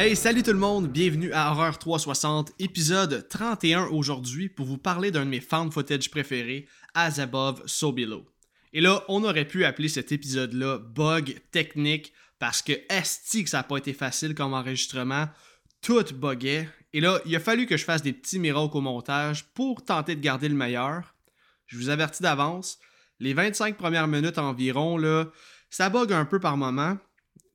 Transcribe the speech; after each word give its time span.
Hey, 0.00 0.14
salut 0.14 0.44
tout 0.44 0.52
le 0.52 0.60
monde, 0.60 0.86
bienvenue 0.86 1.32
à 1.32 1.50
Horreur 1.50 1.76
360, 1.76 2.52
épisode 2.60 3.26
31 3.28 3.86
aujourd'hui 3.86 4.48
pour 4.48 4.64
vous 4.64 4.78
parler 4.78 5.10
d'un 5.10 5.24
de 5.24 5.30
mes 5.30 5.40
found 5.40 5.72
footage 5.72 6.08
préférés, 6.08 6.68
As 6.94 7.18
Above, 7.18 7.64
So 7.66 7.90
Below. 7.90 8.24
Et 8.72 8.80
là, 8.80 9.02
on 9.08 9.24
aurait 9.24 9.44
pu 9.44 9.64
appeler 9.64 9.88
cet 9.88 10.12
épisode-là 10.12 10.78
Bug 10.78 11.40
technique 11.50 12.12
parce 12.38 12.62
que 12.62 12.74
esti 12.88 13.42
que 13.42 13.50
ça 13.50 13.56
n'a 13.56 13.62
pas 13.64 13.78
été 13.78 13.92
facile 13.92 14.36
comme 14.36 14.54
enregistrement, 14.54 15.26
tout 15.82 16.04
buguait. 16.14 16.68
Et 16.92 17.00
là, 17.00 17.20
il 17.26 17.34
a 17.34 17.40
fallu 17.40 17.66
que 17.66 17.76
je 17.76 17.84
fasse 17.84 18.02
des 18.02 18.12
petits 18.12 18.38
miracles 18.38 18.76
au 18.76 18.80
montage 18.80 19.46
pour 19.52 19.84
tenter 19.84 20.14
de 20.14 20.20
garder 20.20 20.48
le 20.48 20.54
meilleur. 20.54 21.16
Je 21.66 21.76
vous 21.76 21.88
avertis 21.88 22.22
d'avance, 22.22 22.78
les 23.18 23.34
25 23.34 23.76
premières 23.76 24.06
minutes 24.06 24.38
environ, 24.38 24.96
là, 24.96 25.24
ça 25.70 25.90
bug 25.90 26.12
un 26.12 26.24
peu 26.24 26.38
par 26.38 26.56
moment. 26.56 26.98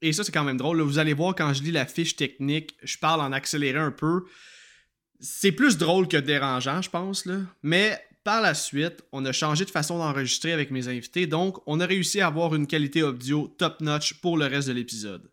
Et 0.03 0.11
ça, 0.11 0.25
c'est 0.25 0.33
quand 0.33 0.43
même 0.43 0.57
drôle. 0.57 0.81
Vous 0.81 0.99
allez 0.99 1.13
voir 1.13 1.33
quand 1.33 1.53
je 1.53 1.63
lis 1.63 1.71
la 1.71 1.85
fiche 1.85 2.17
technique, 2.17 2.75
je 2.83 2.97
parle 2.97 3.21
en 3.21 3.31
accéléré 3.31 3.79
un 3.79 3.89
peu. 3.89 4.25
C'est 5.21 5.53
plus 5.53 5.77
drôle 5.77 6.09
que 6.09 6.17
dérangeant, 6.17 6.81
je 6.81 6.89
pense. 6.89 7.25
Là. 7.25 7.37
Mais 7.63 7.97
par 8.25 8.41
la 8.41 8.53
suite, 8.53 9.01
on 9.13 9.23
a 9.23 9.31
changé 9.31 9.63
de 9.63 9.69
façon 9.69 9.97
d'enregistrer 9.97 10.51
avec 10.51 10.71
mes 10.71 10.89
invités, 10.89 11.25
donc 11.25 11.57
on 11.67 11.79
a 11.79 11.85
réussi 11.85 12.19
à 12.19 12.27
avoir 12.27 12.53
une 12.53 12.67
qualité 12.67 13.01
audio 13.01 13.47
top-notch 13.57 14.15
pour 14.15 14.37
le 14.37 14.45
reste 14.45 14.67
de 14.67 14.73
l'épisode. 14.73 15.31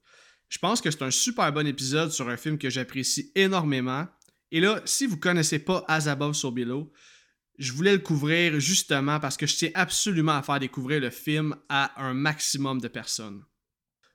Je 0.49 0.59
pense 0.59 0.81
que 0.81 0.93
c'est 0.93 1.03
un 1.03 1.11
super 1.11 1.53
bon 1.53 1.67
épisode 1.67 2.13
sur 2.13 2.29
un 2.29 2.37
film 2.37 2.57
que 2.57 2.71
j'apprécie 2.71 3.33
énormément. 3.35 4.07
Et 4.53 4.61
là, 4.61 4.81
si 4.85 5.07
vous 5.07 5.17
connaissez 5.17 5.59
pas 5.59 5.85
As 5.89 6.07
Above 6.07 6.35
So 6.35 6.53
Below, 6.53 6.93
je 7.59 7.73
voulais 7.73 7.93
le 7.93 7.99
couvrir 7.99 8.61
justement 8.61 9.19
parce 9.19 9.37
que 9.37 9.49
je 9.49 9.57
tiens 9.57 9.71
absolument 9.75 10.37
à 10.37 10.43
faire 10.45 10.61
découvrir 10.61 11.01
le 11.01 11.11
film 11.11 11.57
à 11.69 12.01
un 12.01 12.15
maximum 12.15 12.81
de 12.81 12.89
personnes. 12.89 13.43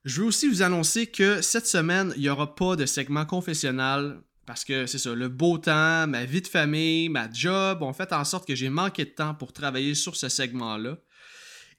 Je 0.06 0.22
veux 0.22 0.28
aussi 0.28 0.48
vous 0.48 0.62
annoncer 0.62 1.08
que 1.08 1.42
cette 1.42 1.66
semaine, 1.66 2.14
il 2.16 2.22
n'y 2.22 2.30
aura 2.30 2.56
pas 2.56 2.76
de 2.76 2.86
segment 2.86 3.26
confessionnal 3.26 4.22
parce 4.46 4.64
que 4.64 4.86
c'est 4.86 5.00
ça, 5.00 5.16
le 5.16 5.28
beau 5.28 5.58
temps, 5.58 6.06
ma 6.06 6.26
vie 6.26 6.44
de 6.44 6.48
famille, 6.48 7.10
ma 7.10 7.28
job 7.32 7.82
ont 7.82 7.94
fait 7.94 8.14
en 8.14 8.24
sorte 8.24 8.48
que 8.48 8.54
j'ai 8.54 8.70
manqué 8.70 9.06
de 9.06 9.10
temps 9.10 9.34
pour 9.34 9.52
travailler 9.52 9.96
sur 9.96 10.16
ce 10.16 10.30
segment-là. 10.30 10.98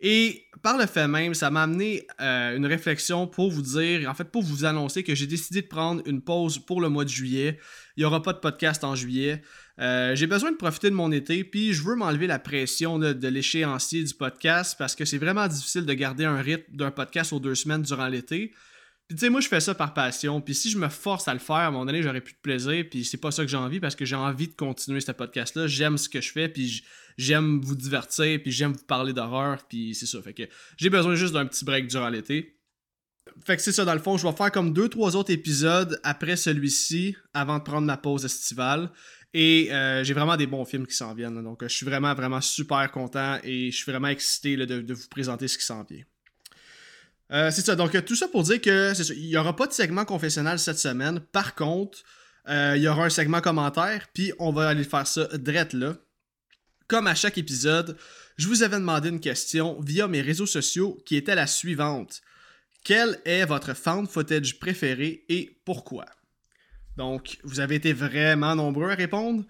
Et 0.00 0.46
par 0.62 0.77
le 0.77 0.86
fait 0.86 1.06
même, 1.06 1.34
ça 1.34 1.50
m'a 1.50 1.62
amené 1.62 2.06
euh, 2.20 2.56
une 2.56 2.66
réflexion 2.66 3.28
pour 3.28 3.52
vous 3.52 3.62
dire, 3.62 4.10
en 4.10 4.14
fait 4.14 4.24
pour 4.24 4.42
vous 4.42 4.64
annoncer 4.64 5.05
que 5.05 5.14
j'ai 5.14 5.28
décidé 5.28 5.62
de 5.62 5.68
prendre 5.68 6.02
une 6.05 6.20
pause 6.20 6.58
pour 6.58 6.80
le 6.80 6.88
mois 6.88 7.05
de 7.05 7.08
juillet. 7.08 7.61
Il 7.96 8.00
n'y 8.00 8.05
aura 8.05 8.22
pas 8.22 8.33
de 8.33 8.38
podcast 8.38 8.83
en 8.83 8.96
juillet. 8.96 9.40
Euh, 9.78 10.14
j'ai 10.16 10.27
besoin 10.27 10.52
de 10.52 10.56
profiter 10.56 10.88
de 10.88 10.94
mon 10.94 11.12
été, 11.12 11.44
puis 11.44 11.74
je 11.74 11.82
veux 11.82 11.96
m'enlever 11.96 12.27
la 12.27 12.38
pression 12.38 12.98
de 12.98 13.28
l'échéancier 13.28 14.02
du 14.02 14.14
podcast 14.14 14.74
parce 14.78 14.94
que 14.94 15.05
c'est 15.05 15.18
vraiment 15.18 15.46
difficile 15.48 15.84
de 15.84 15.92
garder 15.92 16.24
un 16.24 16.41
rythme 16.41 16.74
d'un 16.74 16.91
podcast 16.91 17.33
aux 17.33 17.41
deux 17.41 17.55
semaines 17.55 17.83
durant 17.83 18.08
l'été. 18.08 18.52
Puis 19.08 19.16
tu 19.16 19.20
sais, 19.20 19.30
moi 19.30 19.41
je 19.41 19.46
fais 19.46 19.60
ça 19.60 19.72
par 19.74 19.94
passion, 19.94 20.41
puis 20.41 20.55
si 20.55 20.68
je 20.68 20.78
me 20.78 20.88
force 20.88 21.28
à 21.28 21.34
le 21.34 21.38
faire, 21.38 21.56
à 21.56 21.66
un 21.66 21.70
moment 21.70 21.84
donné, 21.84 22.02
j'aurais 22.02 22.20
plus 22.20 22.33
de 22.33 22.41
plaisir, 22.41 22.84
puis 22.91 23.05
c'est 23.05 23.18
pas 23.18 23.30
ça 23.30 23.44
que 23.44 23.50
j'ai 23.50 23.56
envie 23.56 23.78
parce 23.78 23.94
que 23.94 24.05
j'ai 24.05 24.16
envie 24.16 24.48
de 24.48 24.55
continuer 24.55 25.00
ce 25.00 25.12
podcast-là. 25.12 25.68
J'aime 25.68 25.96
ce 25.96 26.08
que 26.08 26.20
je 26.20 26.33
fais, 26.33 26.48
puis 26.48 26.83
j'aime 27.16 27.61
vous 27.61 27.77
divertir, 27.77 28.40
puis 28.42 28.50
j'aime 28.50 28.72
vous 28.72 28.84
parler 28.84 29.12
d'horreur, 29.12 29.62
puis 29.68 29.94
c'est 29.94 30.06
ça. 30.06 30.20
Fait 30.22 30.34
que 30.34 30.42
j'ai 30.77 30.90
besoin 30.90 31.14
juste 31.14 31.34
d'un 31.34 31.46
petit 31.46 31.64
break 31.64 31.86
durant 31.86 32.08
l'été. 32.08 32.56
Fait 33.45 33.56
que 33.56 33.62
c'est 33.62 33.72
ça, 33.72 33.84
dans 33.84 33.95
le 33.95 34.01
fond, 34.01 34.17
je 34.17 34.27
vais 34.27 34.33
faire 34.34 34.51
comme 34.51 34.72
deux, 34.72 34.89
trois 34.89 35.14
autres 35.14 35.30
épisodes 35.30 36.01
après 36.02 36.36
celui-ci, 36.36 37.17
avant 37.33 37.58
de 37.58 37.62
prendre 37.62 37.86
ma 37.86 37.96
pause 37.96 38.24
estivale. 38.24 38.90
Et 39.35 39.73
euh, 39.73 40.03
j'ai 40.03 40.14
vraiment 40.14 40.37
des 40.37 40.47
bons 40.47 40.64
films 40.64 40.87
qui 40.87 40.95
s'en 40.95 41.14
viennent. 41.14 41.42
donc, 41.42 41.63
je 41.63 41.69
suis 41.69 41.85
vraiment, 41.85 42.14
vraiment 42.14 42.41
super 42.41 42.91
content 42.91 43.39
et 43.45 43.70
je 43.70 43.77
suis 43.77 43.91
vraiment 43.91 44.09
excité 44.09 44.57
de, 44.57 44.92
vous 44.92 45.09
présenter 45.09 45.48
ce 45.48 45.59
qui 45.59 45.64
s'en 45.64 45.85
vient. 45.85 46.05
Euh, 47.33 47.51
c'est 47.51 47.63
ça. 47.63 47.77
Donc, 47.77 48.05
tout 48.05 48.14
ça 48.14 48.29
pour 48.29 48.45
dire 48.45 48.61
que 48.61 48.92
il 49.13 49.27
n'y 49.27 49.37
aura 49.37 49.55
pas 49.55 49.67
de 49.67 49.73
segment 49.73 50.05
confessionnel 50.05 50.59
cette 50.59 50.79
semaine. 50.79 51.20
Par 51.20 51.55
contre, 51.55 51.98
euh, 52.48 52.75
il 52.77 52.83
y 52.83 52.89
aura 52.89 53.05
un 53.05 53.11
segment 53.11 53.41
commentaire, 53.41 54.07
puis 54.14 54.33
on 54.39 54.53
va 54.53 54.69
aller 54.69 54.85
faire 54.85 55.07
ça 55.07 55.27
direct 55.37 55.73
là. 55.73 55.97
Comme 56.87 57.08
à 57.08 57.17
chaque 57.17 57.37
épisode, 57.37 57.97
je 58.37 58.47
vous 58.47 58.63
avais 58.63 58.77
demandé 58.77 59.08
une 59.08 59.20
question 59.20 59.81
via 59.81 60.07
mes 60.07 60.20
réseaux 60.20 60.47
sociaux 60.47 60.98
qui 61.05 61.17
était 61.17 61.35
la 61.35 61.48
suivante. 61.48 62.23
Quel 62.85 63.20
est 63.25 63.45
votre 63.45 63.75
found 63.75 64.08
footage 64.08 64.61
préféré 64.61 65.25
et 65.29 65.61
pourquoi? 65.64 66.07
Donc, 66.96 67.39
vous 67.45 67.61
avez 67.61 67.77
été 67.77 67.92
vraiment 67.92 68.55
nombreux 68.55 68.90
à 68.90 68.95
répondre. 68.95 69.45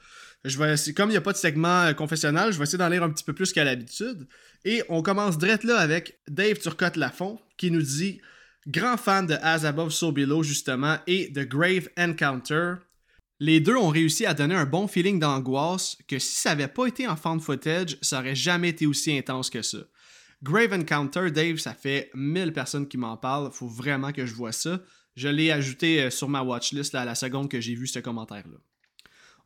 Je 0.45 0.93
comme 0.93 1.11
il 1.11 1.13
n'y 1.13 1.19
a 1.19 1.23
pas 1.23 1.33
de 1.33 1.39
segment 1.39 1.83
euh, 1.83 1.93
confessionnel, 1.93 2.53
je 2.53 2.59
vais 2.59 2.65
essayer 2.65 2.79
d'en 2.79 2.89
lire 2.89 3.03
un 3.03 3.11
petit 3.11 3.25
peu 3.25 3.33
plus 3.33 3.53
qu'à 3.53 3.65
l'habitude. 3.65 4.27
Et 4.65 4.83
on 4.89 5.03
commence 5.03 5.39
direct 5.39 5.65
là 5.65 5.79
avec 5.79 6.21
Dave 6.29 6.59
Turcotte-Lafont 6.59 7.41
qui 7.57 7.71
nous 7.71 7.83
dit 7.83 8.21
Grand 8.69 8.97
fan 8.97 9.27
de 9.27 9.35
As 9.43 9.65
Above 9.65 9.91
So 9.91 10.13
Below, 10.13 10.43
justement, 10.43 10.99
et 11.07 11.29
de 11.29 11.45
Grave 11.45 11.89
Encounter. 11.99 12.75
Les 13.39 13.61
deux 13.61 13.77
ont 13.77 13.91
réussi 13.91 14.25
à 14.25 14.35
donner 14.35 14.55
un 14.55 14.65
bon 14.65 14.89
feeling 14.89 15.21
d'angoisse 15.21 15.99
que 16.09 16.19
si 16.19 16.41
ça 16.41 16.51
n'avait 16.51 16.69
pas 16.69 16.87
été 16.87 17.07
en 17.07 17.17
fan 17.17 17.39
footage, 17.39 17.99
ça 18.01 18.21
aurait 18.21 18.35
jamais 18.35 18.71
été 18.71 18.87
aussi 18.87 19.17
intense 19.17 19.51
que 19.51 19.63
ça. 19.63 19.79
Grave 20.43 20.73
Encounter, 20.73 21.31
Dave, 21.31 21.59
ça 21.59 21.75
fait 21.75 22.11
1000 22.15 22.53
personnes 22.53 22.89
qui 22.89 22.99
m'en 22.99 23.17
parlent. 23.17 23.51
Faut 23.53 23.69
vraiment 23.69 24.13
que 24.13 24.27
je 24.27 24.35
vois 24.35 24.53
ça. 24.53 24.81
Je 25.17 25.29
l'ai 25.29 25.51
ajouté 25.51 26.03
euh, 26.03 26.11
sur 26.11 26.29
ma 26.29 26.43
watchlist 26.43 26.95
à 26.95 27.05
la 27.05 27.15
seconde 27.15 27.51
que 27.51 27.61
j'ai 27.61 27.75
vu 27.75 27.87
ce 27.87 27.99
commentaire-là. 27.99 28.59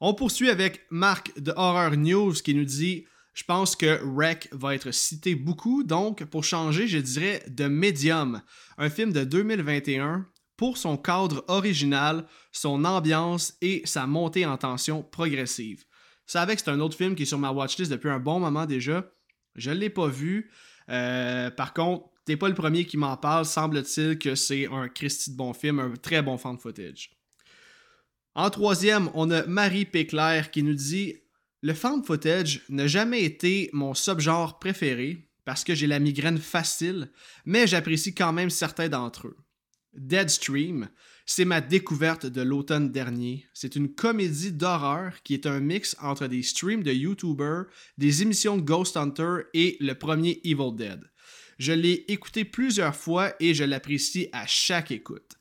On 0.01 0.15
poursuit 0.15 0.51
avec 0.51 0.87
Marc 0.91 1.39
de 1.39 1.53
Horror 1.57 1.97
News 1.97 2.33
qui 2.33 2.55
nous 2.55 2.65
dit 2.65 3.07
Je 3.35 3.45
pense 3.45 3.77
que 3.77 4.01
Wreck 4.03 4.49
va 4.53 4.75
être 4.75 4.91
cité 4.91 5.35
beaucoup, 5.35 5.85
donc 5.85 6.25
pour 6.25 6.43
changer, 6.43 6.89
je 6.89 6.99
dirais 6.99 7.45
The 7.57 7.63
Medium, 7.63 8.43
un 8.79 8.91
film 8.91 9.13
de 9.13 9.25
2021 9.25 10.27
pour 10.57 10.77
son 10.77 10.97
cadre 10.97 11.45
original, 11.49 12.27
son 12.53 12.85
ambiance 12.85 13.55
et 13.63 13.83
sa 13.85 14.07
montée 14.07 14.45
en 14.45 14.59
tension 14.59 15.03
progressive. 15.03 15.79
Vous 15.79 16.33
savez 16.33 16.55
que 16.55 16.63
c'est 16.63 16.71
un 16.71 16.81
autre 16.81 16.97
film 16.97 17.15
qui 17.15 17.23
est 17.23 17.27
sur 17.27 17.39
ma 17.39 17.51
watchlist 17.51 17.91
depuis 17.91 18.11
un 18.11 18.19
bon 18.19 18.41
moment 18.41 18.67
déjà. 18.67 19.05
Je 19.55 19.71
ne 19.71 19.77
l'ai 19.77 19.91
pas 19.91 20.09
vu. 20.09 20.51
Euh, 20.89 21.51
par 21.51 21.73
contre, 21.73 22.11
T'es 22.31 22.37
pas 22.37 22.49
le 22.49 22.55
premier 22.55 22.85
qui 22.85 22.97
m'en 22.97 23.17
parle, 23.17 23.45
semble-t-il 23.45 24.17
que 24.17 24.37
c'est 24.37 24.69
un 24.69 24.89
Christy 24.89 25.33
de 25.33 25.37
bon 25.37 25.53
film, 25.53 25.81
un 25.81 25.95
très 25.97 26.23
bon 26.23 26.39
fan 26.39 26.57
footage. 26.61 27.11
En 28.37 28.51
troisième, 28.51 29.11
on 29.15 29.33
a 29.33 29.45
Marie 29.47 29.85
Péclair 29.85 30.53
qui 30.53 30.63
nous 30.63 30.75
dit 30.75 31.17
Le 31.61 31.75
fan 31.75 32.05
footage 32.05 32.63
n'a 32.69 32.87
jamais 32.87 33.25
été 33.25 33.69
mon 33.73 33.95
subgenre 33.95 34.61
préféré 34.61 35.29
parce 35.45 35.65
que 35.65 35.75
j'ai 35.75 35.89
la 35.89 35.99
migraine 35.99 36.39
facile, 36.39 37.11
mais 37.47 37.67
j'apprécie 37.67 38.15
quand 38.15 38.33
même 38.33 38.49
certains 38.49 38.89
d'entre 38.89 39.27
eux. 39.27 39.37
Deadstream, 39.95 40.89
c'est 41.27 41.45
ma 41.45 41.61
découverte 41.61 42.27
de 42.27 42.43
l'automne 42.43 42.93
dernier. 42.93 43.47
C'est 43.55 43.75
une 43.75 43.93
comédie 43.93 44.53
d'horreur 44.53 45.21
qui 45.25 45.35
est 45.35 45.47
un 45.47 45.59
mix 45.59 45.97
entre 46.01 46.29
des 46.29 46.45
streams 46.45 46.85
de 46.85 46.93
YouTubers, 46.93 47.65
des 47.99 48.23
émissions 48.23 48.57
de 48.57 48.63
Ghost 48.63 48.97
Hunter 48.97 49.39
et 49.53 49.77
le 49.81 49.95
premier 49.95 50.41
Evil 50.45 50.77
Dead. 50.77 51.11
Je 51.61 51.73
l'ai 51.73 52.07
écouté 52.09 52.47
plusieurs 52.47 52.97
fois 52.97 53.35
et 53.39 53.53
je 53.53 53.65
l'apprécie 53.65 54.31
à 54.33 54.47
chaque 54.47 54.91
écoute. 54.91 55.37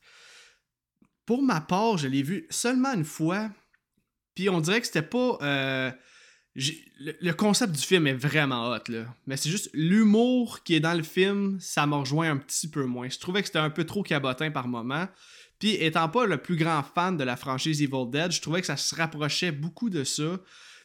Pour 1.24 1.42
ma 1.42 1.62
part, 1.62 1.96
je 1.96 2.08
l'ai 2.08 2.22
vu 2.22 2.46
seulement 2.50 2.92
une 2.92 3.06
fois, 3.06 3.50
puis 4.34 4.50
on 4.50 4.60
dirait 4.60 4.82
que 4.82 4.86
c'était 4.86 5.00
pas. 5.00 5.38
Euh, 5.40 5.90
le, 6.54 7.32
concept 7.32 7.72
du 7.74 7.80
film 7.80 8.06
est 8.06 8.12
vraiment 8.12 8.68
hot, 8.70 8.82
là. 8.88 9.06
Mais 9.26 9.38
c'est 9.38 9.48
juste 9.48 9.70
l'humour 9.72 10.62
qui 10.62 10.74
est 10.74 10.80
dans 10.80 10.92
le 10.92 11.02
film, 11.02 11.56
ça 11.58 11.86
m'a 11.86 11.96
rejoint 11.96 12.30
un 12.30 12.36
petit 12.36 12.68
peu 12.68 12.84
moins. 12.84 13.08
Je 13.08 13.18
trouvais 13.18 13.40
que 13.40 13.46
c'était 13.46 13.58
un 13.58 13.70
peu 13.70 13.84
trop 13.84 14.02
cabotin 14.02 14.50
par 14.50 14.68
moment. 14.68 15.08
Puis 15.58 15.70
étant 15.76 16.10
pas 16.10 16.26
le 16.26 16.36
plus 16.36 16.56
grand 16.56 16.82
fan 16.82 17.16
de 17.16 17.24
la 17.24 17.36
franchise 17.36 17.80
Evil 17.80 18.10
Dead, 18.10 18.30
je 18.30 18.42
trouvais 18.42 18.60
que 18.60 18.66
ça 18.66 18.76
se 18.76 18.94
rapprochait 18.94 19.52
beaucoup 19.52 19.88
de 19.88 20.04
ça. 20.04 20.38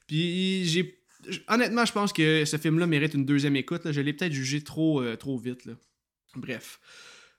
Puis 0.07 0.63
j'ai 0.63 0.98
honnêtement, 1.48 1.86
je 1.86 1.92
pense 1.92 2.13
que 2.13 2.45
ce 2.45 2.57
film-là 2.57 2.88
mérite 2.88 3.13
une 3.13 3.25
deuxième 3.25 3.56
écoute. 3.56 3.92
Je 3.92 4.01
l'ai 4.01 4.13
peut-être 4.13 4.33
jugé 4.33 4.63
trop, 4.63 5.01
euh, 5.01 5.16
trop 5.16 5.38
vite. 5.38 5.68
Bref. 6.36 6.80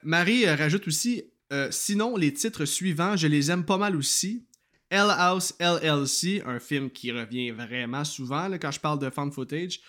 Marie 0.02 0.46
euh, 0.46 0.54
rajoute 0.54 0.86
aussi 0.88 1.24
euh, 1.52 1.68
Sinon, 1.70 2.16
les 2.16 2.32
titres 2.32 2.64
suivants, 2.64 3.16
je 3.16 3.26
les 3.26 3.50
aime 3.50 3.64
pas 3.64 3.78
mal 3.78 3.96
aussi. 3.96 4.46
Hell 4.90 5.10
House 5.10 5.54
LLC, 5.58 6.42
un 6.46 6.60
film 6.60 6.90
qui 6.90 7.10
revient 7.10 7.50
vraiment 7.50 8.04
souvent 8.04 8.48
quand 8.60 8.70
je 8.70 8.78
parle 8.78 9.00
de 9.00 9.10
fan 9.10 9.32
footage. 9.32 9.80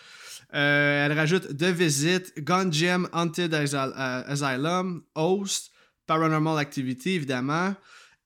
elle 0.50 1.12
rajoute 1.12 1.56
The 1.56 1.66
Visit, 1.66 2.32
Gungeon 2.38 3.04
Haunted 3.12 3.54
Asylum, 3.54 5.04
Host, 5.14 5.70
Paranormal 6.06 6.58
Activity, 6.58 7.10
évidemment. 7.10 7.76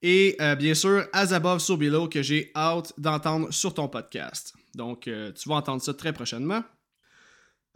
Et 0.00 0.38
bien 0.58 0.72
sûr, 0.72 1.06
As 1.12 1.34
Above, 1.34 1.58
So 1.58 1.76
Below, 1.76 2.08
que 2.08 2.22
j'ai 2.22 2.50
hâte 2.56 2.94
d'entendre 2.96 3.52
sur 3.52 3.74
ton 3.74 3.88
podcast. 3.88 4.54
Donc, 4.74 5.08
euh, 5.08 5.32
tu 5.32 5.48
vas 5.48 5.56
entendre 5.56 5.82
ça 5.82 5.94
très 5.94 6.12
prochainement. 6.12 6.62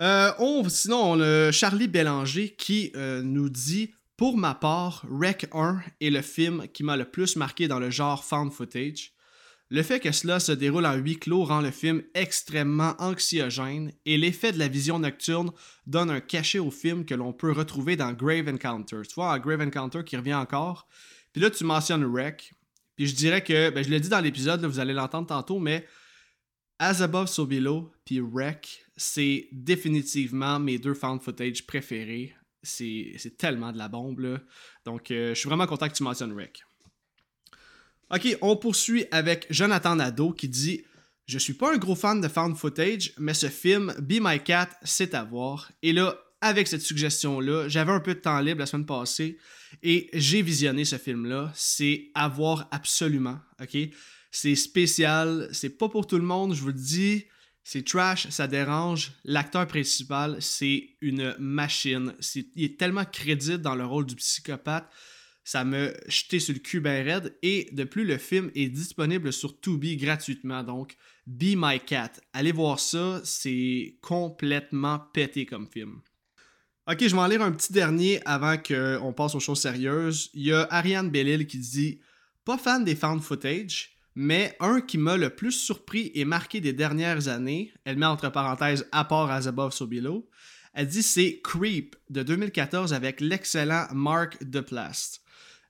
Euh, 0.00 0.30
on, 0.38 0.68
sinon, 0.68 1.12
on 1.12 1.20
a 1.20 1.52
Charlie 1.52 1.88
Bélanger 1.88 2.54
qui 2.56 2.92
euh, 2.96 3.22
nous 3.22 3.48
dit 3.48 3.94
Pour 4.16 4.36
ma 4.36 4.54
part, 4.54 5.04
Rec 5.10 5.48
1 5.52 5.80
est 6.00 6.10
le 6.10 6.22
film 6.22 6.66
qui 6.72 6.84
m'a 6.84 6.96
le 6.96 7.06
plus 7.06 7.36
marqué 7.36 7.68
dans 7.68 7.78
le 7.78 7.90
genre 7.90 8.24
found 8.24 8.52
footage. 8.52 9.12
Le 9.68 9.82
fait 9.82 9.98
que 9.98 10.12
cela 10.12 10.38
se 10.38 10.52
déroule 10.52 10.86
en 10.86 10.94
huis 10.94 11.18
clos 11.18 11.42
rend 11.42 11.60
le 11.60 11.72
film 11.72 12.02
extrêmement 12.14 12.94
anxiogène 13.00 13.90
et 14.04 14.16
l'effet 14.16 14.52
de 14.52 14.60
la 14.60 14.68
vision 14.68 15.00
nocturne 15.00 15.50
donne 15.88 16.08
un 16.08 16.20
cachet 16.20 16.60
au 16.60 16.70
film 16.70 17.04
que 17.04 17.16
l'on 17.16 17.32
peut 17.32 17.50
retrouver 17.50 17.96
dans 17.96 18.12
Grave 18.12 18.48
Encounter. 18.48 19.00
Tu 19.08 19.14
vois, 19.16 19.36
Grave 19.40 19.62
Encounter 19.62 20.04
qui 20.04 20.16
revient 20.16 20.34
encore. 20.34 20.86
Puis 21.32 21.42
là, 21.42 21.50
tu 21.50 21.64
mentionnes 21.64 22.04
Rec. 22.04 22.54
Puis 22.94 23.08
je 23.08 23.16
dirais 23.16 23.42
que, 23.42 23.70
ben, 23.70 23.82
je 23.82 23.90
l'ai 23.90 23.98
dit 23.98 24.08
dans 24.08 24.20
l'épisode, 24.20 24.64
vous 24.64 24.78
allez 24.78 24.94
l'entendre 24.94 25.26
tantôt, 25.26 25.58
mais 25.58 25.84
As 26.78 27.00
Above, 27.00 27.28
So 27.28 27.46
Below, 27.46 27.92
puis 28.04 28.20
Wreck, 28.20 28.84
c'est 28.96 29.48
définitivement 29.52 30.58
mes 30.58 30.78
deux 30.78 30.94
found 30.94 31.22
footage 31.22 31.66
préférés. 31.66 32.34
C'est 32.62 33.36
tellement 33.38 33.72
de 33.72 33.78
la 33.78 33.88
bombe, 33.88 34.20
là. 34.20 34.40
Donc, 34.84 35.10
euh, 35.10 35.30
je 35.30 35.38
suis 35.38 35.48
vraiment 35.48 35.66
content 35.66 35.88
que 35.88 35.94
tu 35.94 36.02
mentionnes 36.02 36.32
Wreck. 36.32 36.64
Ok, 38.10 38.36
on 38.40 38.56
poursuit 38.56 39.06
avec 39.10 39.46
Jonathan 39.50 39.96
Nadeau 39.96 40.32
qui 40.32 40.48
dit 40.48 40.84
Je 41.26 41.38
suis 41.38 41.54
pas 41.54 41.74
un 41.74 41.76
gros 41.76 41.94
fan 41.94 42.20
de 42.20 42.28
found 42.28 42.56
footage, 42.56 43.12
mais 43.18 43.34
ce 43.34 43.48
film, 43.48 43.94
Be 43.98 44.18
My 44.20 44.40
Cat, 44.40 44.70
c'est 44.82 45.14
à 45.14 45.24
voir. 45.24 45.72
Et 45.82 45.92
là, 45.92 46.16
avec 46.40 46.68
cette 46.68 46.82
suggestion-là, 46.82 47.68
j'avais 47.68 47.92
un 47.92 48.00
peu 48.00 48.14
de 48.14 48.20
temps 48.20 48.38
libre 48.40 48.60
la 48.60 48.66
semaine 48.66 48.86
passée 48.86 49.38
et 49.82 50.08
j'ai 50.12 50.42
visionné 50.42 50.84
ce 50.84 50.96
film-là. 50.96 51.50
C'est 51.54 52.10
à 52.14 52.28
voir 52.28 52.68
absolument, 52.70 53.38
ok? 53.60 53.76
C'est 54.38 54.54
spécial, 54.54 55.48
c'est 55.52 55.78
pas 55.78 55.88
pour 55.88 56.06
tout 56.06 56.18
le 56.18 56.24
monde, 56.24 56.54
je 56.54 56.60
vous 56.60 56.68
le 56.68 56.74
dis. 56.74 57.24
C'est 57.64 57.84
trash, 57.84 58.28
ça 58.28 58.46
dérange. 58.46 59.12
L'acteur 59.24 59.66
principal, 59.66 60.36
c'est 60.40 60.90
une 61.00 61.34
machine. 61.38 62.14
il 62.54 62.64
est 62.64 62.78
tellement 62.78 63.04
crédible 63.04 63.62
dans 63.62 63.74
le 63.74 63.86
rôle 63.86 64.06
du 64.06 64.14
psychopathe 64.14 64.92
ça 65.46 65.64
me 65.64 65.94
jeté 66.08 66.40
sur 66.40 66.54
le 66.54 66.58
cul 66.58 66.80
ben 66.80 67.06
raide. 67.06 67.38
Et 67.40 67.68
de 67.70 67.84
plus, 67.84 68.04
le 68.04 68.18
film 68.18 68.50
est 68.56 68.68
disponible 68.68 69.32
sur 69.32 69.60
Tubi 69.60 69.96
gratuitement. 69.96 70.64
Donc, 70.64 70.96
Be 71.24 71.54
My 71.56 71.78
Cat. 71.78 72.14
Allez 72.32 72.50
voir 72.50 72.80
ça, 72.80 73.20
c'est 73.22 73.96
complètement 74.02 74.98
pété 74.98 75.46
comme 75.46 75.68
film. 75.72 76.00
Ok, 76.90 76.98
je 77.00 77.14
vais 77.14 77.20
en 77.20 77.28
lire 77.28 77.42
un 77.42 77.52
petit 77.52 77.72
dernier 77.72 78.20
avant 78.24 78.58
qu'on 78.58 79.12
passe 79.12 79.36
aux 79.36 79.40
choses 79.40 79.60
sérieuses. 79.60 80.30
Il 80.34 80.42
y 80.42 80.52
a 80.52 80.66
Ariane 80.68 81.10
Bellil 81.10 81.46
qui 81.46 81.58
dit 81.58 82.00
Pas 82.44 82.58
fan 82.58 82.84
des 82.84 82.96
found 82.96 83.22
footage, 83.22 83.95
mais 84.16 84.56
un 84.60 84.80
qui 84.80 84.96
m'a 84.96 85.18
le 85.18 85.30
plus 85.30 85.52
surpris 85.52 86.10
et 86.14 86.24
marqué 86.24 86.60
des 86.60 86.72
dernières 86.72 87.28
années, 87.28 87.72
elle 87.84 87.98
met 87.98 88.06
entre 88.06 88.30
parenthèses 88.30 88.88
à 88.90 89.04
part 89.04 89.30
As 89.30 89.46
Above 89.46 89.74
So 89.74 89.86
Below, 89.86 90.28
elle 90.72 90.88
dit 90.88 91.02
c'est 91.02 91.40
Creep 91.44 91.96
de 92.10 92.22
2014 92.22 92.94
avec 92.94 93.20
l'excellent 93.20 93.86
Mark 93.92 94.42
Duplass. 94.42 95.20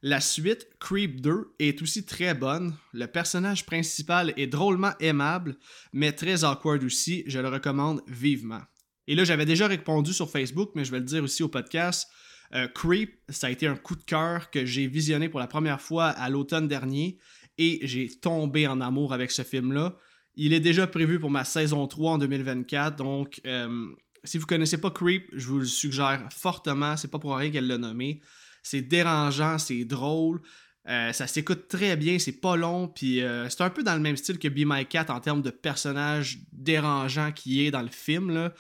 La 0.02 0.20
suite, 0.20 0.68
Creep 0.78 1.20
2, 1.20 1.54
est 1.58 1.82
aussi 1.82 2.04
très 2.04 2.34
bonne. 2.34 2.76
Le 2.92 3.06
personnage 3.06 3.66
principal 3.66 4.32
est 4.36 4.46
drôlement 4.46 4.92
aimable, 5.00 5.56
mais 5.92 6.12
très 6.12 6.44
awkward 6.44 6.84
aussi. 6.84 7.24
Je 7.26 7.40
le 7.40 7.48
recommande 7.48 8.02
vivement. 8.06 8.60
Et 9.08 9.16
là, 9.16 9.24
j'avais 9.24 9.46
déjà 9.46 9.66
répondu 9.66 10.12
sur 10.12 10.30
Facebook, 10.30 10.70
mais 10.74 10.84
je 10.84 10.92
vais 10.92 10.98
le 10.98 11.04
dire 11.04 11.24
aussi 11.24 11.42
au 11.42 11.48
podcast. 11.48 12.08
Euh, 12.54 12.68
Creep, 12.68 13.18
ça 13.28 13.48
a 13.48 13.50
été 13.50 13.66
un 13.66 13.76
coup 13.76 13.96
de 13.96 14.02
cœur 14.02 14.50
que 14.50 14.64
j'ai 14.64 14.86
visionné 14.86 15.28
pour 15.28 15.40
la 15.40 15.48
première 15.48 15.80
fois 15.80 16.06
à 16.06 16.28
l'automne 16.28 16.68
dernier 16.68 17.18
et 17.58 17.80
j'ai 17.82 18.08
tombé 18.08 18.66
en 18.66 18.80
amour 18.80 19.12
avec 19.12 19.30
ce 19.30 19.42
film-là. 19.42 19.96
Il 20.34 20.52
est 20.52 20.60
déjà 20.60 20.86
prévu 20.86 21.18
pour 21.18 21.30
ma 21.30 21.44
saison 21.44 21.86
3 21.86 22.12
en 22.12 22.18
2024, 22.18 22.96
donc 22.96 23.40
euh, 23.46 23.86
si 24.24 24.36
vous 24.36 24.46
connaissez 24.46 24.78
pas 24.78 24.90
Creep, 24.90 25.28
je 25.32 25.46
vous 25.46 25.60
le 25.60 25.64
suggère 25.64 26.28
fortement, 26.30 26.96
c'est 26.96 27.10
pas 27.10 27.18
pour 27.18 27.36
rien 27.36 27.50
qu'elle 27.50 27.66
l'a 27.66 27.78
nommé. 27.78 28.20
C'est 28.62 28.82
dérangeant, 28.82 29.58
c'est 29.58 29.84
drôle. 29.84 30.42
Euh, 30.88 31.12
ça 31.12 31.26
s'écoute 31.26 31.68
très 31.68 31.96
bien, 31.96 32.18
c'est 32.18 32.40
pas 32.40 32.56
long, 32.56 32.86
puis 32.86 33.22
euh, 33.22 33.48
c'est 33.48 33.62
un 33.62 33.70
peu 33.70 33.82
dans 33.82 33.94
le 33.94 34.00
même 34.00 34.16
style 34.16 34.38
que 34.38 34.48
Be 34.48 34.64
My 34.66 34.84
Cat 34.84 35.06
en 35.08 35.20
termes 35.20 35.42
de 35.42 35.50
personnage 35.50 36.38
dérangeant 36.52 37.32
qui 37.32 37.64
est 37.64 37.70
dans 37.70 37.82
le 37.82 37.88
film. 37.88 38.50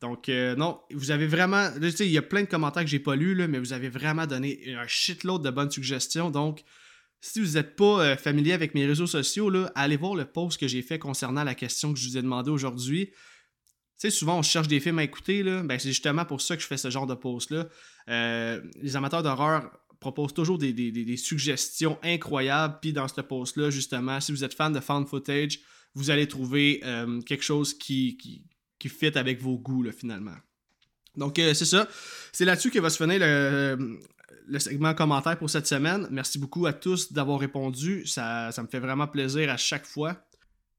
Donc, 0.00 0.28
non, 0.28 0.80
vous 0.92 1.10
avez 1.10 1.26
vraiment. 1.26 1.70
il 1.80 2.06
y 2.06 2.18
a 2.18 2.22
plein 2.22 2.42
de 2.42 2.48
commentaires 2.48 2.84
que 2.84 2.90
j'ai 2.90 2.98
pas 2.98 3.16
lus, 3.16 3.34
mais 3.48 3.58
vous 3.58 3.72
avez 3.72 3.88
vraiment 3.88 4.26
donné 4.26 4.74
un 4.74 4.86
shitload 4.86 5.42
de 5.42 5.50
bonnes 5.50 5.70
suggestions. 5.70 6.30
Donc, 6.30 6.62
si 7.26 7.40
vous 7.40 7.54
n'êtes 7.54 7.74
pas 7.74 8.16
familier 8.16 8.52
avec 8.52 8.74
mes 8.74 8.84
réseaux 8.84 9.06
sociaux, 9.06 9.48
là, 9.48 9.72
allez 9.74 9.96
voir 9.96 10.14
le 10.14 10.26
post 10.26 10.60
que 10.60 10.68
j'ai 10.68 10.82
fait 10.82 10.98
concernant 10.98 11.42
la 11.42 11.54
question 11.54 11.94
que 11.94 11.98
je 11.98 12.08
vous 12.08 12.18
ai 12.18 12.22
demandé 12.22 12.50
aujourd'hui. 12.50 13.06
Tu 13.06 13.14
sais, 13.96 14.10
souvent 14.10 14.38
on 14.38 14.42
cherche 14.42 14.68
des 14.68 14.78
films 14.78 14.98
à 14.98 15.04
écouter, 15.04 15.42
là. 15.42 15.62
Ben, 15.62 15.78
c'est 15.78 15.88
justement 15.88 16.26
pour 16.26 16.42
ça 16.42 16.54
que 16.54 16.62
je 16.62 16.66
fais 16.66 16.76
ce 16.76 16.90
genre 16.90 17.06
de 17.06 17.14
post-là. 17.14 17.68
Euh, 18.10 18.60
les 18.82 18.94
amateurs 18.96 19.22
d'horreur 19.22 19.70
proposent 20.00 20.34
toujours 20.34 20.58
des, 20.58 21.16
suggestions 21.16 21.98
incroyables. 22.02 22.78
Puis 22.82 22.92
dans 22.92 23.08
ce 23.08 23.22
post-là, 23.22 23.70
justement, 23.70 24.20
si 24.20 24.32
vous 24.32 24.44
êtes 24.44 24.52
fan 24.52 24.72
de 24.72 24.80
found 24.80 25.08
footage, 25.08 25.60
vous 25.94 26.10
allez 26.10 26.28
trouver 26.28 26.82
euh, 26.84 27.22
quelque 27.22 27.44
chose 27.44 27.72
qui, 27.72 28.18
qui, 28.18 28.44
qui, 28.78 28.88
fit 28.90 29.16
avec 29.16 29.40
vos 29.40 29.56
goûts, 29.56 29.90
finalement. 29.92 30.36
Donc, 31.16 31.38
euh, 31.38 31.54
c'est 31.54 31.64
ça. 31.64 31.88
C'est 32.32 32.44
là-dessus 32.44 32.70
que 32.70 32.80
va 32.80 32.90
se 32.90 33.02
finir 33.02 33.20
le, 33.20 33.98
le, 34.46 34.58
segment 34.58 34.94
commentaire 34.94 35.38
pour 35.38 35.50
cette 35.50 35.66
semaine. 35.66 36.06
Merci 36.10 36.38
beaucoup 36.38 36.66
à 36.66 36.72
tous 36.72 37.12
d'avoir 37.12 37.38
répondu. 37.38 38.06
Ça, 38.06 38.50
ça, 38.52 38.62
me 38.62 38.68
fait 38.68 38.78
vraiment 38.80 39.06
plaisir 39.06 39.50
à 39.50 39.56
chaque 39.56 39.86
fois. 39.86 40.16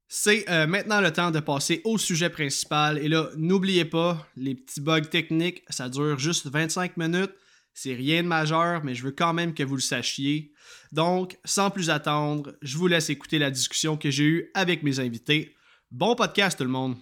C'est 0.08 0.44
maintenant 0.68 1.00
le 1.00 1.12
temps 1.12 1.32
de 1.32 1.40
passer 1.40 1.80
au 1.84 1.98
sujet 1.98 2.30
principal. 2.30 2.98
Et 2.98 3.08
là, 3.08 3.28
n'oubliez 3.36 3.84
pas, 3.84 4.24
les 4.36 4.54
petits 4.54 4.80
bugs 4.80 5.00
techniques, 5.00 5.64
ça 5.68 5.88
dure 5.88 6.18
juste 6.18 6.46
25 6.46 6.96
minutes. 6.96 7.32
C'est 7.74 7.92
rien 7.92 8.22
de 8.22 8.28
majeur, 8.28 8.84
mais 8.84 8.94
je 8.94 9.02
veux 9.02 9.10
quand 9.10 9.34
même 9.34 9.52
que 9.52 9.62
vous 9.62 9.74
le 9.74 9.82
sachiez. 9.82 10.52
Donc, 10.92 11.36
sans 11.44 11.70
plus 11.70 11.90
attendre, 11.90 12.54
je 12.62 12.78
vous 12.78 12.86
laisse 12.86 13.10
écouter 13.10 13.38
la 13.38 13.50
discussion 13.50 13.98
que 13.98 14.10
j'ai 14.10 14.24
eue 14.24 14.50
avec 14.54 14.82
mes 14.82 14.98
invités. 14.98 15.54
Bon 15.90 16.14
podcast 16.14 16.56
tout 16.56 16.64
le 16.64 16.70
monde! 16.70 16.96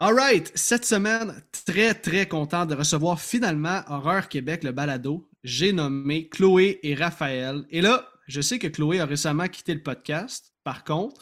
Alright, 0.00 0.52
cette 0.54 0.84
semaine, 0.84 1.42
très 1.66 1.94
très 1.94 2.26
content 2.26 2.64
de 2.64 2.74
recevoir 2.74 3.20
finalement 3.20 3.80
Horreur 3.88 4.28
Québec, 4.28 4.62
le 4.62 4.70
balado. 4.70 5.28
J'ai 5.42 5.72
nommé 5.72 6.28
Chloé 6.28 6.78
et 6.82 6.94
Raphaël. 6.94 7.64
Et 7.70 7.80
là, 7.80 8.08
je 8.28 8.40
sais 8.40 8.58
que 8.58 8.68
Chloé 8.68 9.00
a 9.00 9.04
récemment 9.04 9.48
quitté 9.48 9.74
le 9.74 9.82
podcast. 9.82 10.54
Par 10.62 10.84
contre, 10.84 11.20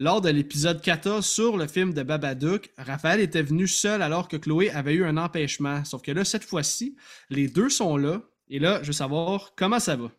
lors 0.00 0.20
de 0.20 0.28
l'épisode 0.28 0.82
14 0.82 1.24
sur 1.24 1.56
le 1.56 1.68
film 1.68 1.94
de 1.94 2.02
Babadook, 2.02 2.70
Raphaël 2.76 3.20
était 3.20 3.42
venu 3.42 3.68
seul 3.68 4.02
alors 4.02 4.26
que 4.26 4.36
Chloé 4.36 4.70
avait 4.70 4.94
eu 4.94 5.04
un 5.04 5.16
empêchement. 5.16 5.84
Sauf 5.84 6.02
que 6.02 6.10
là, 6.10 6.24
cette 6.24 6.44
fois-ci, 6.44 6.96
les 7.30 7.46
deux 7.46 7.68
sont 7.68 7.96
là. 7.96 8.20
Et 8.48 8.58
là, 8.58 8.80
je 8.82 8.88
veux 8.88 8.92
savoir 8.92 9.52
comment 9.56 9.78
ça 9.78 9.94
va. 9.94 10.10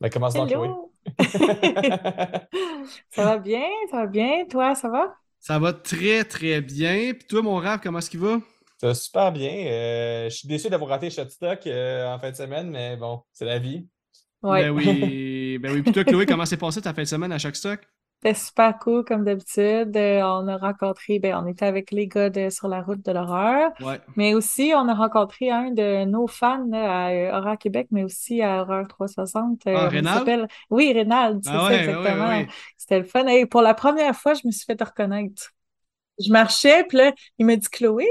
Ben, 0.00 0.10
comment 0.10 0.30
ça 0.30 0.44
va, 0.44 0.46
Chloé? 0.46 0.68
ça 3.10 3.24
va 3.24 3.38
bien, 3.38 3.66
ça 3.90 3.98
va 3.98 4.06
bien? 4.06 4.44
Toi, 4.50 4.74
ça 4.74 4.88
va? 4.88 5.16
Ça 5.38 5.58
va 5.60 5.72
très, 5.72 6.24
très 6.24 6.60
bien. 6.60 7.12
Puis 7.14 7.26
toi, 7.28 7.42
mon 7.42 7.56
rap, 7.56 7.82
comment 7.82 8.00
est-ce 8.00 8.10
qu'il 8.10 8.20
va? 8.20 8.40
Ça 8.80 8.86
va 8.86 8.94
super 8.94 9.30
bien. 9.30 9.66
Euh, 9.66 10.30
je 10.30 10.36
suis 10.38 10.48
déçu 10.48 10.70
d'avoir 10.70 10.88
raté 10.88 11.10
Shotstock 11.10 11.66
euh, 11.66 12.06
en 12.06 12.18
fin 12.18 12.30
de 12.30 12.36
semaine, 12.36 12.70
mais 12.70 12.96
bon, 12.96 13.20
c'est 13.30 13.44
la 13.44 13.58
vie. 13.58 13.86
Ouais. 14.42 14.62
Ben 14.62 14.70
oui. 14.70 15.58
ben 15.62 15.70
oui. 15.74 15.82
Puis 15.82 15.92
toi, 15.92 16.02
Chloé, 16.02 16.24
comment 16.24 16.46
s'est 16.46 16.56
passé 16.56 16.80
ta 16.80 16.94
fin 16.94 17.02
de 17.02 17.06
semaine 17.06 17.30
à 17.30 17.36
chaque 17.36 17.56
stock? 17.56 17.80
C'était 18.22 18.34
super 18.34 18.78
cool 18.78 19.04
comme 19.04 19.24
d'habitude. 19.24 19.94
Euh, 19.94 20.22
on 20.22 20.48
a 20.48 20.56
rencontré, 20.56 21.18
ben, 21.18 21.42
on 21.44 21.46
était 21.46 21.66
avec 21.66 21.90
les 21.90 22.08
gars 22.08 22.30
de 22.30 22.48
Sur 22.48 22.68
la 22.68 22.80
route 22.80 23.04
de 23.04 23.12
l'horreur. 23.12 23.70
Mais 24.16 24.32
aussi, 24.32 24.72
on 24.74 24.88
a 24.88 24.94
rencontré 24.94 25.50
un 25.50 25.72
de 25.72 26.06
nos 26.06 26.26
fans 26.26 26.70
à 26.72 27.12
Horreur 27.36 27.58
Québec, 27.58 27.88
mais 27.90 28.02
aussi 28.02 28.40
à 28.40 28.62
Horreur 28.62 28.88
360. 28.88 29.66
Euh, 29.66 29.74
ah, 29.76 29.88
Rénal? 29.88 30.48
Oui, 30.70 30.90
Rénal, 30.90 31.38
c'est 31.42 31.50
ah 31.52 31.66
ça 31.68 31.76
exactement. 31.76 32.46
C'était 32.78 32.98
le 33.00 33.04
fun. 33.04 33.26
Et 33.26 33.44
pour 33.44 33.60
la 33.60 33.74
première 33.74 34.16
fois, 34.16 34.32
je 34.32 34.46
me 34.46 34.52
suis 34.52 34.64
fait 34.64 34.82
reconnaître. 34.82 35.50
Je 36.18 36.32
marchais, 36.32 36.84
puis 36.84 36.96
là, 36.96 37.12
il 37.38 37.44
m'a 37.44 37.56
dit 37.56 37.68
Chloé. 37.68 38.06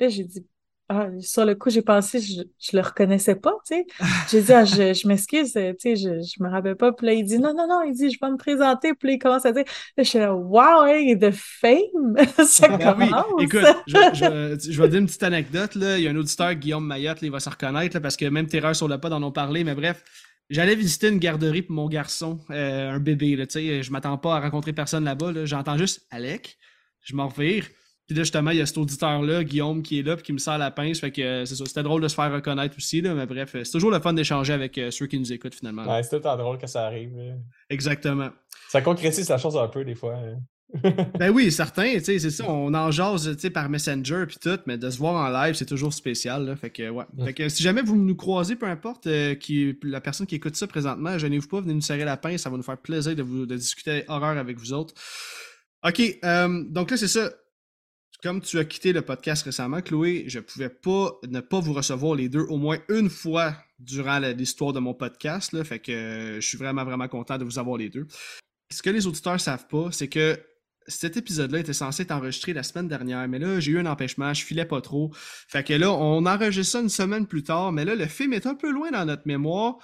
Là, 0.00 0.08
j'ai 0.08 0.24
dit 0.24 0.46
ah, 0.88 1.08
sur 1.20 1.44
le 1.44 1.56
coup, 1.56 1.68
j'ai 1.68 1.82
pensé, 1.82 2.20
je, 2.20 2.42
je 2.60 2.76
le 2.76 2.80
reconnaissais 2.80 3.34
pas, 3.34 3.54
tu 3.66 3.74
sais. 3.74 3.86
J'ai 4.30 4.40
dit, 4.40 4.52
ah, 4.52 4.64
je, 4.64 4.94
je 4.94 5.08
m'excuse, 5.08 5.52
tu 5.52 5.74
sais, 5.78 5.96
je, 5.96 6.22
je 6.22 6.42
me 6.42 6.48
rappelle 6.48 6.76
pas. 6.76 6.92
Puis 6.92 7.06
là, 7.06 7.12
il 7.12 7.24
dit, 7.24 7.40
non, 7.40 7.54
non, 7.54 7.66
non, 7.68 7.82
il 7.82 7.92
dit, 7.92 8.08
je 8.08 8.18
vais 8.22 8.30
me 8.30 8.36
présenter. 8.36 8.94
Puis 8.94 9.08
là, 9.08 9.14
il 9.14 9.18
commence 9.18 9.44
à 9.44 9.50
dire, 9.50 9.64
je 9.98 10.04
suis 10.04 10.20
là, 10.20 10.32
wow, 10.32 10.84
hey, 10.84 11.18
the 11.18 11.32
fame! 11.32 12.16
ça 12.46 12.68
ah, 12.70 12.78
commence! 12.78 13.24
Oui. 13.36 13.44
Écoute, 13.44 13.66
je, 13.88 13.96
je, 14.14 14.70
je, 14.70 14.82
vais 14.82 14.88
dire 14.88 15.00
une 15.00 15.06
petite 15.06 15.24
anecdote, 15.24 15.74
là. 15.74 15.98
Il 15.98 16.04
y 16.04 16.06
a 16.06 16.10
un 16.12 16.16
auditeur, 16.16 16.54
Guillaume 16.54 16.86
Mayotte, 16.86 17.20
là, 17.20 17.26
il 17.26 17.32
va 17.32 17.40
se 17.40 17.50
reconnaître, 17.50 17.98
parce 17.98 18.16
que 18.16 18.26
même 18.26 18.46
Terreur 18.46 18.76
sur 18.76 18.86
le 18.86 18.98
pas 18.98 19.08
d'en 19.08 19.22
ont 19.24 19.32
parlé, 19.32 19.64
mais 19.64 19.74
bref. 19.74 20.04
J'allais 20.48 20.76
visiter 20.76 21.08
une 21.08 21.18
garderie 21.18 21.62
pour 21.62 21.74
mon 21.74 21.88
garçon, 21.88 22.38
euh, 22.50 22.92
un 22.92 23.00
bébé, 23.00 23.34
là, 23.34 23.46
tu 23.48 23.54
sais. 23.54 23.82
Je 23.82 23.90
m'attends 23.90 24.18
pas 24.18 24.36
à 24.36 24.40
rencontrer 24.40 24.72
personne 24.72 25.02
là-bas, 25.02 25.32
là. 25.32 25.46
J'entends 25.46 25.76
juste 25.76 26.06
Alec. 26.12 26.56
Je 27.00 27.16
m'en 27.16 27.26
revire. 27.26 27.66
Puis 28.06 28.14
là, 28.14 28.22
justement, 28.22 28.52
il 28.52 28.58
y 28.58 28.60
a 28.60 28.66
cet 28.66 28.78
auditeur-là, 28.78 29.42
Guillaume, 29.42 29.82
qui 29.82 29.98
est 29.98 30.02
là, 30.02 30.14
puis 30.14 30.24
qui 30.24 30.32
me 30.32 30.38
sert 30.38 30.58
la 30.58 30.70
pince. 30.70 31.00
Fait 31.00 31.10
que 31.10 31.20
euh, 31.20 31.44
c'est 31.44 31.56
ça. 31.56 31.64
C'était 31.66 31.82
drôle 31.82 32.00
de 32.00 32.08
se 32.08 32.14
faire 32.14 32.32
reconnaître 32.32 32.76
aussi, 32.76 33.00
là. 33.00 33.14
Mais 33.14 33.26
bref, 33.26 33.56
euh, 33.56 33.64
c'est 33.64 33.72
toujours 33.72 33.90
le 33.90 33.98
fun 33.98 34.12
d'échanger 34.12 34.52
avec 34.52 34.78
euh, 34.78 34.92
ceux 34.92 35.08
qui 35.08 35.18
nous 35.18 35.32
écoutent, 35.32 35.56
finalement. 35.56 35.84
Ouais, 35.84 36.04
c'est 36.04 36.10
tout 36.10 36.16
le 36.16 36.22
temps 36.22 36.36
drôle 36.36 36.58
que 36.58 36.68
ça 36.68 36.86
arrive. 36.86 37.12
Exactement. 37.68 38.30
Ça 38.68 38.80
concrétise 38.80 39.28
la 39.28 39.38
chose 39.38 39.56
un 39.56 39.66
peu, 39.66 39.84
des 39.84 39.96
fois. 39.96 40.14
Hein. 40.14 40.38
ben 41.18 41.30
oui, 41.30 41.50
certain, 41.50 41.94
tu 41.94 42.04
sais, 42.04 42.18
c'est 42.20 42.30
ça. 42.30 42.44
On 42.48 42.74
en 42.74 42.92
jase, 42.92 43.34
tu 43.34 43.40
sais, 43.40 43.50
par 43.50 43.68
Messenger 43.68 44.24
puis 44.28 44.36
tout, 44.40 44.58
mais 44.66 44.78
de 44.78 44.88
se 44.88 44.98
voir 44.98 45.14
en 45.14 45.28
live, 45.28 45.54
c'est 45.54 45.66
toujours 45.66 45.92
spécial, 45.92 46.46
là. 46.46 46.54
Fait 46.54 46.70
que, 46.70 46.88
ouais. 46.88 47.04
Fait 47.24 47.32
que 47.32 47.48
si 47.48 47.64
jamais 47.64 47.82
vous 47.82 47.96
nous 47.96 48.16
croisez, 48.16 48.54
peu 48.54 48.66
importe, 48.66 49.08
qui, 49.40 49.76
la 49.82 50.00
personne 50.00 50.28
qui 50.28 50.36
écoute 50.36 50.54
ça 50.54 50.68
présentement, 50.68 51.18
gênez-vous 51.18 51.48
pas, 51.48 51.60
venez 51.60 51.74
nous 51.74 51.80
serrer 51.80 52.04
la 52.04 52.16
pince. 52.16 52.42
Ça 52.42 52.50
va 52.50 52.56
nous 52.56 52.62
faire 52.62 52.78
plaisir 52.78 53.16
de, 53.16 53.22
vous, 53.24 53.46
de 53.46 53.56
discuter 53.56 54.04
horreur 54.06 54.38
avec 54.38 54.58
vous 54.58 54.72
autres. 54.72 54.94
OK, 55.84 56.20
donc 56.70 56.92
là, 56.92 56.96
c'est 56.96 57.08
ça 57.08 57.30
comme 58.22 58.40
tu 58.40 58.58
as 58.58 58.64
quitté 58.64 58.92
le 58.92 59.02
podcast 59.02 59.44
récemment, 59.44 59.80
Chloé, 59.80 60.24
je 60.26 60.38
ne 60.38 60.44
pouvais 60.44 60.68
pas 60.68 61.18
ne 61.28 61.40
pas 61.40 61.60
vous 61.60 61.72
recevoir 61.72 62.14
les 62.14 62.28
deux 62.28 62.46
au 62.48 62.56
moins 62.56 62.78
une 62.88 63.10
fois 63.10 63.56
durant 63.78 64.18
l'histoire 64.18 64.72
de 64.72 64.80
mon 64.80 64.94
podcast. 64.94 65.62
Fait 65.64 65.78
que 65.78 66.38
je 66.40 66.46
suis 66.46 66.58
vraiment, 66.58 66.84
vraiment 66.84 67.08
content 67.08 67.38
de 67.38 67.44
vous 67.44 67.58
avoir 67.58 67.76
les 67.76 67.88
deux. 67.88 68.06
Ce 68.72 68.82
que 68.82 68.90
les 68.90 69.06
auditeurs 69.06 69.40
savent 69.40 69.66
pas, 69.68 69.90
c'est 69.92 70.08
que 70.08 70.38
cet 70.88 71.16
épisode-là 71.16 71.60
était 71.60 71.72
censé 71.72 72.02
être 72.02 72.12
enregistré 72.12 72.52
la 72.52 72.62
semaine 72.62 72.88
dernière, 72.88 73.26
mais 73.28 73.38
là, 73.38 73.60
j'ai 73.60 73.72
eu 73.72 73.78
un 73.78 73.86
empêchement, 73.86 74.32
je 74.32 74.44
filais 74.44 74.64
pas 74.64 74.80
trop. 74.80 75.10
Fait 75.48 75.64
que 75.64 75.72
là, 75.72 75.92
on 75.92 76.24
enregistre 76.26 76.72
ça 76.72 76.80
une 76.80 76.88
semaine 76.88 77.26
plus 77.26 77.42
tard, 77.42 77.72
mais 77.72 77.84
là, 77.84 77.94
le 77.94 78.06
film 78.06 78.32
est 78.32 78.46
un 78.46 78.54
peu 78.54 78.70
loin 78.70 78.90
dans 78.90 79.04
notre 79.04 79.26
mémoire. 79.26 79.78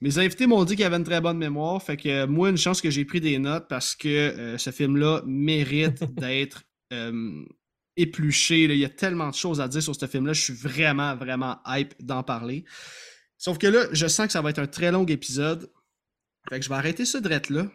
Mes 0.00 0.18
invités 0.18 0.46
m'ont 0.46 0.64
dit 0.64 0.76
qu'il 0.76 0.84
avait 0.84 0.96
une 0.96 1.04
très 1.04 1.20
bonne 1.20 1.38
mémoire, 1.38 1.82
fait 1.82 1.96
que 1.96 2.26
moi, 2.26 2.50
une 2.50 2.58
chance 2.58 2.80
que 2.80 2.90
j'ai 2.90 3.04
pris 3.04 3.20
des 3.20 3.38
notes 3.38 3.66
parce 3.68 3.94
que 3.94 4.08
euh, 4.08 4.58
ce 4.58 4.70
film-là 4.70 5.22
mérite 5.26 6.02
d'être 6.14 6.64
euh, 6.92 7.44
épluché. 7.96 8.64
Il 8.64 8.76
y 8.76 8.84
a 8.84 8.88
tellement 8.88 9.28
de 9.28 9.34
choses 9.34 9.60
à 9.60 9.68
dire 9.68 9.82
sur 9.82 9.94
ce 9.94 10.06
film-là, 10.06 10.32
je 10.32 10.42
suis 10.42 10.54
vraiment, 10.54 11.14
vraiment 11.16 11.58
hype 11.66 11.94
d'en 12.00 12.22
parler. 12.22 12.64
Sauf 13.38 13.58
que 13.58 13.66
là, 13.66 13.86
je 13.92 14.06
sens 14.06 14.26
que 14.26 14.32
ça 14.32 14.42
va 14.42 14.50
être 14.50 14.58
un 14.58 14.66
très 14.66 14.92
long 14.92 15.04
épisode. 15.06 15.70
Fait 16.48 16.58
que 16.58 16.64
je 16.64 16.68
vais 16.68 16.76
arrêter 16.76 17.04
ce 17.04 17.18
drette-là 17.18 17.66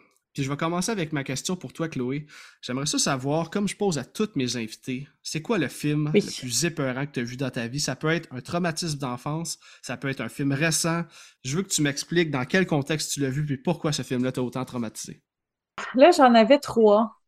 je 0.43 0.49
vais 0.49 0.57
commencer 0.57 0.91
avec 0.91 1.13
ma 1.13 1.23
question 1.23 1.55
pour 1.55 1.73
toi, 1.73 1.87
Chloé. 1.87 2.25
J'aimerais 2.61 2.85
ça 2.85 2.99
savoir, 2.99 3.49
comme 3.49 3.67
je 3.67 3.75
pose 3.75 3.97
à 3.97 4.05
toutes 4.05 4.35
mes 4.35 4.55
invités, 4.55 5.07
c'est 5.23 5.41
quoi 5.41 5.57
le 5.57 5.67
film 5.67 6.11
le 6.13 6.39
plus 6.39 6.65
épeurant 6.65 7.05
que 7.05 7.11
tu 7.11 7.19
as 7.19 7.23
vu 7.23 7.37
dans 7.37 7.49
ta 7.49 7.67
vie? 7.67 7.79
Ça 7.79 7.95
peut 7.95 8.09
être 8.09 8.27
un 8.31 8.41
traumatisme 8.41 8.99
d'enfance, 8.99 9.57
ça 9.81 9.97
peut 9.97 10.09
être 10.09 10.21
un 10.21 10.29
film 10.29 10.51
récent. 10.51 11.03
Je 11.43 11.57
veux 11.57 11.63
que 11.63 11.69
tu 11.69 11.81
m'expliques 11.81 12.31
dans 12.31 12.45
quel 12.45 12.65
contexte 12.65 13.11
tu 13.13 13.21
l'as 13.21 13.29
vu 13.29 13.45
et 13.51 13.57
pourquoi 13.57 13.91
ce 13.91 14.01
film-là 14.01 14.31
t'a 14.31 14.41
autant 14.41 14.65
traumatisé. 14.65 15.21
Là, 15.95 16.11
j'en 16.11 16.33
avais 16.33 16.59
trois. 16.59 17.21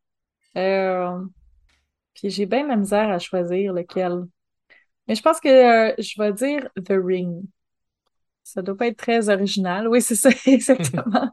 Euh, 0.57 1.19
puis 2.19 2.29
j'ai 2.29 2.45
bien 2.45 2.67
la 2.67 2.75
misère 2.75 3.09
à 3.09 3.19
choisir 3.19 3.73
lequel. 3.73 4.23
Mais 5.07 5.15
je 5.15 5.21
pense 5.21 5.39
que 5.39 5.47
euh, 5.47 5.93
je 5.97 6.21
vais 6.21 6.33
dire 6.33 6.69
The 6.85 6.93
Ring. 7.01 7.43
Ça 8.43 8.61
doit 8.61 8.75
pas 8.75 8.87
être 8.87 8.97
très 8.97 9.29
original. 9.29 9.87
Oui, 9.87 10.01
c'est 10.01 10.15
ça, 10.15 10.29
exactement. 10.45 11.31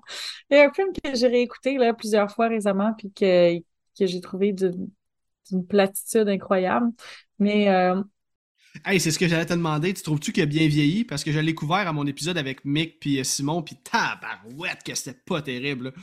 Il 0.51 0.57
y 0.57 0.61
a 0.61 0.69
un 0.69 0.73
film 0.73 0.89
que 0.93 1.15
j'ai 1.15 1.27
réécouté 1.27 1.77
là, 1.77 1.93
plusieurs 1.93 2.31
fois 2.31 2.49
récemment, 2.49 2.93
puis 2.97 3.11
que, 3.13 3.59
que 3.59 4.07
j'ai 4.07 4.21
trouvé 4.21 4.53
d'une 4.53 5.67
platitude 5.69 6.29
incroyable. 6.29 6.91
Mais. 7.39 7.69
Euh... 7.69 8.01
Hey, 8.85 9.01
c'est 9.01 9.11
ce 9.11 9.19
que 9.19 9.27
j'allais 9.27 9.47
te 9.47 9.55
demander. 9.55 9.95
Tu 9.95 10.03
trouves-tu 10.03 10.33
qu'il 10.33 10.43
a 10.43 10.47
bien 10.47 10.69
vieilli? 10.69 11.05
Parce 11.05 11.25
que 11.25 11.33
je 11.33 11.41
l'ai 11.41 11.55
couvert 11.55 11.89
à 11.89 11.93
mon 11.93 12.07
épisode 12.07 12.37
avec 12.37 12.65
Mick 12.65 13.01
puis 13.01 13.25
Simon, 13.25 13.63
puis 13.63 13.77
tabarouette 13.77 14.83
que 14.85 14.95
c'était 14.95 15.19
pas 15.27 15.41
terrible. 15.41 15.95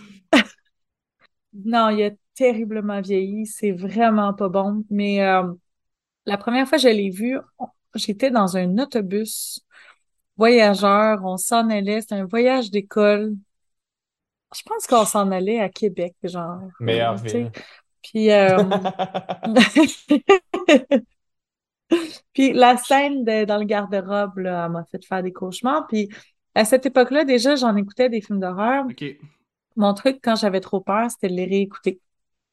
Non, 1.66 1.90
il 1.90 2.04
a 2.04 2.12
terriblement 2.36 3.02
vieilli. 3.02 3.46
C'est 3.46 3.72
vraiment 3.72 4.34
pas 4.34 4.50
bon. 4.50 4.84
Mais 4.90 5.24
euh, 5.24 5.44
la 6.26 6.38
première 6.38 6.68
fois 6.68 6.78
que 6.78 6.84
je 6.84 6.90
l'ai 6.90 7.10
vu, 7.10 7.38
j'étais 7.96 8.32
dans 8.32 8.58
un 8.58 8.78
autobus 8.78 9.62
voyageurs, 10.38 11.20
on 11.24 11.38
s'en 11.38 11.70
allait, 11.70 12.02
c'était 12.02 12.16
un 12.16 12.26
voyage 12.26 12.72
d'école. 12.72 13.34
Je 14.56 14.62
pense 14.66 14.88
qu'on 14.88 15.06
s'en 15.06 15.32
allait 15.32 15.60
à 15.60 15.70
Québec, 15.70 16.16
genre. 16.24 16.62
Meilleure 16.80 17.18
ville. 17.18 17.52
Puis, 18.04 18.32
euh, 18.32 18.58
puis 22.34 22.54
la 22.54 22.78
scène 22.78 23.24
dans 23.24 23.58
le 23.58 23.66
garde-robe, 23.66 24.40
là, 24.40 24.70
m'a 24.70 24.84
fait 24.86 25.04
faire 25.06 25.24
des 25.24 25.32
cauchemars. 25.32 25.88
Puis 25.88 26.10
à 26.56 26.66
cette 26.66 26.86
époque-là, 26.86 27.24
déjà, 27.24 27.56
j'en 27.56 27.76
écoutais 27.76 28.10
des 28.10 28.22
films 28.22 28.40
d'horreur. 28.40 28.86
Mon 29.76 29.94
truc, 29.94 30.20
quand 30.24 30.36
j'avais 30.36 30.62
trop 30.62 30.82
peur, 30.82 31.10
c'était 31.10 31.30
de 31.30 31.34
les 31.34 31.46
réécouter. 31.46 32.00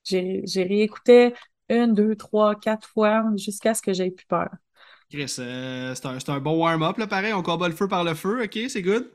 J'ai 0.05 0.43
réécouté 0.57 1.35
une, 1.69 1.95
deux, 1.95 2.17
trois, 2.17 2.55
quatre 2.55 2.89
fois 2.89 3.25
jusqu'à 3.37 3.75
ce 3.75 3.83
que 3.83 3.93
j'aie 3.93 4.11
plus 4.11 4.27
peur. 4.27 4.49
Chris, 5.11 5.37
euh, 5.39 5.95
c'est 5.95 6.29
un, 6.29 6.41
bon 6.41 6.59
warm-up, 6.59 6.97
là, 6.99 7.07
pareil. 7.07 7.33
On 7.33 7.43
combat 7.43 7.69
le 7.69 7.75
feu 7.75 7.89
par 7.89 8.05
le 8.05 8.15
feu, 8.15 8.45
ok, 8.45 8.59
c'est 8.69 8.83
good? 8.83 9.11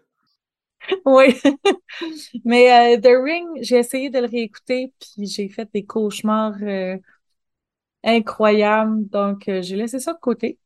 Oui. 1.05 1.35
Mais 2.45 2.95
euh, 2.95 2.99
The 2.99 3.23
Ring, 3.23 3.47
j'ai 3.61 3.77
essayé 3.77 4.09
de 4.09 4.19
le 4.19 4.27
réécouter, 4.27 4.93
puis 4.99 5.25
j'ai 5.25 5.49
fait 5.49 5.67
des 5.73 5.83
cauchemars 5.83 6.53
euh, 6.61 6.97
incroyables. 8.03 9.07
Donc, 9.09 9.43
j'ai 9.47 9.75
laissé 9.75 9.99
ça 9.99 10.13
de 10.13 10.19
côté. 10.19 10.59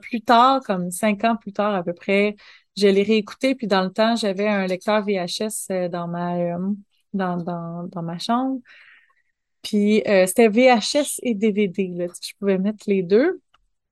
plus 0.00 0.20
tard, 0.20 0.60
comme 0.64 0.90
cinq 0.90 1.24
ans 1.24 1.36
plus 1.36 1.52
tard 1.52 1.74
à 1.74 1.82
peu 1.82 1.92
près, 1.92 2.36
je 2.78 2.88
l'ai 2.88 3.02
réécouté, 3.02 3.54
puis 3.54 3.66
dans 3.66 3.82
le 3.82 3.90
temps, 3.90 4.16
j'avais 4.16 4.48
un 4.48 4.66
lecteur 4.66 5.02
VHS 5.02 5.90
dans 5.90 6.08
ma, 6.08 6.36
dans, 7.12 7.36
dans, 7.36 7.84
dans 7.84 8.02
ma 8.02 8.18
chambre. 8.18 8.60
Puis 9.62 10.02
c'était 10.04 10.48
VHS 10.48 11.20
et 11.22 11.34
DVD. 11.34 11.88
Là. 11.94 12.06
Je 12.22 12.32
pouvais 12.38 12.58
mettre 12.58 12.84
les 12.86 13.02
deux. 13.02 13.40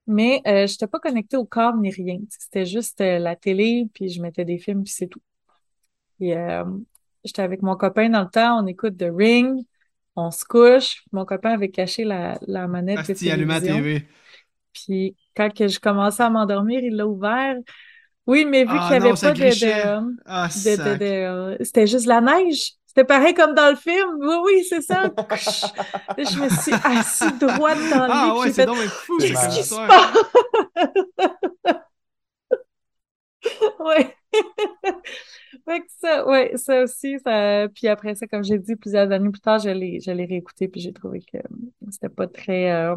Mais 0.06 0.40
euh, 0.46 0.66
je 0.66 0.72
n'étais 0.72 0.86
pas 0.86 1.00
connectée 1.00 1.36
au 1.36 1.44
corps 1.44 1.76
ni 1.76 1.90
rien. 1.90 2.18
C'était 2.30 2.64
juste 2.64 3.00
euh, 3.00 3.18
la 3.18 3.34
télé, 3.34 3.88
puis 3.92 4.08
je 4.08 4.22
mettais 4.22 4.44
des 4.44 4.58
films, 4.58 4.84
puis 4.84 4.92
c'est 4.92 5.08
tout. 5.08 5.22
Et 6.20 6.36
euh, 6.36 6.64
j'étais 7.24 7.42
avec 7.42 7.62
mon 7.62 7.76
copain 7.76 8.08
dans 8.08 8.22
le 8.22 8.30
temps, 8.30 8.62
on 8.62 8.66
écoute 8.66 8.96
The 8.96 9.10
Ring, 9.10 9.64
on 10.14 10.30
se 10.30 10.44
couche. 10.44 11.02
Mon 11.12 11.24
copain 11.24 11.50
avait 11.50 11.70
caché 11.70 12.04
la, 12.04 12.38
la 12.46 12.68
manette 12.68 12.98
de 12.98 13.14
télévision. 13.14 13.76
TV. 13.76 14.06
Puis 14.72 15.16
quand 15.36 15.52
que 15.52 15.66
je 15.66 15.80
commençais 15.80 16.22
à 16.22 16.30
m'endormir, 16.30 16.80
il 16.82 16.94
l'a 16.94 17.06
ouvert. 17.06 17.56
Oui, 18.26 18.44
mais 18.44 18.64
vu 18.64 18.70
ah 18.72 18.88
qu'il 18.88 18.98
n'y 18.98 19.06
avait 19.06 19.18
pas 19.18 19.32
de... 19.32 20.16
Ah, 20.26 20.48
de 20.48 21.64
C'était 21.64 21.86
juste 21.86 22.06
la 22.06 22.20
neige. 22.20 22.72
C'était 22.86 23.04
pareil 23.04 23.34
comme 23.34 23.54
dans 23.54 23.70
le 23.70 23.76
film. 23.76 24.16
Oui, 24.20 24.34
oui, 24.44 24.64
c'est 24.68 24.80
ça. 24.80 25.02
je 26.18 26.40
me 26.40 26.48
suis 26.48 26.72
assise 26.72 27.38
droite 27.38 27.78
dans 27.90 28.06
le 28.06 28.10
ah 28.10 28.24
lit. 28.24 28.30
Ah 28.32 28.38
ouais, 28.38 28.52
c'est 28.52 28.66
donc 28.66 28.78
fou, 28.78 29.18
Qu'est-ce 29.18 29.56
qui 29.56 29.62
se 29.62 29.74
passe? 29.74 30.16
fait 35.64 35.80
que 35.80 35.86
ça, 36.00 36.26
ouais, 36.26 36.52
ça 36.56 36.82
aussi, 36.82 37.18
ça... 37.22 37.68
puis 37.74 37.86
après 37.88 38.14
ça, 38.14 38.26
comme 38.26 38.42
j'ai 38.42 38.58
dit, 38.58 38.76
plusieurs 38.76 39.10
années 39.12 39.30
plus 39.30 39.40
tard, 39.40 39.58
je 39.58 39.70
l'ai, 39.70 40.00
je 40.00 40.10
l'ai 40.10 40.24
réécouté, 40.24 40.68
puis 40.68 40.80
j'ai 40.80 40.92
trouvé 40.92 41.20
que 41.20 41.38
c'était 41.90 42.08
pas 42.08 42.26
très... 42.26 42.72
Euh... 42.72 42.96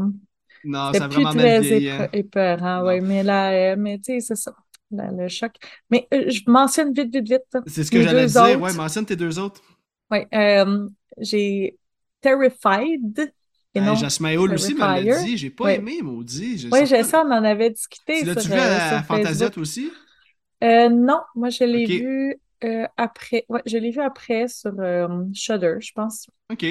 Non, 0.63 0.93
ça 0.93 1.05
a 1.05 1.07
vraiment 1.07 1.33
très 1.33 1.59
vieilli, 1.61 1.89
hein. 1.89 2.07
épeurant, 2.13 2.83
ouais, 2.83 3.01
mais 3.01 3.23
là, 3.23 3.51
euh, 3.51 3.75
mais 3.77 3.97
tu 3.97 4.13
sais, 4.13 4.19
c'est 4.21 4.35
ça. 4.35 4.53
Le 4.91 5.27
choc. 5.27 5.53
Mais 5.89 6.07
euh, 6.13 6.29
je 6.29 6.41
mentionne 6.47 6.93
vite, 6.93 7.13
vite, 7.13 7.29
vite. 7.29 7.63
C'est 7.67 7.83
ce 7.83 7.91
que 7.91 8.01
j'allais 8.01 8.25
dire, 8.25 8.61
ouais, 8.61 8.73
mentionne 8.73 9.05
tes 9.05 9.15
deux 9.15 9.39
autres. 9.39 9.61
Oui, 10.11 10.19
euh, 10.33 10.87
j'ai 11.19 11.77
Terrified. 12.21 13.31
Et 13.75 13.81
non, 13.81 13.95
Jasmine 13.95 14.37
Hall 14.37 14.53
aussi 14.53 14.73
me 14.73 14.79
l'a 14.79 15.23
dit. 15.23 15.37
J'ai 15.37 15.51
pas 15.51 15.73
aimé, 15.73 16.01
maudit. 16.01 16.67
Oui, 16.71 16.85
j'ai 16.85 17.03
ça, 17.03 17.23
on 17.25 17.31
en 17.31 17.43
avait 17.43 17.69
discuté. 17.69 18.19
Tu 18.19 18.25
l'as-tu 18.25 18.47
vu 18.47 18.55
à, 18.55 19.03
Fantasia, 19.03 19.49
aussi? 19.57 19.91
Euh, 20.63 20.89
non, 20.89 21.21
moi, 21.35 21.49
je 21.49 21.63
l'ai 21.63 21.85
vu 21.85 22.35
euh, 22.63 22.87
après. 22.97 23.45
Ouais, 23.47 23.61
je 23.65 23.77
l'ai 23.77 23.91
vu 23.91 24.01
après 24.01 24.47
sur 24.47 24.73
Shudder, 25.33 25.75
je 25.79 25.91
pense. 25.93 26.27
OK. 26.51 26.63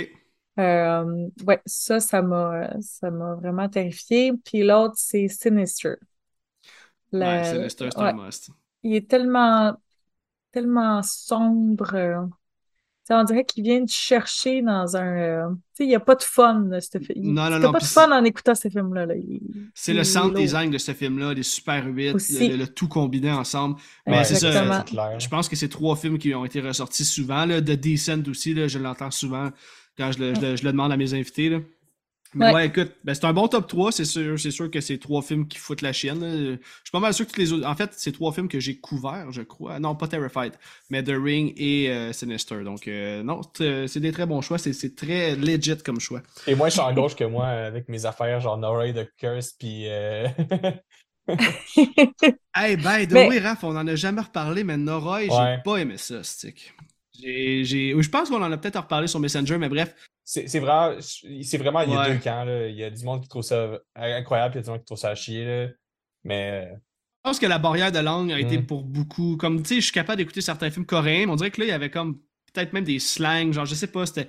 ouais, 0.59 1.61
ça, 1.65 2.01
ça 2.01 2.21
m'a, 2.21 2.71
ça 2.81 3.11
m'a 3.11 3.37
vraiment 3.37 3.69
terrifié. 3.69 4.33
Puis 4.45 4.65
l'autre, 4.65 4.95
c'est 4.97 5.29
Sinister. 5.29 5.95
Ouais, 7.13 7.45
Sinister, 7.45 7.89
c'est 7.91 8.01
un 8.01 8.13
must. 8.13 8.51
Il 8.83 8.95
est 8.95 9.09
tellement, 9.09 9.75
tellement 10.53 11.03
sombre 11.03 12.29
on 13.17 13.25
dirait 13.25 13.45
qu'il 13.45 13.65
vient 13.65 13.85
te 13.85 13.91
chercher 13.91 14.63
dans 14.63 14.97
un. 14.97 15.17
Euh, 15.17 15.49
tu 15.49 15.57
sais, 15.75 15.85
il 15.85 15.89
n'y 15.89 15.95
a 15.95 16.01
pas 16.01 16.15
de 16.15 16.23
fun. 16.23 16.69
Ce 16.81 16.99
film. 16.99 17.33
Non, 17.33 17.51
non, 17.51 17.59
non. 17.59 17.73
pas 17.73 17.79
de 17.79 17.85
fun 17.85 18.11
en 18.11 18.25
écoutant 18.25 18.55
ce 18.55 18.69
film-là. 18.69 19.07
c'est 19.75 19.95
le 19.95 20.05
sound 20.05 20.35
design 20.35 20.71
de 20.71 20.79
ce 20.79 20.93
film-là, 20.93 21.35
les 21.35 21.43
Super 21.43 21.87
8, 21.87 22.13
le, 22.13 22.67
tout 22.67 22.89
combiné 22.89 23.31
ensemble. 23.31 23.77
Mais 24.07 24.25
c'est 24.25 24.37
ça. 24.37 24.85
Je 25.19 25.29
pense 25.29 25.49
que 25.49 25.57
c'est 25.57 25.69
trois 25.69 25.97
films 25.97 26.19
qui 26.19 26.35
ont 26.35 26.45
été 26.45 26.61
ressortis 26.61 27.05
souvent. 27.05 27.45
Là. 27.45 27.61
The 27.61 27.77
Decent 27.79 28.29
aussi, 28.29 28.55
là, 28.55 28.69
je 28.69 28.79
l'entends 28.79 29.11
souvent 29.11 29.51
quand 29.97 30.13
je 30.13 30.19
le, 30.19 30.35
je 30.35 30.65
le, 30.65 30.73
demande 30.73 30.93
à 30.93 30.97
mes 30.97 31.15
invités. 31.15 31.49
Là. 31.49 31.59
Mais 32.35 32.53
ouais, 32.53 32.67
écoute, 32.67 32.93
ben 33.05 33.15
c'est 33.15 33.25
un 33.25 33.33
bon 33.33 33.49
top 33.49 33.67
3, 33.67 33.93
c'est 33.93 34.05
sûr, 34.05 34.39
c'est 34.39 34.51
sûr 34.51 34.71
que 34.71 34.81
c'est 34.81 34.99
trois 34.99 35.23
films 35.23 35.49
qui 35.49 35.59
foutent 35.59 35.81
la 35.81 35.93
chienne. 35.93 36.21
Je 36.21 36.57
suis 36.57 36.93
pas 36.93 37.01
mal 37.01 37.15
sûr 37.15 37.27
que 37.27 37.33
tous 37.33 37.41
les 37.41 37.53
autres. 37.53 37.67
En 37.67 37.75
fait, 37.75 37.91
c'est 37.97 38.13
trois 38.13 38.33
films 38.33 38.49
que 38.49 38.61
j'ai 38.61 38.79
couverts, 38.79 39.33
je 39.33 39.43
crois. 39.43 39.79
Non, 39.79 39.95
pas 39.95 40.09
Terrified, 40.09 40.53
mais 40.91 41.03
The 41.03 41.15
Ring 41.17 41.55
et 41.57 41.91
euh, 41.91 42.13
Sinister. 42.13 42.65
Donc, 42.65 42.87
euh, 42.87 43.23
non, 43.23 43.41
c'est 43.55 44.01
des 44.01 44.13
très 44.13 44.27
bons 44.27 44.43
choix. 44.43 44.59
C'est 44.59 44.95
très 44.95 45.37
legit 45.37 45.79
comme 45.79 46.01
choix. 46.01 46.23
Et 46.47 46.55
moi, 46.55 46.69
je 46.69 46.75
suis 46.75 46.81
en 46.81 46.93
gauche 46.93 47.17
que 47.17 47.25
moi 47.25 47.47
avec 47.47 47.89
mes 47.89 48.05
affaires, 48.05 48.41
genre 48.41 48.59
Nora 48.59 48.93
the 48.93 49.09
Curse, 49.17 49.53
puis. 49.59 49.85
Euh... 49.89 50.29
hey, 52.55 52.77
by 52.77 53.07
the 53.07 53.13
way, 53.13 53.39
Raph, 53.39 53.65
on 53.65 53.77
en 53.77 53.87
a 53.87 53.95
jamais 53.95 54.23
reparlé, 54.23 54.65
mais 54.65 54.77
Nora, 54.77 55.23
j'ai 55.23 55.63
pas 55.65 55.77
aimé 55.77 55.97
ça, 55.97 56.23
stick. 56.23 56.75
J'ai, 57.21 57.65
je 57.65 58.09
pense 58.09 58.29
qu'on 58.29 58.43
en 58.43 58.53
a 58.53 58.57
peut-être 58.57 58.81
reparlé 58.81 59.09
sur 59.09 59.19
Messenger, 59.19 59.59
mais 59.59 59.69
bref, 59.69 59.95
c'est 60.29 60.59
vraiment, 60.59 60.95
c'est 61.01 61.57
vraiment, 61.57 61.81
il 61.81 61.91
y 61.91 61.97
a 61.97 62.11
deux 62.11 62.19
camps. 62.19 62.45
Là. 62.45 62.69
Il 62.69 62.77
y 62.77 62.85
a 62.85 62.91
du 62.91 63.03
monde 63.03 63.23
qui 63.23 63.29
trouve 63.29 63.43
ça 63.43 63.79
incroyable, 63.95 64.53
puis 64.53 64.61
il 64.61 64.63
y 64.63 64.63
a 64.63 64.65
du 64.65 64.71
monde 64.71 64.81
qui 64.81 64.85
trouve 64.85 64.99
ça 64.99 65.09
à 65.09 65.15
chier. 65.15 65.45
Là. 65.45 65.69
Mais. 66.23 66.71
Je 66.71 67.31
pense 67.31 67.39
que 67.39 67.47
la 67.47 67.59
barrière 67.59 67.91
de 67.91 67.99
langue 67.99 68.31
a 68.31 68.39
été 68.39 68.59
mmh. 68.59 68.67
pour 68.67 68.85
beaucoup. 68.85 69.39
Comme, 69.39 69.63
tu 69.63 69.69
sais, 69.69 69.75
je 69.77 69.85
suis 69.87 69.93
capable 69.93 70.19
d'écouter 70.19 70.43
certains 70.43 70.71
films 70.71 70.85
coréens, 70.85 71.27
mais 71.27 71.33
on 71.33 71.37
dirait 71.37 71.51
que 71.51 71.61
là, 71.63 71.67
il 71.67 71.71
y 71.71 71.73
avait 71.73 71.91
comme 71.91 72.19
peut-être 72.53 72.75
même 72.75 72.85
des 72.85 72.99
slangs. 72.99 73.53
Genre, 73.53 73.65
je 73.65 73.75
sais 73.75 73.87
pas, 73.87 74.05
c'était. 74.05 74.29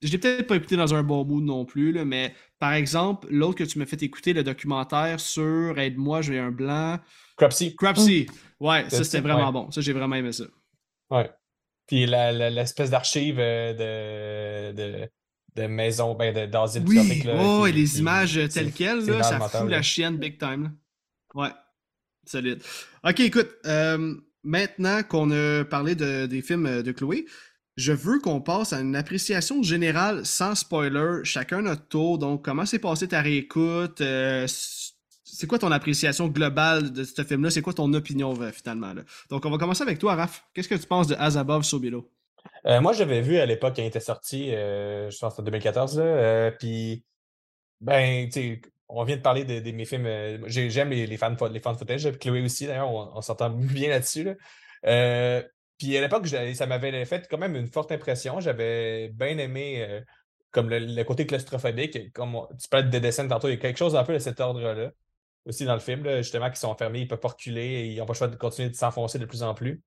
Je 0.00 0.10
l'ai 0.10 0.18
peut-être 0.18 0.46
pas 0.46 0.56
écouté 0.56 0.76
dans 0.76 0.94
un 0.94 1.02
bon 1.02 1.24
mood 1.26 1.44
non 1.44 1.66
plus, 1.66 1.92
là, 1.92 2.06
mais 2.06 2.34
par 2.58 2.72
exemple, 2.72 3.26
l'autre 3.30 3.58
que 3.58 3.64
tu 3.64 3.78
m'as 3.78 3.86
fait 3.86 4.02
écouter, 4.02 4.32
le 4.32 4.42
documentaire 4.42 5.20
sur 5.20 5.78
Aide-moi, 5.78 6.22
j'ai 6.22 6.38
un 6.38 6.50
blanc. 6.50 6.98
Cropsy. 7.36 7.76
Cropsy. 7.76 8.26
Ouais, 8.60 8.88
ça 8.88 9.04
c'était 9.04 9.20
vraiment 9.20 9.52
bon. 9.52 9.70
Ça, 9.70 9.82
j'ai 9.82 9.92
vraiment 9.92 10.16
aimé 10.16 10.32
ça. 10.32 10.44
Ouais. 11.10 11.30
Puis 11.86 12.06
l'espèce 12.06 12.90
d'archive 12.90 13.36
euh, 13.38 14.72
de, 14.72 14.76
de, 14.76 15.10
de, 15.56 15.66
maison, 15.66 16.14
ben 16.14 16.50
d'asile 16.50 16.84
oui. 16.86 17.22
oh, 17.38 17.66
et 17.66 17.72
les 17.72 17.98
images 17.98 18.40
telles 18.52 18.72
quelles, 18.72 19.04
là, 19.06 19.22
ça 19.22 19.40
fout 19.40 19.68
la 19.68 19.82
chienne 19.82 20.16
big 20.16 20.38
time. 20.38 20.72
Ouais. 21.34 21.50
Solide. 22.26 22.62
Ok, 23.02 23.20
écoute, 23.20 23.50
euh, 23.66 24.14
maintenant 24.42 25.02
qu'on 25.02 25.30
a 25.30 25.64
parlé 25.64 25.94
de, 25.94 26.26
des 26.26 26.42
films 26.42 26.82
de 26.82 26.92
Chloé, 26.92 27.26
je 27.76 27.92
veux 27.92 28.20
qu'on 28.20 28.40
passe 28.40 28.72
à 28.72 28.80
une 28.80 28.94
appréciation 28.94 29.62
générale 29.62 30.24
sans 30.24 30.54
spoiler, 30.54 31.20
chacun 31.24 31.62
notre 31.62 31.86
tour. 31.88 32.18
Donc, 32.18 32.44
comment 32.44 32.66
s'est 32.66 32.78
passé 32.78 33.08
ta 33.08 33.20
réécoute? 33.20 34.00
Euh, 34.00 34.46
c'est 34.46 35.46
quoi 35.48 35.58
ton 35.58 35.72
appréciation 35.72 36.28
globale 36.28 36.92
de 36.92 37.02
ce 37.02 37.24
film-là? 37.24 37.50
C'est 37.50 37.62
quoi 37.62 37.72
ton 37.72 37.92
opinion 37.92 38.40
euh, 38.40 38.52
finalement? 38.52 38.94
Donc, 39.28 39.44
on 39.44 39.50
va 39.50 39.58
commencer 39.58 39.82
avec 39.82 39.98
toi, 39.98 40.14
Raph. 40.14 40.44
Qu'est-ce 40.54 40.68
que 40.68 40.76
tu 40.76 40.86
penses 40.86 41.08
de 41.08 41.16
As 41.16 41.36
Above, 41.36 41.64
So 41.64 41.80
Below? 41.80 42.08
Euh, 42.66 42.80
moi, 42.80 42.92
j'avais 42.92 43.20
vu 43.20 43.38
à 43.38 43.46
l'époque 43.46 43.76
quand 43.76 43.82
il 43.82 43.86
était 43.86 44.00
sorti, 44.00 44.50
je 44.50 45.18
pense 45.18 45.38
en 45.38 45.42
2014, 45.42 45.98
là, 45.98 46.50
puis, 46.52 47.04
ben, 47.80 48.28
on 48.88 49.04
vient 49.04 49.16
de 49.16 49.22
parler 49.22 49.44
de, 49.44 49.70
mes 49.70 49.84
films. 49.84 50.08
J'aime 50.46 50.90
les, 50.90 51.06
les, 51.06 51.16
fan, 51.16 51.36
les 51.50 51.60
fan 51.60 51.76
footage, 51.76 52.10
Chloé 52.18 52.42
aussi, 52.42 52.66
d'ailleurs, 52.66 52.90
on, 52.90 53.20
s'entend 53.20 53.50
bien 53.50 53.90
là-dessus. 53.90 54.24
Là. 54.24 55.42
Puis 55.78 55.96
à 55.96 56.00
l'époque, 56.00 56.26
ça 56.26 56.66
m'avait 56.66 57.04
fait 57.04 57.26
quand 57.28 57.38
même 57.38 57.56
une 57.56 57.66
forte 57.66 57.92
impression. 57.92 58.40
J'avais 58.40 59.08
bien 59.08 59.38
aimé 59.38 59.84
euh, 59.86 60.00
comme 60.50 60.70
le, 60.70 61.02
côté 61.02 61.26
claustrophobique. 61.26 62.12
Comme 62.12 62.46
tu 62.60 62.68
parlais 62.68 62.88
de 62.88 62.98
dessin 62.98 63.26
tantôt, 63.26 63.48
il 63.48 63.52
y 63.52 63.54
a 63.54 63.60
quelque 63.60 63.78
chose 63.78 63.96
un 63.96 64.04
peu 64.04 64.14
de 64.14 64.18
cet 64.18 64.40
ordre-là. 64.40 64.92
Aussi 65.46 65.64
dans 65.64 65.74
le 65.74 65.80
film, 65.80 66.08
justement, 66.18 66.50
qui 66.50 66.58
sont 66.58 66.68
enfermés, 66.68 67.00
ils 67.00 67.08
peuvent 67.08 67.20
pas 67.20 67.28
reculer, 67.28 67.86
ils 67.88 67.98
n'ont 67.98 68.06
pas 68.06 68.14
le 68.14 68.18
choix 68.18 68.28
de 68.28 68.36
continuer 68.36 68.70
de 68.70 68.74
s'enfoncer 68.74 69.18
de 69.18 69.26
plus 69.26 69.42
en 69.42 69.52
plus. 69.52 69.82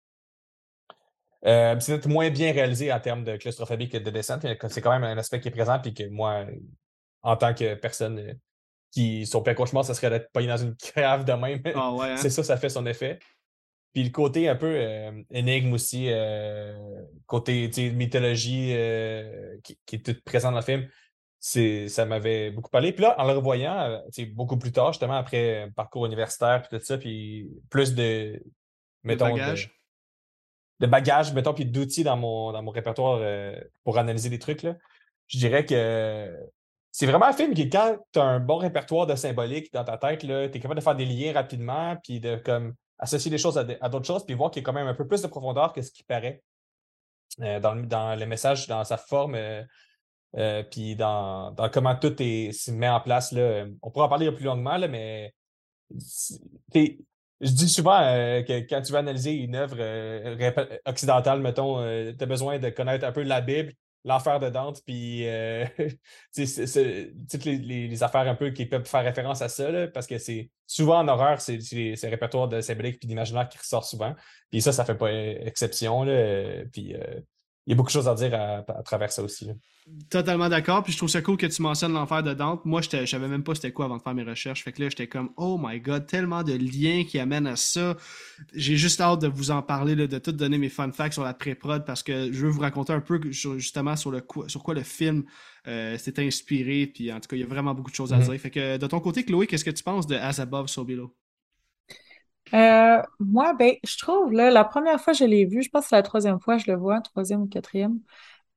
Euh, 1.46 1.76
c'est 1.80 1.94
peut-être 1.94 2.08
moins 2.08 2.30
bien 2.30 2.52
réalisé 2.52 2.92
en 2.92 3.00
termes 3.00 3.24
de 3.24 3.38
claustrophobie 3.38 3.90
que 3.90 3.98
de 3.98 4.10
dessin. 4.10 4.40
C'est 4.70 4.82
quand 4.82 4.92
même 4.92 5.04
un 5.04 5.18
aspect 5.18 5.40
qui 5.40 5.50
est 5.50 5.52
présent, 5.52 5.80
puis 5.80 5.94
que 5.94 6.08
moi, 6.10 6.46
en 7.22 7.36
tant 7.36 7.54
que 7.54 7.76
personne 7.76 8.20
euh, 8.20 8.34
qui, 8.92 9.26
son 9.26 9.42
pire 9.42 9.56
cauchemar, 9.56 9.86
ça 9.86 9.94
serait 9.94 10.10
d'être 10.10 10.32
pogné 10.32 10.48
dans 10.48 10.58
une 10.58 10.76
cave 10.96 11.26
de 11.26 11.34
même. 11.34 11.62
Ah 11.76 11.96
hein? 12.00 12.18
C'est 12.18 12.30
ça, 12.30 12.44
ça 12.44 12.58
fait 12.58 12.70
son 12.70 12.86
effet. 12.86 13.20
Puis 13.94 14.04
le 14.04 14.10
côté 14.12 14.48
un 14.48 14.56
peu 14.56 14.74
euh, 14.76 15.24
énigme 15.32 15.74
aussi, 15.74 16.08
euh, 16.10 16.78
côté 17.26 17.70
mythologie 17.92 18.68
qui, 19.64 19.96
est 19.96 20.06
toute 20.06 20.24
présente 20.24 20.52
dans 20.52 20.60
le 20.60 20.64
film, 20.64 20.88
ça 21.40 22.06
m'avait 22.06 22.52
beaucoup 22.52 22.70
parlé. 22.70 22.92
Puis 22.92 23.04
là, 23.04 23.16
en 23.20 23.26
le 23.26 23.34
revoyant, 23.34 24.02
beaucoup 24.34 24.58
plus 24.58 24.72
tard, 24.72 24.94
justement, 24.94 25.18
après 25.18 25.64
un 25.64 25.72
parcours 25.72 26.06
universitaire, 26.06 26.62
puis 26.62 26.78
tout 26.78 26.86
ça, 26.86 26.98
puis 26.98 27.50
plus 27.70 27.96
de, 27.96 28.42
mettons, 29.04 29.32
bagages? 29.32 29.77
De, 30.80 30.88
bagages, 30.88 31.34
mettons, 31.34 31.54
puis 31.54 31.66
d'outils 31.66 32.04
dans 32.04 32.18
mon, 32.18 32.52
dans 32.52 32.62
mon 32.62 32.72
répertoire 32.72 33.20
pour 33.84 33.98
analyser 33.98 34.30
les 34.30 34.40
trucs, 34.40 34.64
là, 34.64 34.76
je 35.28 35.38
dirais 35.38 35.66
que 35.66 36.36
c'est 36.92 37.06
vraiment 37.06 37.28
un 37.28 37.34
film 37.34 37.54
qui, 37.54 37.70
quand 37.70 37.98
tu 38.12 38.20
as 38.20 38.24
un 38.24 38.40
bon 38.40 38.58
répertoire 38.58 39.06
de 39.06 39.16
symbolique 39.16 39.72
dans 39.72 39.84
ta 39.84 39.98
tête, 39.98 40.22
tu 40.22 40.32
es 40.32 40.50
capable 40.50 40.80
de 40.80 40.84
faire 40.84 40.96
des 40.96 41.06
liens 41.06 41.34
rapidement, 41.34 41.96
puis 42.04 42.20
de 42.20 42.38
comme 42.38 42.74
associer 42.98 43.30
les 43.30 43.38
choses 43.38 43.58
à, 43.58 43.90
d'autres 43.90 44.08
choses, 44.08 44.26
puis 44.26 44.34
voir 44.34 44.50
qu'il 44.50 44.62
y 44.62 44.64
a 44.64 44.66
quand 44.66 44.74
même 44.74 44.88
un 44.88 44.94
peu 44.94 45.08
plus 45.08 45.22
de 45.22 45.28
profondeur 45.28 45.74
que 45.74 45.82
ce 45.82 45.92
qui 45.92 46.04
paraît 46.04 46.42
euh, 47.42 47.60
dans, 47.60 47.76
le, 48.16 48.26
message, 48.26 48.68
dans 48.68 48.84
sa 48.84 48.98
forme, 48.98 49.36
euh, 49.36 49.64
euh, 50.38 50.64
puis 50.64 50.96
dans, 50.96 51.54
comment 51.72 51.96
tout 51.96 52.16
est, 52.20 52.52
se 52.52 52.72
met 52.72 52.90
en 52.90 53.00
place. 53.00 53.32
Là. 53.32 53.66
On 53.82 53.92
pourra 53.92 54.06
en 54.06 54.10
parler 54.10 54.32
plus 54.32 54.46
longuement, 54.46 54.78
là, 54.78 54.88
mais 54.88 55.36
je 57.42 57.52
dis 57.52 57.70
souvent 57.70 58.00
que 58.48 58.60
quand 58.68 58.82
tu 58.82 58.92
veux 58.92 58.98
analyser 58.98 59.34
une 59.34 59.56
œuvre 59.56 59.78
occidentale, 60.86 61.42
mettons, 61.42 61.78
tu 62.14 62.24
as 62.24 62.26
besoin 62.26 62.60
de 62.60 62.70
connaître 62.70 63.06
un 63.06 63.12
peu 63.12 63.24
la 63.24 63.42
Bible, 63.42 63.74
l'enfer 64.08 64.40
de 64.40 64.50
Dante, 64.50 64.82
puis 64.86 65.28
euh, 65.28 65.66
toutes 66.36 67.46
les, 67.46 68.04
affaires 68.04 68.28
un 68.28 68.36
peu 68.36 68.52
qui 68.52 68.66
peuvent 68.66 68.86
faire 68.86 69.04
référence 69.04 69.42
à 69.42 69.50
ça, 69.50 69.88
parce 69.94 70.08
que 70.08 70.18
c'est 70.18 70.50
souvent 70.66 71.00
en 71.00 71.08
horreur, 71.08 71.42
c'est 71.42 71.60
ces 71.62 72.08
répertoires 72.08 72.48
de 72.48 72.62
symbolique 72.62 73.00
puis 73.00 73.08
d'imaginaire 73.08 73.50
qui 73.50 73.58
ressort 73.58 73.86
souvent. 73.86 74.16
Puis 74.50 74.62
ça, 74.62 74.72
ça 74.72 74.86
fait 74.86 74.96
pas 74.96 75.12
exception. 75.12 76.06
Puis 76.72 76.96
euh, 76.96 77.20
il 77.68 77.72
y 77.72 77.74
a 77.74 77.76
beaucoup 77.76 77.90
de 77.90 77.94
choses 77.94 78.08
à 78.08 78.16
dire 78.16 78.34
à, 78.34 78.82
travers 78.84 79.12
ça 79.12 79.22
aussi. 79.22 79.50
Totalement 80.10 80.48
d'accord. 80.48 80.84
Puis 80.84 80.94
je 80.94 80.98
trouve 80.98 81.10
ça 81.10 81.22
cool 81.22 81.36
que 81.36 81.46
tu 81.46 81.62
mentionnes 81.62 81.92
l'enfer 81.92 82.24
de 82.24 82.34
Dante. 82.34 82.64
Moi, 82.64 82.80
je 82.82 83.06
savais 83.06 83.28
même 83.28 83.44
pas 83.44 83.56
c'était 83.56 83.74
quoi 83.74 83.86
avant 83.86 83.98
de 83.98 84.02
faire 84.02 84.14
mes 84.14 84.24
recherches. 84.24 84.64
Fait 84.64 84.72
que 84.72 84.82
là, 84.82 84.88
j'étais 84.88 85.08
comme, 85.08 85.32
oh 85.36 85.60
my 85.62 85.82
god, 85.82 86.08
tellement 86.08 86.44
de 86.44 86.54
liens 86.54 87.04
qui 87.04 87.20
amènent 87.20 87.46
à 87.46 87.58
ça. 87.58 87.98
J'ai 88.54 88.78
juste 88.78 89.02
hâte 89.02 89.22
de 89.22 89.28
vous 89.28 89.52
en 89.52 89.62
parler, 89.62 89.96
de 89.98 90.18
tout 90.18 90.32
donner 90.32 90.58
mes 90.58 90.70
fun 90.70 90.94
facts 90.94 91.14
sur 91.14 91.24
la 91.24 91.34
pré-prod 91.34 91.86
parce 91.86 92.04
que 92.04 92.32
je 92.32 92.46
veux 92.46 92.50
vous 92.50 92.62
raconter 92.62 92.94
un 92.94 93.02
peu 93.02 93.20
justement 93.32 93.98
sur, 93.98 94.12
le, 94.12 94.26
sur 94.48 94.64
quoi 94.64 94.74
le 94.74 94.84
film 94.84 95.26
euh, 95.68 95.98
s'est 95.98 96.26
inspiré. 96.26 96.88
Puis 96.88 97.12
en 97.12 97.20
tout 97.20 97.28
cas, 97.28 97.36
il 97.36 97.42
y 97.42 97.44
a 97.44 97.48
vraiment 97.48 97.74
beaucoup 97.74 97.92
de 97.92 97.96
choses 97.96 98.14
à 98.14 98.20
mm-hmm. 98.20 98.30
dire. 98.30 98.40
Fait 98.40 98.50
que 98.50 98.78
de 98.78 98.88
ton 98.88 99.02
côté, 99.02 99.26
Chloé, 99.26 99.46
qu'est-ce 99.46 99.66
que 99.66 99.72
tu 99.72 99.84
penses 99.84 100.08
de 100.08 100.16
As 100.16 100.40
Above, 100.40 100.68
So 100.68 100.86
Below? 100.86 101.14
Euh, 102.54 103.02
moi, 103.20 103.54
ben, 103.54 103.74
je 103.84 103.98
trouve, 103.98 104.32
là, 104.32 104.52
la 104.52 104.64
première 104.64 105.00
fois 105.02 105.14
que 105.14 105.20
je 105.20 105.26
l'ai 105.26 105.46
vu, 105.46 105.62
je 105.62 105.70
pense 105.70 105.86
que 105.86 105.90
c'est 105.90 105.96
la 105.96 106.04
troisième 106.04 106.40
fois 106.40 106.58
que 106.58 106.64
je 106.64 106.72
le 106.72 106.78
vois, 106.78 107.02
troisième 107.02 107.42
ou 107.42 107.48
quatrième. 107.48 108.00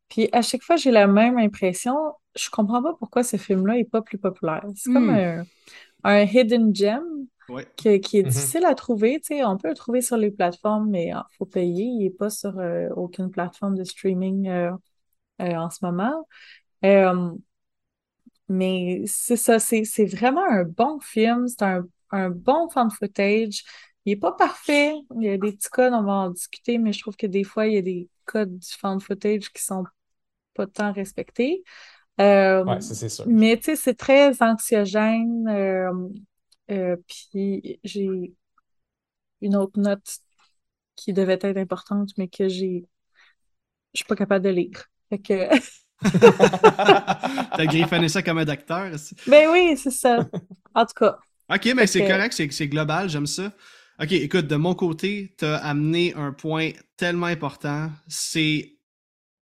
Puis 0.09 0.29
à 0.33 0.43
chaque 0.43 0.63
fois, 0.63 0.77
j'ai 0.77 0.91
la 0.91 1.07
même 1.07 1.39
impression. 1.39 1.97
Je 2.35 2.51
comprends 2.51 2.83
pas 2.83 2.95
pourquoi 2.95 3.23
ce 3.23 3.37
film-là 3.37 3.79
est 3.79 3.85
pas 3.85 4.03
plus 4.03 4.19
populaire. 4.19 4.65
C'est 4.75 4.93
comme 4.93 5.11
hmm. 5.11 5.45
un, 6.05 6.23
hidden 6.23 6.75
gem 6.75 7.05
qui, 7.77 7.89
est 7.89 7.99
mm-hmm. 7.99 8.29
difficile 8.29 8.65
à 8.65 8.75
trouver. 8.75 9.21
on 9.45 9.57
peut 9.57 9.69
le 9.69 9.75
trouver 9.75 10.03
sur 10.03 10.17
les 10.17 10.31
plateformes, 10.31 10.89
mais 10.91 11.09
il 11.09 11.37
faut 11.37 11.47
payer. 11.47 11.85
Il 11.85 12.05
n'est 12.05 12.11
pas 12.11 12.31
sur 12.31 12.59
euh, 12.59 12.89
aucune 12.97 13.31
plateforme 13.31 13.77
de 13.77 13.85
streaming 13.85 14.49
euh, 14.49 14.71
en 15.39 15.71
ce 15.71 15.85
moment. 15.85 16.27
mais 18.49 19.03
c'est 19.07 19.37
ça, 19.37 19.59
c'est 19.59 20.05
vraiment 20.07 20.45
un 20.45 20.65
bon 20.65 20.99
film. 21.01 21.47
C'est 21.49 21.63
un 21.63 21.85
un 22.11 22.31
bon 22.31 22.69
fan 22.69 22.91
footage. 22.91 23.65
Il 24.05 24.15
n'est 24.15 24.21
pas 24.21 24.33
parfait. 24.33 24.95
Il 25.17 25.23
y 25.23 25.29
a 25.29 25.37
des 25.37 25.53
petits 25.53 25.69
codes, 25.69 25.93
on 25.93 26.03
va 26.03 26.13
en 26.13 26.31
discuter, 26.31 26.79
mais 26.79 26.93
je 26.93 27.01
trouve 27.01 27.17
que 27.17 27.27
des 27.27 27.45
fois, 27.45 27.67
il 27.67 27.75
y 27.75 27.79
a 27.79 27.83
des 27.83 28.09
codes 28.25 28.59
du 28.59 28.69
fan 28.69 29.01
footage 29.01 29.51
qui 29.53 29.63
sont 29.63 29.85
pas 30.55 30.67
tant 30.67 30.93
respectés. 30.93 31.63
Euh, 32.21 32.65
oui, 32.67 32.83
ça 32.83 32.95
c'est 32.95 33.09
sûr. 33.09 33.25
Mais 33.27 33.57
tu 33.57 33.65
sais, 33.65 33.77
c'est 33.77 33.95
très 33.95 34.43
anxiogène. 34.43 35.49
Euh, 35.49 35.93
euh, 36.71 36.97
puis 37.07 37.81
j'ai 37.83 38.33
une 39.41 39.57
autre 39.57 39.79
note 39.81 40.19
qui 40.97 41.13
devait 41.13 41.39
être 41.41 41.57
importante, 41.57 42.11
mais 42.19 42.29
que 42.29 42.49
j'ai. 42.49 42.87
Je 43.95 43.99
suis 43.99 44.07
pas 44.07 44.17
capable 44.17 44.45
de 44.45 44.51
lire. 44.51 44.85
Fait 45.09 45.19
que. 45.19 45.49
T'as 47.57 47.67
griffonné 47.67 48.09
ça 48.09 48.23
comme 48.23 48.39
un 48.39 48.45
docteur. 48.45 48.91
Ben 49.27 49.51
oui, 49.51 49.77
c'est 49.77 49.91
ça. 49.91 50.27
En 50.75 50.87
tout 50.87 50.95
cas, 50.95 51.19
Ok, 51.53 51.73
mais 51.75 51.87
c'est 51.87 52.07
correct, 52.07 52.33
c'est 52.33 52.69
global, 52.69 53.09
j'aime 53.09 53.27
ça. 53.27 53.53
Ok, 54.01 54.13
écoute, 54.13 54.47
de 54.47 54.57
mon 54.57 54.75
côté, 54.75 55.35
tu 55.37 55.45
as 55.45 55.57
amené 55.57 56.15
un 56.15 56.33
point 56.33 56.71
tellement 56.97 57.27
important. 57.27 57.91
C'est 58.09 58.77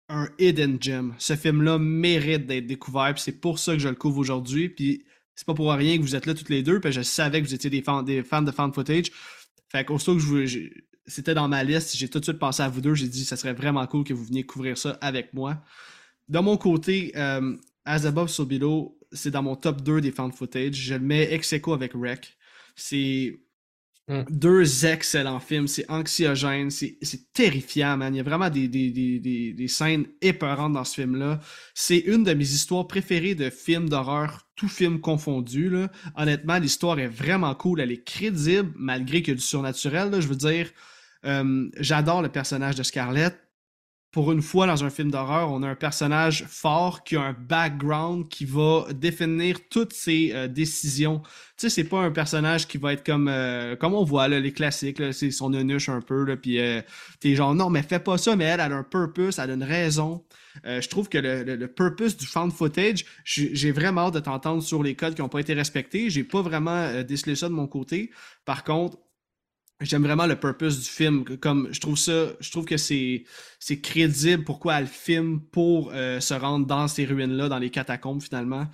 un 0.09 0.29
hidden 0.39 0.79
gem. 0.81 1.15
Ce 1.19 1.37
film-là 1.37 1.79
mérite 1.79 2.47
d'être 2.47 2.67
découvert, 2.67 3.13
puis 3.15 3.23
c'est 3.23 3.41
pour 3.41 3.59
ça 3.59 3.75
que 3.75 3.79
je 3.79 3.89
le 3.89 3.95
couvre 3.95 4.19
aujourd'hui. 4.19 4.69
Puis 4.69 5.05
c'est 5.35 5.47
pas 5.47 5.55
pour 5.55 5.71
rien 5.71 5.99
que 5.99 6.03
vous 6.03 6.17
êtes 6.17 6.27
là 6.27 6.35
toutes 6.35 6.49
les 6.49 6.63
deux, 6.63 6.81
puis 6.81 6.91
je 6.91 7.03
savais 7.03 7.41
que 7.41 7.47
vous 7.47 7.55
étiez 7.55 7.71
des 7.71 7.83
fans, 7.83 8.03
des 8.03 8.25
fans 8.25 8.43
de 8.43 8.51
fan 8.51 8.73
footage. 8.73 9.13
Fait 9.71 9.85
qu'aussitôt 9.85 10.15
que 10.17 10.47
je 10.47 10.71
c'était 11.07 11.35
dans 11.35 11.49
ma 11.49 11.65
liste, 11.65 11.97
j'ai 11.97 12.09
tout 12.09 12.19
de 12.19 12.25
suite 12.25 12.39
pensé 12.39 12.63
à 12.63 12.69
vous 12.69 12.81
deux. 12.81 12.95
J'ai 12.95 13.09
dit, 13.09 13.25
ça 13.25 13.37
serait 13.37 13.55
vraiment 13.55 13.87
cool 13.87 14.05
que 14.05 14.13
vous 14.13 14.25
veniez 14.25 14.45
couvrir 14.45 14.77
ça 14.77 14.99
avec 15.01 15.33
moi. 15.33 15.63
De 16.29 16.39
mon 16.39 16.57
côté, 16.59 17.13
euh, 17.17 17.57
As 17.85 18.05
Above 18.05 18.29
So 18.29 18.45
Below, 18.45 18.98
c'est 19.13 19.31
dans 19.31 19.43
mon 19.43 19.57
top 19.57 19.83
2 19.83 20.01
des 20.01 20.13
fan 20.13 20.33
footage. 20.33 20.75
Je 20.75 20.95
le 20.95 21.01
mets 21.01 21.33
ex 21.33 21.53
aequo 21.53 21.73
avec 21.73 21.93
Rec. 21.95 22.37
C'est 22.77 23.41
hmm. 24.09 24.23
deux 24.31 24.87
excellents 24.87 25.41
films. 25.41 25.67
C'est 25.67 25.91
anxiogène, 25.91 26.71
c'est 26.71 26.99
terrifiant, 27.33 27.97
man. 27.97 28.15
Il 28.15 28.19
y 28.19 28.21
a 28.21 28.25
vraiment 28.25 28.51
des, 28.51 28.69
des, 28.69 29.69
scènes 29.69 30.07
épeurantes 30.21 30.73
dans 30.73 30.85
ce 30.85 30.95
film-là. 30.95 31.41
C'est 31.75 31.99
une 31.99 32.25
de 32.25 32.35
mes 32.35 32.45
histoires 32.45 32.87
préférées 32.87 33.35
de 33.35 33.51
films 33.51 33.89
d'horreur, 33.89 34.49
tout 34.57 34.69
film 34.69 35.01
confondu. 35.01 35.71
Là. 35.71 35.91
Honnêtement, 36.17 36.59
l'histoire 36.59 36.99
est 36.99 37.09
vraiment 37.09 37.55
cool. 37.55 37.81
Elle 37.81 37.93
est 37.93 38.05
crédible, 38.05 38.73
malgré 38.77 39.23
qu'il 39.23 39.33
y 39.33 39.37
a 39.37 39.39
du 39.39 39.43
surnaturel. 39.45 40.21
Je 40.21 40.29
veux 40.29 40.37
dire, 40.37 40.71
euh, 41.25 41.69
j'adore 41.79 42.23
le 42.23 42.29
personnage 42.29 42.77
de 42.77 42.83
Scarlett 42.83 43.48
pour 44.19 44.33
une 44.33 44.43
fois 44.43 44.67
dans 44.67 44.83
un 44.83 44.91
film 44.91 45.13
d'horreur, 45.13 45.49
on 45.53 45.63
a 45.63 45.69
un 45.69 45.77
personnage 45.77 46.45
fort 46.49 47.05
qui 47.05 47.15
a 47.15 47.21
un 47.21 47.37
background 47.39 48.29
qui 48.29 48.47
va 48.47 48.87
définir 48.93 49.61
toutes 49.69 49.93
ses 49.93 50.33
euh, 50.35 50.49
décisions. 50.49 51.21
Tu 51.21 51.31
sais, 51.59 51.71
c'est 51.71 51.89
pas 51.89 52.01
un 52.01 52.11
personnage 52.11 52.67
qui 52.67 52.79
va 52.79 52.95
être 52.95 53.07
comme 53.07 53.29
euh, 53.29 53.77
comme 53.77 53.95
on 53.95 54.03
voit 54.03 54.27
là, 54.27 54.41
les 54.41 54.51
classiques, 54.51 55.01
c'est 55.13 55.31
son 55.31 55.53
eunuche 55.53 55.89
un 55.89 56.01
peu, 56.01 56.35
puis 56.35 56.59
euh, 56.59 56.83
t'es 57.21 57.37
genre 57.37 57.55
non 57.55 57.71
mais 57.71 57.81
fais 57.85 58.01
pas 58.01 58.19
ça, 58.19 58.35
mais 58.35 58.47
elle, 58.47 58.59
a 58.59 58.65
un 58.65 58.83
purpose, 58.83 59.39
elle 59.39 59.53
a 59.53 59.55
une 59.55 59.63
raison. 59.63 60.25
je 60.65 60.89
trouve 60.89 61.09
que 61.09 61.19
le, 61.19 61.45
le, 61.45 61.69
purpose 61.69 62.17
du 62.17 62.27
found 62.27 62.53
footage, 62.53 63.05
j'ai 63.23 63.71
vraiment 63.71 64.09
hâte 64.09 64.15
de 64.15 64.19
t'entendre 64.19 64.65
sur 64.65 64.83
les 64.83 64.97
codes 64.97 65.15
qui 65.15 65.23
n'ont 65.23 65.29
pas 65.29 65.39
été 65.39 65.55
respectés. 65.55 66.11
J'ai 66.11 66.25
pas 66.25 66.43
vraiment 66.43 67.05
décelé 67.05 67.37
ça 67.37 67.49
de 67.49 67.55
mon 67.55 67.69
côté. 67.69 68.11
Par 68.45 68.65
contre, 68.65 68.99
j'aime 69.81 70.03
vraiment 70.03 70.27
le 70.27 70.37
purpose 70.37 70.81
du 70.81 70.89
film. 70.89 71.25
Comme 71.39 71.69
je 71.71 71.81
trouve 71.81 71.99
ça, 71.99 72.29
je 72.41 72.51
trouve 72.51 72.65
que 72.65 72.77
c'est 72.77 73.25
crédible 73.83 74.45
pourquoi 74.45 74.81
elle 74.81 74.87
filme 74.87 75.41
pour 75.41 75.91
euh, 75.93 76.21
se 76.21 76.35
rendre 76.35 76.67
dans 76.67 76.89
ces 76.89 77.05
ruines-là, 77.05 77.49
dans 77.49 77.59
les 77.59 77.71
catacombes 77.71 78.23
finalement. 78.23 78.67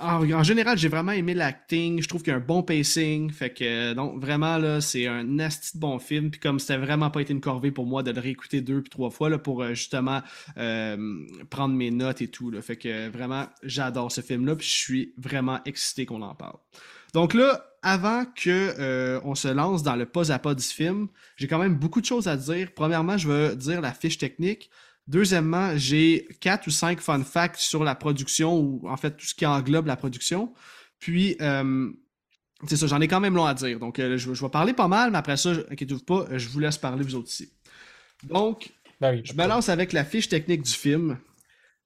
En, 0.00 0.44
général, 0.44 0.78
j'ai 0.78 0.88
vraiment 0.88 1.10
aimé 1.10 1.34
l'acting. 1.34 2.00
Je 2.00 2.06
trouve 2.08 2.22
qu'il 2.22 2.30
y 2.30 2.34
a 2.34 2.36
un 2.36 2.40
bon 2.40 2.62
pacing. 2.62 3.32
Fait 3.32 3.52
que 3.52 3.94
donc 3.94 4.20
vraiment 4.20 4.56
là, 4.56 4.80
c'est 4.80 5.08
un 5.08 5.24
nasty 5.24 5.76
bon 5.76 5.98
film. 5.98 6.30
Puis 6.30 6.38
comme 6.38 6.60
c'était 6.60 6.76
vraiment 6.76 7.10
pas 7.10 7.20
été 7.20 7.32
une 7.32 7.40
corvée 7.40 7.72
pour 7.72 7.84
moi 7.84 8.04
de 8.04 8.12
le 8.12 8.20
réécouter 8.20 8.60
deux 8.60 8.80
puis 8.80 8.90
trois 8.90 9.10
fois 9.10 9.28
là, 9.28 9.38
pour 9.38 9.62
euh, 9.62 9.74
justement 9.74 10.22
euh, 10.56 11.26
prendre 11.50 11.74
mes 11.74 11.90
notes 11.90 12.22
et 12.22 12.28
tout. 12.28 12.50
Là. 12.50 12.62
Fait 12.62 12.76
que 12.76 13.08
vraiment, 13.08 13.46
j'adore 13.64 14.12
ce 14.12 14.20
film-là. 14.20 14.54
Puis 14.54 14.68
je 14.68 14.74
suis 14.74 15.14
vraiment 15.16 15.58
excité 15.64 16.06
qu'on 16.06 16.22
en 16.22 16.34
parle. 16.34 16.58
Donc 17.14 17.34
là, 17.34 17.64
avant 17.82 18.24
que 18.24 18.74
euh, 18.78 19.20
on 19.24 19.34
se 19.34 19.48
lance 19.48 19.82
dans 19.82 19.96
le 19.96 20.06
pas 20.06 20.32
à 20.32 20.38
pas 20.38 20.54
du 20.54 20.64
film, 20.64 21.08
j'ai 21.36 21.46
quand 21.46 21.58
même 21.58 21.76
beaucoup 21.76 22.00
de 22.00 22.06
choses 22.06 22.28
à 22.28 22.36
dire. 22.36 22.72
Premièrement, 22.74 23.16
je 23.16 23.28
veux 23.28 23.56
dire 23.56 23.80
la 23.80 23.92
fiche 23.92 24.18
technique. 24.18 24.70
Deuxièmement, 25.06 25.76
j'ai 25.76 26.28
quatre 26.40 26.66
ou 26.66 26.70
cinq 26.70 27.00
fun 27.00 27.22
facts 27.22 27.60
sur 27.60 27.82
la 27.84 27.94
production 27.94 28.58
ou 28.58 28.86
en 28.88 28.96
fait 28.96 29.12
tout 29.16 29.24
ce 29.24 29.34
qui 29.34 29.46
englobe 29.46 29.86
la 29.86 29.96
production. 29.96 30.52
Puis 30.98 31.36
euh, 31.40 31.90
c'est 32.66 32.76
ça, 32.76 32.86
j'en 32.86 33.00
ai 33.00 33.08
quand 33.08 33.20
même 33.20 33.34
long 33.34 33.46
à 33.46 33.54
dire. 33.54 33.78
Donc 33.78 33.98
euh, 33.98 34.18
je, 34.18 34.30
vais 34.30 34.48
parler 34.50 34.74
pas 34.74 34.88
mal, 34.88 35.10
mais 35.10 35.18
après 35.18 35.36
ça, 35.36 35.52
inquiétez-vous 35.70 36.04
pas, 36.04 36.26
je 36.36 36.48
vous 36.48 36.58
laisse 36.58 36.76
parler 36.76 37.04
vous 37.04 37.14
autres 37.14 37.30
ici. 37.30 37.52
Donc, 38.24 38.70
ben 39.00 39.20
je 39.24 39.32
me 39.32 39.46
lance 39.46 39.68
avec 39.68 39.92
la 39.92 40.04
fiche 40.04 40.28
technique 40.28 40.62
du 40.62 40.72
film. 40.72 41.18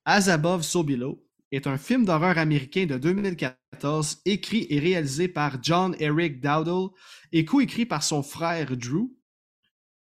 As 0.05 0.29
above, 0.29 0.63
so 0.63 0.83
below 0.83 1.23
est 1.53 1.67
un 1.67 1.77
film 1.77 2.05
d'horreur 2.05 2.39
américain 2.39 2.87
de 2.87 2.97
2014 2.97 4.23
écrit 4.25 4.67
et 4.71 4.81
réalisé 4.81 5.29
par 5.29 5.63
John 5.63 5.95
Eric 6.01 6.41
Dowdle 6.41 6.91
et 7.31 7.45
coécrit 7.45 7.87
par 7.87 8.03
son 8.03 8.23
frère 8.23 8.75
Drew. 8.77 9.11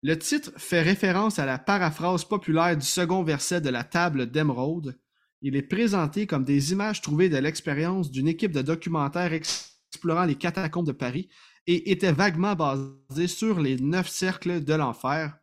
Le 0.03 0.19
titre 0.19 0.53
fait 0.57 0.83
référence 0.83 1.39
à 1.39 1.47
la 1.47 1.59
paraphrase 1.59 2.25
populaire 2.25 2.77
du 2.77 2.85
second 2.85 3.23
verset 3.23 3.61
de 3.61 3.71
la 3.71 3.85
table 3.85 4.31
d'émeraude. 4.31 4.99
Il 5.41 5.55
est 5.57 5.63
présenté 5.63 6.27
comme 6.27 6.45
des 6.45 6.73
images 6.73 7.01
trouvées 7.01 7.29
de 7.29 7.37
l'expérience 7.37 8.11
d'une 8.11 8.29
équipe 8.29 8.53
de 8.53 8.63
documentaires 8.63 9.33
explorant 9.33 10.25
les 10.25 10.35
catacombes 10.35 10.87
de 10.87 10.93
Paris 10.93 11.29
et 11.69 11.93
était 11.93 12.13
vaguement 12.13 12.55
basé 12.55 13.29
sur 13.29 13.61
les 13.61 13.77
neuf 13.77 14.09
cercles 14.09 14.65
de 14.65 14.75
l'enfer. 14.75 15.39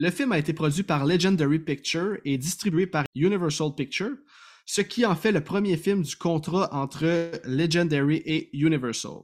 Le 0.00 0.10
film 0.10 0.32
a 0.32 0.38
été 0.38 0.52
produit 0.52 0.82
par 0.82 1.06
Legendary 1.06 1.60
Pictures 1.60 2.18
et 2.24 2.36
distribué 2.36 2.86
par 2.86 3.04
Universal 3.14 3.74
Pictures, 3.76 4.16
ce 4.66 4.80
qui 4.80 5.04
en 5.04 5.14
fait 5.14 5.32
le 5.32 5.42
premier 5.42 5.76
film 5.76 6.02
du 6.02 6.16
contrat 6.16 6.68
entre 6.72 7.32
Legendary 7.44 8.22
et 8.24 8.56
Universal. 8.56 9.20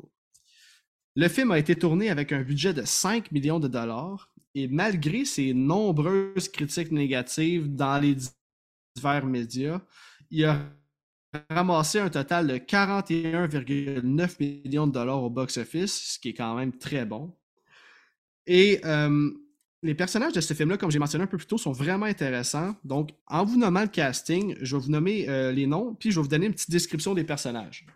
Le 1.17 1.29
film 1.29 1.51
a 1.51 1.59
été 1.59 1.75
tourné 1.75 2.11
avec 2.11 2.33
un 2.33 2.43
budget 2.43 2.73
de 2.73 2.85
5 2.85 3.33
millions 3.33 3.59
de 3.59 3.69
dollars 3.69 4.31
et 4.55 4.69
malgré 4.69 5.25
ses 5.25 5.55
nombreuses 5.55 6.49
critiques 6.49 6.93
négatives 6.93 7.75
dans 7.75 8.01
les 8.01 8.17
divers 8.97 9.27
médias, 9.27 9.81
il 10.31 10.45
a 10.45 10.61
ramassé 11.49 12.01
un 12.01 12.11
total 12.11 12.49
de 12.49 12.57
41,9 12.57 14.63
millions 14.65 14.87
de 14.87 14.93
dollars 14.93 15.23
au 15.23 15.31
box-office, 15.31 16.15
ce 16.15 16.19
qui 16.19 16.31
est 16.31 16.35
quand 16.35 16.55
même 16.55 16.77
très 16.77 17.05
bon. 17.05 17.33
Et 18.47 18.81
euh, 18.85 19.31
les 19.83 19.95
personnages 19.95 20.33
de 20.33 20.41
ce 20.41 20.53
film-là, 20.53 20.77
comme 20.77 20.91
j'ai 20.91 20.99
mentionné 20.99 21.25
un 21.25 21.27
peu 21.27 21.39
plus 21.39 21.47
tôt, 21.47 21.59
sont 21.59 21.73
vraiment 21.73 22.07
intéressants. 22.07 22.77
Donc, 22.85 23.11
en 23.27 23.45
vous 23.45 23.57
nommant 23.57 23.83
le 23.83 23.89
casting, 23.89 24.55
je 24.61 24.77
vais 24.77 24.83
vous 24.83 24.91
nommer 24.91 25.29
euh, 25.29 25.53
les 25.53 25.67
noms, 25.67 25.95
puis 25.95 26.11
je 26.11 26.17
vais 26.17 26.23
vous 26.23 26.29
donner 26.29 26.47
une 26.47 26.53
petite 26.53 26.71
description 26.71 27.15
des 27.15 27.25
personnages. 27.25 27.87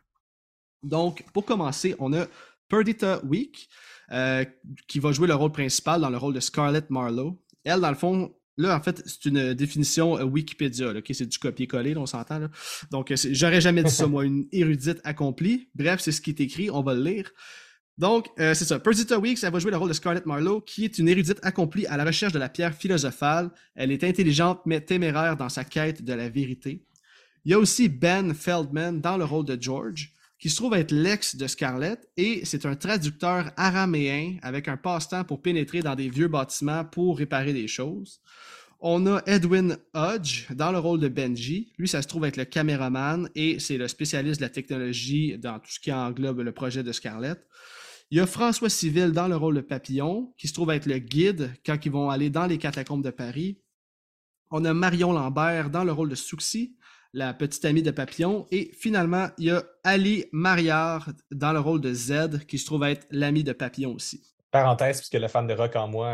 Donc, 0.83 1.25
pour 1.33 1.45
commencer, 1.45 1.95
on 1.99 2.13
a 2.15 2.27
Perdita 2.69 3.23
Week, 3.25 3.69
euh, 4.13 4.45
qui 4.87 4.99
va 4.99 5.13
jouer 5.13 5.29
le 5.29 5.35
rôle 5.35 5.53
principal 5.53 6.01
dans 6.01 6.11
le 6.11 6.17
rôle 6.17 6.35
de 6.35 6.41
Scarlett 6.41 6.89
Marlowe. 6.91 7.39
Elle, 7.65 7.81
dans 7.81 7.91
le 7.91 7.97
fond, 7.97 8.35
là, 8.57 8.77
en 8.77 8.81
fait, 8.81 9.03
c'est 9.07 9.27
une 9.27 9.53
définition 9.53 10.19
euh, 10.19 10.25
Wikipédia, 10.25 10.93
là, 10.93 11.01
c'est 11.11 11.27
du 11.27 11.39
copier-coller, 11.39 11.97
on 11.97 12.07
s'entend. 12.07 12.49
Donc, 12.91 13.13
j'aurais 13.15 13.61
jamais 13.61 13.83
dit 13.83 13.91
ça, 13.91 14.07
moi, 14.07 14.25
une 14.25 14.47
érudite 14.53 15.01
accomplie. 15.05 15.69
Bref, 15.75 16.01
c'est 16.01 16.13
ce 16.13 16.23
qui 16.23 16.31
est 16.31 16.41
écrit, 16.41 16.71
on 16.71 16.83
va 16.83 16.95
le 16.95 17.03
lire. 17.03 17.31
Donc, 17.97 18.29
euh, 18.41 18.55
c'est 18.55 18.65
ça. 18.65 18.81
Perdita 18.81 19.19
Weeks, 19.19 19.45
elle 19.45 19.53
va 19.53 19.59
jouer 19.61 19.71
le 19.71 19.77
rôle 19.77 19.89
de 19.89 19.95
Scarlett 19.95 20.27
Marlowe, 20.27 20.61
qui 20.61 20.85
est 20.85 20.99
une 20.99 21.09
érudite 21.09 21.39
accomplie 21.43 21.87
à 21.87 21.97
la 21.97 22.05
recherche 22.05 22.33
de 22.33 22.39
la 22.39 22.49
pierre 22.49 22.75
philosophale. 22.75 23.51
Elle 23.77 23.93
est 23.93 24.03
intelligente, 24.03 24.61
mais 24.67 24.81
téméraire 24.81 25.37
dans 25.37 25.49
sa 25.49 25.65
quête 25.65 26.05
de 26.05 26.13
la 26.13 26.29
vérité. 26.29 26.83
Il 27.45 27.53
y 27.53 27.55
a 27.55 27.59
aussi 27.59 27.89
Ben 27.89 28.35
Feldman 28.35 29.01
dans 29.01 29.17
le 29.17 29.25
rôle 29.25 29.45
de 29.45 29.61
George, 29.61 30.13
qui 30.41 30.51
se 30.51 30.57
trouve 30.57 30.75
être 30.75 30.91
l'ex 30.91 31.37
de 31.37 31.47
Scarlett, 31.47 32.09
et 32.17 32.45
c'est 32.45 32.67
un 32.67 32.75
traducteur 32.75 33.53
araméen 33.57 34.39
avec 34.43 34.67
un 34.67 34.77
passe-temps 34.77 35.25
pour 35.25 35.41
pénétrer 35.41 35.81
dans 35.81 35.95
des 35.95 36.09
vieux 36.09 36.29
bâtiments 36.29 36.85
pour 36.85 37.19
réparer 37.19 37.53
des 37.53 37.69
choses. 37.69 38.21
On 38.81 39.07
a 39.07 39.23
Edwin 39.27 39.79
Hodge 39.95 40.53
dans 40.53 40.73
le 40.73 40.79
rôle 40.79 41.01
de 41.01 41.09
Benji. 41.09 41.73
Lui, 41.79 41.89
ça 41.89 42.03
se 42.03 42.09
trouve 42.09 42.27
être 42.27 42.37
le 42.37 42.45
caméraman 42.45 43.31
et 43.35 43.59
c'est 43.59 43.79
le 43.79 43.89
spécialiste 43.89 44.41
de 44.41 44.45
la 44.45 44.51
technologie 44.51 45.39
dans 45.39 45.59
tout 45.59 45.71
ce 45.71 45.81
qui 45.81 45.91
englobe 45.91 46.41
le 46.41 46.53
projet 46.53 46.83
de 46.83 46.93
Scarlett. 46.93 47.41
Il 48.15 48.19
y 48.19 48.21
a 48.21 48.27
François 48.27 48.71
Civil 48.71 49.11
dans 49.11 49.27
le 49.27 49.35
rôle 49.35 49.57
de 49.57 49.61
Papillon, 49.61 50.33
qui 50.39 50.47
se 50.47 50.53
trouve 50.53 50.71
être 50.71 50.87
le 50.87 50.99
guide 50.99 51.53
quand 51.67 51.85
ils 51.85 51.91
vont 51.91 52.11
aller 52.11 52.31
dans 52.31 52.47
les 52.47 52.59
catacombes 52.59 53.03
de 53.03 53.11
Paris. 53.11 53.59
On 54.53 54.65
a 54.65 54.73
Marion 54.73 55.13
Lambert 55.13 55.69
dans 55.69 55.83
le 55.83 55.91
rôle 55.91 56.11
de 56.11 56.15
Souxy, 56.15 56.77
la 57.13 57.35
petite 57.35 57.65
amie 57.65 57.83
de 57.83 57.91
Papillon. 57.91 58.47
Et 58.53 58.71
finalement, 58.79 59.31
il 59.37 59.47
y 59.47 59.51
a 59.51 59.65
Ali 59.83 60.27
Mariard 60.31 61.11
dans 61.33 61.53
le 61.53 61.59
rôle 61.59 61.81
de 61.81 61.93
Z, 61.93 62.47
qui 62.47 62.61
se 62.61 62.67
trouve 62.67 62.85
être 62.85 63.05
l'ami 63.11 63.43
de 63.43 63.53
Papillon 63.53 63.93
aussi. 63.95 64.23
Parenthèse, 64.53 64.99
puisque 64.99 65.15
le 65.15 65.27
fan 65.27 65.49
de 65.49 65.55
rock 65.55 65.75
en 65.75 65.89
moi 65.89 66.09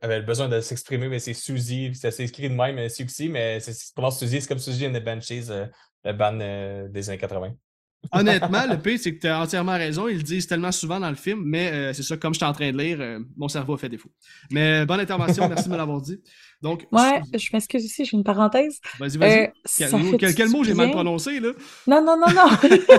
avait 0.00 0.22
besoin 0.22 0.48
de 0.48 0.60
s'exprimer, 0.60 1.08
mais 1.08 1.18
c'est 1.18 1.34
Suzy, 1.34 1.92
c'est 1.92 2.20
écrit 2.20 2.50
de 2.50 2.54
même, 2.54 2.88
Souxy, 2.88 3.28
mais 3.28 3.58
c'est 3.58 3.76
pour 3.96 4.12
Suzy, 4.12 4.40
c'est 4.40 4.46
comme 4.46 4.60
Suzy 4.60 4.86
and 4.86 4.92
the 4.92 5.02
Banshees, 5.02 5.50
euh, 5.50 5.66
le 6.04 6.12
band 6.12 6.38
euh, 6.40 6.86
des 6.86 7.10
années 7.10 7.18
80. 7.18 7.56
Honnêtement, 8.10 8.66
le 8.68 8.78
pire, 8.78 8.98
c'est 9.00 9.14
que 9.14 9.20
tu 9.20 9.28
as 9.28 9.40
entièrement 9.40 9.76
raison. 9.76 10.08
Ils 10.08 10.16
le 10.16 10.22
disent 10.22 10.46
tellement 10.46 10.72
souvent 10.72 10.98
dans 10.98 11.08
le 11.08 11.14
film, 11.16 11.42
mais 11.44 11.70
euh, 11.70 11.92
c'est 11.92 12.02
ça, 12.02 12.16
comme 12.16 12.34
je 12.34 12.38
suis 12.38 12.46
en 12.46 12.52
train 12.52 12.72
de 12.72 12.78
lire, 12.78 12.98
euh, 13.00 13.20
mon 13.36 13.48
cerveau 13.48 13.74
a 13.74 13.78
fait 13.78 13.88
défaut. 13.88 14.10
Mais 14.50 14.84
bonne 14.84 15.00
intervention, 15.00 15.48
merci 15.48 15.66
de 15.66 15.72
me 15.72 15.76
l'avoir 15.76 16.00
dit. 16.00 16.20
Donc, 16.60 16.86
ouais, 16.92 17.20
je 17.32 17.50
m'excuse 17.52 17.84
aussi, 17.84 18.04
j'ai 18.04 18.16
une 18.16 18.24
parenthèse. 18.24 18.80
Vas-y, 18.98 19.16
vas-y. 19.18 19.38
Euh, 19.40 20.16
quel, 20.34 20.48
mot 20.48 20.64
j'ai 20.64 20.74
mal 20.74 20.90
prononcé, 20.90 21.40
là? 21.40 21.50
Non, 21.86 22.02
non, 22.04 22.16
non, 22.16 22.26
non. 22.32 22.48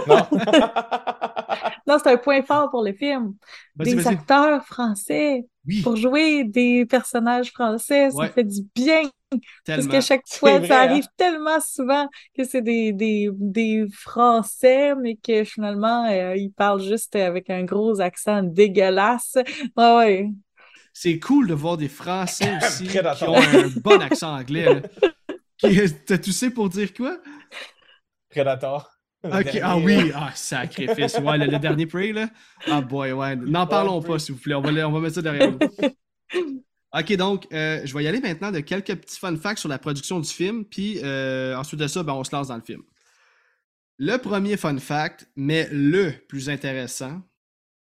non, 1.88 1.98
c'est 2.02 2.12
un 2.12 2.18
point 2.18 2.42
fort 2.44 2.70
pour 2.70 2.84
le 2.84 2.94
film. 2.94 3.36
Des 3.76 4.08
acteurs 4.08 4.66
français 4.66 5.46
pour 5.84 5.96
jouer 5.96 6.44
des 6.44 6.86
personnages 6.86 7.52
français, 7.52 8.12
ça 8.12 8.30
fait 8.30 8.44
du 8.44 8.62
bien. 8.76 9.04
Parce 9.66 9.88
que 9.88 10.02
chaque 10.02 10.28
fois, 10.28 10.64
ça 10.66 10.82
arrive 10.82 11.06
hein? 11.06 11.14
tellement 11.18 11.60
souvent 11.60 12.08
que 12.38 12.44
c'est 12.44 12.62
des, 12.62 12.94
des, 12.94 13.30
des, 13.34 13.86
Français, 13.92 14.94
mais 14.96 15.16
que 15.16 15.44
finalement, 15.44 16.06
euh, 16.06 16.36
ils 16.36 16.52
parlent 16.52 16.84
juste 16.84 17.16
avec 17.16 17.50
un 17.50 17.64
gros 17.64 18.00
accent 18.00 18.44
dégueulasse. 18.44 19.38
Ouais, 19.76 19.96
ouais. 19.96 20.30
C'est 20.94 21.18
cool 21.20 21.48
de 21.48 21.56
voir 21.56 21.78
des 21.78 21.90
Français 21.90 22.52
aussi 22.64 22.88
qui 22.88 23.00
ont 23.00 23.36
un 23.36 23.70
bon 23.84 24.00
accent 24.02 24.38
anglais. 24.38 24.84
T'as 26.06 26.18
tout 26.18 26.32
sais 26.32 26.52
pour 26.52 26.70
dire 26.70 26.94
quoi? 26.94 27.18
Predator. 28.30 28.93
Ok, 29.24 29.58
ah 29.62 29.78
oui, 29.78 30.12
ah, 30.14 30.32
sacrifice. 30.36 31.18
Ouais, 31.20 31.38
le, 31.38 31.58
dernier 31.58 31.86
Prey, 31.86 32.12
là. 32.12 32.30
Ah 32.68 32.82
boy, 32.82 33.14
ouais. 33.14 33.36
N'en 33.38 33.66
parlons 33.66 34.02
pas, 34.02 34.20
s'il 34.20 34.36
vous 34.36 34.42
plaît. 34.42 34.56
On 34.56 34.62
va, 34.62 34.88
on 34.88 34.92
va 34.92 35.00
mettre 35.00 35.16
ça 35.16 35.22
derrière 35.22 35.52
nous. 35.52 35.60
Ok, 36.96 37.12
donc, 37.16 37.48
euh, 37.52 37.82
je 37.86 37.94
vais 37.98 38.04
y 38.04 38.08
aller 38.08 38.22
maintenant 38.22 38.52
de 38.52 38.60
quelques 38.60 38.94
petits 38.94 39.18
fun 39.18 39.36
facts 39.36 39.58
sur 39.58 39.70
la 39.70 39.80
production 39.80 40.20
du 40.20 40.30
film, 40.30 40.64
puis 40.64 41.00
euh, 41.04 41.58
ensuite 41.58 41.80
de 41.80 41.88
ça, 41.88 42.04
ben, 42.04 42.14
on 42.14 42.24
se 42.24 42.36
lance 42.36 42.50
dans 42.50 42.56
le 42.56 42.62
film. 42.62 42.84
Le 43.98 44.18
premier 44.18 44.58
fun 44.58 44.78
fact, 44.78 45.28
mais 45.36 45.68
le 45.72 46.12
plus 46.28 46.52
intéressant, 46.52 47.24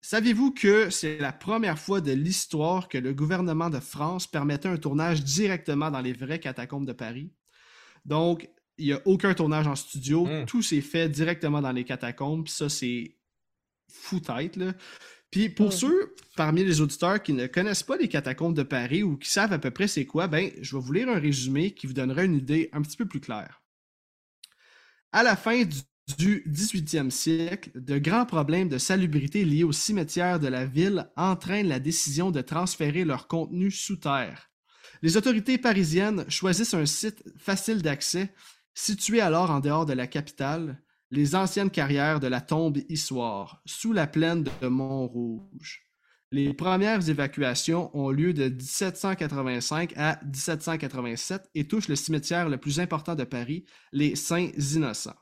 saviez-vous 0.03 0.53
que 0.53 0.89
c'est 0.91 1.19
la 1.19 1.33
première 1.33 1.81
fois 1.81 2.01
de 2.01 2.13
l'histoire 2.13 2.89
que 2.89 2.99
le 2.99 3.13
gouvernement 3.13 3.71
de 3.71 3.81
France 3.81 4.29
permettait 4.29 4.69
un 4.69 4.77
tournage 4.77 5.25
directement 5.25 5.91
dans 5.91 6.01
les 6.01 6.13
vraies 6.13 6.39
catacombes 6.39 6.87
de 6.87 6.93
Paris? 6.93 7.33
Donc, 8.05 8.49
il 8.83 8.87
n'y 8.87 8.93
a 8.93 9.01
aucun 9.05 9.35
tournage 9.35 9.67
en 9.67 9.77
studio, 9.77 10.27
hmm. 10.27 10.47
tout 10.47 10.63
s'est 10.63 10.81
fait 10.81 11.09
directement 11.09 11.61
dans 11.61 11.73
les 11.73 11.85
catacombes, 11.85 12.45
puis 12.45 12.53
ça, 12.53 12.69
c'est 12.69 13.17
fou 13.89 14.21
tête, 14.21 14.57
là. 14.57 14.73
Puis 15.31 15.49
pour 15.49 15.73
ceux 15.73 16.15
parmi 16.37 16.63
les 16.63 16.83
auditeurs 16.83 17.23
qui 17.23 17.33
ne 17.33 17.47
connaissent 17.47 17.83
pas 17.83 17.97
les 17.97 18.09
catacombes 18.09 18.55
de 18.55 18.63
Paris 18.63 19.03
ou 19.03 19.17
qui 19.17 19.31
savent 19.31 19.55
à 19.55 19.59
peu 19.59 19.71
près 19.71 19.89
c'est 19.89 20.05
quoi, 20.05 20.29
ben, 20.29 20.51
je 20.61 20.77
vais 20.77 20.83
vous 20.83 20.93
lire 20.93 21.09
un 21.09 21.19
résumé 21.19 21.73
qui 21.73 21.87
vous 21.87 21.95
donnera 21.95 22.23
une 22.23 22.37
idée 22.37 22.69
un 22.73 22.83
petit 22.83 22.99
peu 22.99 23.07
plus 23.07 23.21
claire. 23.21 23.63
À 25.11 25.23
la 25.23 25.35
fin 25.35 25.65
du 26.19 26.45
18e 26.47 27.09
siècle, 27.09 27.71
de 27.75 27.97
grands 27.97 28.27
problèmes 28.27 28.69
de 28.69 28.77
salubrité 28.77 29.47
liés 29.47 29.65
au 29.65 29.73
cimetière 29.73 30.39
de 30.39 30.49
la 30.49 30.67
ville 30.67 31.09
entraînent 31.17 31.69
la 31.69 31.81
décision 31.81 32.31
de 32.31 32.43
transférer 32.43 33.05
leur 33.05 33.27
contenu 33.27 33.71
sous 33.71 33.97
terre. 33.97 34.51
Les 35.01 35.17
autorités 35.17 35.57
parisiennes 35.57 36.29
choisissent 36.29 36.75
un 36.75 36.87
site 36.87 37.25
facile 37.39 37.81
d'accès, 37.81 38.35
situé 38.75 39.21
alors 39.21 39.51
en 39.51 39.61
dehors 39.61 39.87
de 39.87 39.93
la 39.93 40.07
capitale, 40.07 40.83
les 41.11 41.35
anciennes 41.35 41.71
carrières 41.71 42.21
de 42.21 42.27
la 42.27 42.41
tombe 42.41 42.79
Issoire, 42.89 43.63
sous 43.67 43.93
la 43.93 44.07
plaine 44.07 44.45
de 44.45 44.67
Montrouge. 44.69 45.83
Les 46.31 46.55
premières 46.55 47.11
évacuations 47.11 47.95
ont 47.95 48.09
lieu 48.09 48.33
de 48.33 48.45
1785 48.45 49.93
à 49.99 50.19
1787 50.25 51.51
et 51.55 51.69
touchent 51.69 51.89
le 51.89 51.97
cimetière 51.97 52.49
le 52.49 52.57
plus 52.57 52.81
important 52.81 53.15
de 53.15 53.25
Paris, 53.25 53.67
les 53.93 54.17
Saints-Innocents. 54.17 55.19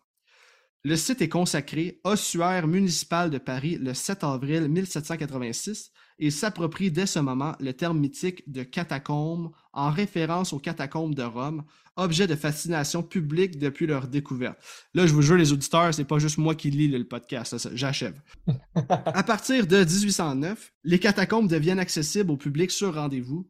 Le 0.83 0.97
site 0.97 1.21
est 1.21 1.29
consacré 1.29 2.01
ossuaire 2.05 2.67
municipal 2.67 3.29
de 3.29 3.37
Paris 3.39 3.77
le 3.77 3.93
7 3.93 4.25
avril 4.25 4.69
1786 4.69 5.91
et 6.21 6.31
s'approprie 6.31 6.91
dès 6.91 7.05
ce 7.05 7.19
moment 7.19 7.55
le 7.61 7.73
terme 7.75 7.99
mythique 7.99 8.51
de 8.51 8.63
catacombe 8.63 9.51
en 9.73 9.91
référence 9.91 10.53
aux 10.53 10.59
catacombes 10.59 11.15
de 11.15 11.23
Rome, 11.23 11.65
objet 12.01 12.27
de 12.27 12.35
fascination 12.35 13.03
publique 13.03 13.59
depuis 13.59 13.87
leur 13.87 14.09
découverte. 14.09 14.59
Là, 14.95 15.07
je 15.07 15.13
vous 15.13 15.23
jure, 15.23 15.37
les 15.37 15.53
auditeurs, 15.53 15.95
c'est 15.95 16.05
pas 16.05 16.19
juste 16.19 16.39
moi 16.39 16.55
qui 16.55 16.71
lis 16.71 16.89
le 16.89 17.07
podcast, 17.07 17.69
j'achève. 17.75 18.21
à 18.89 19.23
partir 19.23 19.67
de 19.67 19.85
1809, 19.85 20.73
les 20.85 20.99
catacombes 20.99 21.49
deviennent 21.49 21.79
accessibles 21.79 22.31
au 22.31 22.37
public 22.37 22.71
sur 22.71 22.95
rendez-vous. 22.95 23.49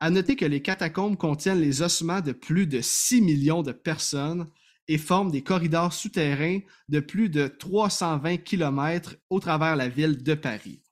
À 0.00 0.10
noter 0.10 0.34
que 0.34 0.46
les 0.46 0.62
catacombes 0.62 1.16
contiennent 1.16 1.60
les 1.60 1.82
ossements 1.82 2.20
de 2.20 2.32
plus 2.32 2.66
de 2.66 2.80
6 2.80 3.20
millions 3.20 3.62
de 3.62 3.72
personnes 3.72 4.48
et 4.88 4.98
forment 4.98 5.30
des 5.30 5.42
corridors 5.42 5.92
souterrains 5.92 6.60
de 6.88 7.00
plus 7.00 7.28
de 7.28 7.46
320 7.46 8.38
km 8.38 9.14
au 9.28 9.38
travers 9.38 9.76
la 9.76 9.88
ville 9.88 10.22
de 10.22 10.34
Paris. 10.34 10.82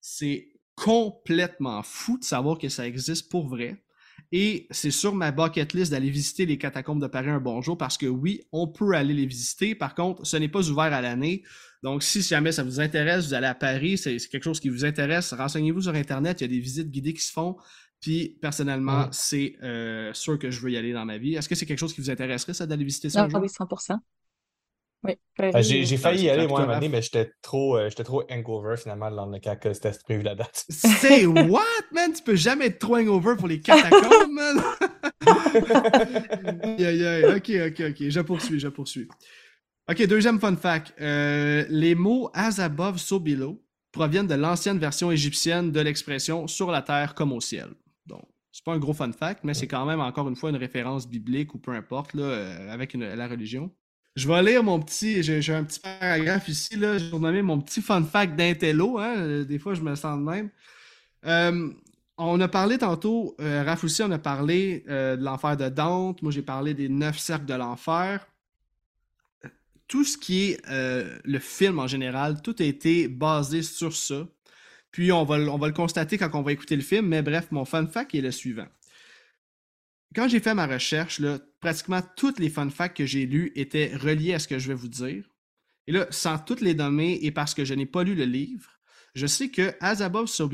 C'est 0.00 0.48
complètement 0.74 1.82
fou 1.82 2.18
de 2.18 2.24
savoir 2.24 2.58
que 2.58 2.68
ça 2.68 2.86
existe 2.86 3.30
pour 3.30 3.48
vrai. 3.48 3.84
Et 4.30 4.66
c'est 4.70 4.90
sur 4.90 5.14
ma 5.14 5.30
bucket 5.32 5.72
list 5.72 5.90
d'aller 5.90 6.10
visiter 6.10 6.44
les 6.44 6.58
catacombes 6.58 7.00
de 7.00 7.06
Paris 7.06 7.30
un 7.30 7.40
bonjour 7.40 7.78
parce 7.78 7.96
que 7.96 8.06
oui, 8.06 8.42
on 8.52 8.68
peut 8.68 8.92
aller 8.92 9.14
les 9.14 9.26
visiter. 9.26 9.74
Par 9.74 9.94
contre, 9.94 10.26
ce 10.26 10.36
n'est 10.36 10.48
pas 10.48 10.68
ouvert 10.68 10.92
à 10.92 11.00
l'année. 11.00 11.42
Donc, 11.82 12.02
si 12.02 12.20
jamais 12.20 12.52
ça 12.52 12.62
vous 12.62 12.80
intéresse, 12.80 13.26
vous 13.26 13.34
allez 13.34 13.46
à 13.46 13.54
Paris, 13.54 13.96
c'est 13.96 14.18
quelque 14.28 14.44
chose 14.44 14.60
qui 14.60 14.68
vous 14.68 14.84
intéresse, 14.84 15.32
renseignez-vous 15.32 15.82
sur 15.82 15.94
Internet. 15.94 16.40
Il 16.40 16.44
y 16.44 16.46
a 16.46 16.48
des 16.48 16.60
visites 16.60 16.90
guidées 16.90 17.14
qui 17.14 17.22
se 17.22 17.32
font. 17.32 17.56
Puis 18.00 18.36
personnellement, 18.40 19.08
c'est 19.10 19.56
euh, 19.62 20.12
sûr 20.12 20.38
que 20.38 20.50
je 20.50 20.60
veux 20.60 20.70
y 20.70 20.76
aller 20.76 20.92
dans 20.92 21.04
ma 21.04 21.18
vie. 21.18 21.34
Est-ce 21.34 21.48
que 21.48 21.54
c'est 21.54 21.66
quelque 21.66 21.78
chose 21.78 21.92
qui 21.92 22.00
vous 22.00 22.10
intéresserait, 22.10 22.54
ça, 22.54 22.66
d'aller 22.66 22.84
visiter 22.84 23.10
ça? 23.10 23.24
un 23.24 23.28
jour? 23.28 23.40
oui, 23.40 23.48
100 23.48 23.66
Oui. 25.04 25.14
Ben, 25.38 25.62
j'ai 25.62 25.96
failli 25.96 26.24
y 26.24 26.30
aller, 26.30 26.48
moi, 26.48 26.60
un 26.60 26.66
moment 26.66 26.88
mais 26.90 27.02
j'étais 27.02 27.30
trop, 27.40 27.76
euh, 27.76 27.88
trop 27.90 28.24
hangover 28.30 28.76
finalement 28.76 29.10
quand 29.42 29.56
c'était 29.72 29.92
prévu 30.02 30.22
la 30.22 30.34
date. 30.34 30.64
C'est 30.68 31.24
what, 31.24 31.62
man? 31.92 32.12
Tu 32.12 32.22
peux 32.22 32.34
jamais 32.34 32.66
être 32.66 32.80
trop 32.80 32.96
hangover 32.96 33.36
pour 33.36 33.46
les 33.46 33.60
catacombes, 33.60 34.32
man! 34.32 34.60
aïe, 36.64 36.84
aïe, 36.84 37.06
aïe. 37.06 37.24
Ok, 37.24 37.50
ok, 37.50 37.90
ok. 37.90 38.08
Je 38.08 38.20
poursuis, 38.20 38.58
je 38.58 38.68
poursuis. 38.68 39.08
Ok, 39.88 40.04
deuxième 40.06 40.40
fun 40.40 40.56
fact. 40.56 40.92
Euh, 41.00 41.64
les 41.68 41.94
mots 41.94 42.30
as 42.34 42.58
above, 42.58 42.98
so 42.98 43.20
below 43.20 43.62
proviennent 43.92 44.26
de 44.26 44.34
l'ancienne 44.34 44.78
version 44.78 45.10
égyptienne 45.10 45.72
de 45.72 45.80
l'expression 45.80 46.46
sur 46.46 46.70
la 46.70 46.82
terre 46.82 47.14
comme 47.14 47.32
au 47.32 47.40
ciel. 47.40 47.68
Donc, 48.04 48.22
c'est 48.52 48.64
pas 48.64 48.74
un 48.74 48.78
gros 48.78 48.92
fun 48.92 49.12
fact, 49.12 49.44
mais 49.44 49.54
c'est 49.54 49.68
quand 49.68 49.86
même 49.86 50.00
encore 50.00 50.28
une 50.28 50.36
fois 50.36 50.50
une 50.50 50.56
référence 50.56 51.08
biblique 51.08 51.54
ou 51.54 51.58
peu 51.58 51.70
importe, 51.70 52.14
là, 52.14 52.24
euh, 52.24 52.72
avec 52.72 52.94
la 52.94 53.28
religion. 53.28 53.70
Je 54.18 54.26
vais 54.26 54.42
lire 54.42 54.64
mon 54.64 54.80
petit, 54.80 55.22
j'ai 55.22 55.54
un 55.54 55.62
petit 55.62 55.78
paragraphe 55.78 56.48
ici, 56.48 56.74
là, 56.74 56.98
je 56.98 57.04
vais 57.04 57.18
nommer 57.20 57.40
mon 57.40 57.60
petit 57.60 57.80
fun 57.80 58.02
fact 58.02 58.34
d'intello, 58.34 58.98
hein, 58.98 59.14
euh, 59.16 59.44
des 59.44 59.60
fois 59.60 59.74
je 59.74 59.80
me 59.80 59.94
sens 59.94 60.18
de 60.18 60.24
même. 60.24 60.50
Euh, 61.24 61.70
on 62.16 62.40
a 62.40 62.48
parlé 62.48 62.78
tantôt, 62.78 63.36
Raph 63.38 63.84
aussi, 63.84 64.02
on 64.02 64.10
a 64.10 64.18
parlé 64.18 64.82
de 64.88 65.22
l'enfer 65.22 65.56
de 65.56 65.68
Dante, 65.68 66.20
moi 66.22 66.32
j'ai 66.32 66.42
parlé 66.42 66.74
des 66.74 66.88
neuf 66.88 67.16
cercles 67.16 67.44
de 67.44 67.54
l'enfer. 67.54 68.26
Tout 69.86 70.02
ce 70.02 70.18
qui 70.18 70.50
est 70.50 70.60
le 70.66 71.38
film 71.38 71.78
en 71.78 71.86
général, 71.86 72.42
tout 72.42 72.56
a 72.58 72.64
été 72.64 73.06
basé 73.06 73.62
sur 73.62 73.94
ça. 73.94 74.26
Puis 74.90 75.12
on 75.12 75.22
va, 75.22 75.36
on 75.36 75.58
va 75.58 75.68
le 75.68 75.74
constater 75.74 76.18
quand 76.18 76.30
on 76.34 76.42
va 76.42 76.50
écouter 76.50 76.74
le 76.74 76.82
film, 76.82 77.06
mais 77.06 77.22
bref, 77.22 77.52
mon 77.52 77.64
fun 77.64 77.86
fact 77.86 78.16
est 78.16 78.20
le 78.20 78.32
suivant. 78.32 78.66
Quand 80.14 80.28
j'ai 80.28 80.40
fait 80.40 80.54
ma 80.54 80.66
recherche, 80.66 81.20
là, 81.20 81.38
pratiquement 81.60 82.00
toutes 82.16 82.38
les 82.38 82.48
fun 82.48 82.70
facts 82.70 82.96
que 82.96 83.06
j'ai 83.06 83.26
lus 83.26 83.52
étaient 83.54 83.94
reliés 83.94 84.34
à 84.34 84.38
ce 84.38 84.48
que 84.48 84.58
je 84.58 84.68
vais 84.68 84.74
vous 84.74 84.88
dire. 84.88 85.24
Et 85.86 85.92
là, 85.92 86.06
sans 86.10 86.38
toutes 86.38 86.60
les 86.60 86.74
nommer 86.74 87.18
et 87.22 87.30
parce 87.30 87.54
que 87.54 87.64
je 87.64 87.74
n'ai 87.74 87.86
pas 87.86 88.04
lu 88.04 88.14
le 88.14 88.24
livre, 88.24 88.70
je 89.14 89.26
sais 89.26 89.48
que 89.48 89.74
As 89.80 90.00
Above 90.02 90.26
So 90.26 90.48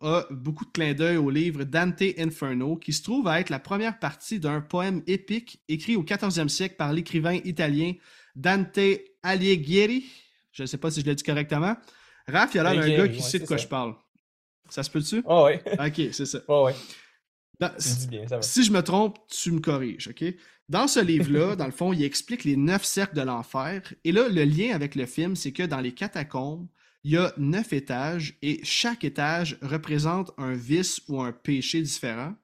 a 0.00 0.26
beaucoup 0.30 0.64
de 0.64 0.70
clins 0.70 0.94
d'œil 0.94 1.18
au 1.18 1.30
livre 1.30 1.64
Dante 1.64 2.02
Inferno, 2.18 2.76
qui 2.76 2.92
se 2.92 3.02
trouve 3.02 3.28
à 3.28 3.38
être 3.40 3.50
la 3.50 3.58
première 3.58 3.98
partie 3.98 4.40
d'un 4.40 4.60
poème 4.60 5.02
épique 5.06 5.62
écrit 5.68 5.94
au 5.94 6.02
14e 6.02 6.48
siècle 6.48 6.76
par 6.76 6.92
l'écrivain 6.92 7.34
italien 7.44 7.92
Dante 8.34 8.80
Alighieri. 9.22 10.04
Je 10.52 10.62
ne 10.62 10.66
sais 10.66 10.78
pas 10.78 10.90
si 10.90 11.00
je 11.00 11.06
l'ai 11.06 11.14
dit 11.14 11.22
correctement, 11.22 11.76
Raph, 12.26 12.54
il 12.54 12.56
y 12.56 12.60
a 12.60 12.72
l'air 12.72 12.82
d'un 12.82 12.96
gars 12.96 13.08
qui 13.08 13.22
sait 13.22 13.38
de 13.38 13.46
quoi 13.46 13.56
je 13.56 13.68
parle. 13.68 13.94
Ça 14.68 14.82
se 14.82 14.90
peut-tu? 14.90 15.22
Oh 15.24 15.44
ouais. 15.44 15.62
Ok, 15.78 16.12
c'est 16.12 16.26
ça. 16.26 16.40
Oh 16.48 16.68
bien. 18.08 18.26
Si 18.40 18.64
je 18.64 18.72
me 18.72 18.82
trompe, 18.82 19.18
tu 19.28 19.50
me 19.50 19.60
corriges, 19.60 20.08
ok? 20.08 20.24
Dans 20.68 20.86
ce 20.86 21.00
livre-là, 21.00 21.56
dans 21.56 21.66
le 21.66 21.72
fond, 21.72 21.92
il 21.92 22.02
explique 22.02 22.44
les 22.44 22.56
neuf 22.56 22.84
cercles 22.84 23.16
de 23.16 23.22
l'enfer. 23.22 23.82
Et 24.04 24.12
là, 24.12 24.28
le 24.28 24.44
lien 24.44 24.74
avec 24.74 24.94
le 24.94 25.06
film, 25.06 25.34
c'est 25.34 25.52
que 25.52 25.62
dans 25.62 25.80
les 25.80 25.92
catacombes, 25.92 26.68
il 27.04 27.12
y 27.12 27.16
a 27.16 27.32
neuf 27.36 27.72
étages 27.72 28.36
et 28.42 28.60
chaque 28.64 29.04
étage 29.04 29.56
représente 29.62 30.32
un 30.36 30.52
vice 30.52 31.00
ou 31.08 31.20
un 31.22 31.32
péché 31.32 31.80
différent. 31.80 32.34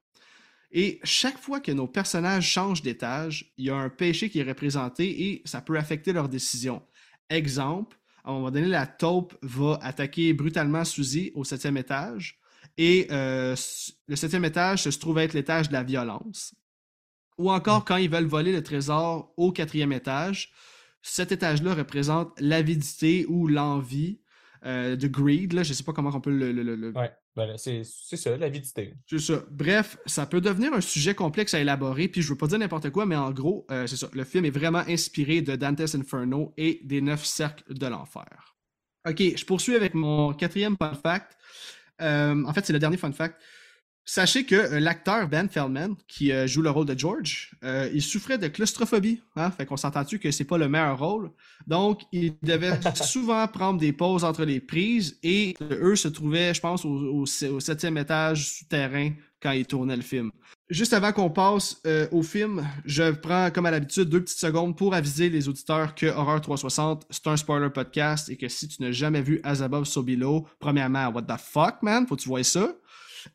Et 0.73 1.01
chaque 1.05 1.39
fois 1.39 1.61
que 1.61 1.71
nos 1.71 1.87
personnages 1.87 2.49
changent 2.49 2.83
d'étage, 2.83 3.53
il 3.57 3.67
y 3.67 3.71
a 3.71 3.77
un 3.77 3.91
péché 3.91 4.29
qui 4.29 4.41
est 4.41 4.45
représenté 4.45 5.29
et 5.29 5.43
ça 5.45 5.61
peut 5.61 5.77
affecter 5.77 6.13
leurs 6.13 6.29
décisions. 6.29 6.83
Exemple, 7.31 7.97
à 8.25 8.31
un 8.31 8.35
moment 8.35 8.51
donné, 8.51 8.67
la 8.67 8.87
taupe 8.87 9.37
va 9.43 9.79
attaquer 9.83 10.33
brutalement 10.33 10.85
Suzy 10.85 11.31
au 11.35 11.45
septième 11.45 11.77
étage. 11.77 12.39
Et 12.77 13.07
euh, 13.11 13.55
le 14.09 14.17
septième 14.17 14.45
étage 14.45 14.83
se 14.83 14.99
trouve 14.99 15.19
être 15.19 15.33
l'étage 15.33 15.69
de 15.69 15.73
la 15.73 15.83
violence. 15.83 16.55
Ou 17.39 17.51
encore, 17.51 17.81
mm. 17.81 17.85
quand 17.87 17.97
ils 17.97 18.11
veulent 18.11 18.27
voler 18.27 18.53
le 18.53 18.63
trésor 18.63 19.33
au 19.37 19.53
quatrième 19.53 19.93
étage, 19.93 20.53
cet 21.03 21.33
étage-là 21.33 21.75
représente 21.75 22.33
l'avidité 22.41 23.27
ou 23.29 23.47
l'envie 23.47 24.21
euh, 24.65 24.97
de 24.97 25.07
greed. 25.07 25.53
Là, 25.53 25.63
je 25.63 25.71
ne 25.71 25.75
sais 25.75 25.85
pas 25.85 25.93
comment 25.93 26.11
on 26.15 26.21
peut 26.21 26.31
le, 26.31 26.53
le, 26.53 26.93
ben 27.37 27.57
c'est 27.57 27.83
ça, 27.85 28.37
l'avidité. 28.37 28.95
C'est 29.07 29.19
ça. 29.19 29.43
Bref, 29.51 29.99
ça 30.07 30.25
peut 30.25 30.41
devenir 30.41 30.73
un 30.73 30.81
sujet 30.81 31.15
complexe 31.15 31.53
à 31.53 31.61
élaborer, 31.61 32.07
puis 32.07 32.23
je 32.23 32.29
veux 32.29 32.37
pas 32.37 32.47
dire 32.47 32.59
n'importe 32.59 32.91
quoi, 32.91 33.07
mais 33.07 33.17
en 33.17 33.33
gros, 33.33 33.67
euh, 33.73 33.89
c'est 33.89 33.97
ça. 33.97 34.09
Le 34.13 34.23
film 34.25 34.45
est 34.45 34.51
vraiment 34.51 34.85
inspiré 34.87 35.43
de 35.43 35.57
Dante's 35.57 35.97
Inferno 35.97 36.55
et 36.57 36.81
des 36.85 37.01
neuf 37.01 37.25
cercles 37.25 37.75
de 37.75 37.87
l'enfer. 37.87 38.57
Ok, 39.09 39.21
je 39.37 39.45
poursuis 39.45 39.75
avec 39.75 39.95
mon 39.95 40.33
quatrième 40.33 40.77
fun 40.79 40.95
fact. 40.95 41.37
Euh, 42.01 42.45
en 42.45 42.53
fait, 42.53 42.67
c'est 42.67 42.73
le 42.73 42.79
dernier 42.79 42.97
fun 42.97 43.13
fact. 43.13 43.41
Sachez 44.07 44.45
que 44.45 44.55
euh, 44.55 44.81
l'acteur 44.81 45.29
Ben 45.29 45.49
Feldman, 45.49 45.97
qui 46.07 46.31
euh, 46.31 46.47
joue 46.47 46.61
le 46.61 46.69
rôle 46.69 46.85
de 46.85 46.99
George, 46.99 47.57
euh, 47.65 47.89
il 47.95 48.03
souffrait 48.03 48.37
de 48.37 48.49
claustrophobie. 48.49 49.23
Hein? 49.35 49.51
Fait 49.51 49.65
qu'on 49.65 49.79
s'entend-tu 49.79 50.19
que 50.19 50.31
c'est 50.31 50.45
pas 50.45 50.59
le 50.59 50.69
meilleur 50.69 50.99
rôle? 50.99 51.31
Donc, 51.67 52.03
il 52.13 52.35
devait 52.43 52.79
souvent 52.95 53.47
prendre 53.49 53.81
des 53.81 53.95
pauses 53.95 54.23
entre 54.23 54.45
les 54.45 54.61
prises 54.61 55.19
et 55.23 55.55
eux 55.71 55.97
se 55.97 56.09
trouvaient, 56.09 56.53
je 56.53 56.61
pense, 56.61 56.85
au, 56.85 57.25
septième 57.25 57.97
étage 57.97 58.59
souterrain 58.59 59.11
quand 59.41 59.53
ils 59.53 59.67
tournaient 59.67 59.97
le 59.97 60.03
film. 60.03 60.31
Juste 60.71 60.95
avant 60.95 61.13
qu'on 61.13 61.31
passe 61.31 61.83
au 62.11 62.23
film, 62.23 62.67
je 62.87 63.11
prends 63.11 63.51
comme 63.51 63.67
à 63.67 63.71
l'habitude 63.71 64.09
deux 64.09 64.23
petites 64.23 64.39
secondes 64.39 64.77
pour 64.77 64.95
aviser 64.95 65.29
les 65.29 65.49
auditeurs 65.49 65.95
que 65.95 66.07
Horror 66.07 66.41
360, 66.41 67.07
c'est 67.11 67.27
un 67.27 67.37
spoiler 67.37 67.69
podcast 67.69 68.31
et 68.31 68.37
que 68.37 68.49
si 68.49 68.67
tu 68.69 68.83
n'as 68.83 68.91
jamais 68.91 69.21
vu 69.21 69.41
Azabov 69.43 69.85
Sobilo, 69.85 70.47
premièrement, 70.59 71.09
what 71.09 71.23
the 71.23 71.39
fuck, 71.39 71.83
man, 71.83 72.07
faut 72.07 72.17
que 72.17 72.23
tu 72.23 72.29
vois 72.29 72.43
ça. 72.45 72.75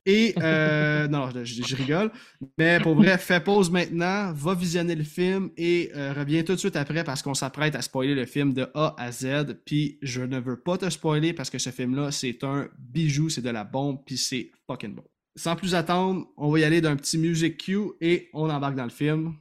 Et, 0.06 0.34
euh, 0.42 1.08
non, 1.10 1.30
je, 1.44 1.76
rigole. 1.76 2.12
Mais 2.58 2.80
pour 2.80 2.96
vrai, 2.96 3.18
fais 3.18 3.40
pause 3.40 3.70
maintenant, 3.72 4.32
va 4.34 4.54
visionner 4.54 4.96
le 4.96 5.04
film 5.04 5.50
et 5.58 5.92
euh, 5.96 6.14
reviens 6.14 6.44
tout 6.44 6.54
de 6.54 6.60
suite 6.60 6.76
après 6.76 7.04
parce 7.04 7.22
qu'on 7.22 7.34
s'apprête 7.34 7.76
à 7.76 7.82
spoiler 7.82 8.16
le 8.16 8.26
film 8.26 8.54
de 8.54 8.68
A 8.74 8.96
à 8.98 9.12
Z. 9.12 9.56
Puis 9.66 9.98
je 10.02 10.22
ne 10.22 10.40
veux 10.40 10.60
pas 10.60 10.78
te 10.78 10.90
spoiler 10.90 11.34
parce 11.34 11.50
que 11.50 11.60
ce 11.60 11.70
film-là, 11.70 12.12
c'est 12.12 12.44
un 12.44 12.68
bijou, 12.78 13.30
c'est 13.30 13.42
de 13.42 13.50
la 13.50 13.64
bombe, 13.64 14.00
puis 14.06 14.18
c'est 14.18 14.52
fucking 14.68 14.96
bon. 14.96 15.04
Sans 15.36 15.56
plus 15.56 15.76
attendre, 15.76 16.28
on 16.38 16.52
va 16.52 16.60
y 16.60 16.64
aller 16.64 16.82
d'un 16.82 16.96
petit 16.96 17.18
music 17.18 17.58
cue 17.58 17.92
et 18.02 18.30
on 18.34 18.50
embarque 18.50 18.76
dans 18.76 18.84
le 18.84 18.90
film. 18.90 19.36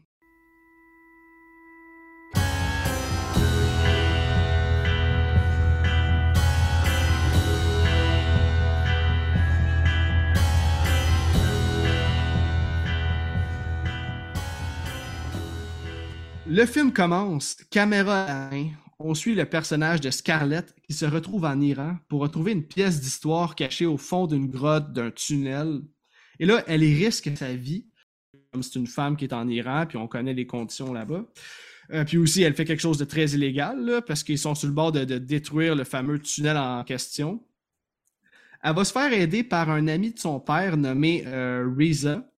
Le 16.51 16.65
film 16.65 16.93
commence, 16.93 17.57
caméra 17.71 18.25
à. 18.25 18.51
On 19.01 19.15
suit 19.15 19.37
le 19.37 19.45
personnage 19.45 20.01
de 20.01 20.11
Scarlett 20.11 20.75
qui 20.83 20.93
se 20.93 21.05
retrouve 21.05 21.45
en 21.45 21.61
Iran 21.61 21.97
pour 22.09 22.21
retrouver 22.21 22.51
une 22.51 22.67
pièce 22.67 23.01
d'histoire 23.01 23.55
cachée 23.55 23.87
au 23.87 23.97
fond 23.97 24.27
d'une 24.27 24.49
grotte, 24.49 24.93
d'un 24.93 25.13
tunnel. 25.13 25.83
Et 26.41 26.47
là, 26.47 26.65
elle 26.67 26.81
risque 26.81 27.31
sa 27.37 27.55
vie, 27.55 27.87
comme 28.53 28.63
c'est 28.63 28.75
une 28.75 28.89
femme 28.89 29.17
qui 29.17 29.25
est 29.25 29.33
en 29.33 29.49
Iran, 29.49 29.87
puis 29.87 29.99
on 29.99 30.09
connaît 30.09 30.35
les 30.35 30.47
conditions 30.47 30.93
là-bas. 30.93 31.25
Euh, 31.93 32.05
puis 32.05 32.19
aussi, 32.19 32.43
elle 32.43 32.55
fait 32.55 32.65
quelque 32.65 32.81
chose 32.81 32.99
de 32.99 33.05
très 33.05 33.27
illégal, 33.27 34.03
parce 34.05 34.25
qu'ils 34.25 34.39
sont 34.39 34.57
sur 34.57 34.67
le 34.67 34.75
bord 34.75 34.91
de, 34.91 35.05
détruire 35.05 35.77
le 35.77 35.85
fameux 35.85 36.19
tunnel 36.19 36.57
en 36.57 36.83
question. 36.83 37.41
Elle 38.65 38.75
va 38.75 38.85
se 38.85 38.93
faire 38.93 39.13
aider 39.13 39.45
par 39.45 39.71
un 39.71 39.87
ami 39.87 40.13
de 40.13 40.19
son 40.19 40.41
père 40.41 40.77
nommé 40.77 41.23
euh, 41.27 41.73
Reza. 41.79 42.29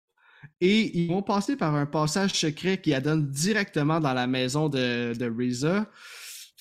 Et 0.61 0.99
ils 0.99 1.09
vont 1.09 1.23
passer 1.23 1.57
par 1.57 1.75
un 1.75 1.87
passage 1.87 2.33
secret 2.33 2.79
qui 2.79 2.99
donne 3.01 3.31
directement 3.31 3.99
dans 3.99 4.13
la 4.13 4.27
maison 4.27 4.69
de, 4.69 5.15
de 5.15 5.27
Reza. 5.27 5.91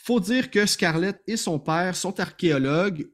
Faut 0.10 0.20
dire 0.20 0.50
que 0.50 0.66
Scarlett 0.66 1.22
et 1.28 1.38
son 1.38 1.60
père 1.60 1.96
sont 1.96 2.20
archéologues. 2.20 3.08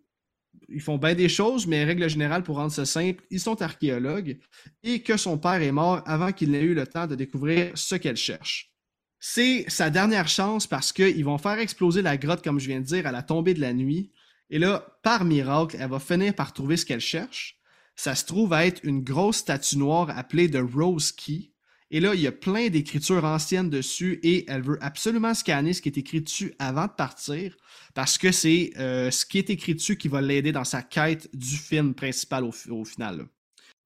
Ils 0.70 0.80
font 0.80 0.98
bien 0.98 1.14
des 1.14 1.28
choses, 1.28 1.68
mais 1.68 1.84
règle 1.84 2.10
générale, 2.10 2.42
pour 2.42 2.56
rendre 2.56 2.72
ça 2.72 2.86
simple, 2.86 3.22
ils 3.30 3.42
sont 3.42 3.62
archéologues. 3.62 4.40
Et 4.82 5.04
que 5.04 5.18
son 5.18 5.38
père 5.38 5.62
est 5.62 5.74
mort 5.74 6.02
avant 6.06 6.32
qu'il 6.32 6.52
n'ait 6.52 6.62
eu 6.62 6.74
le 6.74 6.88
temps 6.88 7.06
de 7.06 7.16
découvrir 7.16 7.74
ce 7.78 7.96
qu'elle 7.96 8.16
cherche. 8.16 8.72
C'est 9.20 9.66
sa 9.68 9.90
dernière 9.90 10.30
chance 10.30 10.68
parce 10.68 10.94
qu'ils 10.94 11.26
vont 11.26 11.38
faire 11.38 11.60
exploser 11.60 12.02
la 12.02 12.16
grotte, 12.16 12.42
comme 12.42 12.62
je 12.62 12.68
viens 12.68 12.80
de 12.80 12.86
dire, 12.86 13.06
à 13.06 13.12
la 13.12 13.24
tombée 13.24 13.56
de 13.56 13.60
la 13.60 13.74
nuit. 13.74 14.14
Et 14.50 14.58
là, 14.58 14.98
par 15.04 15.26
miracle, 15.26 15.76
elle 15.78 15.90
va 15.90 16.00
finir 16.00 16.34
par 16.34 16.54
trouver 16.54 16.78
ce 16.78 16.86
qu'elle 16.86 17.02
cherche. 17.02 17.60
Ça 17.98 18.16
se 18.16 18.24
trouve 18.24 18.54
à 18.54 18.66
être 18.66 18.80
une 18.86 19.04
grosse 19.04 19.40
statue 19.40 19.80
noire 19.80 20.18
appelée 20.18 20.50
The 20.50 20.64
Rose 20.74 21.12
Key. 21.12 21.52
Et 21.96 22.02
là, 22.02 22.14
il 22.14 22.20
y 22.20 22.28
a 22.28 22.34
plein 22.34 22.68
d'écritures 22.68 23.24
anciennes 23.24 23.70
dessus 23.70 24.20
et 24.22 24.44
elle 24.52 24.62
veut 24.62 24.78
absolument 24.82 25.34
scanner 25.34 25.72
ce 25.72 25.82
qui 25.82 25.88
est 25.88 25.98
écrit 25.98 26.20
dessus 26.20 26.54
avant 26.60 26.88
de 26.88 26.92
partir 26.92 27.56
parce 27.94 28.18
que 28.18 28.34
c'est 28.34 28.72
euh, 28.78 29.10
ce 29.12 29.26
qui 29.26 29.38
est 29.38 29.50
écrit 29.50 29.76
dessus 29.76 29.98
qui 29.98 30.10
va 30.10 30.20
l'aider 30.20 30.52
dans 30.52 30.66
sa 30.66 30.82
quête 30.82 31.34
du 31.34 31.56
film 31.56 31.96
principal 31.96 32.44
au, 32.44 32.52
final. 32.84 33.28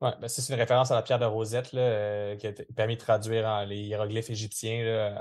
Ouais, 0.02 0.10
ben 0.20 0.28
c'est 0.28 0.52
une 0.52 0.60
référence 0.60 0.90
à 0.90 0.96
la 0.96 1.04
pierre 1.04 1.20
de 1.20 1.26
Rosette 1.26 1.72
là, 1.72 1.82
euh, 1.82 2.36
qui 2.36 2.48
a 2.48 2.54
permis 2.76 2.96
de 2.96 3.00
traduire 3.00 3.68
les 3.68 3.78
hiéroglyphes 3.78 4.32
égyptiens 4.32 5.14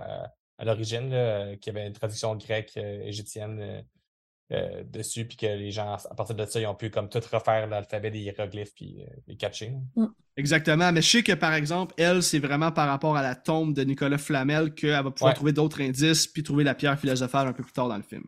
à, 0.57 0.65
l'origine, 0.65 1.59
qui 1.61 1.69
avait 1.69 1.89
une 1.89 1.93
traduction 1.93 2.35
grecque 2.37 2.73
euh, 2.79 3.03
égyptienne 3.03 3.85
euh, 4.53 4.83
dessus, 4.85 5.27
puis 5.27 5.37
que 5.37 5.47
les 5.47 5.71
gens, 5.71 5.97
à 6.11 6.15
partir 6.15 6.35
de 6.35 6.45
ça, 6.47 6.61
ils 6.61 6.67
ont 6.67 6.75
pu 6.75 6.91
comme 6.91 7.09
tout 7.09 7.21
refaire 7.31 7.67
l'alphabet 7.67 8.11
des 8.11 8.21
hiéroglyphes 8.21 8.75
puis 8.75 8.97
euh, 9.01 9.11
les 9.27 9.37
catcher. 9.37 9.73
Mm. 9.95 10.07
Exactement, 10.37 10.91
mais 10.93 11.03
je 11.03 11.11
sais 11.11 11.23
que 11.23 11.33
par 11.33 11.53
exemple, 11.53 11.95
elle, 11.99 12.23
c'est 12.23 12.39
vraiment 12.39 12.73
par 12.73 12.89
rapport 12.89 13.17
à 13.17 13.23
la 13.23 13.35
tombe 13.35 13.75
de 13.75 13.83
Nicolas 13.83 14.19
Flamel 14.19 14.73
qu'elle 14.75 15.03
va 15.03 15.11
pouvoir 15.11 15.35
trouver 15.35 15.53
d'autres 15.53 15.83
indices 15.83 16.27
puis 16.27 16.43
trouver 16.43 16.65
la 16.65 16.75
pierre 16.75 16.99
philosophale 16.99 17.49
un 17.49 17.53
peu 17.53 17.63
plus 17.63 17.73
tard 17.73 17.89
dans 17.89 17.97
le 17.97 18.03
film. 18.03 18.25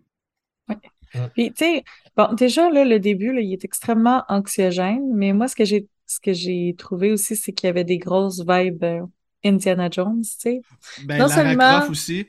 Oui. 0.68 0.76
Mm. 1.14 1.18
Puis, 1.35 1.52
tu 1.52 1.64
sais, 1.64 1.85
bon, 2.16 2.33
déjà, 2.35 2.68
là, 2.70 2.85
le 2.85 3.00
début, 3.00 3.33
là, 3.33 3.40
il 3.40 3.52
est 3.52 3.64
extrêmement 3.64 4.24
anxiogène, 4.28 5.11
mais 5.14 5.33
moi, 5.33 5.48
ce 5.48 5.56
que 5.56 5.64
j'ai 5.64 5.88
ce 6.11 6.18
que 6.18 6.33
j'ai 6.33 6.74
trouvé 6.76 7.12
aussi, 7.12 7.37
c'est 7.37 7.52
qu'il 7.52 7.68
y 7.68 7.70
avait 7.70 7.85
des 7.85 7.98
grosses 7.98 8.40
vibes 8.40 8.83
euh, 8.83 9.06
Indiana 9.44 9.88
Jones, 9.90 10.22
tu 10.22 10.38
sais. 10.38 10.61
Ben, 11.04 11.18
non 11.18 11.28
seulement... 11.28 11.87
aussi. 11.88 12.26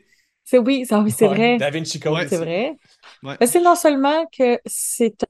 C'est 0.52 0.58
oui, 0.58 0.86
c'est 0.86 1.28
vrai. 1.28 1.58
David 1.58 1.86
Chico. 1.86 2.14
C'est 2.28 2.36
vrai. 2.36 2.78
C'est 3.48 3.62
non 3.62 3.76
seulement 3.76 4.26
que 4.38 4.60
c'est 4.66 5.26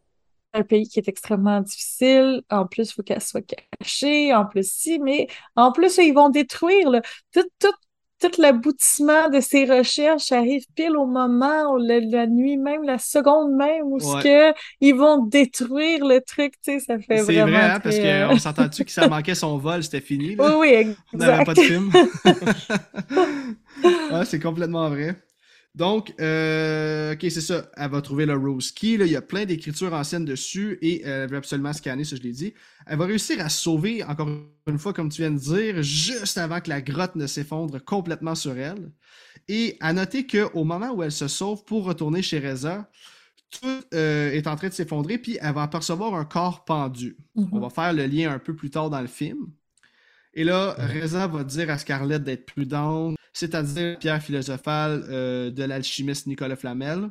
un 0.52 0.64
pays 0.64 0.90
qui 0.90 0.98
est 0.98 1.08
extrêmement 1.08 1.62
difficile, 1.62 2.42
en 2.50 2.66
plus, 2.66 2.90
il 2.90 2.94
faut 2.94 3.04
qu'elle 3.04 3.22
soit 3.22 3.44
cachée, 3.44 4.34
en 4.34 4.48
plus, 4.48 4.68
si, 4.68 4.98
mais 4.98 5.28
en 5.56 5.72
plus, 5.72 5.96
ils 5.98 6.12
vont 6.12 6.30
détruire 6.30 6.90
tout, 7.32 7.48
tout, 7.60 7.72
tout 8.22 8.42
l'aboutissement 8.42 9.30
de 9.30 9.40
ces 9.40 9.66
recherches 9.66 10.32
arrive 10.32 10.64
pile 10.76 10.96
au 10.96 11.06
moment, 11.06 11.74
où 11.74 11.78
la, 11.78 12.28
nuit 12.28 12.58
même, 12.58 12.84
la 12.84 13.00
seconde 13.00 13.56
même, 13.56 13.86
où 13.86 13.98
que 13.98 14.54
ils 14.80 14.94
vont 14.94 15.26
détruire 15.26 16.06
le 16.06 16.22
truc, 16.22 16.54
tu 16.64 16.74
sais, 16.74 16.80
ça 16.80 17.00
fait 17.00 17.22
vraiment. 17.22 17.26
C'est 17.26 17.52
vrai, 17.52 17.64
hein, 17.64 17.80
parce 17.80 18.00
qu'on 18.00 18.40
s'entend-tu 18.40 18.86
que 18.86 18.92
ça 18.92 19.08
manquait 19.08 19.36
son 19.36 19.58
vol, 19.58 19.84
c'était 19.84 20.02
fini. 20.02 20.36
Oui, 20.38 20.52
oui, 20.58 20.68
exact. 20.70 21.00
On 21.14 21.18
n'avait 21.18 21.44
pas 21.44 21.54
de 21.54 21.62
film. 21.62 21.92
c'est 24.26 24.40
complètement 24.40 24.90
vrai. 24.90 25.16
Donc, 25.74 26.14
euh, 26.20 27.14
ok, 27.14 27.20
c'est 27.22 27.42
ça. 27.42 27.72
Elle 27.78 27.92
va 27.92 28.02
trouver 28.02 28.26
le 28.26 28.36
Rose 28.36 28.72
Key. 28.72 28.98
Là. 28.98 29.06
Il 29.06 29.12
y 29.12 29.16
a 29.16 29.22
plein 29.22 29.46
d'écritures 29.46 29.94
anciennes 29.94 30.26
dessus 30.26 30.78
et 30.82 31.04
elle 31.04 31.30
veut 31.30 31.38
absolument 31.38 31.72
scanner, 31.72 32.04
ça 32.04 32.18
je 32.18 32.22
l'ai 32.22 32.32
dit. 32.32 32.54
Elle 32.86 32.98
va 32.98 33.06
réussir 33.06 33.40
à 33.40 33.48
se 33.48 33.62
sauver, 33.62 34.04
encore 34.04 34.28
une 34.68 34.78
fois, 34.78 34.94
comme 34.94 35.10
tu 35.10 35.22
viens 35.22 35.32
de 35.32 35.40
dire, 35.40 35.82
juste 35.82 36.38
avant 36.38 36.60
que 36.60 36.70
la 36.70 36.82
grotte 36.82 37.16
ne 37.16 37.26
s'effondre 37.26 37.84
complètement 37.84 38.36
sur 38.36 38.58
elle. 38.58 38.92
Et 39.48 39.78
à 39.80 39.94
noter 39.94 40.28
qu'au 40.28 40.64
moment 40.66 40.92
où 40.92 41.04
elle 41.04 41.12
se 41.12 41.28
sauve 41.28 41.64
pour 41.64 41.86
retourner 41.86 42.22
chez 42.22 42.40
Reza, 42.40 42.90
tout 43.50 43.84
euh, 43.94 44.32
est 44.32 44.48
en 44.48 44.56
train 44.56 44.70
de 44.70 44.74
s'effondrer, 44.74 45.18
puis 45.18 45.38
elle 45.42 45.54
va 45.54 45.64
apercevoir 45.64 46.16
un 46.16 46.26
corps 46.26 46.66
pendu. 46.66 47.18
On 47.36 47.44
mm-hmm. 47.44 47.62
va 47.62 47.70
faire 47.70 47.94
le 47.94 48.06
lien 48.06 48.32
un 48.32 48.40
peu 48.40 48.56
plus 48.56 48.70
tard 48.70 48.90
dans 48.90 49.02
le 49.02 49.08
film. 49.08 49.48
Et 50.34 50.44
là, 50.44 50.76
Reza 50.78 51.28
va 51.28 51.44
dire 51.44 51.70
à 51.70 51.78
Scarlett 51.78 52.24
d'être 52.24 52.46
prudente, 52.46 53.16
c'est-à-dire 53.42 53.98
pierre 53.98 54.22
philosophale 54.22 55.04
euh, 55.10 55.50
de 55.50 55.64
l'alchimiste 55.64 56.28
Nicolas 56.28 56.56
Flamel. 56.56 57.10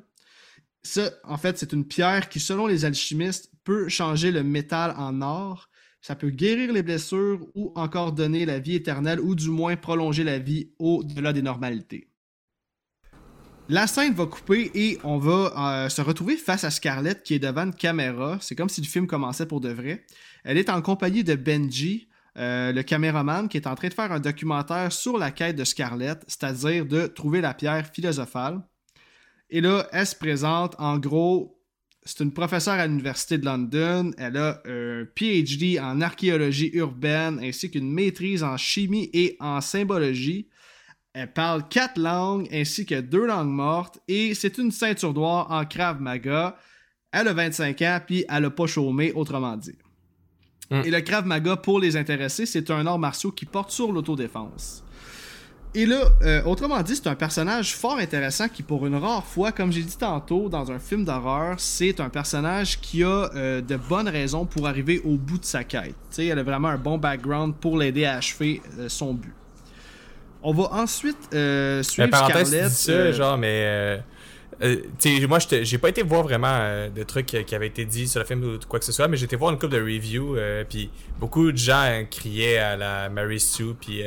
Ça, 0.85 1.11
en 1.25 1.37
fait, 1.37 1.59
c'est 1.59 1.73
une 1.73 1.85
pierre 1.85 2.29
qui, 2.29 2.39
selon 2.39 2.69
les 2.69 2.85
alchimistes, 2.85 3.51
peut 3.65 3.89
changer 3.89 4.31
le 4.31 4.45
métal 4.45 4.95
en 4.97 5.23
or. 5.23 5.69
Ça 6.01 6.15
peut 6.15 6.31
guérir 6.31 6.73
les 6.73 6.85
blessures 6.85 7.45
ou 7.57 7.73
encore 7.75 8.13
donner 8.13 8.47
la 8.47 8.61
vie 8.61 8.77
éternelle 8.77 9.21
ou 9.21 9.35
du 9.35 9.51
moins 9.51 9.75
prolonger 9.77 10.23
la 10.23 10.39
vie 10.39 10.71
au-delà 10.79 11.33
des 11.33 11.43
normalités. 11.43 12.09
La 13.69 13.89
scène 13.89 14.15
va 14.15 14.27
couper 14.27 14.71
et 14.75 14.99
on 15.03 15.19
va 15.19 15.85
euh, 15.85 15.89
se 15.89 16.01
retrouver 16.01 16.37
face 16.37 16.63
à 16.63 16.71
Scarlett 16.71 17.25
qui 17.25 17.35
est 17.35 17.39
devant 17.41 17.65
une 17.65 17.75
caméra. 17.75 18.39
C'est 18.41 18.55
comme 18.55 18.69
si 18.69 18.81
le 18.81 18.87
film 18.87 19.09
commençait 19.09 19.47
pour 19.47 19.61
de 19.61 19.69
vrai. 19.69 20.07
Elle 20.45 20.59
est 20.59 20.71
en 20.71 20.81
compagnie 20.81 21.25
de 21.25 21.35
Benji, 21.35 22.09
euh, 22.39 22.73
le 22.73 22.83
caméraman 22.83 23.49
qui 23.49 23.57
est 23.57 23.67
en 23.67 23.75
train 23.75 23.89
de 23.89 23.95
faire 23.95 24.13
un 24.13 24.21
documentaire 24.21 24.93
sur 24.93 25.19
la 25.19 25.31
quête 25.31 25.57
de 25.57 25.65
Scarlett, 25.65 26.23
c'est-à-dire 26.27 26.87
de 26.87 27.07
trouver 27.07 27.41
la 27.41 27.55
pierre 27.55 27.87
philosophale. 27.93 28.63
Et 29.51 29.61
là, 29.61 29.87
elle 29.93 30.07
se 30.07 30.15
présente, 30.15 30.77
en 30.79 30.99
gros, 30.99 31.61
c'est 32.05 32.23
une 32.23 32.33
professeure 32.33 32.75
à 32.75 32.87
l'Université 32.87 33.37
de 33.37 33.45
London. 33.45 34.13
Elle 34.17 34.37
a 34.37 34.63
un 34.65 35.05
PhD 35.15 35.79
en 35.81 36.01
archéologie 36.01 36.71
urbaine 36.73 37.41
ainsi 37.43 37.71
qu'une 37.71 37.93
maîtrise 37.93 38.43
en 38.43 38.57
chimie 38.57 39.11
et 39.13 39.37
en 39.41 39.61
symbologie. 39.61 40.49
Elle 41.13 41.33
parle 41.33 41.69
quatre 41.69 41.99
langues 41.99 42.49
ainsi 42.53 42.87
que 42.87 43.01
deux 43.01 43.27
langues 43.27 43.51
mortes 43.51 43.99
et 44.07 44.35
c'est 44.35 44.59
une 44.59 44.71
ceinture 44.71 45.13
noire 45.13 45.51
en 45.51 45.65
Krav 45.65 46.01
Maga. 46.01 46.57
Elle 47.13 47.29
a 47.29 47.33
25 47.33 47.83
ans 47.83 48.01
puis 48.07 48.25
elle 48.29 48.45
a 48.45 48.51
pas 48.51 48.67
chômé, 48.67 49.13
autrement 49.13 49.57
dit. 49.57 49.77
Mm. 50.71 50.83
Et 50.85 50.91
le 50.91 51.01
Krav 51.01 51.27
Maga, 51.27 51.57
pour 51.57 51.81
les 51.81 51.97
intéressés, 51.97 52.47
c'est 52.47 52.71
un 52.71 52.87
art 52.87 52.99
martial 52.99 53.33
qui 53.33 53.47
porte 53.47 53.71
sur 53.71 53.93
l'autodéfense. 53.93 54.85
Et 55.73 55.87
là, 55.87 56.01
euh, 56.23 56.43
autrement 56.45 56.83
dit, 56.83 56.97
c'est 56.97 57.07
un 57.07 57.15
personnage 57.15 57.77
fort 57.77 57.99
intéressant 57.99 58.49
qui, 58.49 58.65
pour 58.65 58.87
une 58.87 58.97
rare 58.97 59.25
fois, 59.25 59.53
comme 59.53 59.71
j'ai 59.71 59.83
dit 59.83 59.97
tantôt, 59.97 60.49
dans 60.49 60.73
un 60.73 60.81
film 60.81 61.05
d'horreur, 61.05 61.61
c'est 61.61 62.01
un 62.01 62.09
personnage 62.09 62.81
qui 62.81 63.05
a 63.05 63.31
euh, 63.37 63.61
de 63.61 63.77
bonnes 63.77 64.09
raisons 64.09 64.47
pour 64.47 64.67
arriver 64.67 65.01
au 65.05 65.17
bout 65.17 65.39
de 65.39 65.45
sa 65.45 65.63
quête. 65.63 65.95
sais, 66.11 66.27
elle 66.27 66.41
a 66.41 66.43
vraiment 66.43 66.69
un 66.69 66.77
bon 66.77 66.99
background 66.99 67.55
pour 67.55 67.79
l'aider 67.79 68.05
à 68.05 68.17
achever 68.17 68.61
euh, 68.81 68.89
son 68.89 69.15
but. 69.15 69.33
On 70.43 70.53
va 70.53 70.73
ensuite 70.73 71.19
suivre 71.31 72.17
Scarlett. 72.17 72.71
ça, 72.71 73.13
genre, 73.13 73.37
mais 73.37 74.01
euh, 74.63 74.77
moi, 75.27 75.39
j'ai 75.63 75.79
pas 75.79 75.89
été 75.89 76.03
voir 76.03 76.23
vraiment 76.23 76.49
euh, 76.51 76.91
de 76.91 77.03
trucs 77.03 77.27
qui 77.27 77.55
avaient 77.55 77.69
été 77.69 77.87
dit 77.87 78.07
sur 78.07 78.21
le 78.21 78.27
film 78.27 78.45
ou 78.45 78.59
quoi 78.69 78.79
que 78.79 78.85
ce 78.85 78.93
soit, 78.93 79.09
mais 79.09 79.17
j'ai 79.17 79.25
été 79.25 79.37
voir 79.37 79.53
une 79.53 79.59
couple 79.59 79.73
de 79.73 79.81
reviews, 79.81 80.37
euh, 80.37 80.65
puis 80.69 80.91
beaucoup 81.19 81.51
de 81.51 81.57
gens 81.57 82.05
criaient 82.11 82.59
à 82.59 82.77
la 82.77 83.09
Mary 83.09 83.41
Sue, 83.41 83.75
puis 83.81 84.03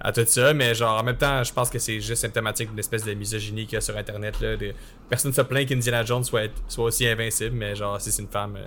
à 0.00 0.12
tout 0.12 0.24
ça, 0.26 0.52
mais 0.52 0.74
genre 0.74 1.00
en 1.00 1.02
même 1.02 1.16
temps, 1.16 1.42
je 1.42 1.52
pense 1.52 1.70
que 1.70 1.78
c'est 1.78 2.00
juste 2.00 2.20
symptomatique 2.20 2.68
d'une 2.68 2.78
espèce 2.78 3.04
de 3.04 3.14
misogynie 3.14 3.64
qu'il 3.64 3.74
y 3.74 3.78
a 3.78 3.80
sur 3.80 3.96
Internet. 3.96 4.38
Là, 4.40 4.56
de... 4.56 4.72
Personne 5.08 5.30
ne 5.30 5.36
se 5.36 5.40
plaint 5.40 5.66
qu'Indiana 5.66 6.04
Jones 6.04 6.24
soit, 6.24 6.50
soit 6.68 6.84
aussi 6.84 7.06
invincible, 7.08 7.56
mais 7.56 7.74
genre 7.74 7.98
si 7.98 8.12
c'est 8.12 8.22
une 8.22 8.28
femme. 8.28 8.58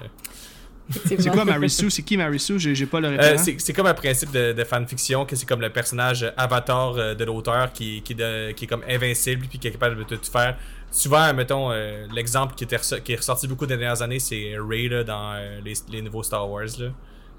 C'est 0.90 1.30
quoi 1.30 1.46
Mary 1.46 1.70
Sue? 1.70 1.92
C'est 1.92 2.02
qui 2.02 2.18
Mary 2.18 2.40
Sue? 2.40 2.58
J'ai 2.58 2.88
pas 2.88 3.00
le 3.00 3.10
référent. 3.10 3.38
c'est 3.38 3.74
comme 3.74 3.86
un 3.86 3.94
principe 3.94 4.32
de, 4.32 4.54
de 4.54 4.64
fanfiction 4.64 5.24
que 5.24 5.36
c'est 5.36 5.46
comme 5.46 5.62
le 5.62 5.70
personnage 5.70 6.34
avatar 6.36 7.16
de 7.16 7.24
l'auteur 7.24 7.72
qui, 7.72 8.02
qui, 8.02 8.16
qui, 8.16 8.22
est 8.24 8.68
comme 8.68 8.84
invincible 8.90 9.46
puis 9.48 9.60
qui 9.60 9.68
est 9.68 9.72
capable 9.72 10.04
de 10.04 10.04
tout 10.04 10.20
faire 10.32 10.58
souvent, 10.92 11.34
mettons, 11.34 11.72
euh, 11.72 12.08
l'exemple 12.14 12.56
qui, 12.56 12.66
qui 12.66 13.14
est 13.14 13.16
ressorti 13.16 13.48
beaucoup 13.48 13.66
des 13.66 13.78
dernières 13.78 14.02
années, 14.02 14.20
c'est 14.20 14.56
Ray 14.58 14.90
dans 15.06 15.34
euh, 15.36 15.62
les, 15.90 16.02
nouveaux 16.02 16.24
Star 16.24 16.50
Wars, 16.50 16.68
là, 16.80 16.90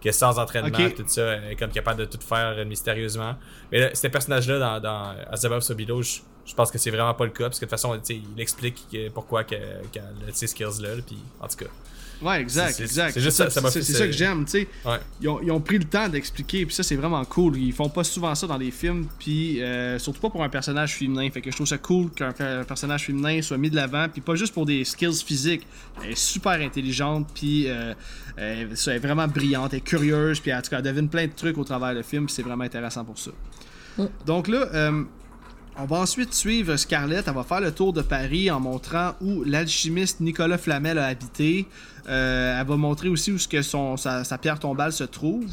qui 0.01 0.09
est 0.09 0.13
sans 0.13 0.39
entraînement, 0.39 0.91
tout 0.97 1.05
ça, 1.07 1.37
est 1.51 1.57
comme 1.57 1.71
capable 1.71 2.01
de 2.01 2.05
tout 2.05 2.21
faire 2.21 2.55
euh, 2.57 2.65
mystérieusement. 2.65 3.37
Mais 3.71 3.81
là, 3.81 3.95
ce 3.95 4.07
personnage-là 4.07 4.59
dans, 4.59 4.81
dans 4.81 5.15
Azabov 5.31 5.61
Sobilo, 5.61 6.03
je, 6.03 6.21
je 6.47 6.55
pense 6.55 6.71
que 6.71 6.79
c'est 6.79 6.91
vraiment 6.91 7.15
pas 7.15 7.25
le 7.25 7.31
cas, 7.31 7.45
parce 7.45 7.59
que 7.59 7.65
de 7.65 7.71
toute 7.71 7.79
façon, 7.79 8.01
il 8.09 8.41
explique 8.41 8.97
pourquoi 9.15 9.45
qu'elle 9.45 9.83
a 9.93 10.33
ces 10.33 10.47
skills-là, 10.47 10.97
puis 11.07 11.19
en 11.41 11.49
tout 11.49 11.65
cas. 11.65 11.71
Ouais, 12.23 12.41
exact, 12.41 12.79
exact. 12.81 13.13
C'est 13.15 13.21
juste 13.21 13.37
ça, 13.37 13.49
ça 13.49 13.71
C'est 13.71 13.83
ça 13.83 14.07
que 14.07 14.13
j'aime, 14.13 14.45
tu 14.45 14.51
sais. 14.51 14.69
Ils, 15.21 15.29
ont, 15.29 15.61
pris 15.61 15.79
le 15.79 15.85
temps 15.85 16.09
d'expliquer, 16.09 16.67
puis 16.67 16.75
ça, 16.75 16.83
c'est 16.83 16.97
vraiment 16.97 17.25
cool. 17.25 17.57
Ils 17.57 17.73
font 17.73 17.89
pas 17.89 18.05
souvent 18.05 18.35
ça 18.35 18.47
dans 18.47 18.57
les 18.59 18.71
films, 18.71 19.07
puis 19.19 19.63
euh, 19.63 19.99
surtout 19.99 20.21
pas 20.21 20.31
pour 20.31 20.43
un 20.43 20.49
personnage 20.49 20.97
féminin. 20.97 21.31
Fait 21.31 21.41
que 21.41 21.51
je 21.51 21.57
trouve 21.57 21.67
ça 21.67 21.79
cool 21.79 22.11
qu'un 22.11 22.33
personnage 22.65 23.07
féminin 23.07 23.41
soit 23.43 23.59
mis 23.59 23.71
de 23.71 23.77
l'avant, 23.77 24.07
puis 24.09 24.21
pas 24.21 24.35
juste 24.35 24.53
pour 24.53 24.67
des 24.67 24.85
skills 24.85 25.23
physiques. 25.25 25.67
Elle 26.03 26.11
est 26.11 26.19
super 26.19 26.61
intelligente, 26.61 27.29
puis 27.35 27.69
euh, 27.69 27.95
elle 28.37 28.69
est 28.73 28.99
vraiment 28.99 29.27
brillante, 29.27 29.73
elle 29.73 29.79
est 29.79 29.83
curieuse, 29.83 30.41
puis 30.41 30.53
en 30.53 30.61
tout 30.61 30.71
cas, 30.71 30.79
elle 30.79 30.85
devine 30.85 31.09
plein 31.09 31.27
de 31.27 31.33
trucs 31.33 31.57
au 31.59 31.65
travers 31.65 31.95
du 31.95 32.03
film, 32.03 32.27
puis 32.27 32.35
c'est 32.35 32.43
vraiment 32.43 32.65
intéressant 32.65 33.05
pour 33.05 33.19
ça. 33.19 33.31
Donc 34.27 34.49
là, 34.49 34.69
euh, 34.73 35.05
On 35.83 35.87
va 35.87 35.97
ensuite 35.97 36.35
suivre 36.35 36.77
Scarlett. 36.77 37.27
Elle 37.27 37.35
va 37.35 37.43
faire 37.43 37.63
le 37.63 37.73
tour 37.73 37.95
de 37.95 38.03
Paris 38.03 38.51
en 38.51 38.61
montrant 38.61 39.15
où 39.23 39.45
l'alchimiste 39.45 40.21
Nicolas 40.21 40.59
Flamel 40.59 40.99
a 40.99 41.07
habité. 41.07 41.67
Euh, 42.07 42.61
elle 42.61 42.67
va 42.67 42.77
montrer 42.77 43.09
aussi 43.09 43.33
où 43.33 43.39
sa, 43.39 44.39
pierre 44.39 44.59
tombale 44.59 44.93
se 44.93 45.05
trouve. 45.05 45.47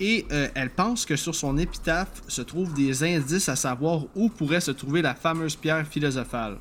Et 0.00 0.24
euh, 0.32 0.48
elle 0.54 0.70
pense 0.70 1.04
que 1.04 1.14
sur 1.14 1.34
son 1.34 1.58
épitaphe 1.58 2.22
se 2.26 2.40
trouvent 2.40 2.72
des 2.72 3.04
indices 3.04 3.50
à 3.50 3.56
savoir 3.56 4.04
où 4.14 4.30
pourrait 4.30 4.62
se 4.62 4.70
trouver 4.70 5.02
la 5.02 5.14
fameuse 5.14 5.56
pierre 5.56 5.86
philosophale. 5.86 6.56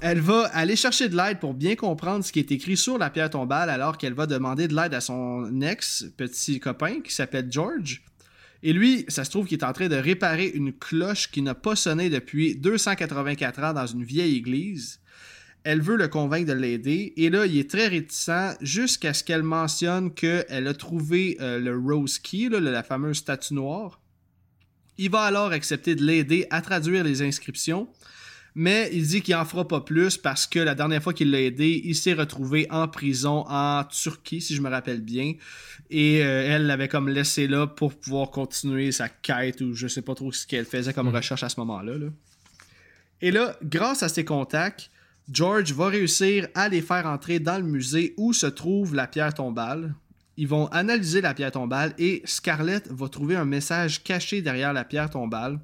Elle 0.00 0.20
va 0.20 0.46
aller 0.52 0.76
chercher 0.76 1.08
de 1.08 1.16
l'aide 1.16 1.40
pour 1.40 1.52
bien 1.52 1.74
comprendre 1.74 2.24
ce 2.24 2.30
qui 2.30 2.38
est 2.38 2.52
écrit 2.52 2.76
sur 2.76 2.96
la 2.96 3.10
pierre 3.10 3.30
tombale 3.30 3.70
alors 3.70 3.98
qu'elle 3.98 4.14
va 4.14 4.26
demander 4.26 4.68
de 4.68 4.76
l'aide 4.76 4.94
à 4.94 5.00
son 5.00 5.60
ex 5.62 6.06
petit 6.16 6.60
copain 6.60 7.00
qui 7.00 7.12
s'appelle 7.12 7.48
George. 7.50 8.02
Et 8.62 8.72
lui, 8.72 9.04
ça 9.08 9.24
se 9.24 9.30
trouve 9.30 9.46
qu'il 9.46 9.58
est 9.58 9.64
en 9.64 9.72
train 9.72 9.88
de 9.88 9.96
réparer 9.96 10.46
une 10.46 10.72
cloche 10.72 11.30
qui 11.30 11.40
n'a 11.40 11.54
pas 11.54 11.76
sonné 11.76 12.10
depuis 12.10 12.56
284 12.56 13.62
ans 13.62 13.72
dans 13.72 13.86
une 13.86 14.04
vieille 14.04 14.36
église. 14.36 15.00
Elle 15.62 15.80
veut 15.82 15.96
le 15.96 16.08
convaincre 16.08 16.48
de 16.48 16.52
l'aider. 16.52 17.12
Et 17.16 17.30
là, 17.30 17.46
il 17.46 17.58
est 17.58 17.70
très 17.70 17.88
réticent 17.88 18.56
jusqu'à 18.60 19.14
ce 19.14 19.24
qu'elle 19.24 19.42
mentionne 19.42 20.12
qu'elle 20.12 20.66
a 20.66 20.74
trouvé 20.74 21.36
euh, 21.40 21.58
le 21.58 21.76
Rose 21.76 22.18
Key, 22.18 22.48
la 22.48 22.82
fameuse 22.82 23.18
statue 23.18 23.54
noire. 23.54 24.00
Il 24.98 25.10
va 25.10 25.22
alors 25.22 25.52
accepter 25.52 25.94
de 25.94 26.02
l'aider 26.02 26.46
à 26.50 26.60
traduire 26.60 27.04
les 27.04 27.22
inscriptions. 27.22 27.88
Mais 28.54 28.90
il 28.92 29.06
dit 29.06 29.22
qu'il 29.22 29.34
en 29.36 29.44
fera 29.44 29.66
pas 29.66 29.80
plus 29.80 30.16
parce 30.16 30.46
que 30.46 30.58
la 30.58 30.74
dernière 30.74 31.02
fois 31.02 31.14
qu'il 31.14 31.30
l'a 31.30 31.40
aidé, 31.40 31.80
il 31.84 31.94
s'est 31.94 32.14
retrouvé 32.14 32.66
en 32.70 32.88
prison 32.88 33.44
en 33.48 33.84
Turquie, 33.84 34.40
si 34.40 34.56
je 34.56 34.60
me 34.60 34.68
rappelle 34.68 35.00
bien. 35.00 35.34
Et 35.90 36.22
euh, 36.22 36.44
elle 36.46 36.66
l'avait 36.66 36.88
comme 36.88 37.08
laissé 37.08 37.48
là 37.48 37.66
pour 37.66 37.94
pouvoir 37.94 38.30
continuer 38.30 38.92
sa 38.92 39.08
quête 39.08 39.60
ou 39.60 39.74
je 39.74 39.88
sais 39.88 40.02
pas 40.02 40.14
trop 40.14 40.30
ce 40.30 40.46
qu'elle 40.46 40.64
faisait 40.64 40.94
comme 40.94 41.08
mhm. 41.08 41.16
recherche 41.16 41.42
à 41.42 41.48
ce 41.48 41.58
moment-là. 41.60 41.94
Et 43.20 43.30
là, 43.30 43.56
grâce 43.62 44.02
à 44.02 44.08
ses 44.08 44.24
contacts, 44.24 44.90
George 45.30 45.72
va 45.72 45.88
réussir 45.88 46.48
à 46.54 46.68
les 46.68 46.80
faire 46.80 47.06
entrer 47.06 47.38
dans 47.38 47.58
le 47.58 47.64
musée 47.64 48.14
où 48.16 48.32
se 48.32 48.46
trouve 48.46 48.94
la 48.94 49.06
pierre 49.06 49.34
tombale. 49.34 49.94
Ils 50.36 50.48
vont 50.48 50.66
analyser 50.68 51.20
la 51.20 51.34
pierre 51.34 51.52
tombale 51.52 51.92
et 51.98 52.22
Scarlett 52.24 52.88
va 52.90 53.08
trouver 53.08 53.36
un 53.36 53.44
message 53.44 54.02
caché 54.02 54.42
derrière 54.42 54.72
la 54.72 54.84
pierre 54.84 55.10
tombale 55.10 55.60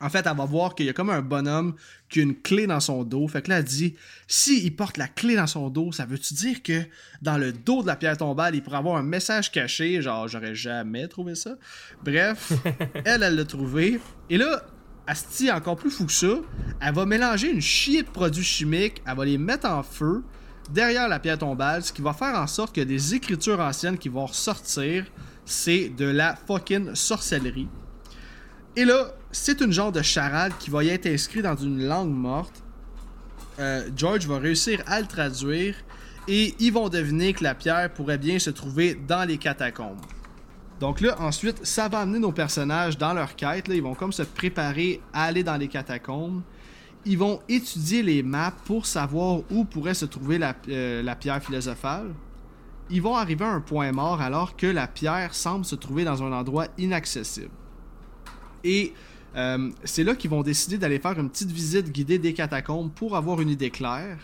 en 0.00 0.08
fait, 0.08 0.26
elle 0.26 0.36
va 0.36 0.44
voir 0.44 0.74
qu'il 0.74 0.86
y 0.86 0.88
a 0.88 0.92
comme 0.92 1.10
un 1.10 1.20
bonhomme 1.20 1.74
qui 2.08 2.20
a 2.20 2.22
une 2.22 2.34
clé 2.34 2.66
dans 2.66 2.80
son 2.80 3.04
dos. 3.04 3.28
Fait 3.28 3.42
que 3.42 3.50
là, 3.50 3.58
elle 3.58 3.64
dit 3.64 3.94
si 4.26 4.64
il 4.64 4.74
porte 4.74 4.96
la 4.96 5.08
clé 5.08 5.36
dans 5.36 5.46
son 5.46 5.68
dos, 5.68 5.92
ça 5.92 6.06
veut-tu 6.06 6.34
dire 6.34 6.62
que 6.62 6.82
dans 7.20 7.36
le 7.36 7.52
dos 7.52 7.82
de 7.82 7.86
la 7.86 7.96
pierre 7.96 8.16
tombale, 8.16 8.54
il 8.54 8.62
pourrait 8.62 8.78
avoir 8.78 8.96
un 8.96 9.02
message 9.02 9.52
caché 9.52 10.00
Genre, 10.00 10.26
j'aurais 10.26 10.54
jamais 10.54 11.06
trouvé 11.08 11.34
ça? 11.34 11.56
Bref, 12.02 12.52
elle, 13.04 13.22
elle 13.22 13.36
l'a 13.36 13.44
trouvé. 13.44 14.00
Et 14.30 14.38
là, 14.38 14.64
Asti, 15.06 15.50
encore 15.50 15.76
plus 15.76 15.90
fou 15.90 16.06
que 16.06 16.12
ça, 16.12 16.36
elle 16.80 16.94
va 16.94 17.04
mélanger 17.04 17.50
une 17.50 17.60
chier 17.60 18.02
de 18.02 18.08
produits 18.08 18.44
chimiques, 18.44 19.02
elle 19.06 19.16
va 19.16 19.24
les 19.24 19.38
mettre 19.38 19.68
en 19.68 19.82
feu 19.82 20.22
derrière 20.70 21.08
la 21.08 21.18
pierre 21.18 21.38
tombale, 21.38 21.82
ce 21.82 21.92
qui 21.92 22.00
va 22.00 22.12
faire 22.12 22.34
en 22.34 22.46
sorte 22.46 22.74
que 22.74 22.80
des 22.80 23.14
écritures 23.14 23.60
anciennes 23.60 23.98
qui 23.98 24.08
vont 24.08 24.26
ressortir, 24.26 25.04
c'est 25.44 25.88
de 25.88 26.04
la 26.04 26.36
fucking 26.36 26.94
sorcellerie. 26.94 27.68
Et 28.76 28.84
là, 28.84 29.12
c'est 29.32 29.60
une 29.60 29.72
genre 29.72 29.92
de 29.92 30.02
charade 30.02 30.52
qui 30.58 30.70
va 30.70 30.84
y 30.84 30.88
être 30.88 31.06
inscrit 31.06 31.42
dans 31.42 31.56
une 31.56 31.86
langue 31.86 32.12
morte. 32.12 32.62
Euh, 33.58 33.88
George 33.94 34.26
va 34.26 34.38
réussir 34.38 34.82
à 34.86 35.00
le 35.00 35.06
traduire 35.06 35.74
et 36.26 36.54
ils 36.58 36.72
vont 36.72 36.88
deviner 36.88 37.32
que 37.32 37.44
la 37.44 37.54
pierre 37.54 37.92
pourrait 37.92 38.18
bien 38.18 38.38
se 38.38 38.50
trouver 38.50 38.94
dans 38.94 39.26
les 39.26 39.38
catacombes. 39.38 40.00
Donc 40.80 41.00
là, 41.00 41.20
ensuite, 41.20 41.64
ça 41.64 41.88
va 41.88 42.00
amener 42.00 42.18
nos 42.18 42.32
personnages 42.32 42.96
dans 42.96 43.12
leur 43.12 43.36
quête. 43.36 43.68
Ils 43.68 43.82
vont 43.82 43.94
comme 43.94 44.12
se 44.12 44.22
préparer 44.22 45.00
à 45.12 45.24
aller 45.24 45.44
dans 45.44 45.56
les 45.56 45.68
catacombes. 45.68 46.42
Ils 47.04 47.18
vont 47.18 47.40
étudier 47.48 48.02
les 48.02 48.22
maps 48.22 48.54
pour 48.64 48.86
savoir 48.86 49.40
où 49.50 49.64
pourrait 49.64 49.94
se 49.94 50.06
trouver 50.06 50.38
la, 50.38 50.54
euh, 50.68 51.02
la 51.02 51.16
pierre 51.16 51.42
philosophale. 51.42 52.14
Ils 52.88 53.02
vont 53.02 53.14
arriver 53.14 53.44
à 53.44 53.50
un 53.50 53.60
point 53.60 53.92
mort 53.92 54.20
alors 54.20 54.56
que 54.56 54.66
la 54.66 54.86
pierre 54.86 55.34
semble 55.34 55.64
se 55.64 55.76
trouver 55.76 56.04
dans 56.04 56.22
un 56.22 56.32
endroit 56.32 56.66
inaccessible. 56.78 57.50
Et 58.64 58.94
euh, 59.36 59.70
c'est 59.84 60.04
là 60.04 60.14
qu'ils 60.14 60.30
vont 60.30 60.42
décider 60.42 60.78
d'aller 60.78 60.98
faire 60.98 61.18
une 61.18 61.30
petite 61.30 61.50
visite 61.50 61.90
guidée 61.90 62.18
des 62.18 62.34
catacombes 62.34 62.90
pour 62.92 63.16
avoir 63.16 63.40
une 63.40 63.50
idée 63.50 63.70
claire. 63.70 64.18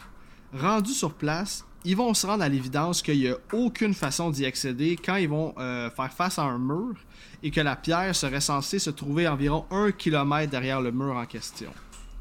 Rendus 0.52 0.94
sur 0.94 1.14
place, 1.14 1.64
ils 1.84 1.96
vont 1.96 2.12
se 2.14 2.26
rendre 2.26 2.42
à 2.42 2.48
l'évidence 2.48 3.02
qu'il 3.02 3.18
n'y 3.18 3.28
a 3.28 3.36
aucune 3.52 3.94
façon 3.94 4.30
d'y 4.30 4.44
accéder 4.44 4.96
quand 4.96 5.16
ils 5.16 5.28
vont 5.28 5.54
euh, 5.58 5.90
faire 5.90 6.12
face 6.12 6.38
à 6.38 6.42
un 6.42 6.58
mur 6.58 6.94
et 7.42 7.50
que 7.50 7.60
la 7.60 7.76
pierre 7.76 8.14
serait 8.14 8.40
censée 8.40 8.78
se 8.78 8.90
trouver 8.90 9.28
environ 9.28 9.66
un 9.70 9.92
kilomètre 9.92 10.50
derrière 10.50 10.80
le 10.80 10.90
mur 10.90 11.14
en 11.16 11.26
question. 11.26 11.70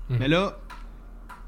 Mhm. 0.10 0.18
Mais 0.20 0.28
là, 0.28 0.60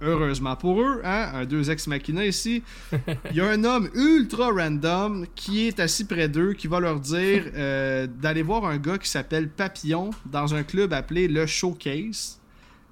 heureusement 0.02 0.56
pour 0.56 0.82
eux, 0.82 1.02
hein, 1.04 1.32
un 1.34 1.46
deux 1.46 1.70
ex 1.70 1.88
machina 1.88 2.26
ici, 2.26 2.64
il 3.32 3.36
y 3.36 3.42
a 3.42 3.50
un 3.50 3.64
homme 3.64 3.90
ultra 3.94 4.50
random 4.50 5.26
qui 5.36 5.68
est 5.68 5.80
assis 5.80 6.06
près 6.06 6.30
d'eux, 6.30 6.54
qui 6.54 6.68
va 6.68 6.80
leur 6.80 7.00
dire 7.00 7.44
euh, 7.56 8.08
d'aller 8.08 8.42
voir 8.42 8.66
un 8.66 8.78
gars 8.78 8.98
qui 8.98 9.10
s'appelle 9.10 9.50
Papillon 9.50 10.12
dans 10.26 10.56
un 10.56 10.64
club 10.64 10.94
appelé 10.94 11.28
le 11.28 11.46
Showcase. 11.46 12.40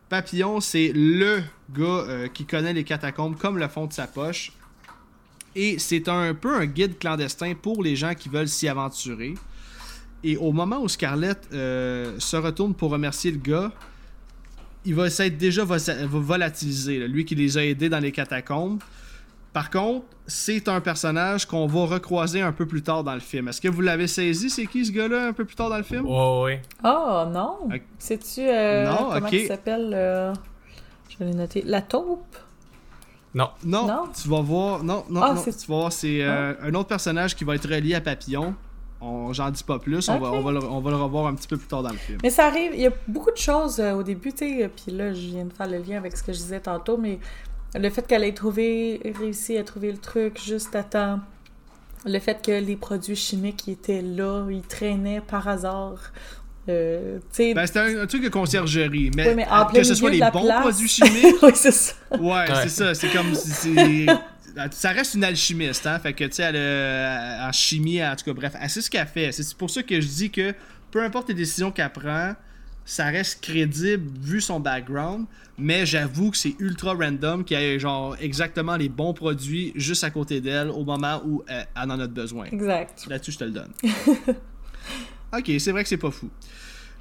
Papillon, 0.09 0.59
c'est 0.59 0.91
le 0.93 1.41
gars 1.75 1.83
euh, 1.83 2.27
qui 2.27 2.45
connaît 2.45 2.73
les 2.73 2.83
catacombes 2.83 3.37
comme 3.37 3.57
le 3.57 3.67
fond 3.67 3.87
de 3.87 3.93
sa 3.93 4.07
poche. 4.07 4.51
Et 5.55 5.79
c'est 5.79 6.09
un 6.09 6.33
peu 6.33 6.53
un 6.53 6.65
guide 6.65 6.99
clandestin 6.99 7.53
pour 7.59 7.81
les 7.81 7.95
gens 7.95 8.13
qui 8.13 8.29
veulent 8.29 8.47
s'y 8.47 8.67
aventurer. 8.67 9.35
Et 10.23 10.37
au 10.37 10.51
moment 10.51 10.81
où 10.81 10.89
Scarlett 10.89 11.47
euh, 11.53 12.19
se 12.19 12.35
retourne 12.35 12.73
pour 12.73 12.91
remercier 12.91 13.31
le 13.31 13.37
gars, 13.37 13.71
il 14.85 14.95
va 14.95 15.09
s'être 15.09 15.37
déjà 15.37 15.63
volatilisé, 15.63 17.07
lui 17.07 17.25
qui 17.25 17.35
les 17.35 17.57
a 17.57 17.65
aidés 17.65 17.89
dans 17.89 17.99
les 17.99 18.11
catacombes. 18.11 18.79
Par 19.55 19.69
contre, 19.69 20.05
c'est 20.27 20.67
un 20.67 20.81
personnage 20.81 21.45
qu'on 21.45 21.65
va 21.65 21.85
recroiser 21.85 22.41
un 22.41 22.51
peu 22.51 22.65
plus 22.65 22.81
tard 22.81 23.05
dans 23.05 23.13
le 23.13 23.21
film. 23.21 23.47
Est-ce 23.47 23.61
que 23.61 23.69
vous 23.69 23.79
l'avez 23.79 24.07
saisi, 24.07 24.49
c'est 24.49 24.65
qui 24.65 24.85
ce 24.85 24.91
gars-là 24.91 25.27
un 25.27 25.33
peu 25.33 25.45
plus 25.45 25.55
tard 25.55 25.69
dans 25.69 25.77
le 25.77 25.83
film? 25.83 26.05
Oh, 26.05 26.43
oui. 26.45 26.57
Oh 26.83 27.23
non! 27.31 27.69
Sais-tu 27.97 28.41
euh, 28.41 28.93
comment 29.13 29.27
il 29.29 29.47
s'appelle? 29.47 29.91
Euh, 29.93 30.33
je 31.07 31.17
vais 31.19 31.31
le 31.31 31.37
noter. 31.37 31.61
La 31.65 31.81
taupe? 31.81 32.35
Non. 33.33 33.49
non. 33.63 34.09
tu 34.21 34.27
vas 34.27 34.41
voir. 34.41 34.83
Non, 34.83 35.05
non, 35.09 35.21
ah, 35.21 35.33
non. 35.33 35.41
Tu 35.41 35.49
vas 35.49 35.75
voir, 35.75 35.91
c'est 35.93 36.21
euh, 36.21 36.53
un 36.61 36.73
autre 36.73 36.89
personnage 36.89 37.35
qui 37.35 37.45
va 37.45 37.55
être 37.55 37.69
relié 37.69 37.95
à 37.95 38.01
Papillon. 38.01 38.55
J'en 39.31 39.51
dis 39.51 39.63
pas 39.63 39.79
plus, 39.79 40.09
on, 40.09 40.19
va, 40.19 40.31
on, 40.31 40.41
va 40.41 40.51
le, 40.51 40.63
on, 40.63 40.79
va 40.79 40.91
le, 40.91 40.97
revoir 40.97 41.27
un 41.27 41.35
petit 41.35 41.47
peu 41.47 41.57
plus 41.57 41.67
tard 41.67 41.83
dans 41.83 41.89
le 41.89 41.97
film. 41.97 42.17
Mais 42.23 42.29
ça 42.29 42.47
arrive, 42.47 42.71
il 42.73 42.81
y 42.81 42.87
a 42.87 42.93
beaucoup 43.07 43.31
de 43.31 43.37
choses 43.37 43.79
euh, 43.79 43.93
au 43.93 44.03
début, 44.03 44.31
tu 44.31 44.59
sais, 44.59 44.69
puis 44.69 44.95
là, 44.95 45.13
je 45.13 45.19
viens 45.19 45.45
de 45.45 45.53
faire 45.53 45.67
le 45.67 45.79
lien 45.79 45.97
avec 45.97 46.15
ce 46.15 46.23
que 46.23 46.33
je 46.33 46.37
disais 46.37 46.59
tantôt, 46.59 46.97
mais 46.97 47.19
le 47.75 47.89
fait 47.89 48.05
qu'elle 48.07 48.23
ait 48.23 48.33
trouvé, 48.33 49.01
réussi 49.19 49.57
à 49.57 49.63
trouver 49.63 49.91
le 49.91 49.97
truc 49.97 50.39
juste 50.41 50.75
à 50.75 50.83
temps, 50.83 51.19
le 52.05 52.19
fait 52.19 52.41
que 52.45 52.51
les 52.51 52.75
produits 52.75 53.15
chimiques 53.15 53.67
étaient 53.67 54.01
là, 54.01 54.45
ils 54.49 54.61
traînaient 54.61 55.21
par 55.21 55.47
hasard. 55.47 56.11
Euh, 56.67 57.19
ben, 57.37 57.67
c'était 57.67 57.79
un, 57.79 58.07
truc 58.07 58.23
de 58.23 58.29
conciergerie, 58.29 59.11
mais, 59.15 59.45
que 59.73 59.83
ce 59.83 59.93
soit 59.93 60.09
les 60.09 60.19
bons 60.19 60.49
produits 60.61 60.87
chimiques. 60.87 61.35
oui, 61.43 61.51
c'est 61.53 61.71
ça. 61.71 61.93
Ouais, 62.19 62.45
c'est 62.63 62.69
ça. 62.69 62.95
C'est 62.95 63.09
comme 63.09 63.33
ça 64.71 64.91
reste 64.91 65.15
une 65.15 65.23
alchimiste, 65.23 65.85
hein. 65.85 65.99
Fait 65.99 66.13
que, 66.13 66.23
tu 66.23 66.33
sais, 66.33 66.43
elle 66.43 67.41
en 67.41 67.51
chimie, 67.51 68.03
en 68.03 68.15
tout 68.15 68.25
cas, 68.25 68.33
bref, 68.33 68.53
c'est 68.67 68.81
ce 68.81 68.89
qu'elle 68.89 69.07
fait. 69.07 69.31
C'est 69.31 69.55
pour 69.55 69.69
ça 69.69 69.83
que 69.83 69.99
je 69.99 70.07
dis 70.07 70.31
que 70.31 70.53
peu 70.91 71.03
importe 71.03 71.29
les 71.29 71.35
décisions 71.35 71.71
qu'elle 71.71 71.91
prend, 71.91 72.35
ça 72.85 73.05
reste 73.05 73.41
crédible 73.41 74.09
vu 74.21 74.39
son 74.39 74.59
background. 74.59 75.25
Mais 75.57 75.85
j'avoue 75.85 76.31
que 76.31 76.37
c'est 76.37 76.55
ultra 76.59 76.93
random 76.93 77.43
qu'il 77.43 77.59
y 77.59 77.63
ait 77.63 77.79
genre 77.79 78.15
exactement 78.19 78.75
les 78.75 78.89
bons 78.89 79.13
produits 79.13 79.71
juste 79.75 80.03
à 80.03 80.09
côté 80.09 80.41
d'elle 80.41 80.69
au 80.69 80.83
moment 80.83 81.21
où 81.25 81.43
elle, 81.47 81.65
en 81.75 81.99
a 81.99 82.07
besoin. 82.07 82.45
Exact. 82.45 83.05
Là-dessus, 83.07 83.31
je 83.31 83.37
te 83.37 83.43
le 83.45 83.51
donne. 83.51 83.71
ok, 85.37 85.51
c'est 85.59 85.71
vrai 85.71 85.83
que 85.83 85.89
c'est 85.89 85.97
pas 85.97 86.11
fou. 86.11 86.29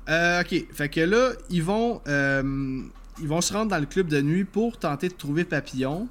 Euh, 0.08 0.40
ok, 0.40 0.66
fait 0.72 0.88
que 0.88 1.00
là, 1.00 1.32
ils 1.50 1.62
vont, 1.62 2.00
euh, 2.06 2.82
ils 3.20 3.28
vont 3.28 3.40
se 3.40 3.52
rendre 3.52 3.70
dans 3.70 3.78
le 3.78 3.86
club 3.86 4.08
de 4.08 4.20
nuit 4.20 4.44
pour 4.44 4.78
tenter 4.78 5.08
de 5.08 5.14
trouver 5.14 5.44
Papillon 5.44 6.08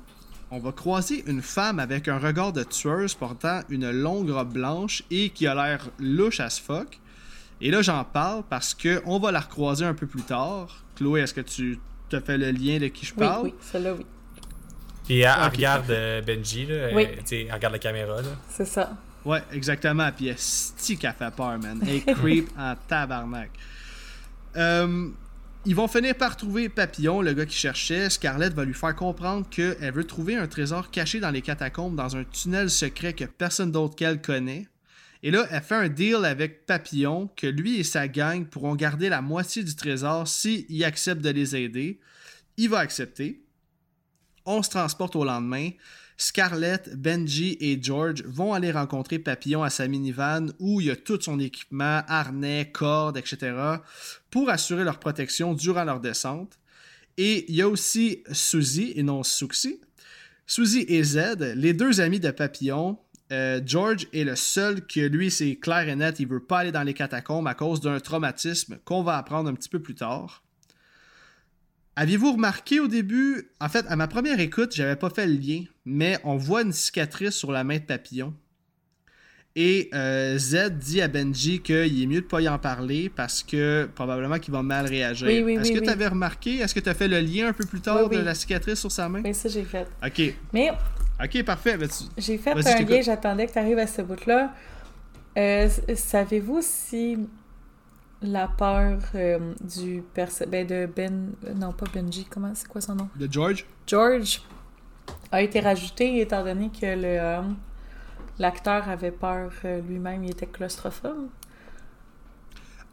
on 0.53 0.59
va 0.59 0.71
croiser 0.71 1.23
une 1.25 1.41
femme 1.41 1.79
avec 1.79 2.07
un 2.07 2.19
regard 2.19 2.53
de 2.53 2.63
tueuse 2.63 3.15
portant 3.15 3.61
une 3.69 3.89
longue 3.89 4.29
robe 4.29 4.53
blanche 4.53 5.01
et 5.09 5.31
qui 5.31 5.47
a 5.47 5.55
l'air 5.55 5.89
louche 5.97 6.39
as 6.39 6.59
fuck. 6.59 6.99
Et 7.59 7.71
là, 7.71 7.81
j'en 7.81 8.03
parle 8.03 8.43
parce 8.47 8.75
que 8.75 9.01
on 9.05 9.17
va 9.17 9.31
la 9.31 9.39
recroiser 9.39 9.83
un 9.83 9.95
peu 9.95 10.05
plus 10.05 10.21
tard. 10.21 10.83
Chloé, 10.95 11.21
est-ce 11.21 11.33
que 11.33 11.41
tu 11.41 11.79
te 12.07 12.19
fais 12.19 12.37
le 12.37 12.51
lien 12.51 12.77
de 12.77 12.87
qui 12.87 13.03
je 13.03 13.15
parle? 13.15 13.45
Oui, 13.45 13.49
oui, 13.49 13.59
celle-là, 13.61 13.93
oui. 13.95 14.05
Puis 15.05 15.21
elle, 15.21 15.31
regarde 15.31 15.89
euh, 15.89 16.21
Benji, 16.21 16.67
là, 16.67 16.89
oui. 16.93 17.07
elle, 17.31 17.51
regarde 17.51 17.73
la 17.73 17.79
caméra. 17.79 18.21
Là. 18.21 18.29
C'est 18.47 18.67
ça. 18.67 18.95
Ouais, 19.25 19.41
exactement. 19.51 20.11
Puis 20.15 20.27
elle 20.27 20.37
stick 20.37 21.03
à 21.03 21.13
fait 21.13 21.33
peur, 21.33 21.57
man. 21.57 21.81
Elle 21.87 22.03
creep 22.15 22.49
en 22.59 22.75
tabarnak. 22.87 23.49
Euh, 24.55 25.09
ils 25.65 25.75
vont 25.75 25.87
finir 25.87 26.15
par 26.15 26.35
trouver 26.35 26.67
Papillon, 26.67 27.21
le 27.21 27.33
gars 27.33 27.45
qui 27.45 27.55
cherchait. 27.55 28.09
Scarlett 28.09 28.53
va 28.53 28.65
lui 28.65 28.73
faire 28.73 28.95
comprendre 28.95 29.47
qu'elle 29.49 29.93
veut 29.93 30.03
trouver 30.03 30.35
un 30.35 30.47
trésor 30.47 30.91
caché 30.91 31.19
dans 31.19 31.31
les 31.31 31.41
catacombes 31.41 31.95
dans 31.95 32.17
un 32.17 32.25
tunnel 32.25 32.69
secret 32.69 33.13
que 33.13 33.25
personne 33.25 33.71
d'autre 33.71 33.95
qu'elle 33.95 34.21
connaît. 34.21 34.67
Et 35.21 35.31
là, 35.31 35.47
elle 35.51 35.61
fait 35.61 35.75
un 35.75 35.87
deal 35.87 36.25
avec 36.25 36.65
Papillon 36.65 37.29
que 37.37 37.47
lui 37.47 37.79
et 37.79 37.83
sa 37.83 38.09
gang 38.09 38.45
pourront 38.45 38.75
garder 38.75 39.07
la 39.07 39.21
moitié 39.21 39.63
du 39.63 39.73
trésor 39.73 40.27
s'il 40.27 40.83
accepte 40.83 41.21
de 41.21 41.29
les 41.29 41.55
aider. 41.55 42.01
Il 42.57 42.69
va 42.69 42.79
accepter. 42.79 43.41
On 44.45 44.61
se 44.61 44.69
transporte 44.69 45.15
au 45.15 45.23
lendemain. 45.23 45.69
Scarlett, 46.17 46.95
Benji 46.95 47.57
et 47.59 47.79
George 47.81 48.23
vont 48.25 48.53
aller 48.53 48.71
rencontrer 48.71 49.19
Papillon 49.19 49.63
à 49.63 49.69
sa 49.69 49.87
minivan 49.87 50.47
où 50.59 50.81
il 50.81 50.87
y 50.87 50.91
a 50.91 50.95
tout 50.95 51.19
son 51.19 51.39
équipement, 51.39 52.01
harnais, 52.07 52.69
cordes, 52.71 53.17
etc. 53.17 53.53
pour 54.29 54.49
assurer 54.49 54.83
leur 54.83 54.99
protection 54.99 55.53
durant 55.53 55.83
leur 55.83 55.99
descente. 55.99 56.59
Et 57.17 57.45
il 57.49 57.55
y 57.55 57.61
a 57.61 57.69
aussi 57.69 58.23
Suzy 58.31 58.93
et 58.95 59.03
non 59.03 59.23
Suxy. 59.23 59.79
Suzy 60.45 60.85
et 60.87 61.03
Z, 61.03 61.53
les 61.55 61.73
deux 61.73 62.01
amis 62.01 62.19
de 62.19 62.31
Papillon, 62.31 62.97
euh, 63.31 63.61
George 63.65 64.07
est 64.13 64.23
le 64.23 64.35
seul 64.35 64.85
que 64.85 64.99
lui, 64.99 65.31
c'est 65.31 65.55
clair 65.55 65.87
et 65.87 65.95
net, 65.95 66.19
il 66.19 66.27
veut 66.27 66.43
pas 66.43 66.59
aller 66.59 66.71
dans 66.71 66.83
les 66.83 66.93
catacombes 66.93 67.47
à 67.47 67.55
cause 67.55 67.81
d'un 67.81 67.99
traumatisme 67.99 68.77
qu'on 68.85 69.01
va 69.01 69.17
apprendre 69.17 69.49
un 69.49 69.53
petit 69.53 69.69
peu 69.69 69.81
plus 69.81 69.95
tard. 69.95 70.42
Aviez-vous 71.95 72.33
remarqué 72.33 72.79
au 72.79 72.87
début, 72.87 73.51
en 73.61 73.69
fait, 73.69 73.85
à 73.87 73.95
ma 73.95 74.07
première 74.07 74.39
écoute, 74.39 74.73
j'avais 74.73 74.95
pas 74.95 75.11
fait 75.11 75.27
le 75.27 75.33
lien, 75.33 75.63
mais 75.85 76.17
on 76.23 76.37
voit 76.37 76.63
une 76.63 76.71
cicatrice 76.71 77.35
sur 77.35 77.51
la 77.51 77.63
main 77.63 77.77
de 77.77 77.83
Papillon. 77.83 78.33
Et 79.55 79.91
euh, 79.93 80.35
Z 80.39 80.71
dit 80.79 81.01
à 81.01 81.07
Benji 81.07 81.59
qu'il 81.59 82.01
est 82.01 82.07
mieux 82.07 82.21
de 82.21 82.25
pas 82.25 82.41
y 82.41 82.49
en 82.49 82.57
parler 82.57 83.11
parce 83.15 83.43
que 83.43 83.87
probablement 83.93 84.39
qu'il 84.39 84.51
va 84.51 84.63
mal 84.63 84.87
réagir. 84.87 85.27
Est-ce 85.27 85.71
que 85.71 85.79
tu 85.79 85.89
avais 85.89 86.07
remarqué, 86.07 86.57
est-ce 86.57 86.73
que 86.73 86.79
tu 86.79 86.89
as 86.89 86.95
fait 86.95 87.07
le 87.07 87.19
lien 87.19 87.49
un 87.49 87.53
peu 87.53 87.65
plus 87.65 87.79
tard 87.79 88.09
de 88.09 88.17
la 88.17 88.33
cicatrice 88.33 88.79
sur 88.79 88.91
sa 88.91 89.07
main? 89.07 89.21
Oui, 89.23 89.35
ça 89.35 89.49
j'ai 89.49 89.63
fait. 89.63 89.87
OK. 90.03 90.33
Mais. 90.51 90.71
OK, 91.23 91.43
parfait. 91.43 91.77
J'ai 92.17 92.39
fait 92.39 92.51
un 92.51 92.83
lien, 92.83 93.01
j'attendais 93.01 93.45
que 93.45 93.53
tu 93.53 93.59
arrives 93.59 93.77
à 93.77 93.85
ce 93.85 94.01
bout-là. 94.01 94.55
Euh, 95.37 95.69
savez-vous 95.95 96.59
si 96.61 97.17
la 98.23 98.47
peur 98.47 98.99
euh, 99.15 99.53
du 99.61 100.03
ben 100.15 100.27
de 100.65 100.85
Ben 100.85 101.33
non 101.55 101.73
pas 101.73 101.85
Benji 101.93 102.25
comment 102.29 102.51
c'est 102.55 102.67
quoi 102.67 102.81
son 102.81 102.95
nom? 102.95 103.09
De 103.15 103.27
George? 103.31 103.65
George 103.85 104.41
a 105.31 105.41
été 105.41 105.59
rajouté 105.59 106.19
étant 106.21 106.43
donné 106.43 106.69
que 106.69 106.85
le 106.85 107.43
l'acteur 108.39 108.89
avait 108.89 109.11
peur 109.11 109.51
euh, 109.65 109.81
lui-même, 109.81 110.23
il 110.23 110.31
était 110.31 110.45
claustrophobe. 110.45 111.27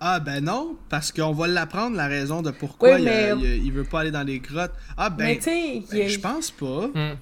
Ah 0.00 0.18
ben 0.18 0.42
non, 0.42 0.76
parce 0.88 1.12
qu'on 1.12 1.32
va 1.32 1.46
l'apprendre 1.46 1.96
la 1.96 2.06
raison 2.06 2.40
de 2.40 2.50
pourquoi 2.50 2.98
il, 2.98 3.70
veut 3.72 3.84
pas 3.84 4.00
aller 4.00 4.10
dans 4.10 4.22
les 4.22 4.40
grottes. 4.40 4.72
Ah 4.96 5.10
ben, 5.10 5.38
ben 5.44 5.82
je 6.08 6.18
pense 6.18 6.50
pas. 6.50 6.88
Hmm. 6.94 7.16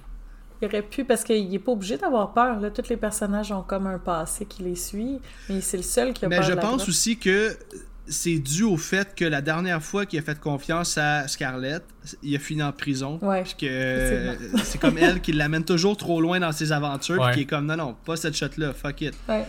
Il 0.61 0.65
aurait 0.65 0.81
pu, 0.81 1.05
parce 1.05 1.23
qu'il 1.23 1.53
est 1.53 1.59
pas 1.59 1.71
obligé 1.71 1.97
d'avoir 1.97 2.33
peur. 2.33 2.59
Là. 2.59 2.69
Tous 2.69 2.89
les 2.89 2.97
personnages 2.97 3.51
ont 3.51 3.63
comme 3.63 3.87
un 3.87 3.97
passé 3.97 4.45
qui 4.45 4.63
les 4.63 4.75
suit, 4.75 5.19
mais 5.49 5.61
c'est 5.61 5.77
le 5.77 5.83
seul 5.83 6.13
qui 6.13 6.25
a 6.25 6.29
peur. 6.29 6.39
Mais 6.39 6.45
je 6.45 6.53
pense 6.53 6.87
aussi 6.87 7.17
que 7.17 7.57
c'est 8.09 8.39
dû 8.39 8.63
au 8.63 8.77
fait 8.77 9.15
que 9.15 9.25
la 9.25 9.41
dernière 9.41 9.81
fois 9.81 10.05
qu'il 10.05 10.19
a 10.19 10.21
fait 10.21 10.39
confiance 10.39 10.97
à 10.97 11.27
Scarlett, 11.27 11.83
il 12.23 12.35
a 12.35 12.39
fini 12.39 12.63
en 12.63 12.71
prison. 12.71 13.19
Ouais. 13.21 13.43
que 13.57 14.35
c'est 14.63 14.79
comme 14.79 14.97
elle 14.97 15.21
qui 15.21 15.31
l'amène 15.31 15.63
toujours 15.63 15.95
trop 15.95 16.19
loin 16.19 16.39
dans 16.39 16.51
ses 16.51 16.71
aventures, 16.71 17.31
qui 17.31 17.41
est 17.41 17.45
comme 17.45 17.65
non, 17.65 17.77
non, 17.77 17.95
pas 18.05 18.15
cette 18.15 18.35
shot-là, 18.35 18.73
fuck 18.73 19.01
it. 19.01 19.13
Ouais. 19.27 19.45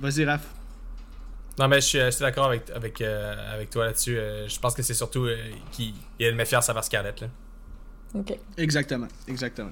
Vas-y, 0.00 0.24
Raph. 0.24 0.46
Non, 1.58 1.68
mais 1.68 1.80
je 1.80 2.10
suis, 2.10 2.20
d'accord 2.20 2.46
avec, 2.46 2.68
avec, 2.70 3.00
euh, 3.00 3.54
avec 3.54 3.70
toi 3.70 3.86
là-dessus. 3.86 4.18
Euh, 4.18 4.48
je 4.48 4.58
pense 4.58 4.74
que 4.74 4.82
c'est 4.82 4.94
surtout 4.94 5.26
euh, 5.26 5.36
qu'il 5.70 5.94
y 6.18 6.24
a 6.24 6.30
une 6.30 6.36
méfiance 6.36 6.68
envers 6.68 6.82
Scarlett. 6.82 7.20
Là. 7.20 7.28
Ok. 8.14 8.36
Exactement, 8.56 9.06
exactement. 9.28 9.70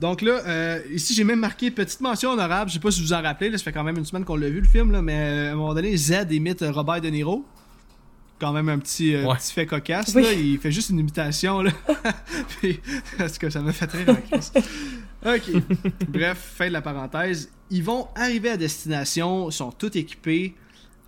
Donc 0.00 0.22
là, 0.22 0.40
euh, 0.46 0.80
ici 0.92 1.14
j'ai 1.14 1.24
même 1.24 1.40
marqué 1.40 1.70
petite 1.70 2.00
mention 2.00 2.30
honorable. 2.30 2.70
Je 2.70 2.74
sais 2.74 2.80
pas 2.80 2.90
si 2.90 3.00
vous 3.00 3.08
vous 3.08 3.12
en 3.12 3.22
rappelez, 3.22 3.50
là, 3.50 3.58
ça 3.58 3.64
fait 3.64 3.72
quand 3.72 3.84
même 3.84 3.98
une 3.98 4.04
semaine 4.04 4.24
qu'on 4.24 4.36
l'a 4.36 4.48
vu 4.48 4.60
le 4.60 4.66
film, 4.66 4.92
là, 4.92 5.02
mais 5.02 5.16
euh, 5.16 5.50
à 5.50 5.52
un 5.52 5.56
moment 5.56 5.74
donné, 5.74 5.96
Z 5.96 6.26
imite 6.30 6.64
Robert 6.68 7.00
De 7.00 7.08
Niro. 7.08 7.44
Quand 8.38 8.52
même 8.52 8.68
un 8.68 8.78
petit, 8.78 9.16
euh, 9.16 9.26
petit 9.34 9.52
fait 9.52 9.66
cocasse. 9.66 10.14
Là. 10.14 10.32
Il 10.32 10.58
fait 10.58 10.70
juste 10.70 10.90
une 10.90 11.00
imitation. 11.00 11.60
Là. 11.60 11.72
Puis, 12.60 12.78
parce 13.18 13.36
que 13.36 13.50
ça 13.50 13.60
m'a 13.60 13.72
fait 13.72 13.90
rire 13.90 14.10
en 14.10 15.34
Ok. 15.34 15.50
Bref, 16.08 16.52
fin 16.56 16.68
de 16.68 16.72
la 16.72 16.80
parenthèse. 16.80 17.50
Ils 17.70 17.82
vont 17.82 18.06
arriver 18.14 18.50
à 18.50 18.56
destination, 18.56 19.50
sont 19.50 19.72
tous 19.72 19.96
équipés. 19.96 20.54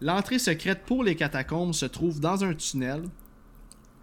L'entrée 0.00 0.40
secrète 0.40 0.82
pour 0.84 1.04
les 1.04 1.14
catacombes 1.14 1.72
se 1.72 1.86
trouve 1.86 2.18
dans 2.18 2.42
un 2.42 2.54
tunnel. 2.54 3.02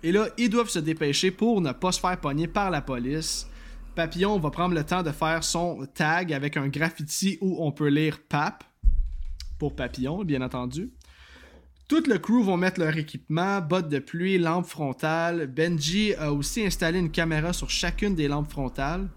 Et 0.03 0.13
là, 0.13 0.29
ils 0.37 0.49
doivent 0.49 0.69
se 0.69 0.79
dépêcher 0.79 1.31
pour 1.31 1.59
ne 1.59 1.73
pas 1.73 1.91
se 1.91 1.99
faire 1.99 2.17
pogner 2.17 2.47
par 2.47 2.71
la 2.71 2.81
police. 2.81 3.47
Papillon 3.97 4.37
va 4.37 4.51
prendre 4.51 4.75
le 4.75 4.83
temps 4.83 5.01
de 5.01 5.09
faire 5.09 5.43
son 5.43 5.87
tag 5.91 6.31
avec 6.31 6.55
un 6.55 6.67
graffiti 6.67 7.39
où 7.41 7.65
on 7.65 7.71
peut 7.71 7.87
lire 7.87 8.19
PAP 8.29 8.63
pour 9.57 9.75
Papillon, 9.75 10.23
bien 10.23 10.43
entendu. 10.43 10.91
Tout 11.87 12.03
le 12.07 12.19
crew 12.19 12.43
vont 12.43 12.57
mettre 12.57 12.79
leur 12.79 12.95
équipement, 12.95 13.59
bottes 13.59 13.89
de 13.89 13.97
pluie, 13.97 14.37
lampe 14.37 14.67
frontale. 14.67 15.47
Benji 15.47 16.13
a 16.13 16.31
aussi 16.31 16.63
installé 16.63 16.99
une 16.99 17.09
caméra 17.09 17.53
sur 17.53 17.71
chacune 17.71 18.13
des 18.13 18.27
lampes 18.27 18.51
frontales. 18.51 19.07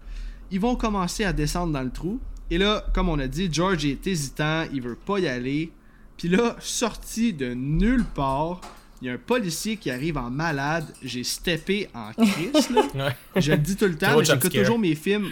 Ils 0.51 0.61
vont 0.61 0.77
commencer 0.77 1.25
à 1.25 1.35
descendre 1.35 1.75
dans 1.75 1.83
le 1.83 1.91
trou. 1.91 2.19
Et 2.51 2.57
là, 2.57 2.83
comme 2.95 3.11
on 3.11 3.19
a 3.19 3.29
dit, 3.29 3.53
George 3.53 3.85
est 3.85 4.07
hésitant, 4.07 4.65
il 4.73 4.81
veut 4.81 4.97
pas 4.97 5.19
y 5.19 5.29
aller. 5.29 5.73
Puis 6.17 6.29
là, 6.29 6.57
sorti 6.59 7.35
de 7.35 7.53
nulle 7.53 8.07
part, 8.07 8.63
il 9.01 9.09
y 9.09 9.11
a 9.11 9.15
un 9.15 9.19
policier 9.19 9.77
qui 9.77 9.91
arrive 9.91 10.19
en 10.19 10.31
malade, 10.31 10.85
j'ai 11.03 11.25
steppé 11.25 11.89
en 11.95 12.13
crise, 12.13 12.71
là. 12.95 13.15
Je 13.37 13.53
le 13.53 13.59
dis 13.59 13.77
tout 13.77 13.87
le 13.87 13.97
temps, 13.97 14.23
j'écoute 14.23 14.53
toujours 14.53 14.79
mes 14.79 14.95
films. 14.95 15.31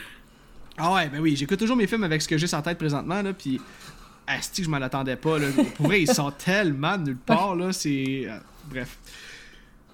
Ah 0.79 0.95
ouais, 0.95 1.09
ben 1.09 1.21
oui, 1.21 1.37
j'écoute 1.37 1.59
toujours 1.59 1.77
mes 1.77 1.87
films 1.87 2.05
avec 2.05 2.23
ce 2.23 2.29
que 2.29 2.39
j'ai 2.39 2.55
en 2.55 2.63
tête 2.63 2.79
présentement, 2.79 3.21
là, 3.23 3.33
puis... 3.33 3.61
Asti, 4.29 4.63
je 4.63 4.69
m'en 4.69 4.77
attendais 4.77 5.17
pas, 5.17 5.39
là. 5.39 5.47
Pour 5.77 5.87
vrai, 5.87 6.03
ils 6.03 6.13
sont 6.13 6.31
tellement 6.45 6.99
de 6.99 7.05
nulle 7.05 7.17
part, 7.17 7.57
là, 7.57 7.73
c'est... 7.73 8.27
Euh, 8.27 8.37
bref. 8.67 8.99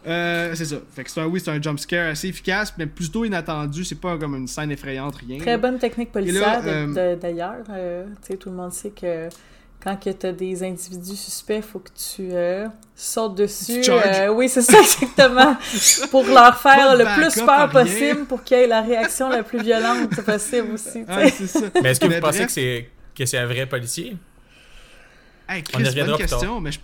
Euh, 0.07 0.55
c'est 0.55 0.64
ça. 0.64 0.77
Fait 0.91 1.05
que 1.05 1.11
c'est 1.11 1.20
un, 1.20 1.27
oui, 1.27 1.41
c'est 1.41 1.51
un 1.53 1.62
jumpscare 1.62 2.11
assez 2.11 2.29
efficace, 2.29 2.75
mais 2.77 2.87
plutôt 2.87 3.25
inattendu. 3.25 3.85
C'est 3.85 4.01
pas 4.01 4.18
comme 4.18 4.35
une 4.35 4.49
scène 4.49 4.70
effrayante, 4.70 5.14
rien. 5.16 5.39
Très 5.39 5.57
bonne 5.57 5.79
technique 5.79 6.12
policière, 6.12 6.62
euh, 6.66 7.16
d'ailleurs. 7.16 7.64
tu 7.64 7.72
sais, 8.22 8.37
tout 8.37 8.51
le 8.51 8.57
monde 8.57 8.72
sait 8.72 8.91
que 8.91 9.29
quand 9.85 9.97
tu 9.97 10.26
as 10.26 10.32
des 10.32 10.62
individus 10.62 11.16
suspects, 11.16 11.57
il 11.57 11.62
faut 11.62 11.78
que 11.78 11.91
tu 11.91 12.30
euh, 12.32 12.66
sautes 12.97 13.35
dessus. 13.35 13.82
Euh, 13.87 14.28
oui, 14.28 14.49
c'est 14.49 14.62
ça 14.62 14.80
exactement. 14.80 15.57
pour 16.11 16.24
leur 16.24 16.59
faire 16.59 16.97
le 16.97 17.05
plus 17.05 17.43
peur 17.43 17.68
possible 17.68 18.24
pour 18.24 18.43
qu'il 18.43 18.57
y 18.57 18.61
ait 18.62 18.66
la 18.66 18.80
réaction 18.80 19.28
la 19.28 19.43
plus 19.43 19.62
violente 19.62 20.22
possible 20.24 20.72
aussi. 20.72 21.05
Ah, 21.07 21.28
ça. 21.28 21.61
Mais 21.82 21.91
est-ce 21.91 22.01
que 22.01 22.07
vous 22.07 22.20
pensez 22.20 22.47
que 22.47 22.53
c'est 22.53 22.89
que 23.14 23.26
c'est 23.26 23.39
un 23.39 23.47
vrai 23.47 23.66
policier? 23.66 24.16
Hey, 25.47 25.62
Chris, 25.62 25.85
bonne 25.95 26.16
question, 26.16 26.61
mais 26.61 26.72
je... 26.72 26.78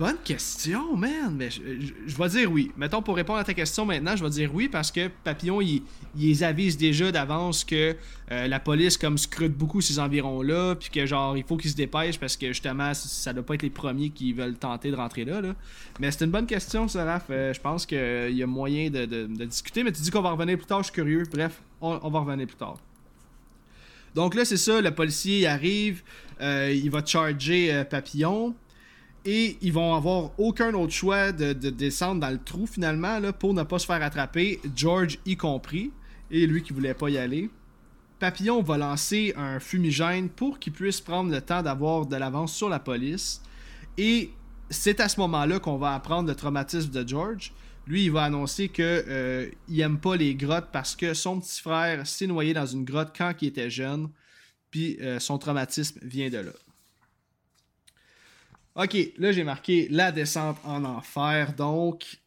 Bonne 0.00 0.16
question, 0.24 0.96
man. 0.96 1.36
Mais 1.36 1.50
je, 1.50 2.16
vais 2.16 2.28
dire 2.30 2.50
oui. 2.50 2.72
Mettons, 2.78 3.02
pour 3.02 3.16
répondre 3.16 3.38
à 3.38 3.44
ta 3.44 3.52
question 3.52 3.84
maintenant, 3.84 4.16
je 4.16 4.24
vais 4.24 4.30
dire 4.30 4.50
oui 4.54 4.66
parce 4.66 4.90
que 4.90 5.08
Papillon, 5.08 5.60
il, 5.60 5.82
les 6.16 6.42
avise 6.42 6.78
déjà 6.78 7.12
d'avance 7.12 7.64
que 7.64 7.94
euh, 8.32 8.48
la 8.48 8.60
police, 8.60 8.96
comme, 8.96 9.18
scrute 9.18 9.52
beaucoup 9.52 9.82
ces 9.82 9.98
environs-là, 9.98 10.76
puis 10.76 10.88
que, 10.88 11.04
genre, 11.04 11.36
il 11.36 11.44
faut 11.44 11.58
qu'ils 11.58 11.72
se 11.72 11.76
dépêchent 11.76 12.18
parce 12.18 12.38
que, 12.38 12.46
justement, 12.46 12.94
ça 12.94 13.34
doit 13.34 13.42
pas 13.42 13.56
être 13.56 13.62
les 13.62 13.68
premiers 13.68 14.08
qui 14.08 14.32
veulent 14.32 14.56
tenter 14.56 14.90
de 14.90 14.96
rentrer 14.96 15.26
là. 15.26 15.42
là. 15.42 15.54
Mais 15.98 16.10
c'est 16.10 16.24
une 16.24 16.30
bonne 16.30 16.46
question, 16.46 16.88
Saraf. 16.88 17.26
Euh, 17.28 17.52
je 17.52 17.60
pense 17.60 17.84
qu'il 17.84 17.98
y 18.34 18.42
a 18.42 18.46
moyen 18.46 18.88
de, 18.88 19.26
discuter, 19.44 19.84
mais 19.84 19.92
tu 19.92 20.00
dis 20.00 20.10
qu'on 20.10 20.22
va 20.22 20.30
revenir 20.30 20.56
plus 20.56 20.66
tard, 20.66 20.78
je 20.78 20.84
suis 20.84 20.94
curieux. 20.94 21.24
Bref, 21.30 21.60
on, 21.82 22.08
va 22.08 22.20
revenir 22.20 22.46
plus 22.46 22.56
tard. 22.56 22.78
Donc 24.14 24.34
là, 24.34 24.46
c'est 24.46 24.56
ça, 24.56 24.80
le 24.80 24.94
policier 24.94 25.46
arrive, 25.46 26.02
euh, 26.40 26.72
il 26.72 26.90
va 26.90 27.04
charger 27.04 27.84
Papillon. 27.90 28.54
Et 29.24 29.58
ils 29.60 29.72
vont 29.72 29.94
avoir 29.94 30.30
aucun 30.38 30.72
autre 30.74 30.92
choix 30.92 31.32
de, 31.32 31.52
descendre 31.52 32.20
dans 32.20 32.30
le 32.30 32.42
trou 32.42 32.66
finalement 32.66 33.18
là, 33.18 33.32
pour 33.32 33.52
ne 33.52 33.62
pas 33.62 33.78
se 33.78 33.86
faire 33.86 34.02
attraper, 34.02 34.60
George 34.74 35.18
y 35.26 35.36
compris, 35.36 35.92
et 36.30 36.46
lui 36.46 36.62
qui 36.62 36.72
voulait 36.72 36.94
pas 36.94 37.10
y 37.10 37.18
aller. 37.18 37.50
Papillon 38.18 38.62
va 38.62 38.76
lancer 38.76 39.32
un 39.36 39.60
fumigène 39.60 40.28
pour 40.28 40.58
qu'il 40.58 40.72
puisse 40.72 41.00
prendre 41.00 41.30
le 41.30 41.40
temps 41.40 41.62
d'avoir 41.62 42.06
de 42.06 42.16
l'avance 42.16 42.54
sur 42.54 42.68
la 42.68 42.78
police. 42.78 43.42
Et 43.96 44.30
c'est 44.68 45.00
à 45.00 45.08
ce 45.08 45.18
moment-là 45.20 45.58
qu'on 45.58 45.76
va 45.76 45.94
apprendre 45.94 46.28
le 46.28 46.34
traumatisme 46.34 46.90
de 46.90 47.06
George. 47.06 47.52
Lui, 47.86 48.04
il 48.04 48.12
va 48.12 48.24
annoncer 48.24 48.68
que 48.68 49.04
euh, 49.08 49.50
il 49.68 49.80
aime 49.80 49.98
pas 49.98 50.16
les 50.16 50.34
grottes 50.34 50.68
parce 50.70 50.94
que 50.94 51.14
son 51.14 51.40
petit 51.40 51.60
frère 51.60 52.06
s'est 52.06 52.26
noyé 52.26 52.52
dans 52.54 52.66
une 52.66 52.84
grotte 52.84 53.12
quand 53.16 53.32
il 53.40 53.48
était 53.48 53.70
jeune. 53.70 54.10
Puis 54.70 54.98
euh, 55.00 55.18
son 55.18 55.38
traumatisme 55.38 55.98
vient 56.02 56.30
de 56.30 56.38
là. 56.38 56.52
Ok, 58.76 58.96
là 59.18 59.32
j'ai 59.32 59.44
marqué 59.44 59.88
la 59.90 60.12
descente 60.12 60.58
en 60.64 60.84
enfer, 60.84 61.54
donc 61.54 62.20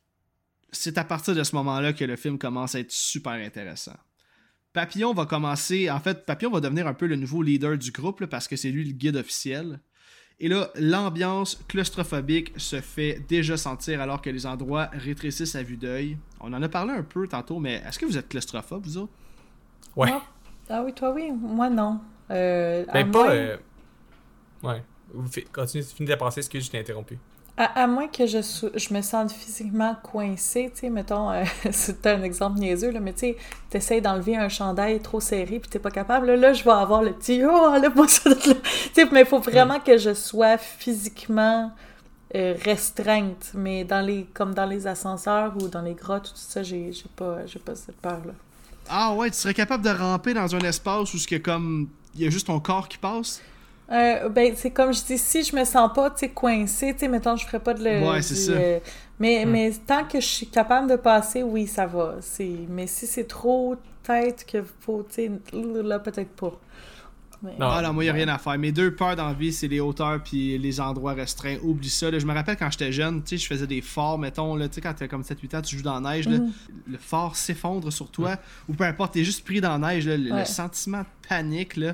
c'est 0.72 0.98
à 0.98 1.04
partir 1.04 1.36
de 1.36 1.44
ce 1.44 1.56
moment-là 1.56 1.94
que 1.94 2.04
le 2.04 2.16
film 2.16 2.38
commence 2.38 2.76
à 2.76 2.80
être 2.80 2.92
super 2.92 3.34
intéressant. 3.34 3.96
Papillon 4.74 5.14
va 5.14 5.26
commencer, 5.26 5.90
en 5.90 6.00
fait, 6.00 6.26
Papillon 6.26 6.52
va 6.52 6.60
devenir 6.60 6.88
un 6.88 6.96
peu 6.96 7.06
le 7.06 7.16
nouveau 7.16 7.44
leader 7.44 7.78
du 7.78 7.92
groupe 7.92 8.26
parce 8.26 8.48
que 8.48 8.56
c'est 8.56 8.72
lui 8.72 8.84
le 8.84 8.92
guide 8.92 9.16
officiel. 9.16 9.80
Et 10.40 10.48
là, 10.48 10.70
l'ambiance 10.76 11.64
claustrophobique 11.68 12.52
se 12.58 12.82
fait 12.82 13.24
déjà 13.30 13.56
sentir 13.56 14.02
alors 14.02 14.22
que 14.22 14.32
les 14.32 14.48
endroits 14.48 14.90
rétrécissent 14.92 15.56
à 15.56 15.62
vue 15.62 15.78
d'œil. 15.78 16.18
On 16.42 16.52
en 16.54 16.62
a 16.62 16.70
parlé 16.70 16.92
un 16.92 17.04
peu 17.04 17.28
tantôt, 17.28 17.60
mais 17.60 17.84
est-ce 17.88 18.00
que 18.00 18.06
vous 18.06 18.18
êtes 18.18 18.30
claustrophobe, 18.30 18.84
vous 18.84 18.98
autres? 18.98 19.14
Ouais. 19.96 20.12
Ah, 20.70 20.82
oui, 20.84 20.94
toi 20.94 21.14
oui. 21.14 21.32
Moi 21.32 21.70
non. 21.70 22.02
Euh, 22.32 22.84
ben, 22.92 23.12
pas, 23.12 23.32
euh, 23.32 23.58
Ouais. 24.64 24.84
Continue, 25.54 25.84
finis 25.84 26.10
de 26.10 26.16
penser 26.16 26.42
ce 26.42 26.50
que 26.50 26.60
je 26.60 26.70
t'ai 26.70 26.80
interrompu. 26.80 27.18
À, 27.56 27.86
moins 27.86 28.08
que 28.08 28.26
je, 28.26 28.40
je 28.40 28.94
me 28.96 29.04
sente 29.04 29.32
physiquement 29.32 29.96
coincée, 30.02 30.72
tu 30.74 30.82
sais, 30.82 30.90
mettons, 30.90 31.30
euh, 31.30 31.44
c'est 31.72 32.08
un 32.08 32.24
exemple 32.24 32.58
niaiseux, 32.58 32.90
là, 32.90 33.00
mais 33.00 33.14
tu 33.14 33.20
sais, 33.20 33.38
t'essayes 33.70 34.02
d'enlever 34.02 34.36
un 34.36 34.50
chandail 34.50 35.00
trop 35.02 35.20
serré 35.20 35.60
puis 35.60 35.70
t'es 35.70 35.78
pas 35.78 35.92
capable, 35.92 36.34
là, 36.34 36.54
je 36.54 36.64
vais 36.64 36.72
avoir 36.72 37.04
le 37.04 37.14
petit 37.14 37.44
«Oh, 37.46 37.52
enlève-moi 37.52 38.08
ça 38.08 38.32
de 38.32 38.50
là!» 38.50 38.56
Tu 38.64 38.90
sais, 38.94 39.08
mais 39.12 39.20
il 39.20 39.28
faut 39.28 39.40
vraiment 39.40 39.80
que 39.80 40.00
je 40.00 40.16
sois 40.16 40.58
physiquement 40.58 41.72
euh, 42.34 42.56
restreinte, 42.66 43.52
mais 43.54 43.84
dans 43.84 44.04
les, 44.04 44.26
comme 44.34 44.56
dans 44.56 44.66
les 44.66 44.88
ascenseurs 44.88 45.54
ou 45.62 45.68
dans 45.68 45.84
les 45.84 45.94
grottes, 45.94 46.34
tout 46.34 46.34
ça, 46.36 46.64
j'ai 46.64 46.92
pas, 47.16 47.42
pas 47.64 47.76
cette 47.76 47.98
peur-là. 47.98 48.34
Ah 48.90 49.14
ouais, 49.14 49.30
tu 49.30 49.38
serais 49.38 49.54
capable 49.54 49.84
de 49.84 49.92
ramper 49.92 50.34
dans 50.34 50.56
un 50.56 50.60
espace 50.62 51.14
où 51.14 51.18
il 51.18 51.42
comme 51.44 51.88
il 52.16 52.22
y 52.22 52.26
a 52.26 52.32
juste 52.32 52.48
ton 52.48 52.60
corps 52.60 52.88
qui 52.88 52.98
passe? 52.98 53.44
Euh, 53.92 54.30
ben, 54.30 54.54
c'est 54.56 54.72
comme 54.72 54.94
je 54.94 55.04
dis, 55.04 55.18
si 55.18 55.44
je 55.44 55.56
me 55.56 55.66
sens 55.66 55.92
pas, 55.94 56.10
tu 56.10 56.20
sais, 56.20 56.30
coincée, 56.30 56.94
tu 56.94 57.00
sais, 57.00 57.08
mettons, 57.08 57.36
je 57.36 57.46
ferais 57.46 57.60
pas 57.60 57.74
de 57.74 57.84
le... 57.84 58.08
Ouais, 58.08 58.22
c'est 58.22 58.36
ça. 58.36 58.54
Euh, 58.54 58.80
mais, 59.20 59.46
mais 59.46 59.72
tant 59.86 60.06
que 60.06 60.20
je 60.20 60.26
suis 60.26 60.48
capable 60.48 60.90
de 60.90 60.96
passer, 60.96 61.44
oui, 61.44 61.68
ça 61.68 61.86
va. 61.86 62.16
Mais 62.70 62.88
si 62.88 63.06
c'est 63.06 63.28
trop 63.28 63.76
tête 64.02 64.46
que 64.50 64.64
faut, 64.82 65.06
tu 65.08 65.16
sais, 65.16 65.32
là, 65.54 66.00
peut-être 66.00 66.32
pas. 66.32 66.54
Non, 67.60 67.68
ah, 67.68 67.92
moi, 67.92 68.06
il 68.06 68.08
n'y 68.08 68.10
a 68.10 68.14
rien 68.14 68.30
à 68.30 68.38
faire. 68.38 68.58
Mes 68.58 68.72
deux 68.72 68.96
peurs 68.96 69.18
dans 69.18 69.28
la 69.28 69.34
vie, 69.34 69.52
c'est 69.52 69.68
les 69.68 69.82
hauteurs 69.82 70.24
puis 70.24 70.58
les 70.58 70.80
endroits 70.80 71.14
restreints. 71.14 71.58
Oublie 71.62 71.90
ça. 71.90 72.10
Je 72.18 72.26
me 72.26 72.34
rappelle 72.34 72.56
quand 72.56 72.72
j'étais 72.72 72.94
jeune, 72.94 73.22
tu 73.22 73.32
sais, 73.32 73.38
je 73.38 73.48
faisais 73.48 73.68
des 73.68 73.82
forts, 73.82 74.18
mettons, 74.18 74.56
là, 74.56 74.70
tu 74.70 74.76
sais, 74.76 74.82
quand 74.82 74.94
t'as 74.94 75.10
comme 75.10 75.24
7-8 75.24 75.58
ans, 75.58 75.62
tu 75.62 75.76
joues 75.76 75.84
dans 75.84 76.00
la 76.00 76.16
neige, 76.16 76.28
hmm. 76.28 76.52
le 76.88 76.98
fort 76.98 77.36
s'effondre 77.36 77.92
sur 77.92 78.10
toi, 78.10 78.38
ou 78.70 78.74
peu 78.74 78.86
importe, 78.86 79.14
t'es 79.14 79.26
juste 79.26 79.44
pris 79.44 79.60
dans 79.60 79.78
la 79.78 79.94
neige, 79.94 80.08
le 80.08 80.46
sentiment 80.46 81.02
de 81.02 81.28
panique, 81.28 81.76
là. 81.76 81.94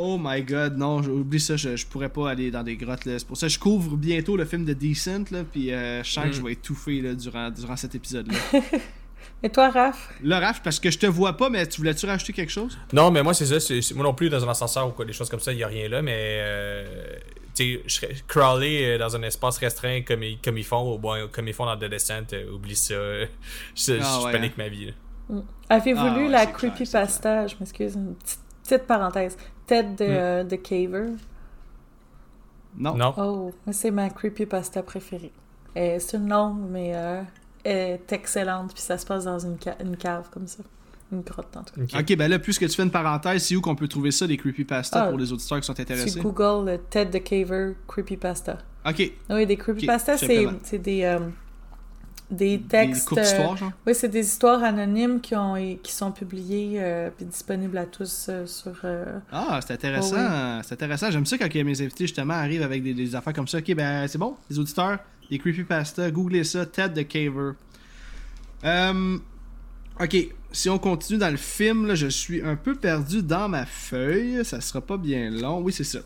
Oh 0.00 0.16
my 0.16 0.42
god, 0.42 0.76
non, 0.76 0.98
oublie 1.00 1.40
ça, 1.40 1.56
je, 1.56 1.74
je, 1.74 1.84
pourrais 1.84 2.08
pas 2.08 2.30
aller 2.30 2.52
dans 2.52 2.62
des 2.62 2.76
grottes. 2.76 3.00
C'est 3.02 3.26
pour 3.26 3.36
ça 3.36 3.48
que 3.48 3.52
je 3.52 3.58
couvre 3.58 3.96
bientôt 3.96 4.36
le 4.36 4.44
film 4.44 4.64
de 4.64 4.72
Decent, 4.72 5.32
là, 5.32 5.42
puis 5.42 5.72
euh, 5.72 6.04
je 6.04 6.12
sens 6.12 6.26
que 6.26 6.32
je 6.32 6.40
mm. 6.40 6.44
vais 6.44 6.52
étouffer 6.52 7.00
là, 7.00 7.14
durant, 7.14 7.50
durant 7.50 7.74
cet 7.74 7.96
épisode-là. 7.96 8.38
Et 9.42 9.50
toi, 9.50 9.70
Raph? 9.70 10.14
Là, 10.22 10.38
Raph, 10.38 10.62
parce 10.62 10.78
que 10.78 10.92
je 10.92 11.00
te 11.00 11.06
vois 11.06 11.36
pas, 11.36 11.50
mais 11.50 11.66
tu 11.66 11.78
voulais-tu 11.78 12.06
rajouter 12.06 12.32
quelque 12.32 12.52
chose? 12.52 12.78
Non, 12.92 13.10
mais 13.10 13.24
moi, 13.24 13.34
c'est 13.34 13.58
ça. 13.58 13.94
moi 13.96 14.04
non 14.04 14.14
plus, 14.14 14.30
dans 14.30 14.44
un 14.44 14.48
ascenseur 14.48 14.86
ou 14.86 14.92
quoi, 14.92 15.04
des 15.04 15.12
choses 15.12 15.28
comme 15.28 15.40
ça, 15.40 15.50
il 15.50 15.56
n'y 15.56 15.64
a 15.64 15.66
rien 15.66 15.88
là, 15.88 16.00
mais. 16.00 16.16
Euh, 16.16 17.16
tu 17.56 17.74
sais, 17.74 17.82
je 17.84 17.94
serais 17.94 18.14
crawler 18.28 18.84
euh, 18.84 18.98
dans 18.98 19.16
un 19.16 19.22
espace 19.22 19.58
restreint 19.58 20.02
comme 20.02 20.22
ils, 20.22 20.38
comme 20.40 20.58
ils 20.58 20.64
font, 20.64 20.94
ou 20.94 20.98
bon, 20.98 21.28
comme 21.32 21.48
ils 21.48 21.54
font 21.54 21.66
dans 21.66 21.76
The 21.76 21.86
Descent, 21.86 22.36
oublie 22.54 22.76
ça. 22.76 22.94
je, 23.74 23.98
ah, 24.00 24.30
panique 24.30 24.52
hein. 24.52 24.62
ma 24.62 24.68
vie. 24.68 24.94
Mm. 25.28 25.40
Avez-vous 25.68 26.06
ah, 26.06 26.16
lu 26.16 26.28
la 26.28 26.46
creepypasta? 26.46 27.48
Je 27.48 27.56
m'excuse, 27.58 27.96
une 27.96 28.14
petite, 28.14 28.38
petite 28.62 28.86
parenthèse. 28.86 29.36
Ted 29.68 29.94
de, 29.96 30.04
hmm. 30.04 30.16
euh, 30.16 30.44
de 30.44 30.56
Caver. 30.56 31.10
Non. 32.76 32.94
non. 32.94 33.14
Oh, 33.16 33.52
c'est 33.70 33.90
ma 33.90 34.08
creepypasta 34.10 34.82
préférée. 34.82 35.32
c'est 35.74 36.14
une 36.14 36.28
longue, 36.28 36.58
mais 36.70 36.92
euh, 36.94 37.22
elle 37.64 37.76
est 37.76 38.12
excellente. 38.12 38.72
Puis 38.74 38.82
ça 38.82 38.98
se 38.98 39.06
passe 39.06 39.24
dans 39.24 39.38
une, 39.38 39.56
une 39.84 39.96
cave 39.96 40.28
comme 40.30 40.46
ça. 40.46 40.62
Une 41.12 41.22
grotte, 41.22 41.56
en 41.56 41.62
tout 41.62 41.86
cas. 41.86 42.00
Ok, 42.00 42.16
ben 42.16 42.28
là, 42.28 42.38
puisque 42.38 42.66
tu 42.68 42.74
fais 42.74 42.82
une 42.82 42.90
parenthèse, 42.90 43.44
c'est 43.44 43.56
où 43.56 43.60
qu'on 43.60 43.74
peut 43.74 43.88
trouver 43.88 44.10
ça, 44.10 44.26
des 44.26 44.36
creepypasta, 44.36 45.04
ah, 45.04 45.08
pour 45.08 45.18
les 45.18 45.32
auditeurs 45.32 45.60
qui 45.60 45.66
sont 45.66 45.78
intéressés? 45.78 46.18
Tu 46.18 46.20
Google 46.20 46.80
Ted 46.90 47.18
the 47.18 47.22
Caver 47.22 47.74
creepypasta. 47.86 48.58
Ok. 48.86 49.12
Oui, 49.30 49.46
des 49.46 49.56
creepypasta, 49.56 50.16
c'est 50.18 50.78
des... 50.78 51.04
Euh, 51.04 51.20
des 52.30 52.60
textes. 52.60 53.14
Des 53.14 53.22
histoires, 53.22 53.56
genre? 53.56 53.72
oui, 53.86 53.94
c'est 53.94 54.08
des 54.08 54.26
histoires 54.26 54.62
anonymes 54.62 55.20
qui, 55.20 55.34
ont, 55.34 55.56
qui 55.82 55.92
sont 55.92 56.12
publiées 56.12 56.74
euh, 56.76 57.10
et 57.20 57.24
disponibles 57.24 57.78
à 57.78 57.86
tous 57.86 58.26
euh, 58.28 58.46
sur. 58.46 58.72
Euh, 58.84 59.18
ah, 59.32 59.60
c'est 59.66 59.74
intéressant. 59.74 60.60
C'est 60.62 60.74
intéressant. 60.74 61.10
J'aime 61.10 61.26
ça 61.26 61.38
quand 61.38 61.48
mes 61.54 61.80
invités, 61.80 62.04
justement, 62.04 62.34
arrivent 62.34 62.62
avec 62.62 62.82
des, 62.82 63.14
affaires 63.14 63.32
comme 63.32 63.48
ça. 63.48 63.58
Ok, 63.58 63.74
ben, 63.74 64.06
c'est 64.08 64.18
bon, 64.18 64.36
les 64.50 64.58
auditeurs, 64.58 64.98
des 65.30 65.38
creepypasta, 65.38 66.10
googlez 66.10 66.44
ça, 66.44 66.66
Ted 66.66 67.02
the 67.02 67.08
Caver. 67.08 67.52
ok, 70.00 70.16
si 70.52 70.68
on 70.68 70.78
continue 70.78 71.18
dans 71.18 71.30
le 71.30 71.36
film, 71.36 71.86
là, 71.86 71.94
je 71.94 72.08
suis 72.08 72.42
un 72.42 72.56
peu 72.56 72.74
perdu 72.74 73.22
dans 73.22 73.48
ma 73.48 73.64
feuille. 73.64 74.44
Ça 74.44 74.60
sera 74.60 74.80
pas 74.80 74.98
bien 74.98 75.30
long. 75.30 75.60
Oui, 75.60 75.72
c'est 75.72 75.84
ça. 75.84 76.00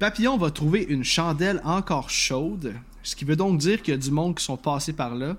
Papillon 0.00 0.36
va 0.36 0.50
trouver 0.50 0.82
une 0.82 1.04
chandelle 1.04 1.60
encore 1.64 2.10
chaude 2.10 2.74
ce 3.04 3.14
qui 3.14 3.24
veut 3.24 3.36
donc 3.36 3.58
dire 3.58 3.82
qu'il 3.82 3.92
y 3.92 3.96
a 3.96 4.00
du 4.00 4.10
monde 4.10 4.34
qui 4.34 4.42
sont 4.42 4.56
passés 4.56 4.94
par 4.94 5.14
là. 5.14 5.36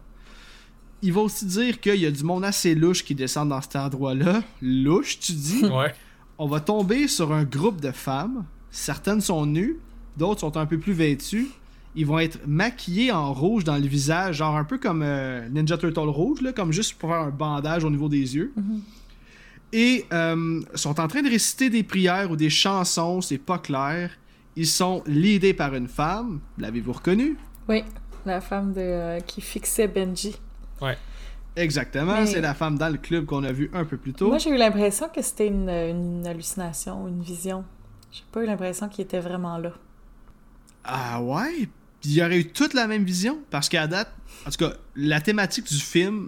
Il 1.02 1.14
va 1.14 1.22
aussi 1.22 1.46
dire 1.46 1.80
qu'il 1.80 1.96
y 1.96 2.06
a 2.06 2.12
du 2.12 2.24
monde 2.24 2.46
assez 2.46 2.74
louche 2.76 3.04
qui 3.04 3.16
descend 3.16 3.50
dans 3.50 3.62
cet 3.62 3.76
endroit-là. 3.76 4.44
Louche, 4.62 5.20
tu 5.20 5.34
dis? 5.34 5.66
Ouais. 5.66 5.94
On 6.38 6.48
va 6.48 6.60
tomber 6.60 7.08
sur 7.08 7.32
un 7.32 7.44
groupe 7.44 7.80
de 7.80 7.92
femmes. 7.92 8.46
Certaines 8.72 9.22
sont 9.22 9.46
nues, 9.46 9.78
d'autres 10.18 10.42
sont 10.42 10.58
un 10.58 10.66
peu 10.66 10.80
plus 10.80 10.94
vêtues. 10.94 11.48
Ils 11.96 12.06
vont 12.06 12.20
être 12.20 12.40
maquillés 12.46 13.12
en 13.12 13.34
rouge 13.34 13.64
dans 13.64 13.78
le 13.78 13.88
visage, 13.88 14.38
genre 14.38 14.58
un 14.58 14.66
peu 14.66 14.78
comme 14.78 15.02
euh, 15.02 15.48
Ninja 15.48 15.78
Turtle 15.78 16.10
rouge, 16.10 16.42
là, 16.42 16.52
comme 16.52 16.74
juste 16.74 16.96
pour 16.96 17.10
faire 17.10 17.22
un 17.22 17.30
bandage 17.30 17.86
au 17.86 17.90
niveau 17.90 18.10
des 18.10 18.36
yeux. 18.36 18.52
Mm-hmm. 18.58 18.80
Et 19.72 20.06
euh, 20.12 20.62
sont 20.74 21.00
en 21.00 21.08
train 21.08 21.22
de 21.22 21.30
réciter 21.30 21.70
des 21.70 21.84
prières 21.84 22.32
ou 22.32 22.36
des 22.36 22.50
chansons, 22.50 23.22
c'est 23.22 23.38
pas 23.38 23.60
clair. 23.60 24.12
Ils 24.58 24.68
sont 24.68 25.04
leadés 25.06 25.54
par 25.54 25.74
une 25.74 25.88
femme. 25.88 26.40
L'avez-vous 26.58 26.94
reconnu 26.94 27.38
oui, 27.68 27.84
la 28.26 28.42
femme 28.42 28.74
de, 28.74 28.82
euh, 28.82 29.20
qui 29.22 29.42
fixait 29.42 29.88
Benji. 29.88 30.36
Ouais. 30.82 30.98
Exactement, 31.56 32.26
c'est 32.26 32.42
la 32.42 32.54
femme 32.54 32.78
dans 32.78 32.90
le 32.90 32.98
club 32.98 33.26
qu'on 33.26 33.44
a 33.46 33.52
vu 33.52 33.70
un 33.74 33.86
peu 33.86 33.96
plus 33.96 34.14
tôt. 34.14 34.28
Moi, 34.28 34.40
j'ai 34.40 34.50
eu 34.50 34.58
l'impression 34.58 35.08
que 35.08 35.22
c'était 35.22 35.48
une, 35.48 35.70
une, 35.70 36.28
hallucination, 36.28 37.08
une 37.08 37.22
vision. 37.22 37.64
J'ai 38.12 38.24
pas 38.30 38.44
eu 38.44 38.46
l'impression 38.46 38.90
qu'il 38.90 39.06
était 39.06 39.22
vraiment 39.22 39.58
là. 39.58 39.72
Ah 40.84 41.22
ouais? 41.22 41.70
Il 42.04 42.12
y 42.12 42.22
aurait 42.22 42.40
eu 42.40 42.52
toute 42.52 42.74
la 42.74 42.88
même 42.88 43.06
vision? 43.06 43.40
Parce 43.50 43.70
qu'à 43.70 43.88
date, 43.88 44.12
en 44.46 44.52
tout 44.52 44.58
cas, 44.58 44.74
la 44.98 45.22
thématique 45.22 45.66
du 45.66 45.80
film, 45.80 46.28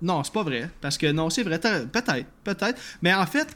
non, 0.00 0.22
c'est 0.22 0.32
pas 0.32 0.44
vrai. 0.44 0.70
Parce 0.80 0.96
que 0.96 1.10
non, 1.10 1.28
c'est 1.28 1.42
vrai, 1.42 1.58
peut-être, 1.58 2.28
peut-être. 2.44 2.80
Mais 3.02 3.12
en 3.12 3.26
fait, 3.26 3.48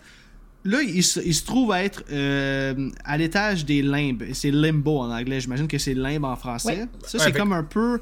Là, 0.64 0.82
il 0.82 1.02
se, 1.02 1.44
trouve 1.44 1.72
à 1.72 1.82
être 1.82 2.04
euh, 2.12 2.90
à 3.04 3.16
l'étage 3.16 3.64
des 3.64 3.80
limbes. 3.80 4.24
C'est 4.34 4.50
limbo 4.50 4.98
en 4.98 5.11
anglais. 5.11 5.40
J'imagine 5.40 5.66
que 5.66 5.78
c'est 5.78 5.94
limbe 5.94 6.24
en 6.24 6.36
français. 6.36 6.86
Ça, 7.06 7.18
c'est 7.18 7.32
comme 7.32 7.54
un 7.54 7.64
peu 7.64 8.00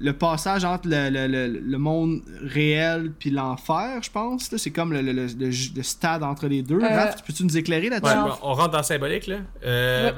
le 0.00 0.12
passage 0.12 0.64
entre 0.64 0.88
le, 0.88 1.76
monde 1.76 2.22
réel 2.42 3.12
puis 3.18 3.30
l'enfer, 3.30 4.00
je 4.02 4.10
pense. 4.10 4.50
C'est 4.56 4.70
comme 4.70 4.92
le, 4.92 5.82
stade 5.82 6.22
entre 6.22 6.46
les 6.46 6.62
deux. 6.62 6.80
Euh... 6.82 7.06
peux-tu 7.26 7.44
nous 7.44 7.56
éclairer 7.56 7.90
là-dessus? 7.90 8.14
on 8.42 8.54
rentre 8.54 8.70
dans 8.70 8.78
le 8.78 8.84
symbolique. 8.84 9.26
Là. 9.26 9.36
Euh, 9.64 10.12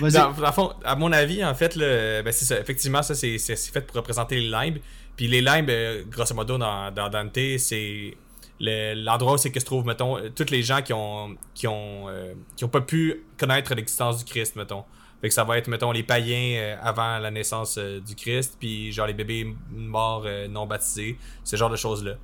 ben, 0.00 0.10
fond, 0.52 0.72
à 0.84 0.96
mon 0.96 1.12
avis, 1.12 1.44
en 1.44 1.54
fait, 1.54 1.76
ben, 1.78 2.32
c'est 2.32 2.44
ça. 2.44 2.60
Effectivement, 2.60 3.02
ça, 3.02 3.14
c'est 3.14 3.38
fait 3.38 3.80
pour 3.80 3.96
représenter 3.96 4.36
les 4.36 4.48
limbes. 4.48 4.78
Puis 5.16 5.28
les 5.28 5.40
limbes, 5.40 5.70
euh, 5.70 6.02
grosso 6.10 6.34
modo, 6.34 6.58
dans, 6.58 6.92
dans 6.92 7.08
Dante, 7.08 7.58
c'est 7.58 8.14
l'endroit 8.60 9.34
où 9.34 9.36
c'est 9.38 9.50
que 9.50 9.60
se 9.60 9.64
trouvent, 9.64 9.86
mettons, 9.86 10.18
euh, 10.18 10.30
tous 10.34 10.50
les 10.50 10.62
gens 10.62 10.82
qui 10.82 10.92
ont 10.92 11.36
qui 11.54 11.66
ont 11.66 12.08
euh, 12.08 12.34
qui 12.56 12.64
ont 12.64 12.68
pas 12.68 12.80
pu 12.80 13.22
connaître 13.38 13.74
l'existence 13.74 14.18
du 14.18 14.24
Christ, 14.24 14.56
mettons. 14.56 14.84
Fait 15.20 15.28
que 15.28 15.34
ça 15.34 15.44
va 15.44 15.58
être, 15.58 15.68
mettons, 15.68 15.92
les 15.92 16.02
païens 16.02 16.58
euh, 16.58 16.76
avant 16.82 17.18
la 17.18 17.30
naissance 17.30 17.78
du 17.78 18.14
Christ, 18.14 18.56
puis 18.60 18.92
genre 18.92 19.06
les 19.06 19.14
bébés 19.14 19.54
morts 19.70 20.26
non 20.50 20.66
baptisés, 20.66 21.16
ce 21.42 21.56
genre 21.56 21.70
de 21.70 21.76
choses-là. 21.76 22.14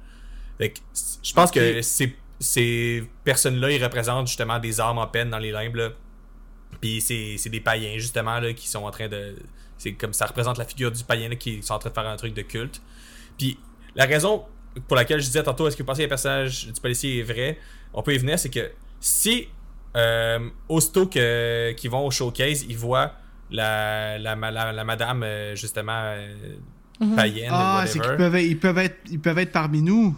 Fait 0.58 0.70
que 0.70 0.80
je 1.22 1.32
pense 1.32 1.50
que 1.50 1.80
ces, 1.82 2.14
ces 2.38 3.08
personnes-là, 3.24 3.70
ils 3.70 3.82
représentent 3.82 4.26
justement 4.26 4.58
des 4.58 4.80
armes 4.80 4.98
en 4.98 5.06
peine 5.06 5.30
dans 5.30 5.38
les 5.38 5.52
limbes, 5.52 5.76
là. 5.76 5.90
Puis 6.80 7.00
c'est 7.00 7.48
des 7.48 7.60
païens, 7.60 7.98
justement, 7.98 8.40
là, 8.40 8.52
qui 8.52 8.68
sont 8.68 8.84
en 8.84 8.90
train 8.90 9.08
de... 9.08 9.36
C'est 9.78 9.92
comme 9.94 10.12
ça 10.12 10.26
représente 10.26 10.58
la 10.58 10.64
figure 10.64 10.90
du 10.90 11.04
païen, 11.04 11.28
là, 11.28 11.36
qui 11.36 11.62
sont 11.62 11.74
en 11.74 11.78
train 11.78 11.90
de 11.90 11.94
faire 11.94 12.06
un 12.06 12.16
truc 12.16 12.34
de 12.34 12.42
culte. 12.42 12.80
Puis 13.38 13.58
la 13.94 14.04
raison 14.06 14.44
pour 14.86 14.96
laquelle 14.96 15.20
je 15.20 15.26
disais 15.26 15.42
tantôt, 15.42 15.66
est-ce 15.68 15.76
que 15.76 15.82
vous 15.82 15.86
pensez 15.86 16.00
que 16.00 16.04
le 16.04 16.08
personnage 16.08 16.68
du 16.68 16.80
policier 16.80 17.18
est 17.18 17.22
vrai? 17.22 17.58
On 17.92 18.02
peut 18.02 18.14
y 18.14 18.18
venir, 18.18 18.38
c'est 18.38 18.50
que 18.50 18.70
si, 19.00 19.48
euh, 19.96 20.38
aussitôt 20.68 21.06
qu'ils 21.06 21.90
vont 21.90 22.06
au 22.06 22.10
showcase, 22.10 22.64
ils 22.68 22.76
voient 22.76 23.12
la, 23.50 24.18
la, 24.18 24.34
la, 24.34 24.84
madame, 24.84 25.22
euh, 25.22 25.54
justement, 25.54 26.14
mhm. 27.00 27.16
païenne, 27.16 27.50
Ah, 27.52 27.84
c'est 27.86 28.00
qu'ils 28.00 28.16
peuvent, 28.16 28.40
ils 28.40 28.58
peuvent, 28.58 28.78
être, 28.78 28.98
ils 29.10 29.20
peuvent 29.20 29.38
être 29.38 29.52
parmi 29.52 29.82
nous. 29.82 30.16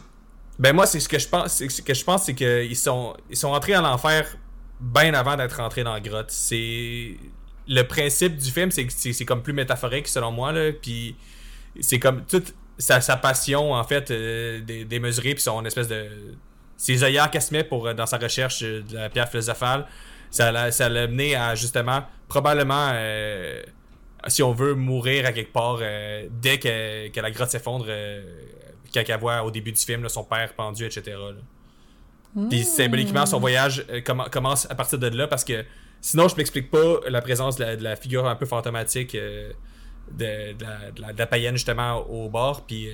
Ben 0.59 0.73
moi, 0.73 0.87
c'est 0.87 1.01
ce 1.01 1.09
que 1.09 1.19
je 1.19 1.29
pense. 1.29 1.59
Ce 1.59 1.83
que 1.83 1.95
je 1.95 2.05
pense, 2.05 2.25
c'est 2.25 2.35
qu'ils 2.35 2.77
sont, 2.77 3.17
ils 3.29 3.37
sont 3.37 3.49
entrés 3.49 3.77
en 3.77 3.85
enfer 3.85 4.37
bien 4.81 5.15
avant 5.15 5.37
d'être 5.37 5.57
rentrés 5.57 5.83
dans 5.83 5.95
la 5.95 6.01
grotte. 6.01 6.31
C'est 6.31 7.17
le 7.67 7.83
principe 7.83 8.37
du 8.37 8.51
film, 8.51 8.71
c'est 8.71 8.87
que 8.87 8.93
c'est 8.93 9.25
comme 9.25 9.43
plus 9.43 9.53
métaphorique 9.53 10.07
selon 10.07 10.31
moi 10.31 10.53
là. 10.53 10.71
Puis 10.73 11.17
c'est 11.81 11.99
comme 11.99 12.25
tout 12.25 12.43
sa, 12.79 13.01
sa, 13.01 13.17
passion, 13.17 13.73
en 13.73 13.85
fait, 13.85 14.11
euh, 14.11 14.61
démesurée, 14.85 15.35
puis 15.35 15.43
son 15.43 15.65
espèce 15.65 15.89
de. 15.89 16.07
Ses 16.77 17.03
œillères 17.05 17.31
qu'elle 17.31 17.43
se 17.43 17.53
met 17.53 17.65
pour, 17.65 17.87
euh, 17.87 17.95
dans 17.95 18.07
sa 18.07 18.19
recherche 18.19 18.63
de 18.63 18.95
la 18.95 19.09
pierre 19.09 19.29
philosophale, 19.29 19.87
ça 20.31 20.51
l'a, 20.51 20.73
ça 20.73 20.89
l'a 20.89 21.07
mené 21.07 21.37
à 21.37 21.55
justement, 21.55 22.05
probablement, 22.29 22.91
euh, 22.95 23.63
si 24.27 24.43
on 24.43 24.53
veut, 24.53 24.75
mourir 24.75 25.27
à 25.27 25.33
quelque 25.33 25.53
part 25.53 25.79
dès 26.31 26.59
que, 26.59 27.09
que, 27.09 27.21
la 27.21 27.31
grotte 27.31 27.51
s'effondre, 27.51 27.87
quand 28.93 29.03
elle 29.07 29.21
voit 29.21 29.43
au 29.45 29.51
début 29.51 29.71
du 29.71 29.81
film 29.81 30.09
son 30.09 30.25
père 30.25 30.55
pendu, 30.55 30.87
etc. 30.87 31.17
Puis 32.49 32.65
symboliquement, 32.65 33.27
son 33.27 33.39
voyage 33.39 33.85
commence 34.33 34.69
à 34.71 34.75
partir 34.75 34.99
de 34.99 35.07
là 35.09 35.29
parce 35.29 35.45
que 35.45 35.65
sinon, 36.05 36.29
je 36.29 36.37
m'explique 36.37 36.71
pas 36.71 37.01
la 37.09 37.23
présence 37.23 37.57
de 37.57 37.65
la, 37.65 37.97
figure 37.97 38.29
un 38.29 38.37
peu 38.37 38.45
fantomatique 38.45 39.15
euh, 39.15 39.51
de, 40.13 40.55
la, 41.17 41.27
païenne, 41.27 41.55
justement, 41.55 41.97
au 42.09 42.29
bord. 42.29 42.67
Puis 42.67 42.91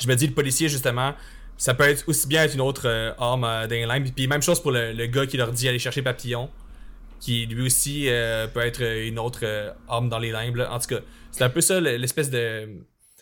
je 0.00 0.08
me 0.08 0.14
dis, 0.16 0.26
le 0.26 0.32
policier, 0.32 0.70
justement, 0.70 1.14
ça 1.56 1.74
peut 1.74 1.84
être 1.84 2.08
aussi 2.08 2.26
bien 2.26 2.44
être 2.44 2.54
une 2.54 2.60
autre 2.60 3.14
arme 3.18 3.42
dans 3.42 3.68
les 3.68 4.12
Puis 4.14 4.26
même 4.26 4.42
chose 4.42 4.60
pour 4.60 4.72
le, 4.72 5.06
gars 5.06 5.26
qui 5.26 5.36
leur 5.36 5.52
dit 5.52 5.68
aller 5.68 5.78
chercher 5.78 6.02
Papillon 6.02 6.50
qui 7.20 7.46
lui 7.46 7.66
aussi 7.66 8.06
peut 8.52 8.60
être 8.60 8.82
une 8.82 9.18
autre 9.18 9.74
arme 9.88 10.08
dans 10.08 10.18
les 10.18 10.30
limbes. 10.30 10.66
En 10.70 10.78
tout 10.78 10.88
cas, 10.88 11.00
c'est 11.30 11.44
un 11.44 11.48
peu 11.48 11.60
ça 11.60 11.80
l'espèce 11.80 12.28
de. 12.28 12.68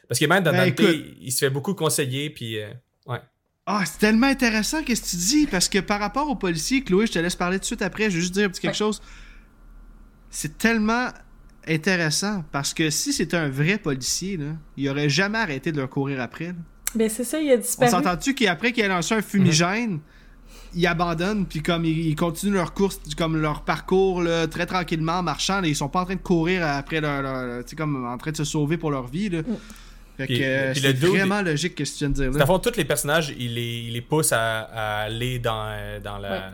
Parce 0.08 0.18
que 0.18 0.24
même 0.26 0.42
dans 0.42 0.50
ben, 0.50 0.70
Dante, 0.70 0.86
il 1.20 1.30
se 1.30 1.38
fait 1.38 1.50
beaucoup 1.50 1.74
conseiller, 1.74 2.30
puis. 2.30 2.58
ouais. 3.06 3.20
Ah, 3.66 3.84
c'est 3.86 3.98
tellement 3.98 4.26
intéressant 4.26 4.80
ce 4.80 4.84
que 4.84 5.10
tu 5.10 5.16
dis, 5.16 5.46
parce 5.46 5.68
que 5.68 5.78
par 5.78 6.00
rapport 6.00 6.28
aux 6.28 6.34
policiers, 6.34 6.82
Chloé, 6.82 7.06
je 7.06 7.12
te 7.12 7.18
laisse 7.20 7.36
parler 7.36 7.58
tout 7.58 7.62
de 7.62 7.66
suite 7.66 7.82
après, 7.82 8.10
je 8.10 8.16
vais 8.16 8.20
juste 8.20 8.34
dire 8.34 8.46
un 8.46 8.48
petit 8.48 8.60
quelque 8.60 8.76
chose. 8.76 9.00
C'est 10.30 10.58
tellement 10.58 11.10
intéressant, 11.68 12.44
parce 12.50 12.74
que 12.74 12.90
si 12.90 13.12
c'était 13.12 13.36
un 13.36 13.48
vrai 13.48 13.78
policier, 13.78 14.36
là, 14.36 14.56
il 14.76 14.88
aurait 14.88 15.08
jamais 15.08 15.38
arrêté 15.38 15.70
de 15.70 15.76
leur 15.76 15.88
courir 15.88 16.20
après. 16.20 16.54
Ben 16.94 17.08
c'est 17.08 17.24
ça, 17.24 17.40
il 17.40 17.50
a 17.50 17.56
disparu. 17.56 17.92
On 17.92 17.96
s'entend-tu 17.96 18.34
qu'après 18.34 18.72
qu'il 18.72 18.84
a 18.84 18.88
lancé 18.88 19.14
un 19.14 19.22
fumigène, 19.22 20.00
ils 20.74 20.86
abandonnent, 20.86 21.46
puis 21.46 21.62
comme 21.62 21.84
ils, 21.84 22.14
continuent 22.16 22.54
leur 22.54 22.74
course, 22.74 23.00
comme 23.16 23.40
leur 23.40 23.62
parcours 23.62 24.22
là, 24.22 24.46
très 24.46 24.66
tranquillement, 24.66 25.18
en 25.18 25.22
marchant, 25.22 25.62
ils 25.62 25.76
sont 25.76 25.88
pas 25.88 26.00
en 26.00 26.04
train 26.04 26.16
de 26.16 26.20
courir 26.20 26.66
après 26.66 27.00
leur, 27.00 27.64
tu 27.64 27.70
sais, 27.70 27.76
comme 27.76 28.06
en 28.06 28.18
train 28.18 28.32
de 28.32 28.36
se 28.36 28.44
sauver 28.44 28.76
pour 28.76 28.90
leur 28.90 29.06
vie. 29.06 29.28
Là. 29.28 29.40
Mm. 29.40 29.56
Fait 30.18 30.26
que 30.26 30.80
c'est 30.80 30.92
vraiment 30.92 31.40
logique 31.40 31.72
ce 31.78 31.92
que 31.92 31.98
tu 31.98 31.98
viens 32.00 32.08
de 32.10 32.14
dire. 32.14 32.30
Là. 32.30 32.46
fond, 32.46 32.58
tous 32.58 32.76
les 32.76 32.84
personnages, 32.84 33.34
il 33.38 33.54
les, 33.54 33.84
il 33.86 33.94
les 33.94 34.02
pousse 34.02 34.32
à, 34.32 34.60
aller 35.00 35.38
dans, 35.38 36.00
dans 36.02 36.18
la 36.18 36.52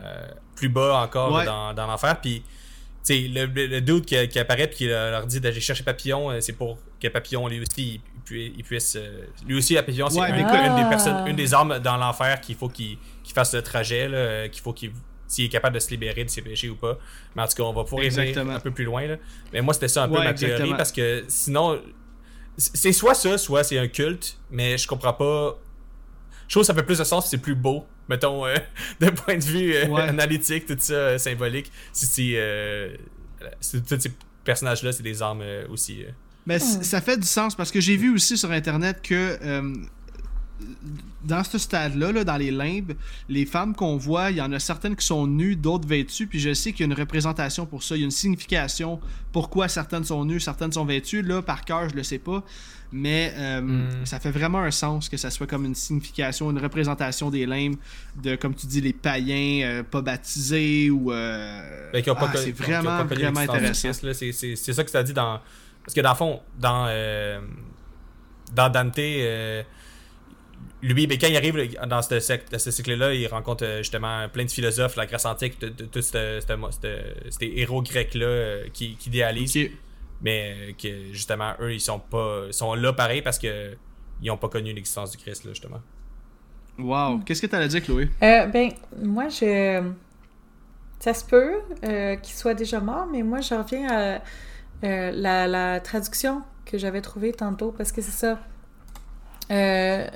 plus 0.55 0.69
bas 0.69 1.01
encore 1.03 1.43
dans, 1.43 1.73
dans 1.73 1.87
l'enfer. 1.87 2.19
Puis, 2.21 2.43
le, 3.09 3.45
le, 3.45 3.81
doute 3.81 4.05
qui, 4.05 4.39
apparaît 4.39 4.67
puis 4.67 4.77
qui 4.77 4.87
leur 4.87 5.25
dit 5.25 5.39
d'aller 5.39 5.59
chercher 5.59 5.83
Papillon, 5.83 6.29
euh, 6.29 6.41
c'est 6.41 6.53
pour 6.53 6.77
que 7.01 7.07
Papillon 7.07 7.47
lui 7.47 7.61
aussi 7.61 8.01
il, 8.31 8.63
puisse. 8.63 8.95
Euh, 8.95 9.25
lui 9.47 9.57
aussi, 9.57 9.75
Papillon, 9.75 10.09
c'est 10.09 10.19
une, 10.19 10.35
des 10.35 10.89
personnes, 10.89 11.27
une 11.27 11.35
des 11.35 11.53
armes 11.53 11.79
dans 11.79 11.97
l'enfer 11.97 12.41
qu'il 12.41 12.55
faut 12.55 12.69
qu'il 12.69 12.97
fasse 13.33 13.53
le 13.53 13.61
trajet, 13.61 14.07
euh, 14.11 14.47
qu'il 14.47 14.61
faut 14.61 14.73
qu'il 14.73 14.91
s'il 15.27 15.45
est 15.45 15.49
capable 15.49 15.75
de 15.75 15.79
se 15.79 15.91
libérer 15.91 16.23
de 16.23 16.29
ses 16.29 16.41
péchés 16.41 16.69
ou 16.69 16.75
pas. 16.75 16.97
Mais 17.35 17.43
en 17.43 17.47
tout 17.47 17.55
cas, 17.55 17.63
on 17.63 17.73
va 17.73 17.83
pouvoir 17.83 18.01
aller 18.01 18.37
un 18.37 18.59
peu 18.59 18.71
plus 18.71 18.83
loin. 18.83 19.05
Là. 19.05 19.17
Mais 19.53 19.61
moi, 19.61 19.73
c'était 19.73 19.87
ça 19.87 20.03
un 20.03 20.09
peu 20.09 20.17
ma 20.17 20.33
théorie 20.33 20.73
parce 20.75 20.91
que 20.91 21.23
sinon, 21.27 21.79
c'est 22.57 22.91
soit 22.91 23.13
ça, 23.13 23.37
soit 23.37 23.63
c'est 23.63 23.77
un 23.77 23.87
culte, 23.87 24.37
mais 24.51 24.77
je 24.77 24.87
comprends 24.87 25.13
pas. 25.13 25.57
Je 26.47 26.53
trouve 26.55 26.63
que 26.63 26.67
ça 26.67 26.73
fait 26.73 26.83
plus 26.83 26.97
de 26.97 27.03
sens, 27.03 27.29
c'est 27.29 27.37
plus 27.37 27.55
beau, 27.55 27.85
mettons, 28.09 28.45
euh, 28.45 28.55
d'un 28.99 29.11
point 29.11 29.37
de 29.37 29.43
vue 29.43 29.73
euh, 29.75 29.95
analytique, 29.95 30.65
tout 30.65 30.75
ça, 30.79 30.93
euh, 30.93 31.17
symbolique. 31.17 31.71
Si 31.93 32.05
c'est. 32.07 32.97
tous 33.87 33.99
ces 33.99 34.11
personnages-là, 34.43 34.91
c'est 34.91 35.03
des 35.03 35.21
armes 35.21 35.43
aussi. 35.69 36.05
Mais 36.49 36.59
ça 36.59 36.99
fait 36.99 37.17
du 37.17 37.27
sens 37.27 37.55
parce 37.55 37.71
que 37.71 37.79
j'ai 37.79 37.95
vu 37.95 38.13
aussi 38.13 38.37
sur 38.37 38.51
internet 38.51 39.01
que 39.01 39.37
dans 41.23 41.43
ce 41.43 41.57
stade-là, 41.57 42.23
dans 42.23 42.37
les 42.37 42.51
limbes, 42.51 42.93
les 43.27 43.45
femmes 43.45 43.75
qu'on 43.75 43.97
voit, 43.97 44.31
il 44.31 44.37
y 44.37 44.41
en 44.41 44.51
a 44.51 44.59
certaines 44.59 44.95
qui 44.95 45.05
sont 45.05 45.27
nues, 45.27 45.55
d'autres 45.55 45.87
vêtues, 45.87 46.27
puis 46.27 46.39
je 46.39 46.53
sais 46.53 46.71
qu'il 46.71 46.81
y 46.85 46.89
a 46.89 46.93
une 46.93 46.99
représentation 46.99 47.65
pour 47.65 47.83
ça, 47.83 47.95
il 47.95 47.99
y 47.99 48.01
a 48.03 48.05
une 48.05 48.11
signification 48.11 48.99
pourquoi 49.31 49.67
certaines 49.67 50.03
sont 50.03 50.25
nues, 50.25 50.39
certaines 50.39 50.71
sont 50.71 50.85
vêtues. 50.85 51.21
Là, 51.21 51.41
par 51.41 51.65
cœur, 51.65 51.89
je 51.89 51.95
le 51.95 52.03
sais 52.03 52.17
pas, 52.17 52.43
mais 52.91 53.33
euh, 53.37 53.61
hmm. 53.61 54.05
ça 54.05 54.19
fait 54.19 54.31
vraiment 54.31 54.59
un 54.59 54.71
sens 54.71 55.09
que 55.09 55.17
ça 55.17 55.29
soit 55.29 55.45
comme 55.45 55.65
une 55.65 55.75
signification, 55.75 56.49
une 56.49 56.59
représentation 56.59 57.29
des 57.29 57.45
limbes 57.45 57.77
de, 58.21 58.35
comme 58.35 58.55
tu 58.55 58.65
dis, 58.65 58.81
les 58.81 58.93
païens 58.93 59.67
euh, 59.67 59.83
pas 59.83 60.01
baptisés 60.01 60.89
ou. 60.89 61.11
Euh, 61.11 61.91
ben, 61.93 62.03
ah, 62.07 62.31
c'est 62.35 62.51
vraiment, 62.51 63.03
vraiment 63.05 63.41
intéressant. 63.41 63.91
C'est 63.93 64.73
ça 64.73 64.83
que 64.83 64.91
tu 64.91 64.97
as 64.97 65.03
dit 65.03 65.13
dans. 65.13 65.39
Parce 65.89 65.95
que 65.95 66.01
dans 66.01 66.11
le 66.11 66.15
fond, 66.15 66.41
dans, 66.57 66.87
dans 68.53 68.69
Dante 68.69 68.99
lui, 70.81 71.07
ben, 71.07 71.17
quand 71.19 71.27
il 71.27 71.35
arrive 71.35 71.75
dans 71.87 72.01
ce, 72.01 72.19
ce 72.19 72.71
cycle-là, 72.71 73.13
il 73.13 73.27
rencontre 73.27 73.65
euh, 73.65 73.77
justement 73.79 74.27
plein 74.29 74.45
de 74.45 74.51
philosophes, 74.51 74.95
la 74.95 75.05
Grèce 75.05 75.25
antique, 75.25 75.57
tous 75.91 76.01
ces 76.01 76.39
héros 77.41 77.81
grecs-là 77.81 78.25
euh, 78.25 78.67
qui, 78.71 78.95
qui 78.95 79.09
idéalisent. 79.09 79.69
Mais 80.21 80.55
euh, 80.55 80.71
que 80.81 81.13
justement, 81.13 81.53
eux, 81.59 81.73
ils 81.73 81.81
sont 81.81 81.99
pas 81.99 82.51
sont 82.51 82.73
là 82.75 82.93
pareil 82.93 83.21
parce 83.21 83.39
que 83.39 83.75
ils 84.21 84.27
n'ont 84.27 84.37
pas 84.37 84.49
connu 84.49 84.73
l'existence 84.73 85.11
du 85.11 85.17
Christ, 85.17 85.45
là, 85.45 85.51
justement. 85.51 85.81
Wow! 86.77 87.19
Qu'est-ce 87.25 87.41
que 87.41 87.47
tu 87.47 87.55
allais 87.55 87.69
dire, 87.69 87.83
Chloé? 87.83 88.09
ben, 88.19 88.71
moi, 89.01 89.29
je. 89.29 89.91
Ça 90.99 91.13
se 91.13 91.23
peut 91.23 91.61
qu'il 92.21 92.33
soit 92.35 92.53
déjà 92.53 92.81
mort, 92.81 93.07
mais 93.09 93.23
moi, 93.23 93.39
je 93.39 93.53
reviens 93.53 93.87
à 93.89 94.21
la, 94.81 95.47
la, 95.47 95.79
traduction 95.79 96.43
que 96.65 96.77
j'avais 96.77 97.01
trouvée 97.01 97.31
tantôt 97.33 97.71
parce 97.71 97.91
que 97.91 98.01
c'est 98.01 98.11
ça. 98.11 98.39
Euh, 99.51 100.07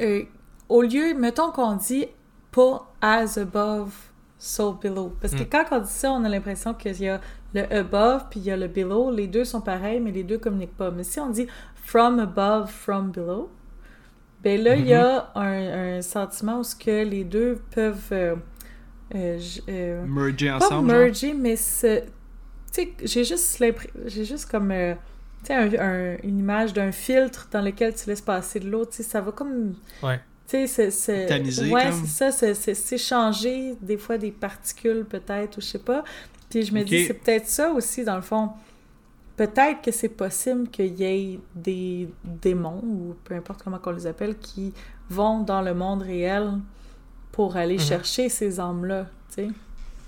euh, 0.00 0.22
au 0.68 0.82
lieu, 0.82 1.14
mettons 1.14 1.50
qu'on 1.50 1.76
dit 1.76 2.06
pas 2.50 2.92
as 3.00 3.38
above, 3.38 3.92
so 4.38 4.72
below. 4.72 5.12
Parce 5.20 5.34
que 5.34 5.42
mm. 5.42 5.48
quand 5.50 5.64
on 5.70 5.78
dit 5.80 5.90
ça, 5.90 6.12
on 6.12 6.24
a 6.24 6.28
l'impression 6.28 6.74
qu'il 6.74 7.00
y 7.00 7.08
a 7.08 7.20
le 7.54 7.72
above 7.72 8.26
puis 8.30 8.40
il 8.40 8.46
y 8.46 8.50
a 8.50 8.56
le 8.56 8.68
below. 8.68 9.10
Les 9.10 9.26
deux 9.26 9.44
sont 9.44 9.60
pareils, 9.60 10.00
mais 10.00 10.10
les 10.10 10.24
deux 10.24 10.38
communiquent 10.38 10.76
pas. 10.76 10.90
Mais 10.90 11.04
si 11.04 11.20
on 11.20 11.30
dit 11.30 11.46
from 11.76 12.18
above, 12.18 12.70
from 12.70 13.10
below, 13.10 13.50
ben 14.42 14.62
là, 14.62 14.76
il 14.76 14.86
y 14.86 14.94
a 14.94 15.32
mm-hmm. 15.34 15.98
un, 15.98 16.02
sentiment 16.02 16.58
où 16.58 16.64
ce 16.64 16.76
que 16.76 17.04
les 17.04 17.24
deux 17.24 17.60
peuvent 17.70 18.12
euh, 18.12 18.36
euh, 19.14 20.04
merger 20.06 20.50
ensemble. 20.50 20.88
Pas 20.88 20.98
merger, 20.98 21.34
mais 21.34 21.56
j'ai 23.02 23.24
juste 23.24 23.62
j'ai 24.06 24.24
juste 24.24 24.50
comme 24.50 24.72
tu 25.44 25.52
sais, 25.52 26.20
une 26.22 26.38
image 26.38 26.72
d'un 26.72 26.92
filtre 26.92 27.48
dans 27.50 27.60
lequel 27.60 27.94
tu 27.94 28.08
laisses 28.08 28.20
passer 28.20 28.60
de 28.60 28.68
l'eau, 28.68 28.86
tu 28.86 28.96
sais, 28.96 29.02
ça 29.02 29.20
va 29.20 29.30
comme... 29.30 29.74
Ouais. 30.02 30.20
Tu 30.48 30.66
sais, 30.66 30.90
c'est... 30.90 31.70
Ouais, 31.70 31.90
c'est 31.92 32.32
ça, 32.32 32.54
c'est 32.54 32.98
changer 32.98 33.74
des 33.80 33.98
fois 33.98 34.18
des 34.18 34.30
particules 34.30 35.04
peut-être, 35.04 35.58
ou 35.58 35.60
je 35.60 35.66
sais 35.66 35.78
pas. 35.78 36.02
Puis 36.48 36.62
je 36.62 36.74
me 36.74 36.82
dis, 36.82 37.06
c'est 37.06 37.14
peut-être 37.14 37.48
ça 37.48 37.70
aussi, 37.72 38.04
dans 38.04 38.16
le 38.16 38.22
fond. 38.22 38.50
Peut-être 39.36 39.82
que 39.82 39.90
c'est 39.90 40.08
possible 40.08 40.68
qu'il 40.68 40.94
y 40.94 41.04
ait 41.04 41.40
des 41.54 42.08
démons, 42.24 42.82
ou 42.82 43.14
peu 43.24 43.34
importe 43.34 43.62
comment 43.62 43.80
on 43.84 43.90
les 43.90 44.06
appelle, 44.06 44.38
qui 44.38 44.72
vont 45.10 45.40
dans 45.40 45.60
le 45.60 45.74
monde 45.74 46.02
réel 46.02 46.52
pour 47.32 47.56
aller 47.56 47.74
mhm. 47.74 47.80
chercher 47.80 48.28
ces 48.28 48.60
âmes-là, 48.60 49.06
tu 49.28 49.34
sais. 49.34 49.48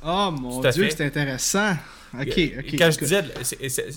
Oh 0.07 0.31
mon 0.31 0.61
Dieu, 0.61 0.89
c'est 0.91 1.05
intéressant! 1.05 1.75
ok, 2.15 2.39
ok. 2.59 2.79
Quand 2.79 2.91
je 2.91 2.99
disais, 2.99 3.25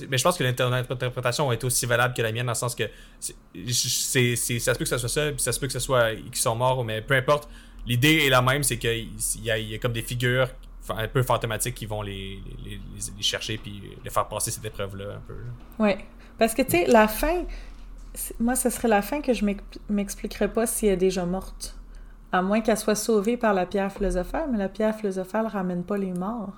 mais 0.09 0.17
je 0.17 0.23
pense 0.23 0.37
que 0.37 0.43
l'interprétation 0.43 1.51
est 1.51 1.63
aussi 1.63 1.85
valable 1.85 2.13
que 2.13 2.21
la 2.21 2.31
mienne 2.31 2.47
dans 2.47 2.53
le 2.53 2.57
sens 2.57 2.75
que 2.75 2.85
c'est, 3.19 4.35
ça 4.35 4.73
se 4.73 4.77
peut 4.79 4.85
que 4.85 4.89
ça 4.89 4.97
soit 4.97 5.09
ça, 5.09 5.31
puis 5.31 5.39
ça 5.39 5.51
se 5.51 5.59
peut 5.59 5.67
que 5.67 5.73
ce 5.73 5.79
soit 5.79 6.15
qu'ils 6.15 6.35
sont 6.35 6.55
morts, 6.55 6.83
mais 6.83 7.01
peu 7.01 7.15
importe. 7.15 7.47
L'idée 7.85 8.25
est 8.25 8.29
la 8.29 8.41
même, 8.41 8.63
c'est 8.63 8.77
qu'il 8.77 9.09
y, 9.43 9.51
a 9.51 9.77
comme 9.77 9.93
des 9.93 10.01
figures 10.01 10.49
un 10.89 11.07
peu 11.07 11.23
fantomatiques 11.23 11.75
qui 11.75 11.85
vont 11.85 12.01
les, 12.01 12.39
les, 12.65 12.79
les, 13.15 13.23
chercher 13.23 13.57
puis 13.57 13.81
les 14.03 14.09
faire 14.09 14.27
passer 14.27 14.51
cette 14.51 14.65
épreuve-là 14.65 15.15
un 15.15 15.21
peu. 15.27 15.35
Oui, 15.77 15.91
parce 16.37 16.53
que 16.53 16.63
tu 16.63 16.71
sais, 16.71 16.85
la 16.87 17.07
fin, 17.07 17.45
moi, 18.39 18.55
ce 18.55 18.69
serait 18.69 18.87
la 18.87 19.01
fin 19.01 19.21
que 19.21 19.33
je 19.33 19.45
m'expliquerais 19.89 20.51
pas 20.51 20.65
si 20.65 20.87
elle 20.87 20.93
est 20.93 20.97
déjà 20.97 21.25
morte. 21.25 21.78
À 22.31 22.41
moins 22.41 22.61
qu'elle 22.61 22.77
soit 22.77 22.95
sauvée 22.95 23.37
par 23.37 23.53
la 23.53 23.65
pierre 23.65 23.91
philosophale, 23.91 24.49
mais 24.51 24.57
la 24.57 24.69
pierre 24.69 24.95
philosophale 24.95 25.47
ramène 25.47 25.83
pas 25.83 25.97
les 25.97 26.13
morts. 26.13 26.53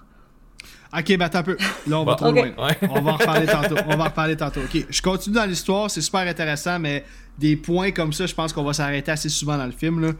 Ok, 0.97 1.17
bah 1.17 1.26
attends 1.26 1.39
un 1.39 1.43
peu. 1.43 1.57
Là, 1.88 1.99
on 1.99 2.03
va 2.03 2.15
trop 2.15 2.32
loin. 2.32 2.51
On 2.89 3.01
va 3.01 3.13
en 3.13 3.15
reparler 3.15 3.47
tantôt. 3.47 3.76
On 3.88 3.95
va 3.95 4.03
en 4.03 4.07
reparler 4.07 4.36
tantôt. 4.36 4.59
Ok, 4.61 4.86
je 4.89 5.01
continue 5.01 5.36
dans 5.36 5.45
l'histoire, 5.45 5.89
c'est 5.89 6.01
super 6.01 6.22
intéressant, 6.22 6.80
mais 6.80 7.05
des 7.38 7.55
points 7.55 7.91
comme 7.91 8.11
ça, 8.11 8.26
je 8.26 8.36
pense 8.36 8.51
qu'on 8.51 8.63
va 8.63 8.74
s'arrêter 8.74 9.11
assez 9.11 9.30
souvent 9.30 9.57
dans 9.57 9.65
le 9.65 9.72
film. 9.72 10.01
Là. 10.01 10.11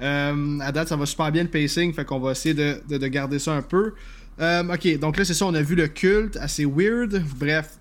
Euh, 0.00 0.58
à 0.60 0.72
date, 0.72 0.88
ça 0.88 0.96
va 0.96 1.06
super 1.06 1.30
bien 1.30 1.42
le 1.42 1.48
pacing, 1.48 1.92
fait 1.92 2.04
qu'on 2.04 2.18
va 2.18 2.32
essayer 2.32 2.54
de, 2.54 2.80
de, 2.88 3.06
garder 3.06 3.38
ça 3.38 3.52
un 3.52 3.62
peu. 3.62 3.94
Euh, 4.40 4.62
ok, 4.62 4.98
donc 4.98 5.16
là, 5.16 5.24
c'est 5.24 5.34
ça, 5.34 5.46
on 5.46 5.54
a 5.54 5.62
vu 5.62 5.74
le 5.74 5.88
culte, 5.88 6.36
assez 6.36 6.64
weird. 6.64 7.22
Bref, 7.38 7.78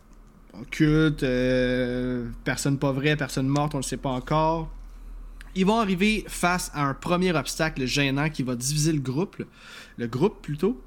culte, 0.71 1.23
euh, 1.23 2.27
personne 2.43 2.77
pas 2.77 2.91
vraie, 2.91 3.15
personne 3.15 3.47
morte, 3.47 3.75
on 3.75 3.77
le 3.77 3.83
sait 3.83 3.97
pas 3.97 4.09
encore. 4.09 4.69
Ils 5.55 5.65
vont 5.65 5.79
arriver 5.79 6.25
face 6.27 6.69
à 6.73 6.85
un 6.85 6.93
premier 6.93 7.33
obstacle 7.33 7.85
gênant 7.85 8.29
qui 8.29 8.43
va 8.43 8.55
diviser 8.55 8.91
le 8.91 8.99
groupe, 8.99 9.41
le 9.97 10.07
groupe 10.07 10.41
plutôt. 10.41 10.81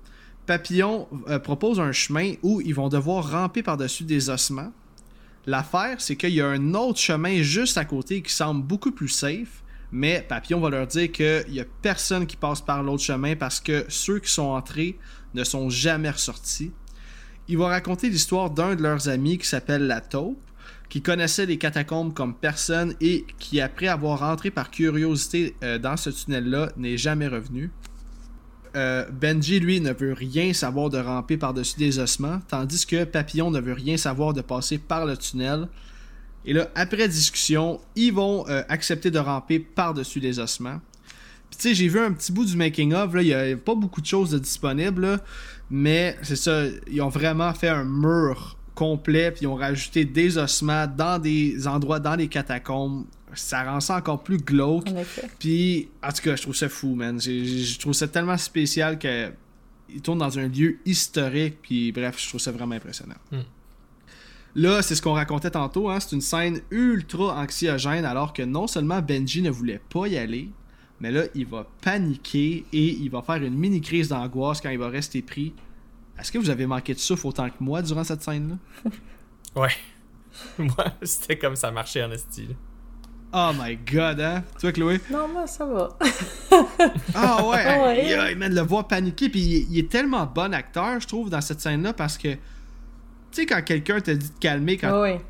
Papillon 0.45 1.09
euh, 1.29 1.39
propose 1.39 1.81
un 1.81 1.93
chemin 1.93 2.35
où 2.43 2.61
ils 2.61 2.75
vont 2.75 2.89
devoir 2.89 3.31
ramper 3.31 3.63
par-dessus 3.63 4.05
des 4.05 4.29
ossements. 4.29 4.73
L'affaire, 5.47 6.01
c'est 6.01 6.17
qu'il 6.17 6.35
y 6.35 6.43
a 6.43 6.47
un 6.47 6.75
autre 6.75 6.99
chemin 6.99 7.43
juste 7.43 7.79
à 7.79 7.87
côté 7.87 8.21
qui 8.21 8.33
semble 8.33 8.63
beaucoup 8.63 8.93
plus 8.93 9.09
safe, 9.09 9.63
mais 9.91 10.25
Papillon 10.29 10.61
va 10.61 10.69
leur 10.69 10.87
dire 10.87 11.11
qu'il 11.11 11.47
n'y 11.49 11.61
a 11.61 11.65
personne 11.81 12.27
qui 12.27 12.37
passe 12.37 12.61
par 12.61 12.83
l'autre 12.83 13.03
chemin 13.03 13.37
parce 13.37 13.61
que 13.61 13.87
ceux 13.89 14.19
qui 14.19 14.31
sont 14.31 14.43
entrés 14.43 14.99
ne 15.33 15.45
sont 15.45 15.71
jamais 15.71 16.11
ressortis. 16.11 16.73
Il 17.47 17.57
va 17.57 17.69
raconter 17.69 18.11
l'histoire 18.11 18.51
d'un 18.51 18.75
de 18.75 18.83
leurs 18.83 19.09
amis 19.09 19.39
qui 19.39 19.47
s'appelle 19.47 19.87
la 19.87 20.03
taupe, 20.03 20.39
qui 20.89 21.03
connaissait 21.03 21.47
les 21.47 21.59
catacombes 21.59 22.15
comme 22.15 22.35
personne 22.35 22.95
et 23.01 23.27
qui, 23.39 23.61
après 23.61 23.89
avoir 23.89 24.21
rentré 24.21 24.51
par 24.51 24.71
curiosité 24.71 25.55
euh, 25.63 25.79
dans 25.79 25.97
ce 25.97 26.11
tunnel-là, 26.11 26.71
n'est 26.77 26.97
jamais 26.97 27.29
revenu. 27.29 27.71
euh, 28.77 29.07
Benji, 29.11 29.61
lui, 29.61 29.81
ne 29.81 29.93
veut 29.93 30.13
rien 30.13 30.53
savoir 30.53 30.91
de 30.91 30.99
ramper 30.99 31.37
par-dessus 31.37 31.79
des 31.79 31.99
ossements, 31.99 32.41
tandis 32.49 32.87
que 32.87 33.05
Papillon 33.05 33.51
ne 33.51 33.61
veut 33.61 33.73
rien 33.73 33.97
savoir 33.97 34.33
de 34.33 34.41
passer 34.41 34.79
par 34.79 35.05
le 35.07 35.17
tunnel. 35.17 35.69
Et 36.45 36.53
là, 36.53 36.71
après 36.75 37.09
discussion, 37.09 37.81
ils 37.97 38.13
vont 38.13 38.47
euh, 38.49 38.63
accepter 38.69 39.11
de 39.11 39.19
ramper 39.19 39.59
par-dessus 39.59 40.21
les 40.21 40.39
ossements. 40.39 40.81
Puis 41.51 41.59
tu 41.59 41.69
sais, 41.69 41.75
j'ai 41.75 41.89
vu 41.89 41.99
un 41.99 42.13
petit 42.13 42.31
bout 42.31 42.45
du 42.45 42.57
making-of, 42.57 43.11
il 43.15 43.27
n'y 43.27 43.33
a 43.33 43.57
pas 43.57 43.75
beaucoup 43.75 44.03
de 44.03 44.07
choses 44.07 44.35
disponibles, 44.39 45.19
mais 45.71 46.17
c'est 46.23 46.37
ça, 46.37 46.65
ils 46.91 47.01
ont 47.01 47.09
vraiment 47.09 47.53
fait 47.55 47.69
un 47.69 47.85
mur 47.85 48.58
complet, 48.79 49.33
puis 49.33 49.43
ils 49.43 49.47
ont 49.49 49.57
rajouté 49.57 50.05
des 50.05 50.39
ossements 50.39 50.87
dans 50.87 51.19
des 51.19 51.67
endroits, 51.67 51.99
dans 51.99 52.15
les 52.15 52.29
catacombes. 52.29 53.07
Ça 53.35 53.65
rend 53.65 53.81
ça 53.81 53.97
encore 53.97 54.23
plus 54.23 54.39
glauque. 54.39 54.89
Puis, 55.41 55.89
en 56.01 56.13
tout 56.13 56.23
cas, 56.23 56.37
je 56.37 56.43
trouve 56.43 56.55
ça 56.55 56.69
fou, 56.69 56.95
man. 56.95 57.21
Je 57.21 57.79
trouve 57.79 57.93
ça 57.93 58.07
tellement 58.07 58.39
spécial 58.39 58.99
que 58.99 59.33
il 59.91 60.01
tourne 60.01 60.19
dans 60.19 60.39
un 60.39 60.49
lieu 60.49 60.79
historique, 60.85 61.57
puis 61.63 61.93
bref, 61.93 62.17
je 62.19 62.29
trouve 62.29 62.41
ça 62.41 62.53
vraiment 62.53 62.75
impressionnant. 62.75 63.17
Hmm. 63.33 63.41
Là, 64.55 64.83
c'est 64.83 64.95
ce 64.95 65.03
qu'on 65.03 65.15
racontait 65.15 65.51
tantôt, 65.51 65.89
hein, 65.89 65.99
c'est 65.99 66.15
une 66.15 66.21
scène 66.21 66.61
ultra 66.71 67.41
anxiogène 67.41 68.05
alors 68.05 68.33
que 68.33 68.43
non 68.43 68.67
seulement 68.67 69.01
Benji 69.01 69.41
ne 69.41 69.51
voulait 69.51 69.81
pas 69.89 70.07
y 70.07 70.19
aller, 70.19 70.51
mais 71.01 71.11
là, 71.11 71.25
il 71.35 71.47
va 71.47 71.67
paniquer 71.83 72.65
et 72.73 72.87
il 72.87 73.11
va 73.11 73.23
faire 73.23 73.43
une 73.43 73.55
mini 73.55 73.81
crise 73.81 74.09
d'angoisse 74.09 74.61
quand 74.61 74.71
il 74.71 74.79
va 74.79 74.89
rester 74.89 75.23
pris. 75.23 75.55
Est-ce 76.19 76.33
que 76.33 76.39
vous 76.39 76.51
avez 76.51 76.67
manqué 76.67 76.95
de 76.95 76.99
souffle 76.99 77.27
autant 77.27 77.49
que 77.49 77.57
moi 77.61 77.83
durant 77.83 78.05
cette 78.05 78.23
scène-là? 78.23 78.91
ouais. 79.61 79.73
Moi, 80.59 80.85
c'était 81.03 81.37
comme 81.37 81.57
ça 81.57 81.71
marchait 81.73 82.05
en 82.05 82.17
style. 82.17 82.55
Oh 83.33 83.51
my 83.59 83.77
god, 83.77 84.21
hein? 84.21 84.45
Tu 84.55 84.61
vois, 84.63 84.73
Chloé? 84.73 85.01
Non, 85.11 85.27
moi, 85.27 85.47
ça 85.47 85.67
va. 85.67 85.99
ah 87.15 87.45
ouais, 87.45 87.65
ah 87.67 87.83
ouais. 87.83 88.35
Il, 88.35 88.39
le 88.39 88.61
voir 88.61 88.87
paniquer, 88.87 89.29
puis 89.29 89.41
il, 89.41 89.73
il, 89.73 89.79
est 89.79 89.91
tellement 89.91 90.27
bon 90.27 90.55
acteur, 90.55 91.01
je 91.01 91.09
trouve, 91.09 91.29
dans 91.29 91.41
cette 91.41 91.61
scène-là, 91.61 91.93
parce 91.93 92.17
que 92.17 92.29
tu 92.35 92.39
sais, 93.33 93.47
quand 93.47 93.63
quelqu'un 93.63 94.01
te 94.01 94.11
dit 94.13 94.31
de 94.31 94.39
calmer, 94.39 94.77
quand 94.79 95.05
tu 95.05 95.21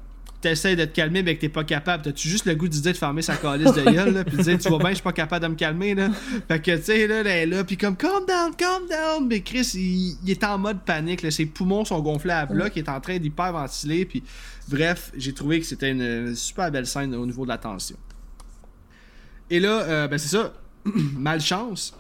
t'essayes 0.41 0.77
de 0.77 0.85
te 0.85 0.95
calmer, 0.95 1.23
mais 1.23 1.35
que 1.35 1.41
t'es 1.41 1.49
pas 1.49 1.65
capable, 1.65 2.05
t'as-tu 2.05 2.29
juste 2.29 2.47
le 2.47 2.55
goût 2.55 2.69
de 2.69 2.79
de 2.79 2.93
fermer 2.93 3.23
sa 3.23 3.37
calice 3.37 3.73
de 3.73 3.83
gueule, 3.83 4.15
là, 4.15 4.25
puis 4.25 4.37
de 4.37 4.43
dire, 4.43 4.59
tu 4.59 4.69
vois 4.69 4.79
bien, 4.79 4.91
je 4.91 4.95
suis 4.95 5.03
pas 5.03 5.13
capable 5.13 5.45
de 5.45 5.51
me 5.51 5.57
calmer, 5.57 5.95
là? 5.95 6.11
Fait 6.47 6.63
que, 6.63 6.77
tu 6.77 6.85
sais, 6.85 7.07
là, 7.07 7.23
là, 7.23 7.45
là 7.45 7.65
puis 7.65 7.77
comme, 7.77 7.97
calm 7.97 8.25
down, 8.27 8.55
calm 8.57 8.87
down. 8.89 9.27
Mais 9.27 9.41
Chris, 9.41 9.73
il, 9.75 10.31
est 10.31 10.45
en 10.45 10.59
mode 10.59 10.81
panique, 10.85 11.23
là. 11.23 11.31
Ses 11.31 11.47
poumons 11.47 11.85
sont 11.85 12.01
gonflés 12.01 12.33
à 12.33 12.47
bloc, 12.47 12.73
il 12.77 12.81
est 12.81 12.89
en 12.89 13.01
train 13.01 13.19
d'hyperventiler, 13.19 14.05
puis 14.05 14.23
bref, 14.69 15.13
j'ai 15.17 15.35
trouvé 15.35 15.61
que 15.61 15.67
c'était 15.67 15.91
une 15.91 16.35
super 16.37 16.71
belle 16.71 16.87
scène 16.87 17.15
au 17.15 17.27
niveau 17.27 17.45
de 17.45 17.51
la 17.51 17.59
tension. 17.59 17.97
Et 19.51 19.61
là, 19.61 19.83
euh, 19.83 20.09
ben 20.09 20.19
c'est 20.19 20.37
ça, 20.37 20.53
malchance 21.17 21.95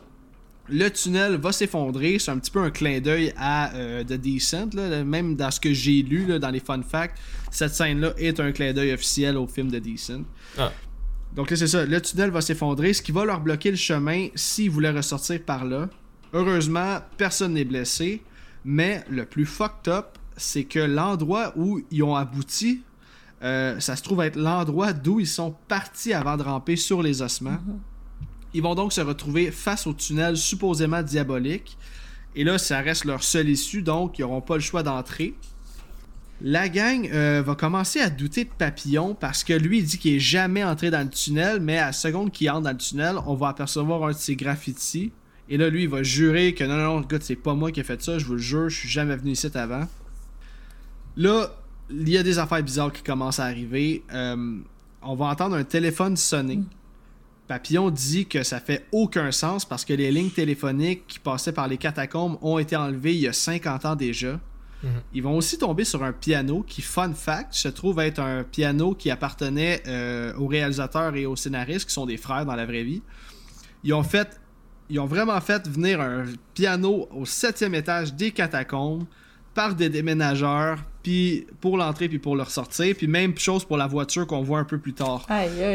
le 0.71 0.89
tunnel 0.89 1.37
va 1.37 1.53
s'effondrer. 1.53 2.19
C'est 2.19 2.31
un 2.31 2.39
petit 2.39 2.51
peu 2.51 2.61
un 2.61 2.71
clin 2.71 3.01
d'œil 3.01 3.33
à 3.37 3.75
euh, 3.75 4.05
The 4.05 4.15
Descent. 4.15 4.71
Même 5.05 5.37
dans 5.37 5.51
ce 5.51 5.61
que 5.61 5.73
j'ai 5.73 6.03
lu 6.03 6.39
dans 6.39 6.51
les 6.51 6.61
fun 6.61 6.83
facts, 6.83 7.19
cette 7.51 7.75
scène-là 7.75 8.13
est 8.19 8.41
un 8.41 8.53
clin 8.53 8.73
d'œil 8.73 8.93
officiel 8.93 9.37
au 9.37 9.47
film 9.47 9.71
The 9.71 9.77
Descent. 9.77 10.23
Ah. 10.59 10.73
Donc 11.35 11.51
là, 11.51 11.57
c'est 11.57 11.67
ça. 11.67 11.85
Le 11.85 12.01
tunnel 12.01 12.31
va 12.31 12.41
s'effondrer, 12.41 12.93
ce 12.93 13.03
qui 13.03 13.13
va 13.13 13.25
leur 13.25 13.41
bloquer 13.41 13.71
le 13.71 13.77
chemin 13.77 14.29
s'ils 14.35 14.71
voulaient 14.71 14.91
ressortir 14.91 15.43
par 15.43 15.65
là. 15.65 15.89
Heureusement, 16.33 16.99
personne 17.17 17.55
n'est 17.55 17.65
blessé. 17.65 18.23
Mais 18.65 19.05
le 19.09 19.25
plus 19.25 19.47
fucked 19.47 19.89
up, 19.93 20.19
c'est 20.37 20.65
que 20.65 20.81
l'endroit 20.81 21.53
où 21.57 21.81
ils 21.91 22.03
ont 22.03 22.17
abouti, 22.17 22.83
euh, 23.43 23.79
ça 23.81 23.97
se 23.97 24.03
trouve 24.03 24.23
être 24.23 24.37
l'endroit 24.37 24.93
d'où 24.93 25.21
ils 25.21 25.27
sont 25.27 25.55
partis 25.69 26.13
avant 26.13 26.37
de 26.37 26.43
ramper 26.43 26.77
sur 26.77 27.03
les 27.03 27.23
ossements. 27.23 27.53
Mm-hmm. 27.53 27.79
Ils 28.59 28.61
vont 28.61 28.75
donc 28.75 28.93
se 28.93 29.01
retrouver 29.01 29.53
face 29.53 29.87
au 29.87 29.93
tunnel 29.93 30.37
supposément 30.37 31.01
diabolique. 31.01 31.79
Et 32.35 32.43
là, 32.43 32.59
ça 32.59 32.81
reste 32.81 33.05
leur 33.05 33.23
seule 33.23 33.49
issue, 33.49 33.83
donc 33.83 34.19
ils 34.19 34.23
n'auront 34.23 34.41
pas 34.41 34.57
le 34.57 34.61
choix 34.61 34.83
d'entrer. 34.83 35.35
La 36.41 36.69
gang 36.69 37.09
euh, 37.13 37.41
va 37.47 37.55
commencer 37.55 38.01
à 38.01 38.11
douter 38.11 38.43
de 38.43 38.51
Papillon 38.51 39.15
parce 39.15 39.45
que 39.45 39.53
lui, 39.53 39.79
il 39.79 39.85
dit 39.85 39.97
qu'il 39.97 40.15
est 40.15 40.19
jamais 40.19 40.65
entré 40.65 40.91
dans 40.91 41.05
le 41.05 41.09
tunnel, 41.09 41.61
mais 41.61 41.79
à 41.79 41.87
la 41.87 41.93
seconde 41.93 42.33
qu'il 42.33 42.51
entre 42.51 42.63
dans 42.63 42.73
le 42.73 42.79
tunnel, 42.79 43.15
on 43.29 43.37
va 43.37 43.51
apercevoir 43.51 44.03
un 44.03 44.11
de 44.11 44.17
ses 44.17 44.35
graffitis. 44.35 45.13
Et 45.49 45.57
là, 45.57 45.71
lui, 45.71 45.85
il 45.85 45.89
va 45.89 46.03
jurer 46.03 46.53
que 46.53 46.65
non, 46.65 46.79
non, 46.79 46.97
non, 46.97 47.01
gars, 47.03 47.19
c'est 47.21 47.37
pas 47.37 47.55
moi 47.55 47.71
qui 47.71 47.79
ai 47.79 47.85
fait 47.85 48.03
ça, 48.03 48.19
je 48.19 48.25
vous 48.25 48.33
le 48.33 48.39
jure, 48.39 48.69
je 48.69 48.77
suis 48.77 48.89
jamais 48.89 49.15
venu 49.15 49.31
ici 49.31 49.47
avant. 49.55 49.87
Là, 51.17 51.55
il 51.91 52.09
y 52.09 52.19
a 52.19 52.25
des 52.25 52.41
affaires 52.41 52.65
bizarres 52.65 52.93
qui 52.93 53.05
commencent 53.05 53.39
à 53.39 53.45
arriver. 53.45 54.03
Euh, 54.13 54.59
on 55.01 55.15
va 55.15 55.27
entendre 55.27 55.55
un 55.55 55.63
téléphone 55.63 56.17
sonner. 56.17 56.59
Papillon 57.49 57.91
dit 57.91 58.27
que 58.27 58.43
ça 58.43 58.61
fait 58.61 58.87
aucun 58.93 59.33
sens 59.33 59.65
parce 59.65 59.87
que 59.87 59.95
les 59.95 60.13
lignes 60.13 60.31
téléphoniques 60.31 61.07
qui 61.09 61.19
passaient 61.19 61.53
par 61.53 61.67
les 61.67 61.79
catacombes 61.79 62.37
ont 62.43 62.59
été 62.59 62.77
enlevées 62.77 63.15
il 63.15 63.21
y 63.21 63.27
a 63.27 63.33
50 63.33 63.87
ans 63.87 63.97
déjà. 63.97 64.39
Mhm. 64.83 64.91
Ils 65.15 65.23
vont 65.23 65.37
aussi 65.37 65.59
tomber 65.59 65.85
sur 65.85 66.05
un 66.05 66.13
piano 66.13 66.63
qui, 66.63 66.83
fun 66.83 67.13
fact, 67.15 67.55
se 67.55 67.69
trouve 67.69 68.01
être 68.01 68.21
un 68.21 68.45
piano 68.45 68.95
qui 68.95 69.11
appartenait 69.11 69.83
euh, 69.89 70.35
aux 70.37 70.47
réalisateurs 70.47 71.17
et 71.17 71.25
aux 71.25 71.37
scénaristes 71.37 71.89
qui 71.89 71.95
sont 71.95 72.07
des 72.07 72.19
frères 72.19 72.45
dans 72.45 72.55
la 72.55 72.67
vraie 72.67 72.85
vie. 72.85 73.03
Ils 73.83 73.95
ont 73.95 74.05
fait, 74.05 74.39
ils 74.91 75.01
ont 75.01 75.07
vraiment 75.07 75.41
fait 75.41 75.67
venir 75.67 76.01
un 76.03 76.25
piano 76.53 77.09
au 77.11 77.25
septième 77.25 77.75
étage 77.75 78.13
des 78.15 78.31
catacombes 78.31 79.05
par 79.59 79.75
des 79.75 79.89
déménageurs, 79.89 80.79
puis 81.03 81.45
pour 81.61 81.77
l'entrée, 81.77 82.09
puis 82.09 82.21
pour 82.21 82.37
le 82.37 82.45
ressortir. 82.45 82.95
Puis 82.97 83.09
même 83.09 83.37
chose 83.37 83.65
pour 83.65 83.77
la 83.77 83.89
voiture 83.89 84.25
qu'on 84.25 84.41
voit 84.41 84.61
un 84.61 84.65
peu 84.65 84.79
plus 84.79 84.93
tard. 84.93 85.27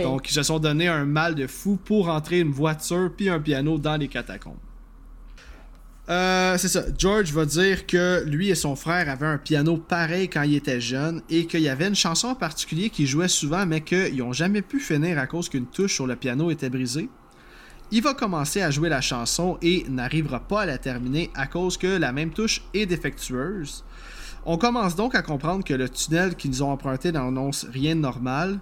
Donc, 0.04 0.30
ils 0.30 0.34
se 0.34 0.42
sont 0.42 0.58
donné 0.58 0.88
un 0.88 1.04
mal 1.04 1.36
de 1.36 1.48
fou 1.48 1.78
pour 1.84 2.08
entrer 2.08 2.40
une 2.40 2.54
voiture, 2.54 3.12
puis 3.14 3.28
un 3.28 3.42
piano 3.42 3.78
dans 3.78 3.98
les 3.98 4.08
catacombes. 4.08 4.56
Euh, 6.08 6.58
c'est 6.58 6.70
ça. 6.70 6.84
George 6.98 7.34
va 7.34 7.46
dire 7.46 7.86
que 7.86 8.24
lui 8.26 8.52
et 8.52 8.56
son 8.56 8.78
frère 8.78 9.10
avaient 9.10 9.26
un 9.26 9.38
piano 9.38 9.76
pareil 9.76 10.30
quand 10.30 10.44
ils 10.44 10.56
étaient 10.56 10.80
jeunes 10.80 11.22
et 11.30 11.46
qu'il 11.46 11.62
y 11.62 11.68
avait 11.68 11.90
une 11.90 11.96
chanson 11.96 12.30
en 12.30 12.36
particulier 12.36 12.90
qu'ils 12.90 13.08
jouaient 13.08 13.28
souvent 13.28 13.66
mais 13.66 13.82
qu'ils 13.82 14.18
n'ont 14.18 14.34
jamais 14.34 14.62
pu 14.62 14.80
finir 14.80 15.20
à 15.20 15.28
cause 15.28 15.50
qu'une 15.50 15.66
touche 15.66 15.96
sur 15.96 16.08
le 16.08 16.16
piano 16.16 16.52
était 16.52 16.70
brisée. 16.70 17.10
Il 17.96 18.02
va 18.02 18.16
commencer 18.16 18.60
à 18.60 18.72
jouer 18.72 18.90
la 18.90 19.02
chanson 19.02 19.60
et 19.62 19.86
n'arrivera 19.88 20.40
pas 20.40 20.62
à 20.62 20.66
la 20.66 20.80
terminer 20.80 21.30
à 21.36 21.46
cause 21.46 21.78
que 21.78 21.86
la 21.86 22.12
même 22.12 22.32
touche 22.32 22.64
est 22.74 22.88
défectueuse. 22.88 23.86
On 24.48 24.58
commence 24.58 24.96
donc 24.96 25.14
à 25.14 25.22
comprendre 25.22 25.64
que 25.64 25.76
le 25.76 25.88
tunnel 25.88 26.36
qu'ils 26.36 26.64
ont 26.64 26.72
emprunté 26.72 27.12
n'annonce 27.12 27.68
rien 27.72 27.96
de 27.96 28.02
normal. 28.02 28.60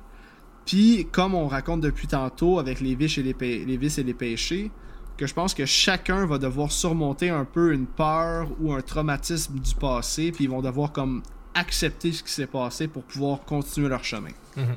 Puis, 0.65 1.07
comme 1.13 1.34
on 1.34 1.47
raconte 1.47 1.79
depuis 1.79 2.07
tantôt 2.07 2.59
avec 2.59 2.82
les 2.82 2.93
vis 2.93 3.19
et 3.19 3.23
les, 3.23 4.13
péchés, 4.13 4.69
que 5.15 5.25
je 5.25 5.34
pense 5.34 5.53
que 5.53 5.65
chacun 5.65 6.25
va 6.25 6.38
devoir 6.38 6.69
surmonter 6.69 7.29
un 7.29 7.45
peu 7.45 7.71
une 7.71 7.86
peur 7.88 8.49
ou 8.59 8.73
un 8.73 8.82
traumatisme 8.82 9.59
du 9.59 9.75
passé, 9.75 10.34
puis 10.34 10.43
ils 10.43 10.49
vont 10.49 10.61
devoir 10.61 10.91
comme 10.91 11.23
accepter 11.53 12.11
ce 12.11 12.21
qui 12.21 12.34
s'est 12.34 12.47
passé 12.47 12.89
pour 12.89 13.03
pouvoir 13.03 13.45
continuer 13.45 13.88
leur 13.88 14.03
chemin. 14.03 14.32
Mhm. 14.57 14.75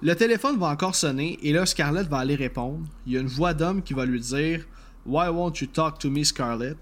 Le 0.00 0.14
téléphone 0.14 0.56
va 0.58 0.68
encore 0.68 0.94
sonner 0.94 1.40
et 1.42 1.52
là 1.52 1.66
Scarlett 1.66 2.06
va 2.06 2.18
aller 2.18 2.36
répondre. 2.36 2.86
Il 3.04 3.14
y 3.14 3.16
a 3.16 3.20
une 3.20 3.26
voix 3.26 3.52
d'homme 3.52 3.82
qui 3.82 3.94
va 3.94 4.06
lui 4.06 4.20
dire 4.20 4.64
Why 5.04 5.28
won't 5.28 5.54
you 5.60 5.66
talk 5.66 5.98
to 5.98 6.08
me, 6.08 6.22
Scarlett? 6.22 6.76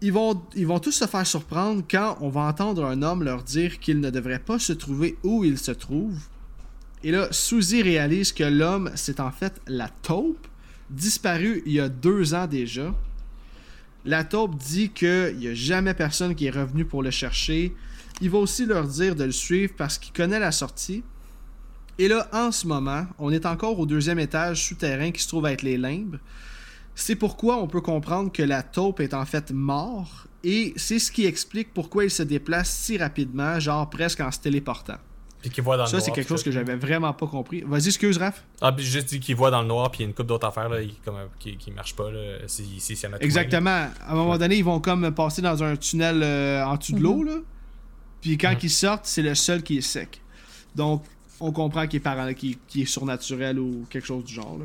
Ils 0.00 0.12
vont, 0.12 0.42
ils 0.56 0.66
vont 0.66 0.80
tous 0.80 0.90
se 0.90 1.06
faire 1.06 1.26
surprendre 1.26 1.84
quand 1.88 2.18
on 2.20 2.28
va 2.28 2.42
entendre 2.42 2.84
un 2.84 3.02
homme 3.02 3.22
leur 3.22 3.44
dire 3.44 3.78
qu'il 3.78 4.00
ne 4.00 4.10
devrait 4.10 4.40
pas 4.40 4.58
se 4.58 4.72
trouver 4.72 5.16
où 5.22 5.44
il 5.44 5.56
se 5.56 5.70
trouve. 5.70 6.18
Et 7.04 7.12
là, 7.12 7.28
Suzy 7.30 7.80
réalise 7.82 8.32
que 8.32 8.42
l'homme, 8.42 8.90
c'est 8.96 9.20
en 9.20 9.30
fait 9.30 9.60
la 9.68 9.88
taupe, 9.88 10.48
disparue 10.90 11.62
il 11.64 11.72
y 11.74 11.80
a 11.80 11.88
deux 11.88 12.34
ans 12.34 12.48
déjà. 12.48 12.92
La 14.04 14.24
taupe 14.24 14.56
dit 14.56 14.90
qu'il 14.90 15.36
n'y 15.38 15.48
a 15.48 15.54
jamais 15.54 15.94
personne 15.94 16.34
qui 16.34 16.46
est 16.46 16.50
revenu 16.50 16.84
pour 16.84 17.04
le 17.04 17.10
chercher. 17.10 17.74
Il 18.20 18.30
va 18.30 18.38
aussi 18.38 18.66
leur 18.66 18.88
dire 18.88 19.14
de 19.14 19.24
le 19.24 19.32
suivre 19.32 19.74
parce 19.76 19.98
qu'il 19.98 20.12
connaît 20.12 20.40
la 20.40 20.52
sortie. 20.52 21.04
Et 21.98 22.08
là, 22.08 22.28
en 22.32 22.52
ce 22.52 22.66
moment, 22.66 23.06
on 23.18 23.30
est 23.32 23.46
encore 23.46 23.78
au 23.78 23.86
deuxième 23.86 24.18
étage 24.18 24.64
souterrain 24.64 25.10
qui 25.10 25.22
se 25.22 25.28
trouve 25.28 25.46
être 25.46 25.62
les 25.62 25.78
limbes. 25.78 26.18
C'est 26.94 27.16
pourquoi 27.16 27.56
on 27.56 27.66
peut 27.66 27.80
comprendre 27.80 28.32
que 28.32 28.42
la 28.42 28.62
taupe 28.62 29.00
est 29.00 29.14
en 29.14 29.24
fait 29.24 29.50
mort, 29.50 30.26
et 30.44 30.72
c'est 30.76 30.98
ce 30.98 31.10
qui 31.10 31.26
explique 31.26 31.74
pourquoi 31.74 32.04
il 32.04 32.10
se 32.10 32.22
déplace 32.22 32.70
si 32.70 32.98
rapidement, 32.98 33.58
genre 33.60 33.88
presque 33.90 34.20
en 34.20 34.30
se 34.30 34.38
téléportant. 34.38 34.96
Puis 35.50 35.62
voit 35.62 35.76
dans 35.76 35.86
ça, 35.86 36.00
c'est 36.00 36.10
quelque 36.10 36.28
chose 36.28 36.42
que 36.42 36.50
j'avais 36.50 36.76
vraiment 36.76 37.12
pas 37.12 37.26
compris. 37.26 37.62
Vas-y, 37.62 37.88
excuse, 37.88 38.18
Raph. 38.18 38.42
Ah, 38.60 38.72
puis 38.72 38.84
juste 38.84 39.08
dit 39.08 39.20
qu'il 39.20 39.36
voit 39.36 39.50
dans 39.50 39.62
le 39.62 39.68
noir, 39.68 39.90
puis 39.90 40.00
il 40.00 40.02
y 40.02 40.06
a 40.06 40.08
une 40.08 40.14
coupe 40.14 40.26
d'autres 40.26 40.46
affaires 40.46 40.68
là, 40.68 40.78
comme, 41.04 41.16
qui, 41.38 41.56
qui 41.56 41.70
marche 41.70 41.94
pas. 41.94 42.10
Là, 42.10 42.38
Exactement. 43.20 43.70
À 44.06 44.12
un 44.12 44.14
moment 44.14 44.38
donné, 44.38 44.56
ils 44.56 44.64
vont 44.64 44.80
comme 44.80 45.12
passer 45.14 45.42
dans 45.42 45.62
un 45.62 45.76
tunnel 45.76 46.22
euh, 46.22 46.64
en 46.64 46.76
dessous 46.76 46.94
de 46.94 47.00
l'eau. 47.00 47.22
Mhm. 47.22 47.26
là. 47.26 47.34
Puis 48.20 48.38
quand 48.38 48.52
mhm. 48.52 48.58
ils 48.62 48.70
sortent, 48.70 49.06
c'est 49.06 49.22
le 49.22 49.34
seul 49.34 49.62
qui 49.62 49.78
est 49.78 49.82
sec. 49.82 50.20
Donc, 50.74 51.04
on 51.40 51.52
comprend 51.52 51.86
qu'il 51.86 52.00
est, 52.04 52.80
est 52.80 52.84
surnaturel 52.84 53.58
ou 53.58 53.86
quelque 53.90 54.06
chose 54.06 54.24
du 54.24 54.34
genre. 54.34 54.58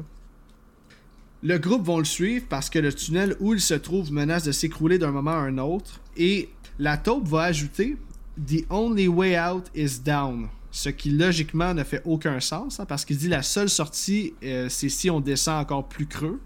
Le 1.44 1.58
groupe 1.58 1.84
vont 1.86 1.98
le 1.98 2.06
suivre 2.06 2.46
parce 2.50 2.70
que 2.70 2.78
le 2.78 2.94
tunnel 2.94 3.36
où 3.40 3.54
il 3.54 3.62
se 3.62 3.74
trouve 3.74 4.12
menace 4.12 4.44
de 4.44 4.52
s'écrouler 4.52 5.00
d'un 5.00 5.12
moment 5.12 5.32
à 5.32 5.40
un 5.40 5.58
autre. 5.58 6.00
Et 6.16 6.50
la 6.78 6.98
taupe 6.98 7.28
va 7.28 7.44
ajouter 7.44 7.98
The 8.38 8.66
only 8.70 9.08
way 9.08 9.40
out 9.40 9.66
is 9.76 10.00
down. 10.00 10.50
Ce 10.72 10.90
qui 10.90 11.10
logiquement 11.10 11.74
ne 11.74 11.84
fait 11.84 12.02
aucun 12.06 12.40
sens 12.40 12.80
hein, 12.80 12.86
parce 12.86 13.04
qu'il 13.06 13.18
dit 13.18 13.28
la 13.28 13.42
seule 13.42 13.70
sortie 13.70 14.34
euh, 14.44 14.70
c'est 14.70 14.88
si 14.88 15.10
on 15.10 15.20
descend 15.20 15.60
encore 15.60 15.88
plus 15.88 16.06
creux. 16.06 16.40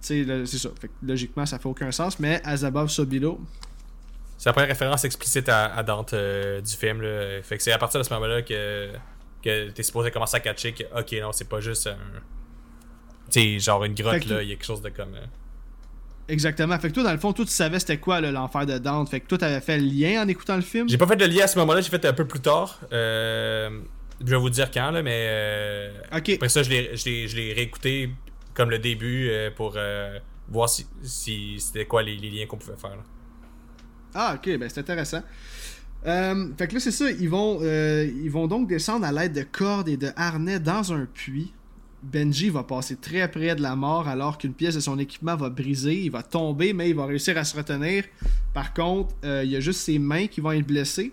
c'est 0.00 0.24
ça. 0.46 0.70
logiquement, 1.02 1.44
ça 1.44 1.58
fait 1.58 1.68
aucun 1.68 1.90
sens, 1.90 2.18
mais 2.18 2.40
As 2.44 2.64
Above, 2.64 2.88
So 2.88 3.04
Below. 3.04 3.38
C'est 4.38 4.48
après 4.48 4.64
référence 4.64 5.04
explicite 5.04 5.48
à, 5.48 5.82
Dante 5.82 6.12
euh, 6.12 6.60
du 6.60 6.74
film. 6.74 7.02
C'est 7.42 7.72
à 7.72 7.78
partir 7.78 7.98
de 7.98 8.04
ce 8.04 8.14
moment-là 8.14 8.42
que, 8.42 8.92
que 9.48 9.70
t'es 9.70 9.82
supposé 9.82 10.10
commencer 10.10 10.36
à 10.36 10.40
catcher 10.40 10.72
que, 10.72 10.84
ok, 10.98 11.12
non, 11.22 11.32
c'est 11.32 11.48
pas 11.48 11.60
juste 11.60 11.86
un. 11.86 11.96
Tu 13.30 13.60
genre 13.60 13.84
une 13.84 13.94
grotte, 13.94 14.24
là, 14.26 14.42
il 14.42 14.48
y 14.48 14.52
a 14.52 14.54
quelque 14.54 14.64
chose 14.64 14.82
de 14.82 14.88
comme. 14.88 15.14
Euh, 15.14 15.26
Exactement. 16.28 16.78
Fait 16.78 16.88
que 16.88 16.94
toi, 16.94 17.02
dans 17.02 17.12
le 17.12 17.18
fond, 17.18 17.32
toi, 17.32 17.44
tu 17.44 17.50
savais 17.50 17.78
c'était 17.78 17.98
quoi 17.98 18.20
l'enfer 18.20 18.66
de 18.66 18.78
Dante. 18.78 19.08
Fait 19.08 19.20
que 19.20 19.26
toi, 19.26 19.38
t'avais 19.38 19.60
fait 19.60 19.78
le 19.78 19.86
lien 19.86 20.22
en 20.22 20.28
écoutant 20.28 20.56
le 20.56 20.62
film? 20.62 20.88
J'ai 20.88 20.98
pas 20.98 21.06
fait 21.06 21.16
de 21.16 21.24
lien 21.24 21.44
à 21.44 21.46
ce 21.46 21.58
moment-là, 21.58 21.80
j'ai 21.80 21.88
fait 21.88 22.04
un 22.04 22.12
peu 22.12 22.26
plus 22.26 22.40
tard. 22.40 22.78
Euh, 22.92 23.80
je 24.20 24.26
vais 24.26 24.36
vous 24.36 24.50
dire 24.50 24.70
quand, 24.70 24.90
là, 24.90 25.02
mais. 25.02 25.26
Euh, 25.28 26.00
après 26.10 26.48
ça, 26.48 26.62
je 26.62 26.70
l'ai 26.70 27.52
réécouté 27.54 28.10
comme 28.52 28.70
le 28.70 28.78
début 28.78 29.28
euh, 29.30 29.50
pour 29.50 29.78
voir 30.48 30.68
si, 30.68 31.56
c'était 31.58 31.86
quoi 31.86 32.02
les, 32.02 32.16
liens 32.16 32.46
qu'on 32.46 32.58
pouvait 32.58 32.76
faire. 32.76 32.98
Ah, 34.14 34.34
ok, 34.36 34.58
ben 34.58 34.68
c'est 34.68 34.80
intéressant. 34.80 35.22
Fait 36.04 36.68
que 36.68 36.74
là, 36.74 36.80
c'est 36.80 36.90
ça. 36.90 37.10
Ils 37.10 37.28
vont, 37.28 37.60
ils 37.62 38.30
vont 38.30 38.46
donc 38.46 38.68
descendre 38.68 39.04
à 39.04 39.12
l'aide 39.12 39.32
de 39.32 39.42
cordes 39.42 39.88
et 39.88 39.96
de 39.96 40.10
harnais 40.16 40.60
dans 40.60 40.92
un 40.92 41.06
puits. 41.06 41.52
Benji 42.02 42.48
va 42.48 42.62
passer 42.62 42.96
très 42.96 43.28
près 43.28 43.56
de 43.56 43.62
la 43.62 43.74
mort 43.74 44.06
alors 44.06 44.38
qu'une 44.38 44.54
pièce 44.54 44.76
de 44.76 44.80
son 44.80 44.98
équipement 44.98 45.36
va 45.36 45.50
briser. 45.50 46.00
Il 46.00 46.10
va 46.10 46.22
tomber, 46.22 46.72
mais 46.72 46.90
il 46.90 46.96
va 46.96 47.06
réussir 47.06 47.36
à 47.36 47.44
se 47.44 47.56
retenir. 47.56 48.04
Par 48.54 48.72
contre, 48.72 49.14
euh, 49.24 49.42
il 49.44 49.50
y 49.50 49.56
a 49.56 49.60
juste 49.60 49.80
ses 49.80 49.98
mains 49.98 50.26
qui 50.26 50.40
vont 50.40 50.52
être 50.52 50.66
blessées. 50.66 51.12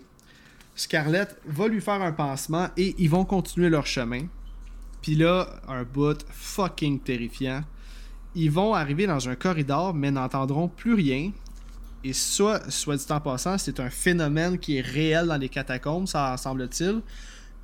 Scarlett 0.74 1.36
va 1.46 1.68
lui 1.68 1.80
faire 1.80 2.02
un 2.02 2.12
pansement 2.12 2.68
et 2.76 2.94
ils 2.98 3.10
vont 3.10 3.24
continuer 3.24 3.68
leur 3.68 3.86
chemin. 3.86 4.26
Puis 5.02 5.16
là, 5.16 5.60
un 5.68 5.82
bout 5.82 6.24
fucking 6.28 7.00
terrifiant. 7.00 7.62
Ils 8.34 8.50
vont 8.50 8.74
arriver 8.74 9.06
dans 9.06 9.28
un 9.28 9.34
corridor, 9.34 9.94
mais 9.94 10.10
n'entendront 10.10 10.68
plus 10.68 10.94
rien. 10.94 11.32
Et 12.04 12.12
ça, 12.12 12.62
soit 12.70 12.96
dit 12.96 13.04
en 13.10 13.20
passant, 13.20 13.58
c'est 13.58 13.80
un 13.80 13.90
phénomène 13.90 14.58
qui 14.58 14.78
est 14.78 14.82
réel 14.82 15.26
dans 15.26 15.36
les 15.36 15.48
catacombes, 15.48 16.06
ça 16.06 16.36
semble-t-il. 16.36 17.00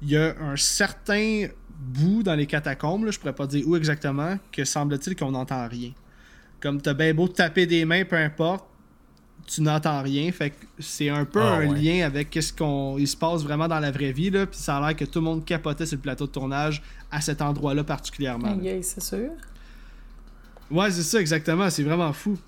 Il 0.03 0.11
y 0.11 0.17
a 0.17 0.35
un 0.41 0.57
certain 0.57 1.47
bout 1.79 2.23
dans 2.23 2.35
les 2.35 2.47
catacombes, 2.47 3.05
là, 3.05 3.11
je 3.11 3.19
pourrais 3.19 3.35
pas 3.35 3.47
dire 3.47 3.67
où 3.67 3.77
exactement, 3.77 4.39
que 4.51 4.65
semble-t-il 4.65 5.17
qu'on 5.17 5.31
n'entend 5.31 5.69
rien. 5.69 5.93
Comme 6.61 6.81
t'as 6.81 6.95
bien 6.95 7.15
beau 7.15 7.29
taper 7.29 7.67
des 7.67 7.85
mains, 7.85 8.05
peu 8.05 8.17
importe, 8.17 8.65
tu 9.47 9.63
n'entends 9.63 10.03
rien. 10.03 10.31
Fait 10.33 10.51
que 10.51 10.67
c'est 10.79 11.09
un 11.09 11.25
peu 11.25 11.41
ah, 11.41 11.57
un 11.57 11.75
lien 11.75 12.07
avec 12.07 12.37
ce 12.41 12.53
qu'on 12.53 12.97
il 12.99 13.09
se 13.09 13.17
passe 13.17 13.43
vraiment 13.43 13.69
dans 13.69 13.81
la 13.81 13.91
vraie 13.91 14.13
vie. 14.13 14.31
Là, 14.31 14.47
puis 14.47 14.59
ça 14.59 14.77
a 14.77 14.87
l'air 14.87 14.97
que 14.97 15.05
tout 15.05 15.19
le 15.19 15.25
monde 15.25 15.45
capotait 15.45 15.87
sur 15.87 15.97
le 15.97 16.03
plateau 16.03 16.27
de 16.27 16.33
tournage 16.33 16.83
à 17.11 17.21
cet 17.21 17.43
endroit-là 17.43 17.85
particulièrement. 17.85 18.57
c'est 18.83 19.03
sûr. 19.03 19.31
Ouais, 20.71 20.91
c'est 20.91 21.03
ça, 21.03 21.21
exactement. 21.21 21.69
C'est 21.69 21.83
vraiment 21.83 22.13
fou. 22.13 22.39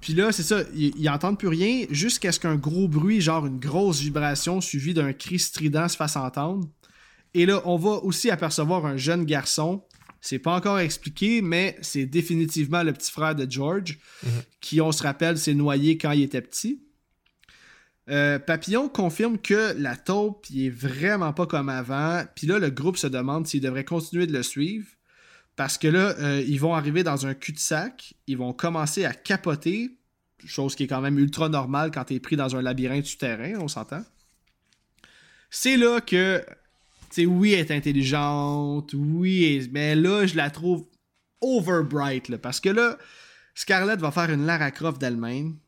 Puis 0.00 0.14
là, 0.14 0.32
c'est 0.32 0.42
ça, 0.42 0.62
ils, 0.74 1.02
n'entendent 1.02 1.38
plus 1.38 1.48
rien 1.48 1.84
jusqu'à 1.90 2.32
ce 2.32 2.40
qu'un 2.40 2.56
gros 2.56 2.88
bruit, 2.88 3.20
genre 3.20 3.46
une 3.46 3.58
grosse 3.58 4.00
vibration 4.00 4.60
suivie 4.60 4.94
d'un 4.94 5.12
cri 5.12 5.38
strident 5.38 5.88
se 5.88 5.96
fasse 5.96 6.16
entendre. 6.16 6.68
Et 7.34 7.46
là, 7.46 7.62
on 7.64 7.76
va 7.76 7.90
aussi 8.02 8.30
apercevoir 8.30 8.86
un 8.86 8.96
jeune 8.96 9.24
garçon. 9.24 9.84
C'est 10.20 10.38
pas 10.38 10.54
encore 10.54 10.78
expliqué, 10.78 11.42
mais 11.42 11.76
c'est 11.80 12.06
définitivement 12.06 12.82
le 12.82 12.92
petit 12.92 13.10
frère 13.10 13.34
de 13.34 13.50
George, 13.50 13.98
mhm. 14.22 14.30
qui, 14.60 14.80
on 14.80 14.92
se 14.92 15.02
rappelle, 15.02 15.38
s'est 15.38 15.54
noyé 15.54 15.96
quand 15.96 16.12
il 16.12 16.22
était 16.22 16.42
petit. 16.42 16.82
Euh, 18.08 18.38
Papillon 18.38 18.88
confirme 18.88 19.38
que 19.38 19.74
la 19.78 19.94
taupe 19.96 20.46
il 20.50 20.66
est 20.66 20.70
vraiment 20.70 21.32
pas 21.32 21.46
comme 21.46 21.68
avant. 21.68 22.24
Puis 22.34 22.46
là, 22.46 22.58
le 22.58 22.70
groupe 22.70 22.96
se 22.96 23.06
demande 23.06 23.46
s'il 23.46 23.60
devrait 23.60 23.84
continuer 23.84 24.26
de 24.26 24.32
le 24.32 24.42
suivre. 24.42 24.86
Parce 25.60 25.76
que 25.76 25.88
là, 25.88 26.14
euh, 26.20 26.42
ils 26.48 26.58
vont 26.58 26.74
arriver 26.74 27.02
dans 27.02 27.26
un 27.26 27.34
cul-de-sac. 27.34 28.14
Ils 28.26 28.38
vont 28.38 28.54
commencer 28.54 29.04
à 29.04 29.12
capoter. 29.12 29.90
Chose 30.46 30.74
qui 30.74 30.84
est 30.84 30.86
quand 30.86 31.02
même 31.02 31.18
ultra 31.18 31.50
normale 31.50 31.90
quand 31.90 32.04
tu 32.04 32.14
es 32.14 32.18
pris 32.18 32.34
dans 32.34 32.56
un 32.56 32.62
labyrinthe 32.62 33.04
souterrain, 33.04 33.60
on 33.60 33.68
s'entend. 33.68 34.02
C'est 35.50 35.76
là 35.76 36.00
que 36.00 36.42
sais, 37.10 37.26
oui, 37.26 37.52
elle 37.52 37.60
est 37.60 37.72
intelligente, 37.72 38.94
oui, 38.94 39.68
mais 39.70 39.94
là, 39.94 40.24
je 40.24 40.34
la 40.34 40.48
trouve 40.48 40.86
overbright, 41.42 42.38
parce 42.38 42.58
que 42.58 42.70
là, 42.70 42.96
Scarlett 43.54 44.00
va 44.00 44.10
faire 44.10 44.30
une 44.30 44.46
Lara 44.46 44.70
Croft 44.70 44.98
d'elle-même 44.98 45.58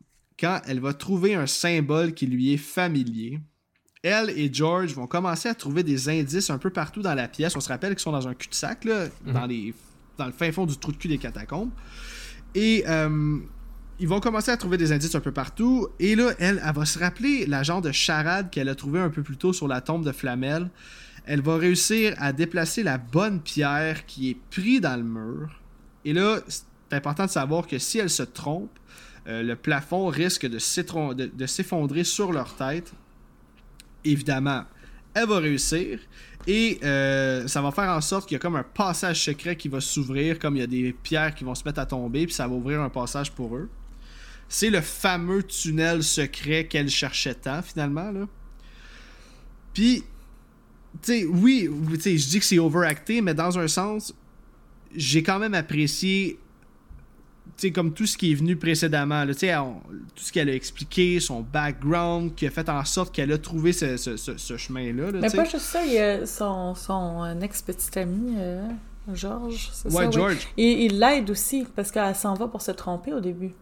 quand 0.41 0.63
elle 0.69 0.81
va 0.81 0.95
trouver 0.95 1.35
un 1.35 1.47
symbole 1.47 2.15
qui 2.15 2.27
lui 2.27 2.55
est 2.55 2.57
familier. 2.57 3.41
Elle 4.03 4.31
et 4.31 4.53
George 4.53 4.95
vont 4.95 5.07
commencer 5.07 5.49
à 5.49 5.55
trouver 5.55 5.83
des 5.83 6.09
indices 6.09 6.51
un 6.51 6.59
peu 6.59 6.71
partout 6.71 7.03
dans 7.03 7.15
la 7.15 7.29
pièce. 7.29 7.55
On 7.57 7.61
se 7.61 7.69
rappelle 7.69 7.91
qu'ils 7.91 8.03
sont 8.03 8.13
dans 8.13 8.27
un 8.27 8.35
cul-de-sac, 8.35 8.85
là, 8.85 9.07
mhm. 9.25 9.33
dans, 9.33 9.47
les, 9.47 9.75
dans 10.19 10.27
le 10.27 10.33
fin 10.33 10.51
fond 10.51 10.67
du 10.67 10.77
trou 10.77 10.93
de 10.93 10.97
cul 10.97 11.09
des 11.09 11.19
catacombes. 11.19 11.71
Et 12.55 12.85
euh, 12.89 13.39
ils 14.01 14.09
vont 14.09 14.21
commencer 14.21 14.51
à 14.51 14.57
trouver 14.57 14.77
des 14.77 14.93
indices 14.93 15.15
un 15.15 15.21
peu 15.21 15.33
partout. 15.33 15.89
Et 16.01 16.17
là, 16.17 16.33
elle, 16.39 16.61
elle 16.65 16.75
va 16.75 16.85
se 16.85 16.99
rappeler 16.99 17.47
la 17.47 17.63
genre 17.63 17.81
de 17.81 17.93
charade 17.93 18.51
qu'elle 18.51 18.69
a 18.69 18.75
trouvé 18.75 19.01
un 19.01 19.11
peu 19.11 19.23
plus 19.23 19.37
tôt 19.37 19.53
sur 19.53 19.69
la 19.69 19.81
tombe 19.81 20.05
de 20.05 20.13
Flamel 20.13 20.69
elle 21.27 21.41
va 21.41 21.57
réussir 21.57 22.15
à 22.19 22.33
déplacer 22.33 22.83
la 22.83 22.99
bonne 22.99 23.41
pierre 23.41 24.07
qui 24.07 24.31
est 24.31 24.37
prise 24.51 24.81
dans 24.81 24.97
le 24.97 25.05
mur. 25.05 25.61
Et 26.05 26.13
là, 26.13 26.41
c'est 26.49 26.65
important 26.97 27.27
de 27.27 27.31
savoir 27.31 27.67
que 27.67 27.79
si 27.79 27.99
elle 27.99 28.11
se 28.11 28.23
trompe, 28.23 28.77
euh, 29.29 29.43
le 29.43 29.55
plafond 29.55 30.07
risque 30.07 30.47
de 30.47 30.59
s'effondrer 30.59 32.05
sur 32.05 32.33
leur 32.33 32.57
tête. 32.57 32.93
Évidemment, 34.05 34.65
elle 35.15 35.29
va 35.29 35.39
réussir. 35.39 35.99
Et 36.47 36.81
euh, 36.83 37.47
ça 37.47 37.63
va 37.63 37.71
faire 37.71 37.91
en 37.91 38.01
sorte 38.01 38.27
qu'il 38.27 38.35
y 38.35 38.37
a 38.37 38.41
comme 38.41 38.57
un 38.57 38.65
passage 38.65 39.25
secret 39.25 39.57
qui 39.57 39.69
va 39.69 39.81
s'ouvrir, 39.81 40.39
comme 40.39 40.57
il 40.57 40.61
y 40.61 40.63
a 40.63 40.67
des 40.67 40.93
pierres 40.93 41.35
qui 41.35 41.45
vont 41.45 41.55
se 41.55 41.63
mettre 41.65 41.79
à 41.79 41.87
tomber, 41.87 42.27
puis 42.27 42.35
ça 42.35 42.49
va 42.49 42.55
ouvrir 42.55 42.81
un 42.81 42.89
passage 42.89 43.31
pour 43.31 43.57
eux. 43.57 43.69
C'est 44.49 44.71
le 44.71 44.81
fameux 44.81 45.45
tunnel 45.45 46.03
secret 46.03 46.67
qu'elle 46.67 46.91
cherchait 46.91 47.35
tant, 47.35 47.63
finalement. 47.63 48.11
Là. 48.11 48.27
Puis, 49.73 50.05
sais, 51.01 51.25
oui, 51.25 51.71
je 51.91 52.29
dis 52.29 52.39
que 52.39 52.45
c'est 52.45 52.59
overacté, 52.59 53.21
mais 53.21 53.35
dans 53.35 53.59
un 53.59 53.69
sens, 53.69 54.13
j'ai 54.95 55.23
quand 55.23 55.39
même 55.39 55.55
apprécié 55.55 56.39
comme 57.75 57.93
tout 57.93 58.07
ce 58.07 58.17
qui 58.17 58.33
est 58.33 58.35
venu 58.35 58.57
précédemment, 58.57 59.25
là, 59.25 59.35
tout 59.35 60.25
ce 60.25 60.33
qu'elle 60.33 60.49
a 60.49 60.55
expliqué, 60.55 61.21
son 61.21 61.41
background, 61.41 62.35
qui 62.35 62.47
a 62.47 62.51
fait 62.51 62.69
en 62.69 62.85
sorte 62.85 63.15
qu'elle 63.15 63.33
a 63.33 63.39
trouvé 63.39 63.73
ce, 63.73 63.97
ce, 63.97 64.17
ce, 64.17 64.57
chemin-là. 64.57 65.13
Mais 65.13 65.31
pas 65.31 65.45
juste 65.45 65.59
ça, 65.59 65.85
il 65.85 65.93
y 65.93 65.99
a 65.99 66.27
son, 66.27 66.75
son 66.75 67.41
ex-petit 67.41 67.99
ami, 67.99 68.35
euh, 68.39 68.67
George. 69.13 69.71
Ouais, 69.91 70.11
George. 70.11 70.49
Et 70.57 70.85
il 70.87 70.99
l'aide 70.99 71.31
aussi, 71.31 71.67
parce 71.77 71.91
qu'elle 71.91 72.15
s'en 72.17 72.35
va 72.35 72.49
pour 72.49 72.63
se 72.63 72.73
tromper 72.73 73.13
au 73.13 73.21
début. 73.21 73.53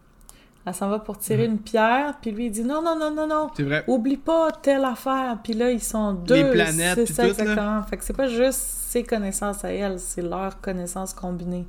Elle 0.65 0.75
s'en 0.75 0.89
va 0.89 0.99
pour 0.99 1.17
tirer 1.17 1.47
mhm. 1.47 1.53
une 1.53 1.59
pierre, 1.59 2.15
puis 2.21 2.31
lui 2.31 2.45
il 2.45 2.51
dit 2.51 2.63
non, 2.63 2.83
non, 2.83 2.95
non, 2.97 3.11
non, 3.11 3.25
non. 3.25 3.49
C'est 3.55 3.63
vrai. 3.63 3.83
Oublie 3.87 4.17
pas 4.17 4.51
telle 4.51 4.85
affaire. 4.85 5.39
Puis 5.43 5.53
là, 5.53 5.71
ils 5.71 5.81
sont 5.81 6.13
deux. 6.13 6.35
Les 6.35 6.51
planètes. 6.51 7.07
C'est 7.07 7.13
ça, 7.13 7.27
exactement. 7.27 7.81
Fait 7.83 7.97
que 7.97 8.03
c'est 8.03 8.15
pas 8.15 8.27
juste 8.27 8.59
ses 8.59 9.03
connaissances 9.03 9.65
à 9.65 9.71
elle, 9.71 9.99
c'est 9.99 10.21
leurs 10.21 10.61
connaissances 10.61 11.13
combinées. 11.13 11.65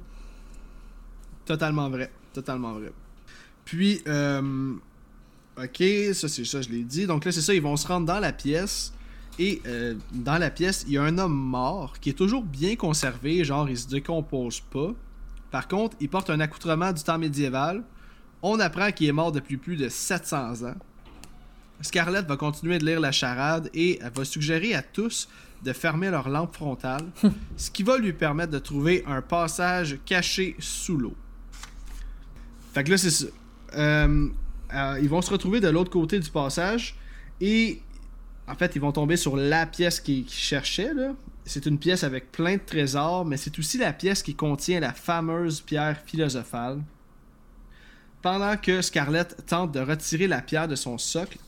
Totalement 1.44 1.88
vrai. 1.88 2.10
Totalement 2.32 2.72
vrai. 2.72 2.92
Puis, 3.64 4.02
euh, 4.06 4.74
ok, 5.56 5.82
ça 6.14 6.28
c'est 6.28 6.44
ça, 6.44 6.62
je 6.62 6.68
l'ai 6.68 6.82
dit. 6.82 7.06
Donc 7.06 7.24
là, 7.24 7.32
c'est 7.32 7.40
ça, 7.40 7.54
ils 7.54 7.62
vont 7.62 7.76
se 7.76 7.86
rendre 7.86 8.06
dans 8.06 8.20
la 8.20 8.32
pièce. 8.32 8.92
Et 9.38 9.62
euh, 9.66 9.94
dans 10.12 10.38
la 10.38 10.50
pièce, 10.50 10.84
il 10.86 10.94
y 10.94 10.98
a 10.98 11.02
un 11.02 11.16
homme 11.18 11.32
mort 11.32 11.98
qui 12.00 12.10
est 12.10 12.14
toujours 12.14 12.42
bien 12.42 12.76
conservé, 12.76 13.44
genre 13.44 13.68
il 13.68 13.78
se 13.78 13.88
décompose 13.88 14.60
pas. 14.60 14.92
Par 15.50 15.68
contre, 15.68 15.96
il 16.00 16.08
porte 16.08 16.30
un 16.30 16.40
accoutrement 16.40 16.92
du 16.92 17.02
temps 17.02 17.18
médiéval 17.18 17.82
on 18.42 18.58
apprend 18.58 18.90
qu'il 18.90 19.08
est 19.08 19.12
mort 19.12 19.32
depuis 19.32 19.56
plus 19.56 19.76
de 19.76 19.88
700 19.88 20.66
ans. 20.66 20.74
Scarlett 21.80 22.26
va 22.26 22.36
continuer 22.36 22.78
de 22.78 22.84
lire 22.84 23.00
la 23.00 23.12
charade 23.12 23.70
et 23.72 23.98
elle 24.02 24.12
va 24.12 24.24
suggérer 24.24 24.74
à 24.74 24.82
tous 24.82 25.28
de 25.64 25.72
fermer 25.72 26.10
leur 26.10 26.28
lampe 26.28 26.54
frontale, 26.54 27.06
ce 27.56 27.70
qui 27.70 27.84
va 27.84 27.98
lui 27.98 28.12
permettre 28.12 28.52
de 28.52 28.58
trouver 28.58 29.04
un 29.06 29.22
passage 29.22 29.98
caché 30.04 30.56
sous 30.58 30.96
l'eau. 30.96 31.14
Fait 32.72 32.84
que 32.84 32.90
là, 32.90 32.98
c'est 32.98 33.10
ça. 33.10 33.26
Euh, 33.74 34.28
euh, 34.74 34.98
ils 35.02 35.08
vont 35.08 35.22
se 35.22 35.30
retrouver 35.30 35.60
de 35.60 35.68
l'autre 35.68 35.90
côté 35.90 36.18
du 36.18 36.30
passage 36.30 36.96
et 37.40 37.80
en 38.48 38.54
fait, 38.54 38.74
ils 38.74 38.80
vont 38.80 38.92
tomber 38.92 39.16
sur 39.16 39.36
la 39.36 39.66
pièce 39.66 40.00
qu'ils 40.00 40.28
cherchaient. 40.28 40.90
C'est 41.44 41.66
une 41.66 41.78
pièce 41.78 42.04
avec 42.04 42.32
plein 42.32 42.56
de 42.56 42.62
trésors, 42.64 43.24
mais 43.24 43.36
c'est 43.36 43.58
aussi 43.58 43.78
la 43.78 43.92
pièce 43.92 44.22
qui 44.22 44.34
contient 44.34 44.80
la 44.80 44.92
fameuse 44.92 45.60
pierre 45.60 46.00
philosophale. 46.04 46.80
Pendant 48.20 48.56
que 48.56 48.82
Scarlett 48.82 49.44
tente 49.46 49.72
de 49.72 49.80
retirer 49.80 50.28
la 50.28 50.40
pierre 50.40 50.68
de 50.68 50.76
son 50.76 50.98
socle, 50.98 51.38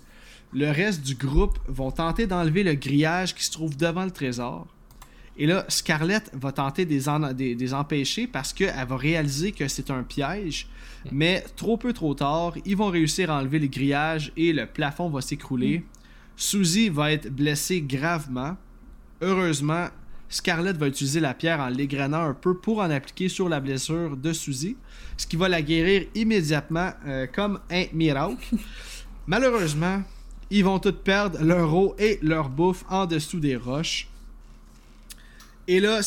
le 0.53 0.71
reste 0.71 1.03
du 1.03 1.15
groupe 1.15 1.59
vont 1.69 1.91
tenter 1.91 2.27
d'enlever 2.27 2.63
le 2.63 2.75
grillage 2.75 3.35
qui 3.35 3.45
se 3.45 3.51
trouve 3.51 3.77
devant 3.77 4.05
le 4.05 4.11
trésor. 4.11 4.67
Et 5.37 5.47
là, 5.47 5.65
Scarlett 5.69 6.31
va 6.33 6.53
tenter 6.53 6.85
des, 6.85 7.05
des, 7.55 7.75
empêcher 7.75 8.27
parce 8.29 8.53
qu'elle 8.53 8.87
va 8.87 8.97
réaliser 8.97 9.51
que 9.51 9.67
c'est 9.67 9.91
un 9.91 10.05
piège. 10.05 10.69
Mais 11.13 11.45
trop 11.57 11.77
peu 11.77 11.93
trop 11.93 12.15
tard, 12.15 12.55
ils 12.65 12.77
vont 12.77 12.89
réussir 12.89 13.31
à 13.31 13.41
enlever 13.41 13.59
le 13.59 13.67
grillage 13.67 14.33
et 14.37 14.53
le 14.53 14.67
plafond 14.67 15.09
va 15.09 15.21
s'écrouler. 15.21 15.85
Suzy 16.37 16.89
va 16.89 17.13
être 17.13 17.31
blessée 17.31 17.83
gravement. 17.83 18.57
Heureusement, 19.21 19.89
Scarlett 20.29 20.77
va 20.77 20.89
utiliser 20.89 21.21
la 21.21 21.35
pierre 21.35 21.61
en 21.61 21.69
l'égrenant 21.69 22.23
un 22.23 22.35
peu 22.35 22.57
pour 22.57 22.79
en 22.79 22.91
appliquer 22.91 23.29
sur 23.29 23.49
la 23.49 23.61
blessure 23.61 24.17
de 24.17 24.33
Suzy, 24.33 24.77
ce 25.17 25.27
qui 25.27 25.37
va 25.37 25.49
la 25.49 25.63
guérir 25.63 26.07
immédiatement 26.15 26.91
euh, 27.07 27.27
comme 27.33 27.61
un 27.71 27.85
miracle. 27.93 28.37
Malheureusement, 29.27 30.03
ils 30.51 30.65
vont 30.65 30.79
tous 30.79 30.93
perdre 30.93 31.43
leur 31.43 31.73
eau 31.75 31.95
et 31.99 32.19
leur 32.23 32.49
bouffe 32.49 32.85
en 32.89 33.07
dessous 33.07 33.41
des 33.41 33.57
roches. 33.57 34.09
Et 35.67 35.81
là, 35.81 36.01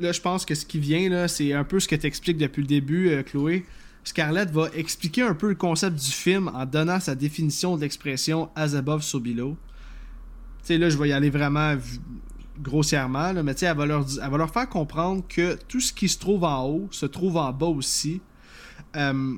là 0.00 0.12
je 0.12 0.20
pense 0.20 0.44
que 0.44 0.54
ce 0.54 0.64
qui 0.64 0.78
vient, 0.78 1.08
là, 1.08 1.28
c'est 1.28 1.52
un 1.52 1.64
peu 1.64 1.80
ce 1.80 1.88
que 1.88 1.96
tu 1.96 2.06
expliques 2.06 2.38
depuis 2.38 2.62
le 2.62 2.68
début, 2.68 3.10
euh, 3.10 3.22
Chloé. 3.22 3.64
Scarlett 4.04 4.50
va 4.50 4.68
expliquer 4.74 5.22
un 5.22 5.34
peu 5.34 5.48
le 5.48 5.54
concept 5.54 5.96
du 5.96 6.10
film 6.10 6.50
en 6.54 6.66
donnant 6.66 7.00
sa 7.00 7.14
définition 7.14 7.76
de 7.76 7.80
l'expression 7.80 8.50
as 8.54 8.74
above, 8.74 9.02
so 9.02 9.18
below. 9.18 9.56
Tu 10.60 10.66
sais, 10.68 10.78
là, 10.78 10.90
je 10.90 10.98
vais 10.98 11.08
y 11.08 11.12
aller 11.12 11.30
vraiment 11.30 11.76
grossièrement, 12.60 13.32
mais 13.42 13.54
tu 13.54 13.60
sais, 13.60 13.66
elle 13.66 13.76
va 13.76 13.86
leur 13.86 14.50
faire 14.50 14.68
comprendre 14.68 15.24
que 15.28 15.58
tout 15.68 15.80
ce 15.80 15.92
qui 15.92 16.08
se 16.08 16.18
trouve 16.18 16.44
en 16.44 16.66
haut 16.66 16.88
se 16.90 17.06
trouve 17.06 17.36
en 17.36 17.52
bas 17.52 17.66
aussi. 17.66 18.20
Euh, 18.96 19.34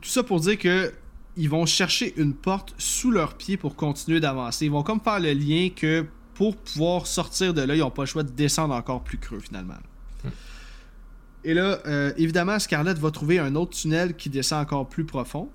tout 0.00 0.10
ça 0.10 0.22
pour 0.22 0.40
dire 0.40 0.58
que 0.58 0.92
ils 1.36 1.48
vont 1.48 1.66
chercher 1.66 2.14
une 2.16 2.32
porte 2.32 2.74
sous 2.78 3.10
leurs 3.10 3.34
pieds 3.34 3.56
pour 3.56 3.74
continuer 3.74 4.20
d'avancer. 4.20 4.66
Ils 4.66 4.70
vont 4.70 4.82
comme 4.82 5.00
faire 5.00 5.18
le 5.18 5.32
lien 5.32 5.68
que 5.74 6.06
pour 6.34 6.56
pouvoir 6.56 7.06
sortir 7.06 7.54
de 7.54 7.62
là, 7.62 7.74
ils 7.74 7.80
n'ont 7.80 7.90
pas 7.90 8.02
le 8.02 8.06
choix 8.06 8.22
de 8.22 8.30
descendre 8.30 8.74
encore 8.74 9.02
plus 9.02 9.18
creux 9.18 9.40
finalement. 9.40 9.74
Hmm. 10.22 10.28
Et 11.44 11.54
là, 11.54 11.78
euh, 11.86 12.12
évidemment, 12.16 12.58
Scarlett 12.58 12.98
va 12.98 13.10
trouver 13.10 13.38
un 13.38 13.54
autre 13.54 13.76
tunnel 13.76 14.14
qui 14.16 14.30
descend 14.30 14.62
encore 14.62 14.88
plus 14.88 15.04
profond. 15.04 15.48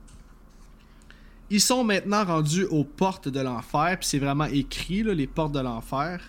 Ils 1.49 1.61
sont 1.61 1.83
maintenant 1.83 2.23
rendus 2.23 2.65
aux 2.65 2.83
portes 2.83 3.27
de 3.27 3.39
l'enfer, 3.39 3.97
puis 3.99 4.07
c'est 4.07 4.19
vraiment 4.19 4.45
écrit, 4.45 5.03
les 5.03 5.25
portes 5.25 5.51
de 5.51 5.59
l'enfer. 5.59 6.21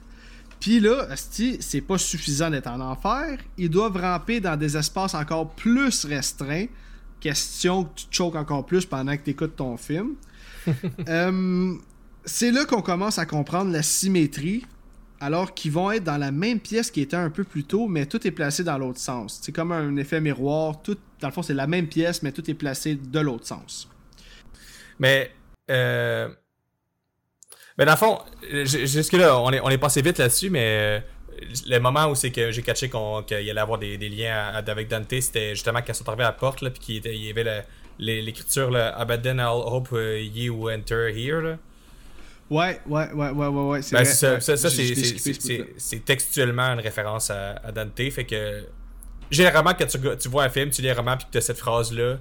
Puis 0.60 0.80
là, 0.80 1.08
c'est 1.14 1.80
pas 1.80 1.98
suffisant 1.98 2.50
d'être 2.50 2.68
en 2.68 2.80
enfer. 2.80 3.38
Ils 3.58 3.68
doivent 3.70 3.96
ramper 3.96 4.40
dans 4.40 4.56
des 4.56 4.76
espaces 4.76 5.14
encore 5.14 5.50
plus 5.50 6.04
restreints. 6.04 6.66
Question 7.20 7.84
que 7.84 7.90
tu 7.96 8.06
te 8.06 8.14
choques 8.14 8.36
encore 8.36 8.64
plus 8.64 8.86
pendant 8.86 9.14
que 9.16 9.22
tu 9.22 9.30
écoutes 9.30 9.56
ton 9.56 9.76
film. 9.76 10.14
Euh, 11.08 11.74
c'est 12.26 12.50
là 12.50 12.66
qu'on 12.66 12.82
commence 12.82 13.18
à 13.18 13.24
comprendre 13.24 13.72
la 13.72 13.82
symétrie, 13.82 14.66
alors 15.20 15.54
qu'ils 15.54 15.72
vont 15.72 15.90
être 15.92 16.04
dans 16.04 16.16
la 16.16 16.30
même 16.30 16.60
pièce 16.60 16.90
qui 16.90 17.02
était 17.02 17.16
un 17.16 17.30
peu 17.30 17.44
plus 17.44 17.64
tôt, 17.64 17.86
mais 17.86 18.06
tout 18.06 18.26
est 18.26 18.30
placé 18.30 18.64
dans 18.64 18.78
l'autre 18.78 18.98
sens. 18.98 19.38
C'est 19.42 19.52
comme 19.52 19.70
un 19.70 19.96
effet 19.96 20.20
miroir. 20.20 20.80
Tout, 20.82 20.96
dans 21.20 21.28
le 21.28 21.32
fond, 21.32 21.42
c'est 21.42 21.54
la 21.54 21.66
même 21.66 21.86
pièce, 21.86 22.22
mais 22.22 22.32
tout 22.32 22.48
est 22.50 22.54
placé 22.54 22.94
de 22.94 23.20
l'autre 23.20 23.46
sens. 23.46 23.88
Mais, 24.98 25.30
euh... 25.70 26.28
mais 27.76 27.84
dans 27.84 27.92
le 27.92 27.98
fond, 27.98 28.18
jusque-là, 28.64 29.38
on 29.38 29.50
est, 29.52 29.60
on 29.60 29.68
est 29.68 29.78
passé 29.78 30.00
vite 30.00 30.18
là-dessus, 30.18 30.48
mais 30.48 30.64
euh, 30.64 31.00
le 31.66 31.78
moment 31.78 32.06
où 32.06 32.14
c'est 32.14 32.30
que 32.30 32.50
j'ai 32.50 32.62
catché 32.62 32.88
qu'il 32.88 33.36
allait 33.36 33.60
avoir 33.60 33.78
des, 33.78 33.96
liens 33.96 34.52
avec 34.54 34.88
Dante, 34.88 35.20
c'était 35.20 35.54
justement 35.54 35.80
quand 35.80 35.92
ils 35.92 35.94
sont 35.94 36.08
arrivés 36.08 36.24
à 36.24 36.28
la 36.28 36.32
porte, 36.32 36.66
puis 36.70 37.00
qu'il 37.00 37.16
y 37.16 37.30
avait 37.30 37.66
l'écriture 37.98 38.74
Abaddon, 38.74 39.38
I'll 39.38 39.62
hope 39.66 39.92
uh, 39.92 40.18
ye 40.18 40.48
will 40.48 40.74
enter 40.74 41.12
here. 41.14 41.58
Ouais, 42.50 42.80
ouais, 42.86 43.12
ouais, 43.12 43.30
ouais, 43.30 43.46
ouais, 43.46 43.82
c'est 43.82 43.94
ben, 43.94 44.04
ça, 44.04 44.40
ça, 44.40 44.56
ça 44.56 44.68
c'est 44.70 46.04
textuellement 46.04 46.64
une 46.72 46.80
référence 46.80 47.30
à, 47.30 47.70
Dante. 47.72 48.10
Fait 48.10 48.26
que 48.26 48.64
généralement, 49.30 49.72
quand 49.78 49.86
tu, 49.86 49.98
tu 50.18 50.28
vois 50.28 50.44
un 50.44 50.48
film, 50.48 50.70
tu 50.70 50.82
lis 50.82 50.90
un 50.90 50.94
roman 50.94 51.16
puis 51.16 51.26
que 51.26 51.30
tu 51.30 51.38
as 51.38 51.42
cette 51.42 51.58
phrase-là, 51.58 52.18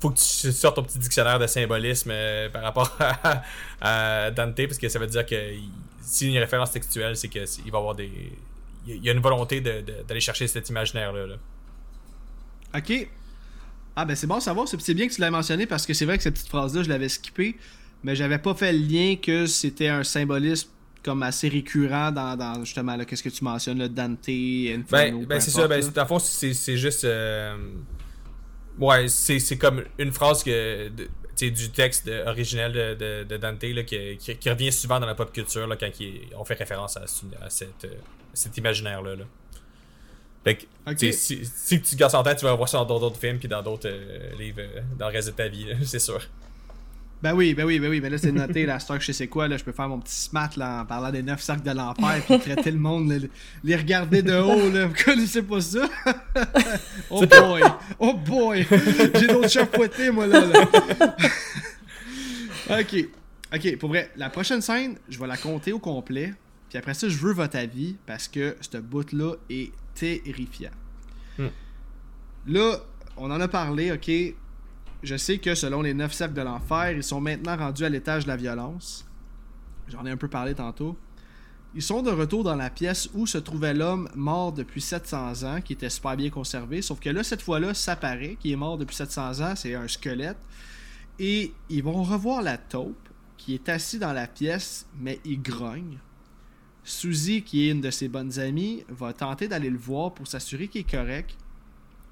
faut 0.00 0.10
que 0.10 0.16
tu 0.16 0.52
sortes 0.52 0.76
ton 0.76 0.82
petit 0.82 0.98
dictionnaire 0.98 1.38
de 1.38 1.46
symbolisme 1.46 2.10
euh, 2.10 2.48
par 2.48 2.62
rapport 2.62 2.96
à, 3.80 4.30
Dante, 4.30 4.66
parce 4.66 4.78
que 4.78 4.88
ça 4.88 4.98
veut 4.98 5.06
dire 5.06 5.26
que 5.26 5.36
s'il 6.00 6.28
y 6.28 6.30
a 6.30 6.36
une 6.36 6.42
référence 6.42 6.70
textuelle, 6.70 7.14
c'est 7.14 7.28
qu'il 7.28 7.42
va 7.42 7.46
y 7.64 7.76
avoir 7.76 7.94
des. 7.94 8.10
Il 8.86 9.04
y 9.04 9.10
a 9.10 9.12
une 9.12 9.20
volonté 9.20 9.60
d'aller 9.60 10.20
chercher 10.20 10.46
cet 10.46 10.70
imaginaire-là. 10.70 11.36
Ok. 12.74 13.08
Ah 13.94 14.04
ben 14.04 14.14
c'est 14.14 14.26
bon 14.26 14.36
à 14.36 14.40
savoir, 14.40 14.68
c'est 14.68 14.94
bien 14.94 15.08
que 15.08 15.12
tu 15.12 15.20
l'aies 15.20 15.30
mentionné 15.30 15.66
parce 15.66 15.86
que 15.86 15.94
c'est 15.94 16.04
vrai 16.04 16.18
que 16.18 16.22
cette 16.22 16.34
petite 16.34 16.48
phrase-là, 16.48 16.82
je 16.82 16.88
l'avais 16.88 17.08
skippée 17.08 17.56
mais 18.02 18.14
j'avais 18.14 18.38
pas 18.38 18.54
fait 18.54 18.72
le 18.72 18.78
lien 18.78 19.16
que 19.16 19.46
c'était 19.46 19.88
un 19.88 20.04
symbolisme 20.04 20.70
comme 21.06 21.22
assez 21.22 21.48
récurrent 21.48 22.10
dans, 22.10 22.64
justement 22.64 22.98
qu'est-ce 23.04 23.22
que 23.22 23.28
tu 23.28 23.44
mentionnes 23.44 23.78
le 23.78 23.88
Dante 23.88 24.28
Inferno, 24.28 25.20
ben, 25.20 25.26
ben 25.26 25.40
c'est 25.40 25.52
ça 25.52 25.68
ben 25.68 25.80
dans 25.94 26.06
fond 26.06 26.18
c'est 26.18 26.76
juste 26.76 27.04
euh, 27.04 27.56
ouais 28.78 29.06
c'est 29.08 29.56
comme 29.56 29.84
une 29.98 30.10
phrase 30.10 30.42
que 30.42 30.90
du 31.38 31.70
texte 31.70 32.10
originel 32.26 32.72
de, 32.72 33.24
de, 33.24 33.36
Dante 33.36 33.62
là, 33.62 33.84
qui, 33.84 34.16
qui, 34.16 34.50
revient 34.50 34.72
souvent 34.72 34.98
dans 34.98 35.06
la 35.06 35.14
pop 35.14 35.32
culture 35.32 35.66
là, 35.68 35.76
quand 35.76 35.90
on 36.36 36.44
fait 36.44 36.54
référence 36.54 36.96
à, 36.96 37.02
à 37.02 37.50
cette, 37.50 37.84
euh, 37.84 37.94
cet 38.32 38.56
imaginaire 38.56 39.02
là, 39.02 39.14
Fait 40.42 40.56
que, 40.56 41.12
si, 41.12 41.44
si, 41.44 41.82
tu 41.82 41.94
gardes 41.94 42.14
en 42.14 42.22
tête, 42.22 42.38
tu 42.38 42.46
vas 42.46 42.54
voir 42.54 42.68
ça 42.68 42.78
dans 42.84 42.98
d'autres 42.98 43.20
films 43.20 43.38
puis 43.38 43.48
dans 43.48 43.62
d'autres 43.62 43.88
euh, 43.88 44.32
livres 44.38 44.62
dans 44.98 45.08
le 45.08 45.12
reste 45.12 45.28
de 45.28 45.34
ta 45.34 45.46
vie, 45.46 45.66
c'est 45.84 46.00
sûr. 46.00 46.20
Ben 47.26 47.34
oui, 47.34 47.54
ben 47.54 47.66
oui, 47.66 47.80
ben 47.80 47.90
oui, 47.90 48.00
mais 48.00 48.08
là 48.08 48.18
c'est 48.18 48.30
noté, 48.30 48.66
la 48.66 48.78
stock, 48.78 49.00
je 49.00 49.10
sais 49.10 49.26
quoi, 49.26 49.48
là, 49.48 49.56
je 49.56 49.64
peux 49.64 49.72
faire 49.72 49.88
mon 49.88 49.98
petit 49.98 50.14
smat 50.14 50.50
là, 50.56 50.82
en 50.82 50.86
parlant 50.86 51.10
des 51.10 51.24
neuf 51.24 51.42
sacs 51.42 51.64
de 51.64 51.72
l'enfer, 51.72 52.22
puis 52.24 52.38
traiter 52.38 52.70
le 52.70 52.78
monde, 52.78 53.28
les 53.64 53.74
regarder 53.74 54.22
de 54.22 54.32
haut, 54.32 54.70
là, 54.70 54.86
vous 54.86 54.94
connaissez 55.04 55.42
pas 55.42 55.60
ça? 55.60 55.88
oh 57.10 57.26
boy, 57.26 57.62
oh 57.98 58.14
boy, 58.14 58.64
j'ai 59.12 59.26
d'autres 59.26 59.48
chats 59.48 59.66
fouettés, 59.66 60.12
moi 60.12 60.28
là. 60.28 60.40
là. 60.46 60.68
ok, 62.80 63.08
ok, 63.52 63.76
pour 63.78 63.88
vrai, 63.88 64.12
la 64.16 64.30
prochaine 64.30 64.60
scène, 64.60 64.94
je 65.08 65.18
vais 65.18 65.26
la 65.26 65.36
compter 65.36 65.72
au 65.72 65.80
complet, 65.80 66.32
puis 66.68 66.78
après 66.78 66.94
ça, 66.94 67.08
je 67.08 67.16
veux 67.16 67.32
votre 67.32 67.56
avis, 67.56 67.96
parce 68.06 68.28
que 68.28 68.56
ce 68.60 68.78
bout-là 68.78 69.34
est 69.50 69.72
terrifiant. 69.96 70.70
Hmm. 71.38 71.48
Là, 72.46 72.76
on 73.16 73.32
en 73.32 73.40
a 73.40 73.48
parlé, 73.48 73.90
ok, 73.90 74.36
je 75.06 75.16
sais 75.16 75.38
que 75.38 75.54
selon 75.54 75.82
les 75.82 75.94
neuf 75.94 76.12
cercles 76.12 76.34
de 76.34 76.42
l'enfer, 76.42 76.90
ils 76.90 77.04
sont 77.04 77.20
maintenant 77.20 77.56
rendus 77.56 77.84
à 77.84 77.88
l'étage 77.88 78.24
de 78.24 78.28
la 78.28 78.36
violence. 78.36 79.06
J'en 79.86 80.04
ai 80.04 80.10
un 80.10 80.16
peu 80.16 80.26
parlé 80.26 80.52
tantôt. 80.54 80.98
Ils 81.76 81.82
sont 81.82 82.02
de 82.02 82.10
retour 82.10 82.42
dans 82.42 82.56
la 82.56 82.70
pièce 82.70 83.08
où 83.14 83.24
se 83.24 83.38
trouvait 83.38 83.72
l'homme 83.72 84.08
mort 84.16 84.52
depuis 84.52 84.80
700 84.80 85.44
ans, 85.44 85.60
qui 85.60 85.74
était 85.74 85.90
super 85.90 86.16
bien 86.16 86.30
conservé. 86.30 86.82
Sauf 86.82 86.98
que 86.98 87.08
là, 87.08 87.22
cette 87.22 87.42
fois-là, 87.42 87.72
ça 87.72 87.94
paraît 87.94 88.36
qu'il 88.40 88.50
est 88.50 88.56
mort 88.56 88.78
depuis 88.78 88.96
700 88.96 89.42
ans, 89.42 89.54
c'est 89.54 89.76
un 89.76 89.86
squelette. 89.86 90.38
Et 91.20 91.52
ils 91.68 91.84
vont 91.84 92.02
revoir 92.02 92.42
la 92.42 92.58
taupe, 92.58 93.08
qui 93.36 93.54
est 93.54 93.68
assis 93.68 94.00
dans 94.00 94.12
la 94.12 94.26
pièce, 94.26 94.86
mais 94.98 95.20
il 95.24 95.40
grogne. 95.40 95.98
Suzy, 96.82 97.42
qui 97.42 97.68
est 97.68 97.70
une 97.70 97.80
de 97.80 97.90
ses 97.90 98.08
bonnes 98.08 98.40
amies, 98.40 98.82
va 98.88 99.12
tenter 99.12 99.46
d'aller 99.46 99.70
le 99.70 99.78
voir 99.78 100.14
pour 100.14 100.26
s'assurer 100.26 100.66
qu'il 100.66 100.80
est 100.80 100.90
correct. 100.90 101.36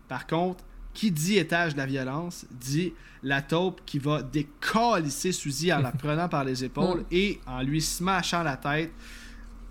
Par 0.07 0.29
contre, 0.29 0.65
qui 0.95 1.11
dit 1.11 1.37
étage 1.39 1.75
de 1.75 1.79
la 1.79 1.87
violence 1.87 2.47
dit 2.51 2.95
la 3.23 3.43
taupe 3.43 3.81
qui 3.85 3.99
va 3.99 4.23
décalisser 4.23 5.33
Suzy 5.33 5.73
en 5.73 5.81
la 5.81 5.93
prenant 5.93 6.29
par 6.29 6.45
les 6.45 6.65
épaules 6.65 7.05
et 7.11 7.41
en 7.47 7.63
lui 7.63 7.83
smashant 7.83 8.43
la 8.43 8.57
tête, 8.57 8.93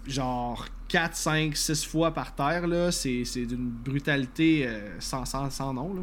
genre 0.05 0.65
4, 0.89 1.15
5, 1.15 1.55
6 1.55 1.85
fois 1.85 2.13
par 2.13 2.35
terre. 2.35 2.67
Là. 2.67 2.91
C'est, 2.91 3.23
d'une 3.45 3.69
brutalité 3.69 4.67
euh, 4.67 4.99
sans, 4.99 5.25
sans, 5.25 5.73
nom. 5.73 5.93
Là. 5.93 6.01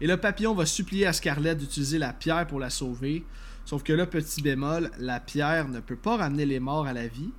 Et 0.00 0.06
le 0.06 0.16
papillon 0.16 0.54
va 0.54 0.66
supplier 0.66 1.06
à 1.06 1.12
Scarlett 1.12 1.58
d'utiliser 1.58 1.98
la 1.98 2.12
pierre 2.12 2.46
pour 2.46 2.60
la 2.60 2.70
sauver. 2.70 3.24
Sauf 3.64 3.82
que 3.82 3.92
là, 3.92 4.06
petit 4.06 4.42
bémol, 4.42 4.90
la 4.98 5.18
pierre 5.18 5.68
ne 5.68 5.80
peut 5.80 5.96
pas 5.96 6.16
ramener 6.16 6.46
les 6.46 6.60
morts 6.60 6.86
à 6.86 6.92
la 6.92 7.08
vie. 7.08 7.30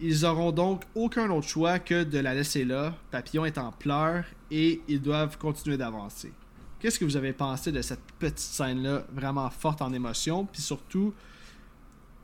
Ils 0.00 0.24
auront 0.24 0.52
donc 0.52 0.82
aucun 0.94 1.30
autre 1.30 1.48
choix 1.48 1.78
que 1.78 2.04
de 2.04 2.18
la 2.18 2.34
laisser 2.34 2.64
là. 2.64 2.94
Papillon 3.10 3.44
est 3.44 3.58
en 3.58 3.70
pleurs 3.70 4.24
et 4.50 4.80
ils 4.88 5.00
doivent 5.00 5.38
continuer 5.38 5.76
d'avancer. 5.76 6.32
Qu'est-ce 6.80 6.98
que 6.98 7.04
vous 7.04 7.16
avez 7.16 7.32
pensé 7.32 7.72
de 7.72 7.80
cette 7.80 8.02
petite 8.18 8.38
scène-là, 8.38 9.04
vraiment 9.12 9.48
forte 9.50 9.80
en 9.80 9.92
émotion, 9.92 10.44
puis 10.44 10.60
surtout, 10.60 11.14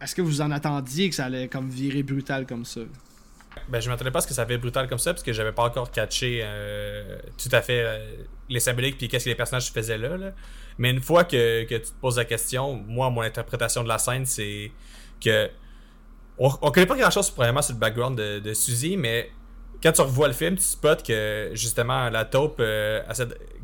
est-ce 0.01 0.15
que 0.15 0.23
vous 0.23 0.41
en 0.41 0.51
attendiez 0.51 1.09
que 1.09 1.15
ça 1.15 1.27
allait 1.27 1.49
comme 1.49 1.69
virer 1.71 2.03
brutal 2.03 2.47
comme 2.47 2.65
ça? 2.65 2.81
Ben, 3.69 3.81
je 3.81 3.89
m'attendais 3.89 4.11
pas 4.11 4.19
à 4.19 4.23
ce 4.23 4.27
que 4.27 4.35
ça 4.35 4.45
virait 4.45 4.59
brutal 4.59 4.89
comme 4.89 4.99
ça, 4.99 5.13
parce 5.13 5.23
que 5.23 5.33
j'avais 5.33 5.53
pas 5.53 5.65
encore 5.65 5.91
catché 5.91 6.41
euh, 6.43 7.19
tout 7.39 7.49
à 7.53 7.63
fait 7.63 7.83
euh, 7.83 8.17
les 8.49 8.61
symboliques 8.61 8.99
puis 8.99 9.09
qu'est-ce 9.09 9.25
que 9.25 9.31
les 9.31 9.35
personnages 9.35 9.73
faisaient 9.73 9.99
là, 9.99 10.33
Mais 10.79 10.91
une 10.91 11.01
fois 11.01 11.25
que, 11.25 11.65
que, 11.65 11.77
tu 11.77 11.91
te 11.91 12.01
poses 12.01 12.17
la 12.17 12.25
question, 12.25 12.75
moi, 12.75 13.11
mon 13.11 13.23
interprétation 13.23 13.83
de 13.83 13.89
la 13.89 13.99
scène, 13.99 14.27
c'est 14.27 14.73
que 15.21 15.51
on, 16.41 16.51
on 16.63 16.71
connaît 16.71 16.87
pas 16.87 16.97
grand 16.97 17.11
chose 17.11 17.31
probablement 17.31 17.63
sur 17.63 17.75
le 17.75 17.79
background 17.79 18.19
de, 18.19 18.41
de 18.41 18.55
Suzy, 18.55 18.97
mais 18.97 19.31
quand 19.83 19.93
tu 19.93 20.01
revois 20.01 20.29
le 20.29 20.35
film, 20.35 20.57
tu 20.57 20.63
spots 20.63 21.03
que 21.07 21.51
justement 21.53 22.11
la 22.11 22.25
taupe, 22.25 22.57
euh, 22.61 23.03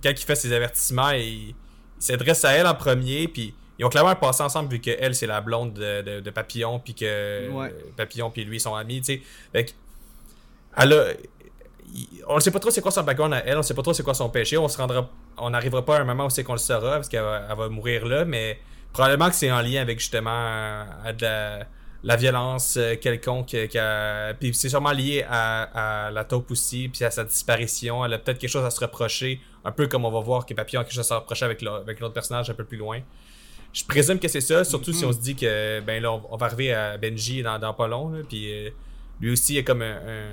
quand 0.02 0.10
il 0.10 0.16
fait 0.16 0.34
ses 0.34 0.52
avertissements, 0.52 1.10
il, 1.10 1.54
s'adresse 1.98 2.44
à 2.44 2.52
elle 2.52 2.66
en 2.66 2.74
premier, 2.74 3.26
puis 3.26 3.54
ils 3.78 3.84
ont 3.84 3.88
clairement 3.88 4.14
passé 4.14 4.42
ensemble 4.42 4.70
vu 4.70 4.80
qu'elle 4.80 5.14
c'est 5.14 5.26
la 5.26 5.40
blonde 5.40 5.72
de, 5.72 6.30
Papillon, 6.30 6.78
puis 6.78 6.94
que 6.94 7.48
Papillon 7.96 8.30
puis 8.30 8.44
lui 8.44 8.60
sont 8.60 8.74
amis, 8.74 9.00
tu 9.00 9.22
sais. 9.54 9.66
elle 10.76 11.16
on 12.26 12.34
ne 12.34 12.40
sait 12.40 12.50
pas 12.50 12.58
trop 12.58 12.70
c'est 12.70 12.82
quoi 12.82 12.90
son 12.90 13.04
background 13.04 13.32
à 13.32 13.38
elle, 13.46 13.56
on 13.56 13.62
sait 13.62 13.72
pas 13.72 13.80
trop 13.80 13.94
c'est 13.94 14.02
quoi 14.02 14.12
son 14.12 14.28
péché, 14.28 14.58
on 14.58 14.68
se 14.68 14.76
rendra, 14.76 15.08
on 15.38 15.50
n'arrivera 15.50 15.82
pas 15.84 15.96
à 15.96 16.00
un 16.00 16.04
moment 16.04 16.26
où 16.26 16.30
c'est 16.30 16.44
qu'on 16.44 16.52
le 16.52 16.58
saura 16.58 16.96
parce 16.96 17.08
qu'elle 17.08 17.22
va, 17.22 17.68
mourir 17.70 18.04
là, 18.04 18.26
mais 18.26 18.58
probablement 18.92 19.30
que 19.30 19.36
c'est 19.36 19.50
en 19.50 19.62
lien 19.62 19.80
avec 19.80 20.00
justement 20.00 20.84
de 21.18 21.22
la 21.22 21.66
la 22.06 22.14
violence 22.14 22.78
quelconque. 23.00 23.56
Puis 24.40 24.54
c'est 24.54 24.68
sûrement 24.68 24.92
lié 24.92 25.26
à, 25.28 26.10
la 26.12 26.24
taupe 26.24 26.52
aussi, 26.52 26.88
puis 26.88 27.04
à 27.04 27.10
sa 27.10 27.24
disparition. 27.24 28.04
Elle 28.04 28.14
a 28.14 28.18
peut-être 28.18 28.38
quelque 28.38 28.50
chose 28.50 28.64
à 28.64 28.70
se 28.70 28.80
reprocher, 28.80 29.40
un 29.64 29.72
peu 29.72 29.88
comme 29.88 30.04
on 30.04 30.10
va 30.12 30.20
voir 30.20 30.46
que 30.46 30.54
Papillon 30.54 30.82
a 30.82 30.84
quelque 30.84 30.94
chose 30.94 31.00
à 31.00 31.08
se 31.08 31.14
reprocher 31.14 31.44
avec 31.46 31.62
l'autre 31.62 32.14
personnage 32.14 32.48
un 32.48 32.54
peu 32.54 32.64
plus 32.64 32.78
loin. 32.78 33.00
Je 33.72 33.84
présume 33.84 34.20
que 34.20 34.28
c'est 34.28 34.40
ça, 34.40 34.62
surtout 34.64 34.92
si 34.92 35.04
on 35.04 35.12
se 35.12 35.18
dit 35.18 35.34
que 35.34 35.80
ben 35.80 36.00
là, 36.00 36.12
on, 36.12 36.36
va 36.36 36.46
arriver 36.46 36.72
à 36.72 36.96
Benji 36.96 37.42
dans, 37.42 37.58
dans 37.58 37.74
pas 37.74 37.88
long. 37.88 38.12
puis 38.28 38.72
lui 39.20 39.32
aussi 39.32 39.58
est 39.58 39.64
comme 39.64 39.82
un, 39.82 40.32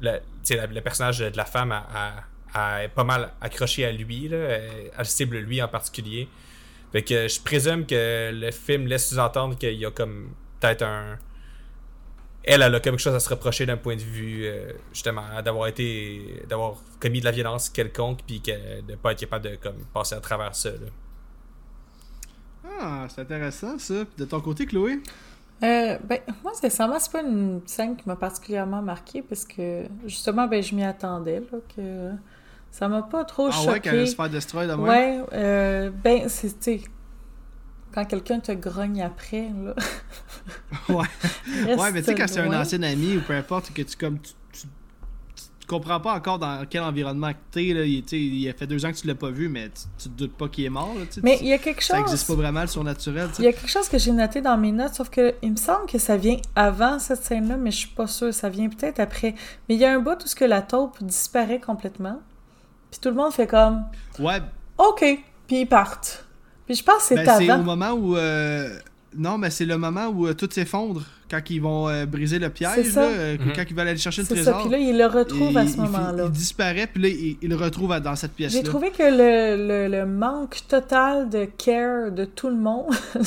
le, 0.00 0.80
personnage 0.80 1.18
de 1.18 1.36
la 1.36 1.44
femme 1.44 1.72
a, 1.72 2.88
pas 2.88 3.04
mal 3.04 3.30
accroché 3.42 3.84
à 3.84 3.92
lui, 3.92 4.28
là, 4.28 4.38
elle 4.98 5.06
cible 5.06 5.36
lui 5.36 5.60
en 5.60 5.68
particulier. 5.68 6.28
Fait 6.92 7.02
que 7.02 7.28
je 7.28 7.40
présume 7.42 7.84
que 7.84 8.30
le 8.32 8.50
film 8.50 8.86
laisse 8.86 9.10
sous-entendre 9.10 9.58
qu'il 9.58 9.74
y 9.74 9.84
a 9.84 9.90
comme 9.90 10.30
peut-être 10.60 10.82
un. 10.82 11.18
Elle, 12.44 12.62
elle 12.62 12.74
a 12.74 12.80
quelque 12.80 12.98
chose 12.98 13.14
à 13.14 13.20
se 13.20 13.28
reprocher 13.28 13.66
d'un 13.66 13.76
point 13.76 13.96
de 13.96 14.00
vue, 14.00 14.46
euh, 14.46 14.72
justement, 14.92 15.22
d'avoir 15.44 15.66
été. 15.66 16.42
d'avoir 16.48 16.76
commis 17.00 17.20
de 17.20 17.24
la 17.24 17.30
violence 17.30 17.68
quelconque, 17.68 18.20
puis 18.26 18.40
de 18.40 18.90
ne 18.90 18.96
pas 18.96 19.12
être 19.12 19.20
capable 19.20 19.50
de 19.50 19.56
comme, 19.56 19.84
passer 19.92 20.14
à 20.14 20.20
travers 20.20 20.54
ça. 20.54 20.70
Ah, 22.80 23.06
c'est 23.08 23.22
intéressant 23.22 23.78
ça. 23.78 24.04
De 24.16 24.24
ton 24.24 24.40
côté, 24.40 24.66
Chloé? 24.66 25.00
Euh, 25.62 25.98
ben, 26.04 26.20
moi, 26.44 26.52
sincèrement, 26.54 26.98
c'est 27.00 27.10
pas 27.10 27.22
une 27.22 27.60
scène 27.66 27.96
qui 27.96 28.08
m'a 28.08 28.14
particulièrement 28.14 28.80
marqué 28.80 29.22
parce 29.22 29.44
que, 29.44 29.84
justement, 30.06 30.46
ben, 30.46 30.62
je 30.62 30.74
m'y 30.74 30.84
attendais, 30.84 31.40
là, 31.40 31.58
que 31.74 32.12
ça 32.70 32.86
m'a 32.88 33.02
pas 33.02 33.24
trop 33.24 33.50
choqué. 33.50 33.66
Ah 33.68 33.72
ouais, 33.72 33.80
qu'elle 33.80 34.08
se 34.08 34.14
faire 34.14 34.30
destroy 34.30 34.66
de 34.68 34.74
Ouais, 34.74 35.20
euh, 35.32 35.90
ben, 35.90 36.28
c'est, 36.28 36.80
quand 37.92 38.04
quelqu'un 38.04 38.40
te 38.40 38.52
grogne 38.52 39.02
après, 39.02 39.48
là. 39.64 39.74
ouais. 40.88 41.74
ouais, 41.76 41.92
mais 41.92 42.00
tu 42.00 42.06
sais, 42.06 42.14
quand 42.14 42.28
c'est 42.28 42.40
un 42.40 42.60
ancien 42.60 42.82
ami 42.82 43.16
ou 43.16 43.20
peu 43.20 43.34
importe, 43.34 43.72
que 43.72 43.82
tu, 43.82 43.96
comme, 43.96 44.18
tu, 44.20 44.32
comprends 45.68 46.00
pas 46.00 46.14
encore 46.14 46.38
dans 46.38 46.64
quel 46.68 46.82
environnement 46.82 47.30
tu 47.52 47.68
es. 47.68 47.74
Là. 47.74 47.84
Il, 47.84 48.04
il 48.12 48.48
a 48.48 48.52
fait 48.54 48.66
deux 48.66 48.84
ans 48.84 48.90
que 48.90 48.96
tu 48.96 49.06
l'as 49.06 49.14
pas 49.14 49.30
vu, 49.30 49.48
mais 49.48 49.68
tu, 49.98 50.08
te 50.08 50.14
doutes 50.16 50.36
pas 50.36 50.48
qu'il 50.48 50.64
est 50.64 50.70
mort. 50.70 50.94
Là, 50.98 51.04
mais 51.22 51.38
il 51.40 51.46
y 51.46 51.52
a 51.52 51.58
quelque 51.58 51.82
chose. 51.82 51.96
Ça 51.96 51.98
n'existe 51.98 52.26
pas 52.26 52.34
vraiment 52.34 52.62
le 52.62 52.66
surnaturel. 52.66 53.28
Il 53.38 53.44
y 53.44 53.48
a 53.48 53.52
quelque 53.52 53.70
chose 53.70 53.88
que 53.88 53.98
j'ai 53.98 54.12
noté 54.12 54.40
dans 54.40 54.56
mes 54.56 54.72
notes, 54.72 54.94
sauf 54.94 55.10
que 55.10 55.34
il 55.42 55.52
me 55.52 55.56
semble 55.56 55.86
que 55.86 55.98
ça 55.98 56.16
vient 56.16 56.38
avant 56.56 56.98
cette 56.98 57.22
scène-là, 57.22 57.56
mais 57.56 57.70
je 57.70 57.78
suis 57.78 57.88
pas 57.88 58.06
sûre. 58.06 58.32
Ça 58.34 58.48
vient 58.48 58.68
peut-être 58.68 58.98
après. 58.98 59.34
Mais 59.68 59.74
il 59.76 59.80
y 59.80 59.84
a 59.84 59.92
un 59.92 60.00
bout 60.00 60.22
où 60.24 60.26
ce 60.26 60.34
que 60.34 60.44
la 60.44 60.62
taupe 60.62 60.96
disparaît 61.02 61.60
complètement. 61.60 62.20
Puis 62.90 63.00
tout 63.00 63.10
le 63.10 63.16
monde 63.16 63.32
fait 63.32 63.46
comme. 63.46 63.84
Ouais. 64.18 64.40
OK. 64.78 65.04
Puis 65.46 65.60
ils 65.60 65.66
partent. 65.66 66.27
Puis 66.68 66.76
je 66.76 66.84
pense 66.84 66.98
que 66.98 67.16
c'est 67.16 67.24
ben, 67.24 67.38
C'est 67.38 67.50
au 67.50 67.62
moment 67.62 67.92
où. 67.92 68.14
Euh, 68.14 68.68
non, 69.16 69.38
mais 69.38 69.48
c'est 69.48 69.64
le 69.64 69.78
moment 69.78 70.08
où 70.08 70.26
euh, 70.26 70.34
tout 70.34 70.48
s'effondre 70.50 71.02
quand 71.30 71.40
ils 71.48 71.60
vont 71.60 71.88
euh, 71.88 72.04
briser 72.04 72.38
le 72.38 72.50
piège, 72.50 72.94
là, 72.94 73.02
euh, 73.02 73.38
mhm. 73.38 73.52
quand 73.54 73.64
ils 73.68 73.74
veulent 73.74 73.88
aller 73.88 73.98
chercher 73.98 74.22
le 74.22 74.28
trésor. 74.28 74.54
Ça. 74.56 74.60
Puis 74.60 74.70
là, 74.70 74.78
il 74.78 74.98
le 74.98 75.06
retrouve 75.06 75.56
à 75.56 75.66
ce 75.66 75.76
moment-là. 75.78 76.24
Il, 76.26 76.30
disparaît, 76.30 76.86
puis 76.86 77.02
là, 77.02 77.36
il, 77.40 77.48
le 77.48 77.56
retrouve 77.56 77.98
dans 78.00 78.16
cette 78.16 78.32
pièce-là. 78.32 78.60
J'ai 78.60 78.66
trouvé 78.66 78.90
que 78.90 79.02
le, 79.02 79.88
le, 79.88 80.06
manque 80.06 80.58
total 80.68 81.30
de 81.30 81.46
care 81.46 82.12
de 82.12 82.24
tout 82.26 82.48
le 82.48 82.56
monde, 82.56 82.94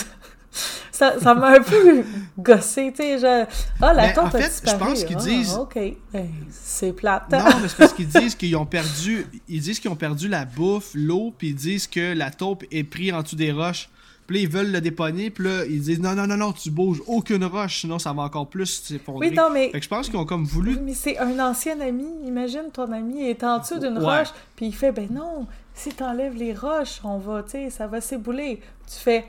ça, 0.91 1.19
ça 1.19 1.33
m'a 1.33 1.51
un 1.51 1.61
peu 1.61 2.03
gossé, 2.37 2.91
tu 2.95 3.03
sais, 3.03 3.19
genre, 3.19 3.45
ah, 3.81 3.93
la 3.93 4.09
tante 4.11 4.35
en 4.35 4.37
fait, 4.37 4.61
je 4.65 4.75
pense 4.75 5.03
qu'ils 5.03 5.17
ah, 5.17 5.23
disent... 5.23 5.53
OK, 5.55 5.79
ben, 6.13 6.27
c'est 6.49 6.93
plate. 6.93 7.31
Non, 7.31 7.39
mais 7.61 7.67
c'est 7.67 7.77
parce 7.77 7.93
qu'ils 7.93 8.07
disent 8.07 8.35
qu'ils 8.35 8.55
ont 8.55 8.65
perdu... 8.65 9.25
Ils 9.47 9.61
disent 9.61 9.79
qu'ils 9.79 9.91
ont 9.91 9.95
perdu 9.95 10.27
la 10.27 10.45
bouffe, 10.45 10.91
l'eau, 10.93 11.33
puis 11.37 11.49
ils 11.49 11.55
disent 11.55 11.87
que 11.87 12.13
la 12.13 12.31
taupe 12.31 12.65
est 12.71 12.83
prise 12.83 13.13
en 13.13 13.21
dessous 13.21 13.35
des 13.35 13.51
roches. 13.51 13.89
Puis 14.27 14.37
là, 14.37 14.43
ils 14.43 14.49
veulent 14.49 14.71
le 14.71 14.81
déponner, 14.81 15.29
puis 15.29 15.45
là, 15.45 15.65
ils 15.65 15.81
disent 15.81 15.99
non, 15.99 16.13
non, 16.13 16.27
non, 16.27 16.37
non, 16.37 16.53
tu 16.53 16.69
bouges 16.69 17.01
aucune 17.07 17.43
roche, 17.43 17.81
sinon 17.81 17.99
ça 17.99 18.13
va 18.13 18.23
encore 18.23 18.47
plus 18.47 18.81
s'effondrer. 18.81 19.29
Oui, 19.29 19.35
non, 19.35 19.49
mais. 19.51 19.71
Fait 19.71 19.79
que 19.79 19.83
je 19.83 19.89
pense 19.89 20.07
qu'ils 20.07 20.17
ont 20.17 20.25
comme 20.25 20.45
voulu. 20.45 20.77
Mais 20.79 20.93
c'est 20.93 21.17
un 21.17 21.39
ancien 21.39 21.79
ami. 21.81 22.05
Imagine 22.25 22.65
ton 22.71 22.91
ami 22.91 23.23
est 23.23 23.43
en 23.43 23.59
dessous 23.59 23.79
d'une 23.79 23.97
roche, 23.97 24.29
puis 24.55 24.67
il 24.67 24.75
fait 24.75 24.91
ben 24.91 25.07
non, 25.11 25.47
si 25.73 25.89
t'enlèves 25.89 26.35
les 26.35 26.53
roches, 26.53 27.01
on 27.03 27.17
va, 27.17 27.43
tu 27.43 27.51
sais, 27.51 27.69
ça 27.69 27.87
va 27.87 27.99
s'ébouler. 27.99 28.61
Tu 28.87 28.99
fais 28.99 29.25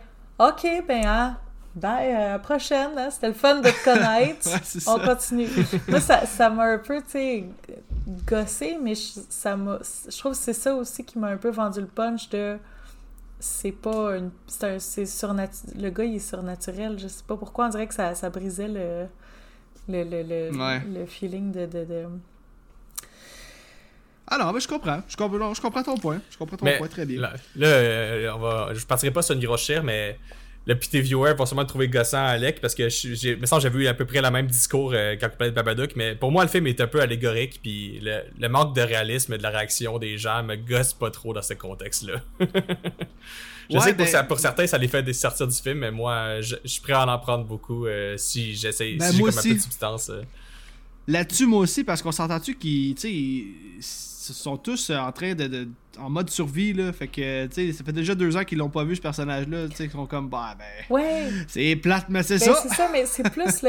ok, 0.49 0.85
ben 0.87 1.07
hein, 1.07 1.37
Bye, 1.75 2.13
à 2.13 2.29
la 2.33 2.39
prochaine, 2.39 2.91
hein? 2.99 3.09
c'était 3.11 3.29
le 3.29 3.33
fun 3.33 3.61
de 3.61 3.69
te 3.71 3.85
connaître. 3.85 4.47
on 4.87 4.99
continue. 4.99 5.49
Moi, 5.89 6.01
ça 6.01 6.51
m'a 6.51 6.65
un 6.65 6.79
peu, 6.79 7.01
tu 7.01 7.11
sais, 7.11 7.45
gossé, 8.27 8.77
mais 8.81 8.95
ça 8.95 9.57
m'a. 9.57 9.79
Je 10.09 10.19
trouve 10.19 10.33
que 10.33 10.39
c'est 10.39 10.53
ça 10.53 10.75
aussi 10.75 11.03
qui 11.05 11.19
m'a 11.19 11.29
un 11.29 11.39
peu 11.39 11.51
vendu 11.51 11.81
le 11.81 11.87
punch 11.87 12.29
de 12.29 12.59
c'est 13.41 13.73
pas 13.73 14.17
une 14.17 14.31
c'est 14.47 14.79
le 15.77 15.91
gars 15.91 16.05
il 16.05 16.15
est 16.15 16.19
surnaturel 16.21 16.97
je 16.97 17.09
sais 17.09 17.25
pas 17.27 17.37
pourquoi 17.37 17.67
on 17.67 17.69
dirait 17.71 17.89
que 17.89 17.95
ça, 17.95 18.15
ça 18.15 18.31
brisait 18.31 18.69
le 18.69 19.07
le, 19.89 20.05
le, 20.05 20.23
le, 20.23 21.01
le 21.01 21.07
feeling 21.07 21.51
de, 21.51 21.67
de, 21.67 21.85
de... 21.85 22.05
Ah 24.35 24.39
non, 24.39 24.51
mais 24.51 24.61
je 24.61 24.69
comprends. 24.69 25.03
Je 25.07 25.15
comprends, 25.15 25.53
je 25.53 25.61
comprends 25.61 25.83
ton 25.83 25.99
point. 25.99 26.19
Je 26.31 26.39
comprends 26.39 26.57
ton 26.57 26.65
point 26.65 26.89
très 26.89 27.05
bien. 27.05 27.21
Là, 27.21 27.35
là 27.55 27.67
euh, 27.67 28.33
on 28.35 28.39
va, 28.39 28.71
je 28.73 28.87
partirai 28.87 29.13
pas 29.13 29.21
sur 29.21 29.35
une 29.35 29.83
mais 29.85 30.17
le 30.65 30.79
petit 30.79 31.01
viewer 31.01 31.35
va 31.35 31.45
sûrement 31.45 31.65
trouver 31.65 31.89
gossant 31.89 32.25
Alec 32.25 32.61
parce 32.61 32.75
que 32.75 32.89
j'ai 32.89 33.37
me 33.37 33.47
semble 33.47 33.63
j'avais 33.63 33.85
eu 33.85 33.87
à 33.89 33.95
peu 33.95 34.05
près 34.05 34.23
le 34.23 34.31
même 34.31 34.47
discours 34.47 34.93
euh, 34.95 35.17
quand 35.21 35.27
on 35.27 35.37
parlait 35.37 35.51
de 35.51 35.57
Babadook 35.57 35.97
mais 35.97 36.15
pour 36.15 36.31
moi 36.31 36.45
le 36.45 36.51
film 36.51 36.67
est 36.67 36.81
un 36.81 36.87
peu 36.87 37.01
allégorique 37.01 37.61
puis 37.63 38.01
le, 38.01 38.49
manque 38.49 38.75
de 38.75 38.81
réalisme 38.81 39.33
et 39.33 39.39
de 39.39 39.43
la 39.43 39.51
réaction 39.51 39.99
des 39.99 40.19
gens 40.19 40.43
me 40.45 40.57
gosse 40.57 40.95
pas 40.95 41.11
trop 41.11 41.35
dans 41.35 41.43
ce 41.43 41.55
contexte 41.55 42.05
là 42.05 42.21
je 43.71 43.79
sais 43.79 43.95
que 43.95 44.27
pour, 44.29 44.39
certains 44.39 44.67
ça 44.69 44.79
les 44.79 44.89
fait 44.89 45.13
sortir 45.13 45.49
du 45.49 45.57
film 45.57 45.79
mais 45.79 45.91
moi 45.91 46.41
je, 46.41 46.55
suis 46.65 46.81
prêt 46.81 46.93
à 46.93 47.07
en 47.07 47.19
prendre 47.19 47.45
beaucoup 47.45 47.87
euh, 47.87 48.17
si 48.17 48.55
j'essaie 48.55 48.95
ben, 48.95 49.11
si 49.11 49.17
j'ai 49.17 49.23
comme 49.23 49.39
un 49.39 49.43
peu 49.43 49.55
de 49.55 49.61
substance 49.61 50.11
euh. 50.11 50.23
là-dessus 51.09 51.47
moi 51.47 51.61
aussi 51.61 51.83
parce 51.83 52.03
qu'on 52.03 52.13
s'entend-tu 52.13 52.55
qu'ils 52.55 52.95
sont 54.23 54.57
tous 54.57 54.91
en 54.91 55.11
train 55.13 55.35
de 55.35 55.69
en 55.99 56.11
mode 56.11 56.31
survie, 56.31 56.73
là. 56.73 56.93
Fait 56.93 57.09
que, 57.09 57.47
tu 57.47 57.55
sais, 57.55 57.73
ça 57.73 57.85
fait 57.85 57.93
déjà 57.93 58.15
deux 58.15 58.37
ans 58.37 58.45
qu'ils 58.45 58.59
l'ont 58.59 58.71
pas 58.71 58.85
vu, 58.85 58.97
ce 58.97 59.01
personnage-là. 59.01 59.69
Tu 59.69 59.77
sais, 59.77 59.85
ils 59.85 59.91
sont 59.91 60.07
comme, 60.07 60.29
bah, 60.29 60.57
ben. 60.59 60.95
Ouais. 60.95 61.29
C'est 61.49 61.77
plate, 61.77 62.07
mais 62.09 62.23
c'est 62.23 62.39
ben, 62.39 62.55
ça. 62.55 62.63
C'est 62.63 62.75
ça, 62.75 62.89
mais 62.93 63.07
c'est 63.07 63.29
plus 63.31 63.63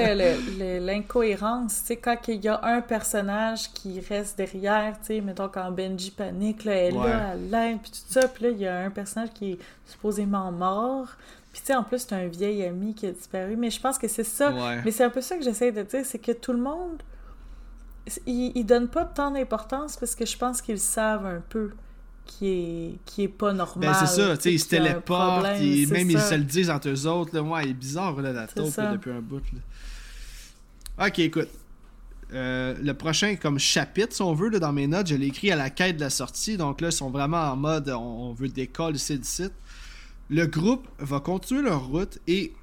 l'incohérence. 0.79 1.81
Tu 1.81 1.87
sais, 1.87 1.95
quand 1.97 2.17
il 2.27 2.43
y 2.43 2.47
a 2.47 2.59
un 2.63 2.81
personnage 2.81 3.71
qui 3.73 3.99
reste 3.99 4.37
derrière, 4.37 4.97
tu 4.99 5.07
sais, 5.07 5.21
mettons 5.21 5.49
quand 5.49 5.71
Benji 5.71 6.11
panique, 6.11 6.63
là, 6.65 6.73
elle 6.73 6.95
est 6.95 6.97
là, 6.97 7.33
elle 7.33 7.49
l'aide, 7.49 7.79
puis 7.81 7.91
tout 7.91 8.13
ça. 8.13 8.27
Puis 8.27 8.45
là, 8.45 8.49
il 8.51 8.59
y 8.59 8.67
a 8.67 8.79
un 8.79 8.89
personnage 8.89 9.29
qui 9.33 9.51
est 9.51 9.59
supposément 9.85 10.51
mort. 10.51 11.07
Puis, 11.51 11.61
tu 11.61 11.67
sais, 11.67 11.75
en 11.75 11.83
plus, 11.83 11.99
c'est 11.99 12.13
un 12.13 12.27
vieil 12.27 12.63
ami 12.63 12.95
qui 12.95 13.05
a 13.05 13.11
disparu. 13.11 13.55
Mais 13.55 13.69
je 13.69 13.79
pense 13.79 13.97
que 13.97 14.07
c'est 14.07 14.23
ça. 14.23 14.53
Mais 14.83 14.91
c'est 14.91 15.03
un 15.03 15.09
peu 15.09 15.21
ça 15.21 15.37
que 15.37 15.43
j'essaie 15.43 15.71
de 15.71 15.83
dire, 15.83 16.05
c'est 16.05 16.19
que 16.19 16.31
tout 16.31 16.53
le 16.53 16.59
monde. 16.59 17.01
Ils, 18.25 18.51
ils 18.55 18.65
donnent 18.65 18.89
pas 18.89 19.05
tant 19.05 19.31
d'importance 19.31 19.95
parce 19.97 20.15
que 20.15 20.25
je 20.25 20.37
pense 20.37 20.61
qu'ils 20.61 20.79
savent 20.79 21.25
un 21.25 21.41
peu 21.49 21.71
qui 22.25 22.47
est, 22.47 22.99
qui 23.05 23.23
est 23.23 23.27
pas 23.27 23.53
normal. 23.53 23.89
Ben, 23.89 23.93
c'est 23.93 24.15
ça, 24.15 24.35
tu 24.37 24.43
sais, 24.43 24.53
ils 24.53 24.59
se 24.59 24.69
téléportent, 24.69 25.43
même 25.43 26.09
ils 26.09 26.19
se 26.19 26.35
le 26.35 26.43
disent 26.43 26.69
entre 26.69 26.89
eux 26.89 27.07
autres. 27.07 27.35
Là, 27.35 27.41
ouais, 27.41 27.65
il 27.65 27.71
est 27.71 27.73
bizarre, 27.73 28.19
là, 28.21 28.31
la 28.31 28.47
taupe, 28.47 28.73
depuis 28.91 29.11
un 29.11 29.21
bout. 29.21 29.41
Là. 29.53 31.07
Ok, 31.07 31.19
écoute. 31.19 31.49
Euh, 32.33 32.73
le 32.81 32.95
prochain 32.95 33.35
comme 33.35 33.59
chapitre, 33.59 34.15
si 34.15 34.21
on 34.23 34.33
veut, 34.33 34.49
là, 34.49 34.57
dans 34.57 34.73
mes 34.73 34.87
notes, 34.87 35.07
je 35.07 35.15
l'ai 35.15 35.27
écrit 35.27 35.51
à 35.51 35.55
la 35.55 35.69
quête 35.69 35.97
de 35.97 36.01
la 36.01 36.09
sortie. 36.09 36.57
Donc 36.57 36.81
là, 36.81 36.87
ils 36.87 36.93
sont 36.93 37.11
vraiment 37.11 37.51
en 37.51 37.55
mode 37.55 37.89
on, 37.89 38.33
veut 38.33 38.49
décoller 38.49 38.95
ici 38.95 39.19
du 39.19 39.27
site. 39.27 39.53
Le 40.29 40.47
groupe 40.47 40.87
va 40.97 41.19
continuer 41.19 41.61
leur 41.61 41.85
route 41.85 42.17
et 42.25 42.53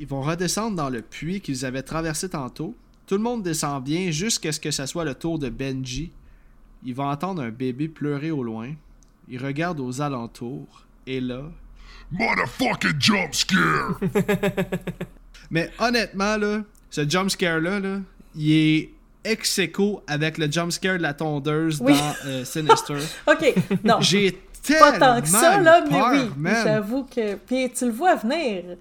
ils 0.00 0.06
vont 0.06 0.22
redescendre 0.22 0.74
dans 0.74 0.88
le 0.88 1.02
puits 1.02 1.40
qu'ils 1.40 1.64
avaient 1.64 1.82
traversé 1.82 2.28
tantôt. 2.28 2.74
Tout 3.10 3.16
le 3.16 3.22
monde 3.22 3.42
descend 3.42 3.82
bien 3.82 4.12
jusqu'à 4.12 4.52
ce 4.52 4.60
que 4.60 4.70
ce 4.70 4.86
soit 4.86 5.04
le 5.04 5.16
tour 5.16 5.40
de 5.40 5.48
Benji. 5.48 6.12
Il 6.84 6.94
va 6.94 7.06
entendre 7.06 7.42
un 7.42 7.50
bébé 7.50 7.88
pleurer 7.88 8.30
au 8.30 8.44
loin 8.44 8.70
il 9.28 9.44
regarde 9.44 9.80
aux 9.80 10.00
alentours 10.00 10.86
et 11.08 11.20
là. 11.20 11.42
Motherfucking 12.12 13.00
jump 13.00 13.34
scare! 13.34 13.98
Mais 15.50 15.70
honnêtement, 15.80 16.36
là, 16.36 16.62
ce 16.88 17.08
jump 17.08 17.30
scare-là, 17.30 17.80
là, 17.80 17.98
il 18.36 18.52
est 18.52 18.90
ex 19.24 19.60
avec 20.06 20.38
le 20.38 20.48
jump 20.48 20.70
scare 20.70 20.98
de 20.98 21.02
la 21.02 21.14
tondeuse 21.14 21.80
dans 21.80 22.14
euh, 22.26 22.44
Sinister. 22.44 22.98
ok, 23.26 23.54
non. 23.82 24.00
J'ai 24.00 24.38
tellement. 24.62 24.92
Pas 24.92 24.98
tant 24.98 25.20
que 25.20 25.28
ça, 25.28 25.60
là, 25.60 25.84
mais 25.90 26.00
oui. 26.00 26.50
J'avoue 26.64 27.04
que. 27.04 27.34
Puis 27.34 27.72
tu 27.72 27.86
le 27.86 27.92
vois 27.92 28.14
venir. 28.14 28.76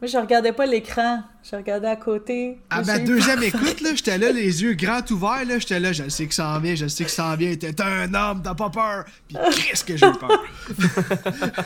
Moi, 0.00 0.10
je 0.10 0.18
regardais 0.18 0.52
pas 0.52 0.66
l'écran. 0.66 1.22
Je 1.48 1.56
regardais 1.56 1.88
à 1.88 1.96
côté. 1.96 2.58
À 2.70 2.82
ma 2.82 2.98
deuxième 2.98 3.42
écoute, 3.42 3.80
là, 3.80 3.90
j'étais 3.94 4.18
là, 4.18 4.32
les 4.32 4.62
yeux 4.62 4.74
grands 4.74 5.04
ouverts, 5.10 5.44
là, 5.46 5.58
j'étais 5.58 5.80
là, 5.80 5.92
je 5.92 6.08
sais 6.08 6.26
que 6.26 6.34
ça 6.34 6.48
en 6.48 6.60
vient, 6.60 6.74
je 6.74 6.86
sais 6.86 7.04
que 7.04 7.10
ça 7.10 7.26
en 7.26 7.36
vient. 7.36 7.54
T'es 7.54 7.80
un 7.80 8.12
homme, 8.12 8.42
t'as 8.42 8.54
pas 8.54 8.70
peur. 8.70 9.04
Puis 9.28 9.36
qu'est-ce 9.36 9.84
que 9.84 9.96
j'ai 9.96 10.10
peur? 10.20 10.44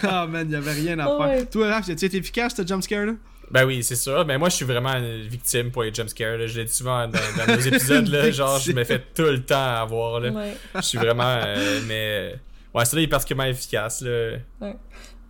oh 0.04 0.26
man, 0.28 0.50
y'avait 0.50 0.72
rien 0.72 0.98
à 0.98 1.06
faire. 1.06 1.50
Toi, 1.50 1.68
Raph, 1.68 1.86
tu 1.86 1.92
été 1.92 2.16
efficace, 2.16 2.54
ce 2.56 2.66
jumpscare-là? 2.66 3.14
Ben 3.50 3.64
oui, 3.64 3.82
c'est 3.82 3.96
sûr. 3.96 4.24
Mais 4.26 4.36
moi, 4.36 4.48
je 4.50 4.56
suis 4.56 4.64
vraiment 4.64 4.92
une 4.94 5.22
victime 5.22 5.70
pour 5.70 5.82
les 5.82 5.92
jumpscares. 5.92 6.46
Je 6.46 6.58
l'ai 6.58 6.64
dit 6.64 6.74
souvent 6.74 7.08
dans, 7.08 7.18
dans 7.36 7.54
nos 7.54 7.60
épisodes. 7.60 8.06
Là, 8.08 8.30
genre, 8.32 8.58
je 8.58 8.72
me 8.72 8.84
fais 8.84 9.02
tout 9.14 9.22
le 9.22 9.42
temps 9.42 9.76
avoir. 9.76 10.20
Là. 10.20 10.30
Je 10.74 10.80
suis 10.82 10.98
vraiment. 10.98 11.40
Euh, 11.46 11.80
mais. 11.86 12.34
Ouais, 12.74 12.84
celui-là 12.84 13.04
est 13.04 13.10
particulièrement 13.10 13.50
efficace. 13.50 14.02
Là. 14.02 14.32
Ouais. 14.60 14.76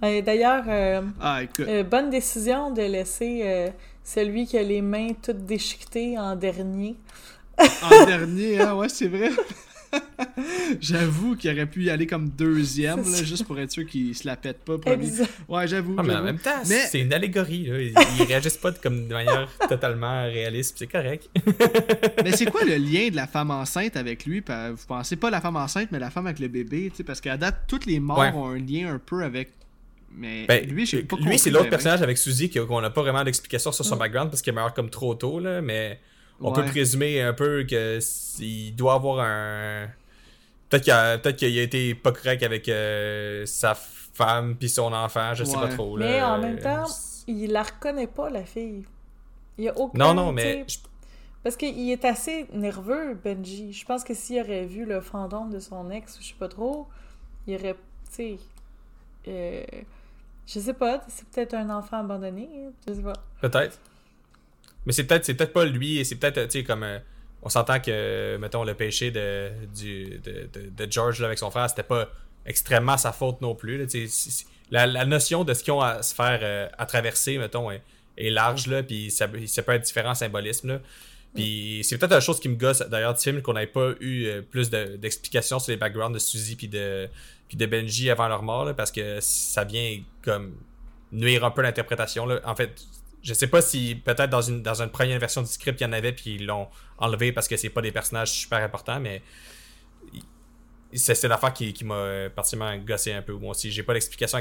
D'ailleurs, 0.01 0.65
euh, 0.69 1.03
ah, 1.21 1.41
euh, 1.61 1.83
bonne 1.83 2.11
décision 2.11 2.71
de 2.71 2.83
laisser 2.83 3.73
celui 4.05 4.47
qui 4.47 4.57
a 4.57 4.63
les 4.63 4.81
mains 4.81 5.09
toutes 5.21 5.45
déchiquetées 5.45 6.19
en 6.19 6.37
dernier. 6.37 6.97
en 7.59 8.05
dernier, 8.07 8.61
hein, 8.61 8.75
ouais, 8.75 8.89
c'est 8.89 9.09
vrai. 9.09 9.31
j'avoue 10.81 11.35
qu'il 11.35 11.51
aurait 11.51 11.67
pu 11.67 11.85
y 11.85 11.91
aller 11.91 12.07
comme 12.07 12.29
deuxième, 12.29 13.03
là, 13.11 13.25
juste 13.25 13.47
pour 13.47 13.59
être 13.59 13.71
sûr 13.71 13.87
qu'il 13.87 14.15
se 14.15 14.27
la 14.27 14.37
pète 14.37 14.59
pas. 14.59 14.75
Ouais, 15.49 15.67
j'avoue. 15.67 15.97
Ah, 15.99 16.03
mais 16.03 16.15
en 16.15 16.23
même 16.23 16.39
temps, 16.39 16.63
c'est 16.65 17.01
une 17.01 17.13
allégorie. 17.13 17.67
Là. 17.67 17.81
Ils, 17.81 18.23
réagissent 18.25 18.59
pas 18.59 18.73
comme 18.73 19.09
de 19.09 19.13
manière 19.15 19.49
totalement 19.69 20.25
réaliste, 20.25 20.77
c'est 20.79 20.87
correct. 20.87 21.29
mais 22.23 22.33
c'est 22.33 22.47
quoi 22.47 22.65
le 22.65 22.77
lien 22.77 23.09
de 23.09 23.17
la 23.17 23.27
femme 23.27 23.51
enceinte 23.51 23.97
avec 23.97 24.27
lui? 24.27 24.41
Vous 24.41 24.87
pensez 24.87 25.17
pas 25.17 25.31
la 25.31 25.41
femme 25.41 25.57
enceinte, 25.57 25.89
mais 25.91 25.99
la 25.99 26.11
femme 26.11 26.27
avec 26.27 26.39
le 26.39 26.49
bébé 26.49 26.93
Parce 27.07 27.21
qu'à 27.21 27.37
date, 27.37 27.65
toutes 27.67 27.87
les 27.87 27.99
morts 27.99 28.37
ont 28.37 28.49
un 28.49 28.59
lien 28.59 28.93
un 28.95 28.99
peu 28.99 29.25
avec 29.25 29.58
mais 30.19 30.47
ben, 30.47 30.67
lui, 30.67 30.85
Lui, 30.85 31.39
c'est 31.39 31.51
l'autre 31.51 31.71
personnage 31.71 32.03
avec 32.03 32.19
Suzy 32.19 32.51
qu'on 32.51 32.81
n'a 32.81 32.91
pas 32.91 33.03
vraiment 33.03 33.23
d'explication 33.23 33.71
sur 33.71 33.85
son 33.85 33.97
mm. 33.97 33.99
background 33.99 34.31
parce 34.31 34.43
qu'il 34.43 34.53
meurt 34.53 34.75
comme 34.75 34.91
trop 34.91 35.15
tôt, 35.15 35.39
là, 35.39 35.61
mais 35.61 36.01
on 36.41 36.53
peut 36.53 36.65
présumer 36.65 37.23
un 37.23 37.33
peu 37.33 37.65
qu'il 37.65 38.75
doit 38.75 38.95
avoir 38.95 39.21
un. 39.21 39.89
Peut-être 40.69 41.37
qu'il 41.37 41.59
a, 41.59 41.63
été 41.63 41.95
pas 41.95 42.13
correct 42.13 42.43
avec 42.43 42.69
euh, 42.69 43.47
sa 43.47 43.75
femme 43.75 44.57
puis 44.57 44.69
son 44.69 44.93
enfant, 44.93 45.35
je 45.35 45.45
sais 45.45 45.57
pas 45.57 45.69
trop. 45.69 45.97
Mais 45.97 46.21
en 46.23 46.39
même 46.39 46.59
temps, 46.59 46.85
il 47.27 47.53
la 47.53 47.63
reconnaît 47.63 48.07
pas, 48.07 48.29
la 48.29 48.45
fille. 48.45 48.85
Il 49.57 49.65
y 49.65 49.69
a 49.69 49.79
aucun. 49.79 49.99
Non, 49.99 50.15
non, 50.15 50.33
mais. 50.33 50.67
Parce 51.45 51.57
qu'il 51.57 51.91
est 51.91 52.05
assez 52.05 52.47
nerveux, 52.53 53.15
Benji. 53.15 53.73
Je 53.73 53.85
pense 53.87 54.03
que 54.05 54.13
s'il 54.13 54.41
aurait 54.41 54.67
vu 54.67 54.85
le 54.85 55.01
fantôme 55.01 55.51
de 55.51 55.61
son 55.61 55.91
ex, 55.91 56.19
je 56.21 56.27
sais 56.27 56.35
pas 56.39 56.49
trop, 56.49 56.89
il 57.47 57.55
aurait. 57.55 57.75
Tu 57.75 58.11
sais. 58.11 58.39
Euh, 59.29 59.63
je 60.49 60.61
sais 60.61 60.75
pas, 60.75 61.05
c'est 61.09 61.29
peut-être 61.29 61.55
un 61.55 61.69
enfant 61.71 62.01
abandonné. 62.01 62.49
Je 62.87 62.95
sais 62.95 63.03
pas. 63.03 63.13
Peut-être. 63.41 63.79
Mais 64.87 64.93
c'est 64.93 65.05
peut-être 65.05 65.31
peut 65.37 65.47
pas 65.47 65.65
lui, 65.67 65.99
et 65.99 66.05
c'est 66.05 66.17
peut-être, 66.17 66.45
tu 66.45 66.61
sais, 66.61 66.65
comme. 66.65 66.83
Euh, 66.83 66.99
on 67.41 67.49
s'entend 67.49 67.79
que, 67.79 68.37
mettons, 68.39 68.65
le 68.65 68.75
péché 68.75 69.13
de, 69.13 69.51
du, 69.73 70.19
de, 70.19 70.49
de, 70.77 70.91
George 70.91 71.23
avec 71.23 71.39
son 71.39 71.53
frère, 71.53 71.69
c'était 71.71 71.85
pas 71.85 72.09
extrêmement 72.45 72.97
sa 72.97 73.13
faute 73.13 73.41
non 73.41 73.55
plus. 73.55 73.79
Là, 73.79 73.85
la, 74.73 74.87
la, 74.87 75.05
notion 75.05 75.45
de 75.45 75.55
ce 75.55 75.63
qu'ils 75.63 75.73
ont 75.73 75.81
à 75.81 76.03
se 76.03 76.13
faire 76.15 76.41
euh, 76.43 76.69
à 76.77 76.85
traverser, 76.85 77.39
mettons, 77.39 77.71
est, 77.71 77.81
large, 78.17 78.67
là, 78.67 78.83
puis 78.83 79.13
ça, 79.13 79.29
ça, 79.47 79.63
peut 79.63 79.73
être 79.73 79.85
différent 79.85 80.15
symbolisme. 80.15 80.69
Là. 80.69 80.81
Puis 81.35 81.83
c'est 81.85 81.97
peut-être 81.99 82.13
la 82.13 82.21
chose 82.21 82.41
qui 82.41 82.49
me 82.49 82.57
gosse 82.57 82.81
d'ailleurs 82.81 83.15
du 83.15 83.21
film 83.21 83.43
qu'on 83.43 83.53
n'avait 83.53 83.67
pas 83.67 83.93
eu 84.01 84.25
euh, 84.25 84.43
plus 84.43 84.71
d'explications 84.71 85.61
sur 85.61 85.71
les 85.71 85.77
backgrounds 85.77 86.15
de 86.15 86.19
Suzy 86.19 86.57
puis 86.57 86.69
de, 86.69 87.09
puis 87.49 87.57
de 87.57 87.67
Benji 87.67 88.11
avant 88.11 88.29
leur 88.29 88.43
mort, 88.43 88.65
là, 88.65 88.75
parce 88.75 88.93
que 88.93 89.19
ça 89.21 89.65
vient 89.65 90.01
comme 90.23 90.55
nuire 91.13 91.45
un 91.45 91.51
peu 91.51 91.63
l'interprétation. 91.63 92.29
En 92.45 92.55
fait, 92.55 92.83
je 93.23 93.35
sais 93.35 93.47
pas 93.47 93.63
si 93.63 93.95
peut-être 93.95 94.31
dans 94.31 94.43
une, 94.43 94.63
dans 94.63 94.83
une 94.83 94.91
première 94.91 95.19
version 95.19 95.43
du 95.43 95.49
script 95.49 95.81
il 95.81 95.85
y 95.85 95.87
en 95.87 95.93
avait 95.93 96.13
puis 96.13 96.37
ils 96.37 96.47
l'ont 96.47 96.69
enlevé 96.99 97.33
parce 97.33 97.49
que 97.49 97.57
c'est 97.57 97.71
pas 97.71 97.83
des 97.83 97.93
personnages 97.93 98.31
super 98.31 98.63
importants, 98.63 99.01
mais 99.01 99.23
c'est 100.93 101.23
l'affaire 101.25 101.53
qui, 101.53 101.73
qui 101.73 101.85
m'a 101.85 102.31
particulièrement 102.35 102.83
gossé 102.83 103.13
un 103.13 103.23
peu. 103.23 103.33
Moi 103.33 103.51
aussi, 103.51 103.71
j'ai 103.71 103.83
pas 103.83 103.95
d'explication 103.95 104.39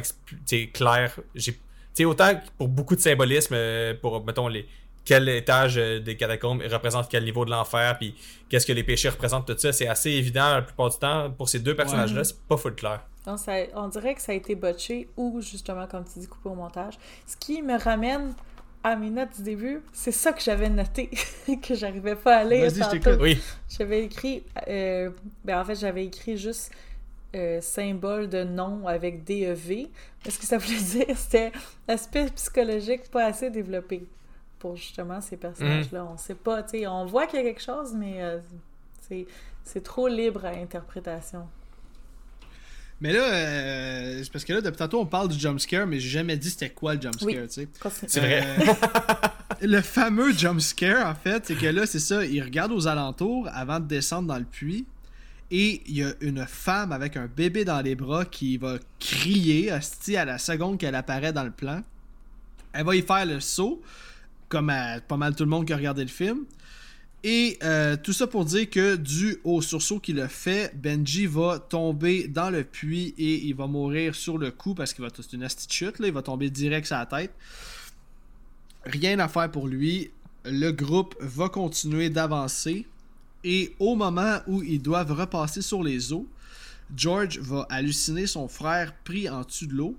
claire. 0.74 1.20
J'ai 1.36 2.06
autant 2.06 2.40
pour 2.58 2.68
beaucoup 2.68 2.96
de 2.96 3.02
symbolisme 3.02 3.56
euh, 3.56 3.94
pour 4.00 4.24
mettons 4.24 4.48
les 4.48 4.68
quel 5.08 5.30
étage 5.30 5.78
euh, 5.78 6.00
des 6.02 6.18
catacombes 6.18 6.62
représente 6.70 7.08
quel 7.08 7.24
niveau 7.24 7.46
de 7.46 7.50
l'enfer 7.50 7.98
puis 7.98 8.14
qu'est-ce 8.50 8.66
que 8.66 8.74
les 8.74 8.84
péchés 8.84 9.08
représentent 9.08 9.48
tout 9.48 9.58
ça, 9.58 9.72
c'est 9.72 9.88
assez 9.88 10.12
évident 10.12 10.56
la 10.56 10.62
plupart 10.62 10.90
du 10.90 10.98
temps 10.98 11.32
pour 11.32 11.48
ces 11.48 11.60
deux 11.60 11.76
personnages 11.76 12.14
là, 12.14 12.26
c'est 12.26 12.38
pas 12.42 12.58
full 12.58 12.76
clair. 12.76 13.00
on 13.26 13.88
dirait 13.88 14.16
que 14.16 14.22
ça 14.22 14.34
a 14.34 14.36
été 14.36 14.56
botché 14.56 15.08
ou 15.16 15.40
justement 15.40 15.88
comme 15.88 16.04
tu 16.04 16.20
dis 16.20 16.28
coupé 16.28 16.50
au 16.50 16.56
montage. 16.56 16.96
Ce 17.26 17.38
qui 17.38 17.62
me 17.62 17.80
ramène 17.80 18.34
à 18.84 18.98
mes 18.98 19.10
notes 19.10 19.36
du 19.38 19.44
début, 19.44 19.82
c'est 19.94 20.12
ça 20.12 20.34
que 20.34 20.42
j'avais 20.42 20.70
noté, 20.70 21.10
que 21.62 21.74
j'arrivais 21.74 22.16
pas 22.16 22.38
à 22.38 22.44
lire. 22.44 22.70
Oui. 23.20 23.40
J'avais 23.70 24.04
écrit, 24.04 24.44
euh, 24.68 25.10
ben 25.46 25.62
en 25.62 25.66
fait, 25.66 25.76
j'avais 25.76 26.06
écrit 26.06 26.38
juste 26.38 26.72
euh, 27.34 27.60
symbole 27.62 28.30
de 28.30 28.44
nom 28.44 28.88
avec 28.88 29.24
DEV. 29.24 29.88
Ce 30.28 30.38
que 30.38 30.46
ça 30.46 30.58
voulait 30.58 30.80
dire, 31.06 31.18
c'était 31.18 31.52
l'aspect 31.88 32.28
psychologique 32.36 33.10
pas 33.10 33.26
assez 33.26 33.50
développé? 33.50 34.06
Pour 34.60 34.76
justement 34.76 35.22
ces 35.22 35.38
personnages-là. 35.38 36.04
Mhm. 36.04 36.10
On 36.14 36.18
sait 36.18 36.36
pas, 36.36 36.64
tu 36.64 36.80
sais, 36.80 36.88
on 36.88 37.06
voit 37.06 37.28
qu'il 37.28 37.40
y 37.40 37.42
a 37.42 37.46
quelque 37.46 37.62
chose, 37.62 37.94
mais 37.94 38.22
euh, 38.22 38.40
c'est 39.64 39.84
trop 39.84 40.08
libre 40.08 40.46
à 40.46 40.50
interprétation. 40.50 41.48
Mais 43.00 43.14
là, 43.14 43.32
euh, 43.32 44.24
parce 44.34 44.44
que 44.44 44.54
là, 44.54 44.62
depuis 44.62 44.78
tantôt, 44.78 45.00
on 45.00 45.06
parle 45.06 45.28
du 45.28 45.38
jumpscare, 45.38 45.86
mais 45.86 46.00
j'ai 46.00 46.10
jamais 46.10 46.36
dit 46.36 46.50
c'était 46.50 46.72
quoi 46.72 46.96
le 46.96 47.02
jumpscare, 47.02 47.48
tu 47.48 47.50
sais. 47.50 47.68
C'est 48.08 48.20
vrai. 48.20 48.44
Euh, 48.44 48.74
le 49.62 49.82
fameux 49.82 50.34
jumpscare, 50.34 51.08
en 51.08 51.14
fait, 51.14 51.46
c'est 51.46 51.56
que 51.56 51.68
là, 51.68 51.86
c'est 51.86 52.00
ça, 52.00 52.26
il 52.26 52.42
regarde 52.42 52.72
aux 52.72 52.88
alentours 52.88 53.48
avant 53.54 53.80
de 53.80 53.86
descendre 53.86 54.28
dans 54.28 54.38
le 54.38 54.46
puits. 54.46 54.86
Et 55.50 55.82
il 55.86 55.98
y 55.98 56.04
a 56.04 56.12
une 56.20 56.46
femme 56.46 56.92
avec 56.92 57.16
un 57.16 57.28
bébé 57.28 57.64
dans 57.64 57.82
les 57.82 57.96
bras 57.96 58.26
qui 58.26 58.58
va 58.58 58.80
crier 59.00 59.72
à 59.72 60.26
la 60.26 60.38
seconde 60.40 60.78
qu'elle 60.78 60.96
apparaît 60.96 61.32
dans 61.32 61.44
le 61.44 61.52
plan. 61.52 61.84
Elle 62.74 62.86
va 62.86 62.96
y 62.96 63.02
faire 63.02 63.26
le 63.26 63.40
saut, 63.40 63.82
comme 64.50 64.74
pas 65.08 65.18
mal 65.18 65.36
tout 65.36 65.44
le 65.44 65.50
monde 65.50 65.66
qui 65.66 65.74
a 65.74 65.78
regardé 65.78 66.04
le 66.04 66.10
film. 66.10 66.46
Et 67.24 67.58
euh, 67.64 67.98
tout 68.02 68.14
ça 68.14 68.28
pour 68.28 68.46
dire 68.46 68.70
que 68.70 68.96
dû 68.96 69.38
au 69.44 69.62
sursaut 69.62 70.00
qu'il 70.00 70.20
a 70.22 70.30
fait, 70.30 70.74
Benji 70.76 71.26
va 71.26 71.60
tomber 71.60 72.28
dans 72.28 72.50
le 72.50 72.64
puits 72.64 73.14
et 73.18 73.46
il 73.46 73.56
va 73.56 73.68
mourir 73.68 74.16
sur 74.16 74.38
le 74.38 74.52
coup 74.52 74.76
parce 74.76 74.94
qu'il 74.94 75.04
va 75.04 75.10
c'est 75.14 75.34
une 75.34 75.48
chute, 75.70 76.00
là, 76.00 76.08
il 76.08 76.14
va 76.14 76.22
tomber 76.22 76.50
direct 76.50 76.86
sur 76.88 76.96
la 76.96 77.06
tête. 77.06 77.34
Rien 78.86 79.20
à 79.20 79.28
faire 79.28 79.52
pour 79.52 79.68
lui. 79.68 80.12
Le 80.46 80.72
groupe 80.72 81.16
va 81.20 81.50
continuer 81.50 82.10
d'avancer. 82.10 82.86
Et 83.44 83.76
au 83.80 83.96
moment 83.96 84.40
où 84.48 84.64
ils 84.64 84.82
doivent 84.82 85.12
repasser 85.12 85.62
sur 85.62 85.84
les 85.84 86.14
eaux, 86.14 86.28
George 86.96 87.40
va 87.40 87.66
halluciner 87.70 88.28
son 88.28 88.48
frère 88.48 88.94
pris 89.04 89.28
en 89.28 89.42
dessous 89.42 89.68
de 89.68 89.74
l'eau. 89.74 89.98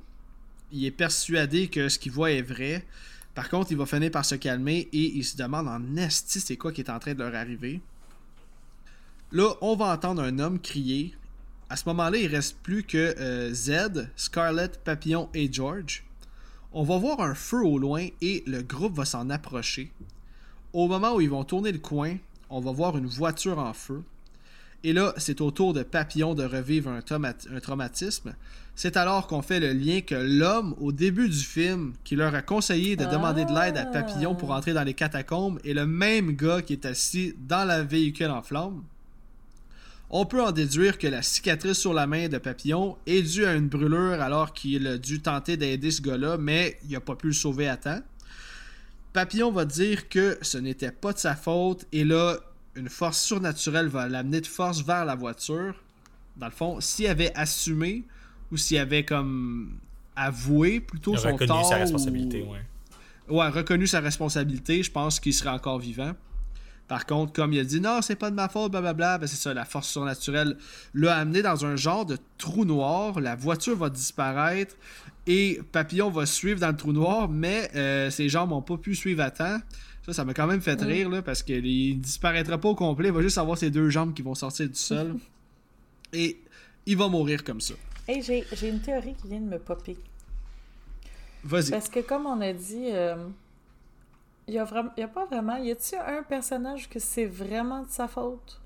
Il 0.72 0.84
est 0.84 0.90
persuadé 0.90 1.68
que 1.68 1.88
ce 1.88 1.98
qu'il 1.98 2.12
voit 2.12 2.30
est 2.30 2.42
vrai. 2.42 2.84
Par 3.38 3.48
contre, 3.48 3.70
il 3.70 3.78
va 3.78 3.86
finir 3.86 4.10
par 4.10 4.24
se 4.24 4.34
calmer 4.34 4.88
et 4.92 5.16
il 5.16 5.24
se 5.24 5.36
demande 5.36 5.68
en 5.68 5.96
esti 5.96 6.40
c'est 6.40 6.56
quoi 6.56 6.72
qui 6.72 6.80
est 6.80 6.90
en 6.90 6.98
train 6.98 7.14
de 7.14 7.20
leur 7.20 7.36
arriver. 7.36 7.80
Là, 9.30 9.54
on 9.60 9.76
va 9.76 9.94
entendre 9.94 10.22
un 10.22 10.40
homme 10.40 10.58
crier. 10.58 11.14
À 11.70 11.76
ce 11.76 11.88
moment-là, 11.88 12.18
il 12.18 12.26
reste 12.26 12.56
plus 12.64 12.82
que 12.82 13.14
euh, 13.16 13.54
Z, 13.54 14.08
Scarlett, 14.16 14.82
Papillon 14.82 15.28
et 15.34 15.48
George. 15.52 16.04
On 16.72 16.82
va 16.82 16.98
voir 16.98 17.20
un 17.20 17.36
feu 17.36 17.64
au 17.64 17.78
loin 17.78 18.08
et 18.20 18.42
le 18.44 18.62
groupe 18.62 18.96
va 18.96 19.04
s'en 19.04 19.30
approcher. 19.30 19.92
Au 20.72 20.88
moment 20.88 21.14
où 21.14 21.20
ils 21.20 21.30
vont 21.30 21.44
tourner 21.44 21.70
le 21.70 21.78
coin, 21.78 22.16
on 22.50 22.58
va 22.58 22.72
voir 22.72 22.98
une 22.98 23.06
voiture 23.06 23.60
en 23.60 23.72
feu. 23.72 24.02
Et 24.84 24.92
là, 24.92 25.12
c'est 25.16 25.40
au 25.40 25.50
tour 25.50 25.74
de 25.74 25.82
Papillon 25.82 26.34
de 26.34 26.44
revivre 26.44 26.90
un, 26.90 27.00
un 27.00 27.60
traumatisme. 27.60 28.34
C'est 28.76 28.96
alors 28.96 29.26
qu'on 29.26 29.42
fait 29.42 29.58
le 29.58 29.72
lien 29.72 30.02
que 30.02 30.14
l'homme, 30.14 30.76
au 30.78 30.92
début 30.92 31.28
du 31.28 31.36
film, 31.36 31.94
qui 32.04 32.14
leur 32.14 32.32
a 32.34 32.42
conseillé 32.42 32.94
de 32.94 33.04
demander 33.04 33.44
de 33.44 33.52
l'aide 33.52 33.76
à 33.76 33.84
Papillon 33.84 34.36
pour 34.36 34.52
entrer 34.52 34.72
dans 34.72 34.84
les 34.84 34.94
catacombes, 34.94 35.58
est 35.64 35.72
le 35.74 35.84
même 35.84 36.36
gars 36.36 36.62
qui 36.62 36.74
est 36.74 36.86
assis 36.86 37.34
dans 37.48 37.66
la 37.66 37.82
véhicule 37.82 38.30
en 38.30 38.40
flammes. 38.40 38.84
On 40.10 40.24
peut 40.24 40.42
en 40.42 40.52
déduire 40.52 40.96
que 40.96 41.08
la 41.08 41.22
cicatrice 41.22 41.76
sur 41.76 41.92
la 41.92 42.06
main 42.06 42.28
de 42.28 42.38
Papillon 42.38 42.96
est 43.06 43.22
due 43.22 43.44
à 43.44 43.54
une 43.54 43.68
brûlure 43.68 44.22
alors 44.22 44.54
qu'il 44.54 44.86
a 44.86 44.96
dû 44.96 45.20
tenter 45.20 45.56
d'aider 45.56 45.90
ce 45.90 46.00
gars-là, 46.00 46.38
mais 46.38 46.78
il 46.84 46.92
n'a 46.92 47.00
pas 47.00 47.16
pu 47.16 47.26
le 47.26 47.32
sauver 47.34 47.68
à 47.68 47.76
temps. 47.76 48.00
Papillon 49.12 49.50
va 49.50 49.64
dire 49.64 50.08
que 50.08 50.38
ce 50.40 50.56
n'était 50.56 50.92
pas 50.92 51.12
de 51.12 51.18
sa 51.18 51.34
faute 51.34 51.84
et 51.92 52.04
là, 52.04 52.38
une 52.74 52.88
force 52.88 53.22
surnaturelle 53.22 53.88
va 53.88 54.08
l'amener 54.08 54.40
de 54.40 54.46
force 54.46 54.82
vers 54.82 55.04
la 55.04 55.14
voiture. 55.14 55.74
Dans 56.36 56.46
le 56.46 56.52
fond, 56.52 56.80
s'il 56.80 57.06
avait 57.08 57.34
assumé, 57.34 58.04
ou 58.50 58.56
s'il 58.56 58.78
avait 58.78 59.04
comme 59.04 59.78
avoué 60.16 60.80
plutôt 60.80 61.16
son 61.16 61.32
reconnu 61.32 61.48
tort. 61.48 61.68
sa 61.68 61.76
responsabilité, 61.76 62.42
ouais. 62.42 62.62
Ouais, 63.28 63.48
reconnu 63.48 63.86
sa 63.86 64.00
responsabilité, 64.00 64.82
je 64.82 64.90
pense 64.90 65.20
qu'il 65.20 65.34
serait 65.34 65.50
encore 65.50 65.78
vivant. 65.78 66.12
Par 66.88 67.04
contre, 67.04 67.34
comme 67.34 67.52
il 67.52 67.60
a 67.60 67.64
dit 67.64 67.80
non, 67.80 68.00
c'est 68.00 68.16
pas 68.16 68.30
de 68.30 68.34
ma 68.34 68.48
faute, 68.48 68.72
blablabla, 68.72 69.18
ben 69.18 69.26
c'est 69.26 69.36
ça, 69.36 69.52
la 69.52 69.66
force 69.66 69.88
surnaturelle 69.88 70.56
l'a 70.94 71.16
amené 71.16 71.42
dans 71.42 71.66
un 71.66 71.76
genre 71.76 72.06
de 72.06 72.16
trou 72.38 72.64
noir. 72.64 73.20
La 73.20 73.36
voiture 73.36 73.76
va 73.76 73.90
disparaître 73.90 74.74
et 75.26 75.60
Papillon 75.70 76.08
va 76.08 76.24
suivre 76.24 76.58
dans 76.58 76.68
le 76.68 76.76
trou 76.76 76.92
noir, 76.92 77.28
mais 77.28 77.70
euh, 77.76 78.10
ses 78.10 78.30
jambes 78.30 78.50
n'ont 78.50 78.62
pas 78.62 78.78
pu 78.78 78.94
suivre 78.94 79.22
à 79.22 79.30
temps. 79.30 79.58
Ça, 80.08 80.14
ça 80.14 80.24
m'a 80.24 80.32
quand 80.32 80.46
même 80.46 80.62
fait 80.62 80.80
rire 80.80 81.10
là, 81.10 81.20
parce 81.20 81.42
qu'il 81.42 81.62
ne 81.62 82.00
disparaîtra 82.00 82.56
pas 82.56 82.70
au 82.70 82.74
complet, 82.74 83.08
il 83.08 83.14
va 83.14 83.20
juste 83.20 83.36
avoir 83.36 83.58
ses 83.58 83.68
deux 83.68 83.90
jambes 83.90 84.14
qui 84.14 84.22
vont 84.22 84.34
sortir 84.34 84.66
du 84.66 84.74
sol. 84.74 85.16
et 86.14 86.40
il 86.86 86.96
va 86.96 87.08
mourir 87.08 87.44
comme 87.44 87.60
ça. 87.60 87.74
Hey, 88.06 88.22
j'ai 88.22 88.68
une 88.68 88.80
théorie 88.80 89.14
qui 89.20 89.28
vient 89.28 89.40
de 89.40 89.44
me 89.44 89.58
popper. 89.58 89.98
Vas-y. 91.44 91.70
Parce 91.72 91.90
que 91.90 92.00
comme 92.00 92.24
on 92.24 92.40
a 92.40 92.54
dit, 92.54 92.88
euh, 92.90 93.16
il 94.46 94.54
y 94.54 94.58
a, 94.58 94.64
vraiment, 94.64 94.90
y 94.96 95.02
a 95.02 95.08
pas 95.08 95.26
vraiment... 95.26 95.56
Y 95.56 95.72
a-t-il 95.72 95.98
un 95.98 96.22
personnage 96.22 96.88
que 96.88 96.98
c'est 96.98 97.26
vraiment 97.26 97.82
de 97.82 97.90
sa 97.90 98.08
faute? 98.08 98.58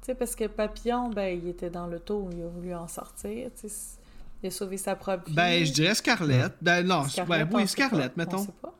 Tu 0.00 0.06
sais, 0.06 0.14
parce 0.16 0.34
que 0.34 0.48
Papillon, 0.48 1.10
ben, 1.10 1.38
il 1.40 1.48
était 1.50 1.70
dans 1.70 1.86
le 1.86 2.00
taux, 2.00 2.30
il 2.32 2.42
a 2.42 2.48
voulu 2.48 2.74
en 2.74 2.88
sortir, 2.88 3.48
tu 3.60 3.68
sais. 3.68 3.96
Il 4.42 4.48
a 4.48 4.50
sauvé 4.50 4.76
sa 4.76 4.96
propre 4.96 5.28
vie. 5.28 5.34
Ben, 5.34 5.64
je 5.64 5.72
dirais 5.72 5.94
Scarlett. 5.94 6.52
Ben, 6.60 6.84
non, 6.84 7.04
Scarlett, 7.04 7.48
ben, 7.48 7.56
oui, 7.56 7.68
Scarlett, 7.68 8.16
mettons. 8.16 8.38
On 8.38 8.44
sait 8.44 8.52
pas. 8.60 8.74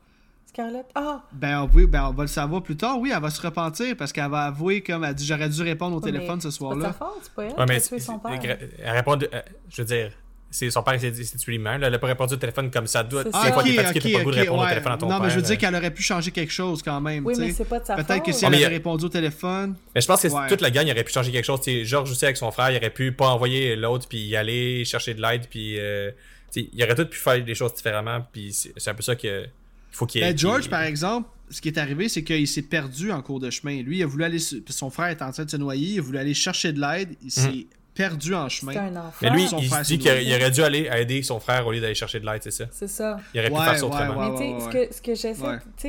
Scarlett? 0.49 0.87
Ah! 0.95 1.21
Ben, 1.31 1.69
oui, 1.75 1.85
ben, 1.85 2.07
on 2.09 2.13
va 2.13 2.23
le 2.23 2.27
savoir 2.27 2.63
plus 2.63 2.75
tard. 2.75 2.99
Oui, 2.99 3.11
elle 3.13 3.21
va 3.21 3.29
se 3.29 3.39
repentir 3.39 3.95
parce 3.95 4.11
qu'elle 4.11 4.29
va 4.31 4.45
avouer, 4.45 4.81
comme 4.81 5.03
elle 5.03 5.13
dit, 5.13 5.25
j'aurais 5.25 5.47
dû 5.47 5.61
répondre 5.61 5.95
au 5.95 5.99
téléphone 5.99 6.41
ce 6.41 6.49
soir-là. 6.49 6.91
C'est 6.91 6.97
pas 6.97 7.13
c'est 7.21 7.33
pas 7.33 7.43
elle 7.43 7.51
ouais, 7.51 7.65
mais 7.67 7.81
tué 7.81 7.99
son 7.99 8.17
père. 8.17 8.39
Elle 8.41 8.95
répond, 8.95 9.19
euh, 9.21 9.41
je 9.69 9.81
veux 9.81 9.85
dire, 9.85 10.11
c'est 10.49 10.71
son 10.71 10.81
père 10.81 10.97
qui 10.97 11.01
s'est 11.23 11.37
tué 11.37 11.51
lui-même. 11.51 11.83
Elle 11.83 11.91
n'a 11.91 11.99
pas 11.99 12.07
répondu 12.07 12.33
au 12.33 12.37
téléphone 12.37 12.71
comme 12.71 12.87
ça 12.87 13.03
doit. 13.03 13.25
Ah, 13.31 13.51
fois 13.51 13.61
okay, 13.61 13.79
okay, 13.79 13.99
okay, 13.99 14.13
pas 14.13 14.23
goût 14.23 14.31
de 14.31 14.37
répondre 14.37 14.63
au 14.63 14.67
téléphone 14.67 14.91
à 14.91 14.97
ton 14.97 15.07
non, 15.07 15.19
mais 15.19 15.29
je 15.29 15.35
veux 15.35 15.43
dire 15.43 15.57
qu'elle 15.59 15.75
aurait 15.75 15.93
pu 15.93 16.01
changer 16.01 16.31
quelque 16.31 16.51
chose 16.51 16.81
quand 16.81 16.99
même. 16.99 17.23
Oui, 17.27 17.35
mais 17.37 17.51
c'est 17.51 17.65
pas 17.65 17.79
de 17.79 17.85
sa 17.85 17.95
Peut-être 17.95 18.23
que 18.23 18.31
si 18.31 18.43
elle 18.43 18.55
avait 18.55 18.67
répondu 18.67 19.05
au 19.05 19.09
téléphone. 19.09 19.75
Mais 19.93 20.01
je 20.01 20.07
pense 20.07 20.23
que 20.23 20.49
toute 20.49 20.61
la 20.61 20.71
gang 20.71 20.89
aurait 20.89 21.03
pu 21.03 21.13
changer 21.13 21.31
quelque 21.31 21.45
chose. 21.45 21.61
T'sais, 21.61 21.85
George 21.85 22.09
aussi 22.09 22.25
avec 22.25 22.37
son 22.37 22.49
frère, 22.49 22.71
il 22.71 22.77
aurait 22.77 22.89
pu 22.89 23.11
pas 23.11 23.27
envoyer 23.27 23.75
l'autre 23.75 24.07
puis 24.07 24.17
y 24.19 24.35
aller 24.35 24.83
chercher 24.83 25.13
de 25.13 25.21
l'aide 25.21 25.45
puis 25.47 25.79
euh, 25.79 26.09
il 26.55 26.83
aurait 26.83 26.95
tout 26.95 27.05
pu 27.05 27.19
faire 27.19 27.43
des 27.43 27.53
choses 27.53 27.75
différemment. 27.75 28.25
Puis 28.33 28.51
c'est 28.51 28.89
un 28.89 28.95
peu 28.95 29.03
ça 29.03 29.15
que 29.15 29.45
faut 29.91 30.05
qu'il 30.05 30.21
ben, 30.21 30.37
George, 30.37 30.69
par 30.69 30.83
exemple, 30.83 31.29
ce 31.49 31.61
qui 31.61 31.67
est 31.67 31.77
arrivé, 31.77 32.09
c'est 32.09 32.23
qu'il 32.23 32.47
s'est 32.47 32.61
perdu 32.61 33.11
en 33.11 33.21
cours 33.21 33.39
de 33.39 33.49
chemin. 33.49 33.81
Lui, 33.81 33.97
il 33.97 34.03
a 34.03 34.05
voulu 34.05 34.23
aller. 34.23 34.39
Son 34.39 34.89
frère 34.89 35.07
est 35.07 35.21
en 35.21 35.31
train 35.31 35.45
de 35.45 35.49
se 35.49 35.57
noyer, 35.57 35.93
il 35.93 35.99
a 35.99 36.01
voulu 36.01 36.17
aller 36.17 36.33
chercher 36.33 36.73
de 36.73 36.79
l'aide. 36.79 37.15
Il 37.23 37.31
s'est 37.31 37.49
mhm 37.49 37.65
perdu 37.99 38.33
en 38.33 38.47
chemin. 38.47 38.75
Un 38.77 39.11
Mais 39.21 39.29
lui, 39.29 39.43
il 39.43 39.69
se 39.69 39.83
dit 39.83 39.99
qu'il 39.99 40.11
aurait 40.11 40.51
dû 40.51 40.61
aller 40.61 40.89
aider 40.89 41.21
son 41.21 41.41
frère 41.41 41.67
au 41.67 41.71
lieu 41.73 41.81
d'aller 41.81 41.95
chercher 41.95 42.21
de 42.21 42.25
l'aide, 42.25 42.41
c'est 42.41 42.51
ça? 42.51 42.65
C'est 42.71 42.87
ça. 42.87 43.19
Il 43.33 43.41
aurait 43.41 43.49
pu 43.49 43.57
faire 43.57 43.77
ça 43.77 43.85
autrement. 43.85 44.31
Mais 44.31 44.37
tu 44.37 44.61
sais, 44.63 44.89
ce 44.89 45.01
que, 45.01 45.13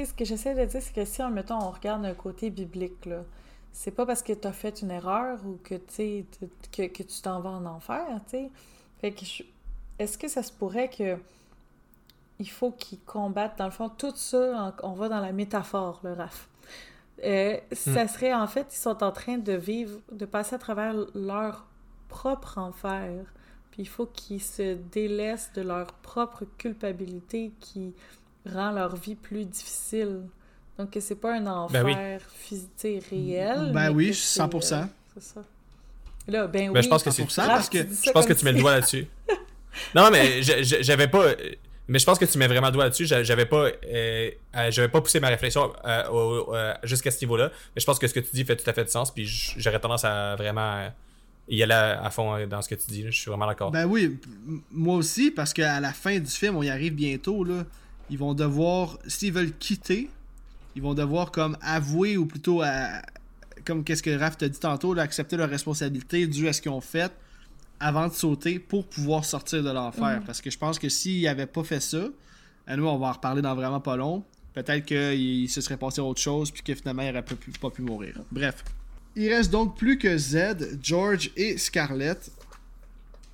ce 0.05 0.12
que 0.12 0.24
j'essaie 0.24 0.55
de 0.55 0.64
dire, 0.64 0.82
c'est 0.82 0.93
que 0.93 1.05
si, 1.05 1.22
mettons, 1.32 1.62
on 1.62 1.70
regarde 1.70 2.05
un 2.05 2.14
côté 2.14 2.51
biblique, 2.51 3.06
là, 3.06 3.22
c'est 3.72 3.93
pas 3.93 4.06
parce 4.06 4.22
que 4.22 4.32
tu 4.32 4.48
as 4.48 4.52
fait 4.52 4.82
une 4.82 4.90
erreur 4.90 5.39
ou 5.47 5.60
que, 5.62 5.77
que, 5.77 6.86
que 6.86 7.02
tu 7.05 7.22
t'en 7.22 7.40
vas 7.40 7.51
en 7.51 7.64
enfer, 7.66 8.05
tu 8.28 8.39
sais. 8.39 8.51
Fait 9.01 9.12
que 9.12 9.24
est-ce 10.01 10.18
que 10.18 10.27
ça 10.27 10.43
se 10.43 10.51
pourrait 10.52 10.90
que 10.90 11.16
il 12.41 12.49
faut 12.49 12.73
qu'ils 12.73 12.99
combattent, 13.01 13.59
dans 13.59 13.67
le 13.67 13.71
fond, 13.71 13.91
tout 13.91 14.12
ça, 14.17 14.75
on 14.83 14.93
va 14.93 15.09
dans 15.09 15.21
la 15.21 15.31
métaphore, 15.31 16.01
le 16.03 16.15
RAF. 16.15 16.49
Euh, 17.23 17.59
Ça 17.73 18.05
hmm. 18.05 18.09
serait, 18.09 18.35
en 18.35 18.47
fait, 18.47 18.67
ils 18.73 18.79
sont 18.79 19.05
en 19.05 19.12
train 19.12 19.37
de 19.37 19.53
vivre, 19.53 20.01
de 20.11 20.25
passer 20.25 20.55
à 20.55 20.59
travers 20.59 20.95
leur 21.15 21.67
propre 22.09 22.57
enfer. 22.57 23.12
Puis 23.71 23.83
il 23.83 23.89
faut 23.89 24.07
qu'ils 24.07 24.43
se 24.43 24.75
délaissent 24.91 25.53
de 25.55 25.61
leur 25.61 25.93
propre 25.93 26.45
culpabilité 26.57 27.53
qui 27.61 27.93
rend 28.47 28.73
leur 28.73 28.97
vie 28.97 29.17
plus 29.17 29.45
difficile. 29.45 30.23
Donc 30.79 30.93
que 30.93 31.01
c'est 31.01 31.17
pas 31.17 31.35
un 31.35 31.43
ben 31.43 31.53
enfer 31.53 32.23
physique 32.33 33.05
réel. 33.11 33.71
Ben 33.75 33.91
oui, 33.91 34.12
100%. 34.12 34.75
Euh, 34.75 34.85
c'est 35.15 35.23
ça. 35.23 35.43
Là, 36.27 36.47
ben, 36.47 36.73
ben 36.73 36.79
oui. 36.79 36.83
je 36.83 36.89
pense 36.89 37.03
que 37.03 37.11
c'est 37.11 37.31
ça 37.31 37.47
parce 37.47 37.69
que 37.69 37.79
je 37.79 38.11
pense 38.12 38.25
que 38.25 38.33
tu 38.33 38.47
mets 38.47 38.53
le 38.53 38.61
doigt 38.61 38.73
là-dessus. 38.73 39.07
non, 39.95 40.11
mais 40.11 40.43
j'avais 40.43 41.09
pas 41.09 41.35
mais 41.91 41.99
je 41.99 42.07
pense 42.07 42.21
que 42.21 42.25
tu 42.25 42.39
mets 42.39 42.47
vraiment 42.47 42.69
le 42.69 42.73
doigt 42.73 42.85
là-dessus. 42.85 43.05
J'avais 43.05 43.47
pas, 43.47 43.69
euh, 43.85 44.31
j'avais 44.71 44.89
pas 44.89 45.01
poussé 45.01 45.19
ma 45.19 45.27
réflexion 45.27 45.73
euh, 45.85 46.75
jusqu'à 46.85 47.11
ce 47.11 47.21
niveau-là. 47.25 47.51
Mais 47.75 47.81
je 47.81 47.85
pense 47.85 47.99
que 47.99 48.07
ce 48.07 48.15
que 48.15 48.21
tu 48.21 48.31
dis 48.33 48.45
fait 48.45 48.55
tout 48.55 48.71
à 48.71 48.73
fait 48.73 48.85
de 48.85 48.89
sens. 48.89 49.12
Puis 49.12 49.27
j'aurais 49.57 49.81
tendance 49.81 50.05
à 50.05 50.37
vraiment 50.37 50.89
il 51.49 51.61
allait 51.65 51.75
à 51.75 52.09
fond 52.11 52.33
euh, 52.33 52.47
dans 52.47 52.62
ce 52.62 52.69
que 52.69 52.77
tu 52.77 52.93
dis. 52.93 53.07
Je 53.07 53.11
suis 53.11 53.29
vraiment 53.29 53.49
d'accord. 53.49 53.73
Ben 53.73 53.87
oui, 53.87 54.21
moi 54.71 54.95
aussi, 54.95 55.33
parce 55.33 55.53
qu'à 55.53 55.81
la 55.81 55.93
fin 55.93 56.21
du 56.21 56.31
film, 56.31 56.55
on 56.55 56.62
y 56.62 56.71
arrive 56.71 56.95
bientôt. 56.95 57.43
Là, 57.43 57.65
ils 58.09 58.19
vont 58.19 58.35
devoir, 58.35 58.97
s'ils 59.09 59.33
veulent 59.33 59.53
quitter, 59.59 60.11
ils 60.77 60.83
vont 60.83 60.95
devoir 60.95 61.33
comme 61.33 61.59
avouer, 61.61 62.17
ou 62.17 62.25
plutôt, 62.25 62.62
comme 63.65 63.83
qu'est-ce 63.83 64.05
que 64.05 64.17
Raph 64.17 64.39
t'a 64.39 64.49
dit 64.49 64.61
tantôt, 64.61 64.97
accepter 64.97 65.37
leur 65.37 65.51
responsabilité 65.51 66.29
dû 66.29 66.47
à 66.47 66.53
ce 66.53 66.62
qu'ils 66.62 66.71
ont 66.71 66.81
fait 66.81 67.11
avant 67.81 68.09
de 68.09 68.12
sauter 68.12 68.59
pour 68.59 68.86
pouvoir 68.86 69.24
sortir 69.24 69.62
de 69.65 69.70
l'enfer. 69.70 70.20
Mm. 70.20 70.24
Parce 70.24 70.40
que 70.40 70.51
je 70.51 70.59
pense 70.59 70.78
que 70.78 70.89
s'ils 70.89 71.24
n'avaient 71.24 71.47
pas 71.47 71.65
fait 71.65 71.81
ça, 71.81 72.05
à 72.66 72.77
nous, 72.77 72.86
on 72.86 72.98
va 72.98 73.09
en 73.09 73.12
reparler 73.12 73.43
dans 73.43 73.55
vraiment 73.55 73.81
pas 73.81 73.97
long, 73.97 74.23
peut-être 74.55 74.85
qu'il 74.85 75.48
se 75.48 75.61
serait 75.61 75.77
passé 75.77 76.01
autre 76.01 76.20
chose, 76.20 76.51
puis 76.51 76.62
que 76.62 76.74
finalement, 76.74 77.02
il 77.02 77.09
n'aurait 77.09 77.24
pas 77.24 77.35
pas 77.61 77.70
pu 77.70 77.82
mourir. 77.82 78.20
Bref. 78.31 78.62
Il 79.16 79.28
reste 79.28 79.51
donc 79.51 79.77
plus 79.77 79.98
que 79.98 80.16
Z, 80.16 80.78
George 80.81 81.31
et 81.36 81.59
Scarlett. 81.59 82.31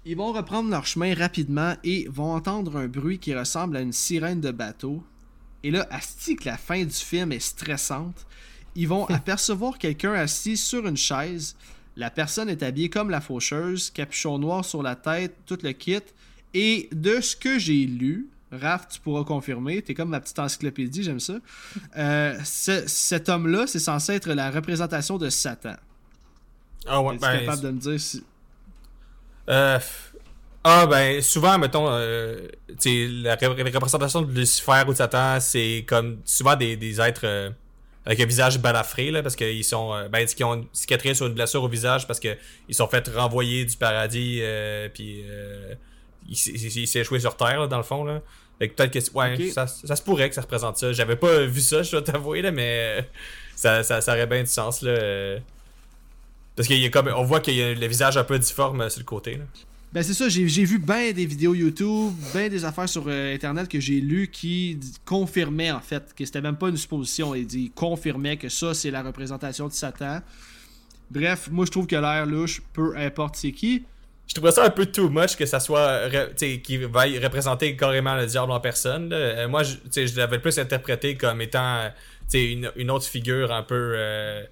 Ils 0.06 0.16
vont 0.16 0.32
reprendre 0.32 0.70
leur 0.70 0.86
chemin 0.86 1.14
rapidement 1.14 1.74
et 1.84 2.06
vont 2.08 2.32
entendre 2.32 2.76
un 2.76 2.86
bruit 2.86 3.18
qui 3.18 3.34
ressemble 3.34 3.76
à 3.76 3.80
une 3.80 3.92
sirène 3.92 4.40
de 4.40 4.52
bateau. 4.52 5.02
Et 5.62 5.70
là, 5.70 5.86
asti 5.90 6.36
que 6.36 6.48
la 6.48 6.56
fin 6.56 6.82
du 6.84 6.94
film 6.94 7.32
est 7.32 7.40
stressante. 7.40 8.26
Ils 8.74 8.88
vont 8.88 9.04
apercevoir 9.10 9.78
quelqu'un 9.78 10.12
assis 10.12 10.56
sur 10.56 10.86
une 10.86 10.96
chaise. 10.96 11.56
La 11.96 12.10
personne 12.10 12.48
est 12.48 12.62
habillée 12.62 12.90
comme 12.90 13.10
la 13.10 13.20
faucheuse, 13.20 13.90
capuchon 13.90 14.38
noir 14.38 14.64
sur 14.64 14.82
la 14.82 14.96
tête, 14.96 15.34
tout 15.46 15.58
le 15.62 15.72
kit. 15.72 16.00
Et 16.52 16.88
de 16.92 17.20
ce 17.20 17.34
que 17.34 17.58
j'ai 17.58 17.86
lu, 17.86 18.28
Raph, 18.52 18.88
tu 18.88 19.00
pourras 19.00 19.24
confirmer. 19.24 19.82
T'es 19.82 19.94
comme 19.94 20.10
ma 20.10 20.20
petite 20.20 20.38
encyclopédie, 20.38 21.02
j'aime 21.02 21.20
ça. 21.20 21.34
Euh, 21.96 22.38
cet 22.44 23.28
homme-là, 23.28 23.66
c'est 23.66 23.78
censé 23.78 24.12
être 24.12 24.30
la 24.32 24.50
représentation 24.50 25.18
de 25.18 25.28
Satan. 25.30 25.74
Ah 26.86 27.02
ouais, 27.02 27.18
ben, 27.18 27.40
capable 27.40 27.62
de 27.62 27.70
me 27.70 27.78
dire 27.78 28.00
si. 28.00 28.22
Euh, 29.48 29.78
ah 30.62 30.86
ben, 30.86 31.22
souvent, 31.22 31.58
mettons, 31.58 31.86
euh, 31.88 32.48
la, 32.84 33.34
représentation 33.34 34.22
de 34.22 34.32
Lucifer 34.32 34.82
ou 34.86 34.92
de 34.92 34.96
Satan, 34.96 35.38
c'est 35.40 35.84
comme 35.88 36.18
souvent 36.24 36.56
des, 36.56 36.76
des 36.76 37.00
êtres 37.00 37.24
euh, 37.24 37.50
avec 38.06 38.20
un 38.20 38.26
visage 38.26 38.58
balafré, 38.58 39.10
là, 39.10 39.22
parce 39.22 39.36
qu'ils 39.36 39.64
sont, 39.64 39.92
euh, 39.92 40.08
ben, 40.08 40.24
qui 40.26 40.44
ont 40.44 40.54
une 40.54 41.14
sur 41.14 41.26
une 41.26 41.34
blessure 41.34 41.62
au 41.62 41.68
visage 41.68 42.06
parce 42.06 42.20
qu'ils 42.20 42.36
sont 42.70 42.86
fait 42.86 43.06
renvoyer 43.08 43.64
du 43.64 43.76
paradis, 43.76 44.40
puis 44.94 45.24
il, 46.28 46.86
s'est 46.86 47.00
échoué 47.00 47.20
sur 47.20 47.36
Terre, 47.36 47.68
dans 47.68 47.76
le 47.76 47.82
fond. 47.82 48.04
Là. 48.04 48.20
peut-être 48.58 48.90
que 48.90 48.98
ouais, 49.14 49.50
ça, 49.50 49.66
ça, 49.66 49.96
se 49.96 50.02
pourrait 50.02 50.28
que 50.28 50.34
ça 50.34 50.40
représente 50.42 50.76
ça. 50.76 50.92
J'avais 50.92 51.16
pas 51.16 51.44
vu 51.44 51.60
ça, 51.60 51.82
je 51.82 51.90
dois 51.90 52.02
t'avouer, 52.02 52.42
là, 52.42 52.50
mais 52.50 53.00
euh, 53.00 53.02
ça, 53.54 53.82
ça, 53.82 54.00
ça, 54.00 54.12
aurait 54.12 54.26
bien 54.26 54.42
du 54.42 54.50
sens. 54.50 54.82
Là. 54.82 54.90
Euh. 54.90 55.38
Parce 56.54 56.68
qu'il 56.68 56.78
y 56.78 56.86
a 56.86 56.90
comme. 56.90 57.08
On 57.08 57.24
voit 57.24 57.40
qu'il 57.40 57.54
y 57.54 57.62
a 57.62 57.74
le 57.74 57.86
visage 57.86 58.16
un 58.16 58.24
peu 58.24 58.38
difforme 58.38 58.82
euh, 58.82 58.88
sur 58.88 59.00
le 59.00 59.04
côté. 59.04 59.36
Là. 59.36 59.44
Ben 59.96 60.02
c'est 60.02 60.12
ça, 60.12 60.28
j'ai 60.28 60.44
vu 60.44 60.78
bien 60.78 61.12
des 61.12 61.24
vidéos 61.24 61.54
YouTube, 61.54 62.12
bien 62.34 62.50
des 62.50 62.66
affaires 62.66 62.86
sur 62.86 63.08
internet 63.08 63.66
que 63.66 63.80
j'ai 63.80 64.02
lues 64.02 64.28
qui 64.28 64.78
confirmaient 65.06 65.70
en 65.70 65.80
fait 65.80 66.12
que 66.14 66.22
c'était 66.26 66.42
même 66.42 66.58
pas 66.58 66.68
une 66.68 66.76
supposition, 66.76 67.34
il 67.34 67.46
dit 67.46 67.72
confirmait 67.74 68.36
que 68.36 68.50
ça 68.50 68.74
c'est 68.74 68.90
la 68.90 69.02
représentation 69.02 69.68
de 69.68 69.72
Satan. 69.72 70.20
Bref, 71.10 71.48
moi 71.50 71.64
je 71.64 71.70
trouve 71.70 71.86
que 71.86 71.96
l'air 71.96 72.26
louche, 72.26 72.60
peu 72.74 72.94
importe 72.94 73.36
c'est 73.36 73.52
qui, 73.52 73.84
je 74.26 74.34
trouvais 74.34 74.52
ça 74.52 74.66
un 74.66 74.70
peu 74.70 74.84
too 74.84 75.08
much 75.08 75.34
que 75.34 75.46
ça 75.46 75.60
soit 75.60 76.10
qui 76.62 76.76
va 76.76 77.04
représenter 77.04 77.74
carrément 77.74 78.16
le 78.16 78.26
diable 78.26 78.52
en 78.52 78.60
personne. 78.60 79.10
Euh, 79.14 79.48
moi, 79.48 79.62
je, 79.62 79.76
je 79.94 80.14
l'avais 80.18 80.40
plus 80.40 80.58
interprété 80.58 81.16
comme 81.16 81.40
étant 81.40 81.90
une, 82.34 82.70
une, 82.76 82.90
autre 82.90 83.06
figure 83.06 83.50
un 83.50 83.62
peu 83.62 83.94
euh, 83.96 84.42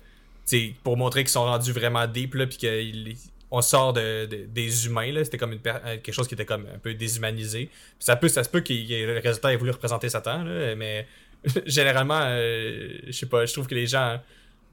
pour 0.82 0.96
montrer 0.96 1.22
qu'ils 1.22 1.32
sont 1.32 1.44
rendus 1.44 1.72
vraiment 1.72 2.06
deep 2.06 2.34
puis 2.48 3.18
qu'on 3.54 3.62
sort 3.62 3.92
de, 3.92 4.26
des 4.26 4.86
humains. 4.86 5.12
C'était 5.22 5.38
comme 5.38 5.52
une, 5.52 5.60
euh, 5.66 5.96
quelque 6.02 6.12
chose 6.12 6.26
qui 6.26 6.34
était 6.34 6.44
comme 6.44 6.66
un 6.74 6.78
peu 6.78 6.94
déshumanisé. 6.94 7.70
ça, 7.98 8.16
peut, 8.16 8.28
ça 8.28 8.42
se 8.42 8.48
peut 8.48 8.60
que 8.60 8.72
le 8.72 9.20
résultat 9.20 9.52
ait 9.52 9.56
voulu 9.56 9.70
représenter 9.70 10.08
Satan, 10.08 10.42
là, 10.42 10.74
mais 10.74 11.06
généralement, 11.66 12.20
je 12.26 13.12
sais 13.12 13.26
pas, 13.26 13.46
je 13.46 13.52
trouve 13.52 13.66
que 13.66 13.74
les 13.74 13.86
gens. 13.86 14.20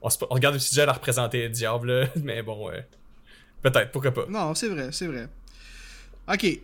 On, 0.00 0.08
regarde 0.30 0.56
aussi 0.56 0.74
déjà 0.74 0.90
à 0.90 0.94
représenter 0.94 1.44
le 1.44 1.48
diable, 1.50 2.10
mais 2.22 2.42
bon, 2.42 2.70
Peut-être, 3.62 3.92
pourquoi 3.92 4.10
pas. 4.10 4.26
Non, 4.28 4.54
c'est 4.56 4.68
vrai, 4.68 4.88
c'est 4.90 5.06
vrai. 5.06 5.28
Ok. 6.32 6.60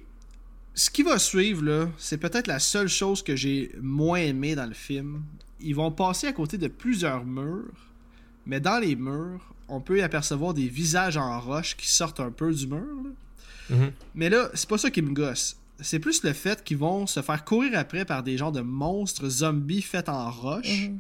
Ce 0.74 0.90
qui 0.90 1.03
va 1.05 1.19
suivre, 1.19 1.62
là, 1.65 1.89
c'est 1.97 2.19
peut-être 2.19 2.49
la 2.49 2.59
seule 2.59 2.89
chose 2.89 3.23
que 3.23 3.36
j'ai 3.36 3.70
moins 3.81 4.19
aimé 4.19 4.57
dans 4.57 4.66
le 4.66 4.74
film. 4.74 5.23
Ils 5.61 5.74
vont 5.74 5.93
passer 5.93 6.27
à 6.27 6.32
côté 6.32 6.59
de 6.59 6.69
plusieurs 6.69 7.24
murs, 7.24 7.73
mais 8.47 8.61
dans 8.61 8.81
les 8.81 8.97
murs, 8.97 9.55
on 9.69 9.81
peut 9.81 9.99
y 9.99 10.03
apercevoir 10.03 10.55
des 10.55 10.69
visages 10.69 11.16
en 11.16 11.40
roche 11.40 11.77
qui 11.77 11.89
sortent 11.89 12.20
un 12.20 12.31
peu 12.31 12.53
du 12.53 12.66
mur. 12.66 12.85
Mhm. 13.70 13.93
Mais 14.15 14.31
là, 14.31 14.49
c'est 14.55 14.69
pas 14.69 14.78
ça 14.78 14.90
qui 14.90 15.03
me 15.03 15.12
gosse. 15.12 15.57
C'est 15.81 15.99
plus 15.99 16.24
le 16.24 16.32
fait 16.32 16.65
qu'ils 16.65 16.78
vont 16.78 17.07
se 17.07 17.23
faire 17.23 17.45
courir 17.45 17.78
après 17.78 18.05
par 18.05 18.23
des 18.23 18.36
genres 18.36 18.53
de 18.53 18.62
monstres 18.62 19.28
zombies 19.28 19.82
faits 19.82 20.09
en 20.09 20.31
roche. 20.31 20.89
Mhm. 20.89 20.99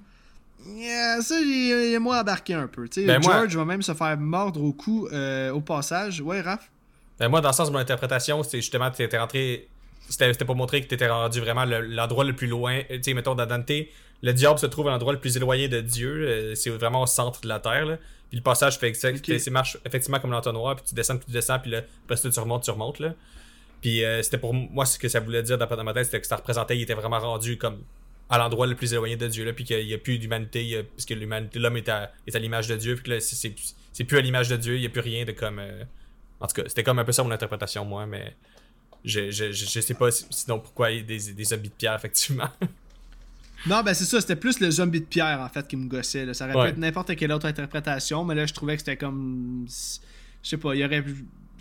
Yeah, 0.76 1.22
ça, 1.22 1.36
j'ai 1.42 1.98
moi 1.98 2.20
embarqué 2.20 2.54
un 2.54 2.66
peu. 2.66 2.88
Ben 2.96 3.22
George 3.22 3.56
va 3.56 3.64
même 3.64 3.82
se 3.82 3.94
faire 3.94 4.18
mordre 4.18 4.62
au 4.62 4.72
cou 4.72 5.08
euh, 5.12 5.50
au 5.52 5.60
passage. 5.60 6.20
Ouais, 6.20 6.40
Raph? 6.40 6.68
Ben 7.18 7.28
moi, 7.28 7.40
dans 7.40 7.48
le 7.48 7.54
sens 7.54 7.68
de 7.68 7.72
mon 7.72 7.78
interprétation, 7.78 8.42
c'était 8.42 8.58
justement, 8.58 8.90
tu 8.90 9.02
étais 9.02 9.18
rentré. 9.18 9.68
C'était 10.08 10.32
pour 10.44 10.56
montrer 10.56 10.82
que 10.82 10.88
tu 10.88 10.94
étais 10.94 11.08
rendu 11.08 11.40
vraiment 11.40 11.64
l'endroit 11.64 12.24
le, 12.24 12.34
plus 12.34 12.46
loin. 12.46 12.80
Tu 12.88 13.02
sais, 13.02 13.14
mettons, 13.14 13.34
dans 13.34 13.46
Dante, 13.46 13.70
le 14.22 14.32
diable 14.32 14.58
se 14.58 14.66
trouve 14.66 14.88
à 14.88 14.90
l'endroit 14.90 15.12
le 15.12 15.20
plus 15.20 15.36
éloigné 15.36 15.68
de 15.68 15.80
Dieu. 15.80 16.28
Euh, 16.28 16.54
c'est 16.54 16.70
vraiment 16.70 17.02
au 17.02 17.06
centre 17.06 17.40
de 17.40 17.48
la 17.48 17.60
terre. 17.60 17.86
Là. 17.86 17.98
Puis 18.30 18.38
le 18.38 18.42
passage 18.42 18.78
fait 18.78 18.90
okay. 19.04 19.38
c'est 19.38 19.50
marche 19.50 19.78
effectivement 19.84 20.18
comme 20.18 20.32
l'entonnoir. 20.32 20.76
Puis 20.76 20.86
tu 20.88 20.94
descends, 20.94 21.16
puis 21.16 21.26
tu 21.26 21.32
descends, 21.32 21.58
puis 21.58 21.70
là, 21.70 21.82
après 22.04 22.16
tu 22.16 22.40
remontes, 22.40 22.64
tu 22.64 22.70
remontes. 22.70 22.98
Là. 22.98 23.14
Puis 23.80 24.04
euh, 24.04 24.22
c'était 24.22 24.38
pour 24.38 24.52
moi 24.54 24.84
ce 24.84 24.98
que 24.98 25.08
ça 25.08 25.20
voulait 25.20 25.42
dire 25.42 25.56
dans 25.56 25.84
ma 25.84 25.92
tête, 25.92 26.06
c'était 26.06 26.20
que 26.20 26.26
ça 26.26 26.36
représentait, 26.36 26.76
il 26.76 26.82
était 26.82 26.94
vraiment 26.94 27.20
rendu 27.20 27.56
comme 27.58 27.82
à 28.30 28.38
l'endroit 28.38 28.66
le 28.66 28.74
plus 28.74 28.92
éloigné 28.92 29.16
de 29.16 29.26
Dieu, 29.26 29.44
là, 29.44 29.52
puis 29.52 29.64
qu'il 29.64 29.86
n'y 29.86 29.94
a 29.94 29.98
plus 29.98 30.18
d'humanité, 30.18 30.84
parce 30.94 31.06
que 31.06 31.14
l'humanité, 31.14 31.58
l'homme 31.58 31.76
est 31.76 31.88
à, 31.88 32.12
est 32.26 32.36
à 32.36 32.38
l'image 32.38 32.68
de 32.68 32.76
Dieu, 32.76 32.94
puis 32.94 33.04
que 33.04 33.10
là, 33.12 33.20
c'est, 33.20 33.54
c'est 33.92 34.04
plus 34.04 34.18
à 34.18 34.20
l'image 34.20 34.48
de 34.48 34.56
Dieu, 34.56 34.76
il 34.76 34.80
n'y 34.80 34.86
a 34.86 34.90
plus 34.90 35.00
rien 35.00 35.24
de 35.24 35.32
comme. 35.32 35.58
Euh, 35.58 35.84
en 36.40 36.46
tout 36.46 36.60
cas, 36.60 36.68
c'était 36.68 36.82
comme 36.82 36.98
un 36.98 37.04
peu 37.04 37.12
ça 37.12 37.22
mon 37.22 37.30
interprétation, 37.30 37.84
moi, 37.84 38.06
mais 38.06 38.36
je, 39.04 39.30
je, 39.30 39.52
je, 39.52 39.80
sais 39.80 39.94
pas 39.94 40.10
sinon 40.10 40.60
pourquoi 40.60 40.90
il 40.90 40.98
y 40.98 41.00
a 41.00 41.02
des, 41.02 41.32
des 41.32 41.52
habits 41.52 41.70
de 41.70 41.74
pierre, 41.74 41.94
effectivement. 41.96 42.50
Non, 43.66 43.82
ben 43.82 43.94
c'est 43.94 44.04
ça, 44.04 44.20
c'était 44.20 44.36
plus 44.36 44.60
le 44.60 44.70
zombie 44.70 45.00
de 45.00 45.06
pierre 45.06 45.40
en 45.40 45.48
fait 45.48 45.66
qui 45.66 45.76
me 45.76 45.88
gossait. 45.88 46.32
Ça 46.34 46.44
aurait 46.44 46.66
pu 46.66 46.70
être 46.70 46.78
n'importe 46.78 47.14
quelle 47.16 47.32
autre 47.32 47.46
interprétation, 47.46 48.24
mais 48.24 48.34
là 48.34 48.46
je 48.46 48.54
trouvais 48.54 48.74
que 48.74 48.80
c'était 48.80 48.96
comme. 48.96 49.66
Je 50.42 50.48
sais 50.48 50.56
pas, 50.56 50.74
il 50.74 50.80
y 50.80 50.84
aurait. 50.84 51.04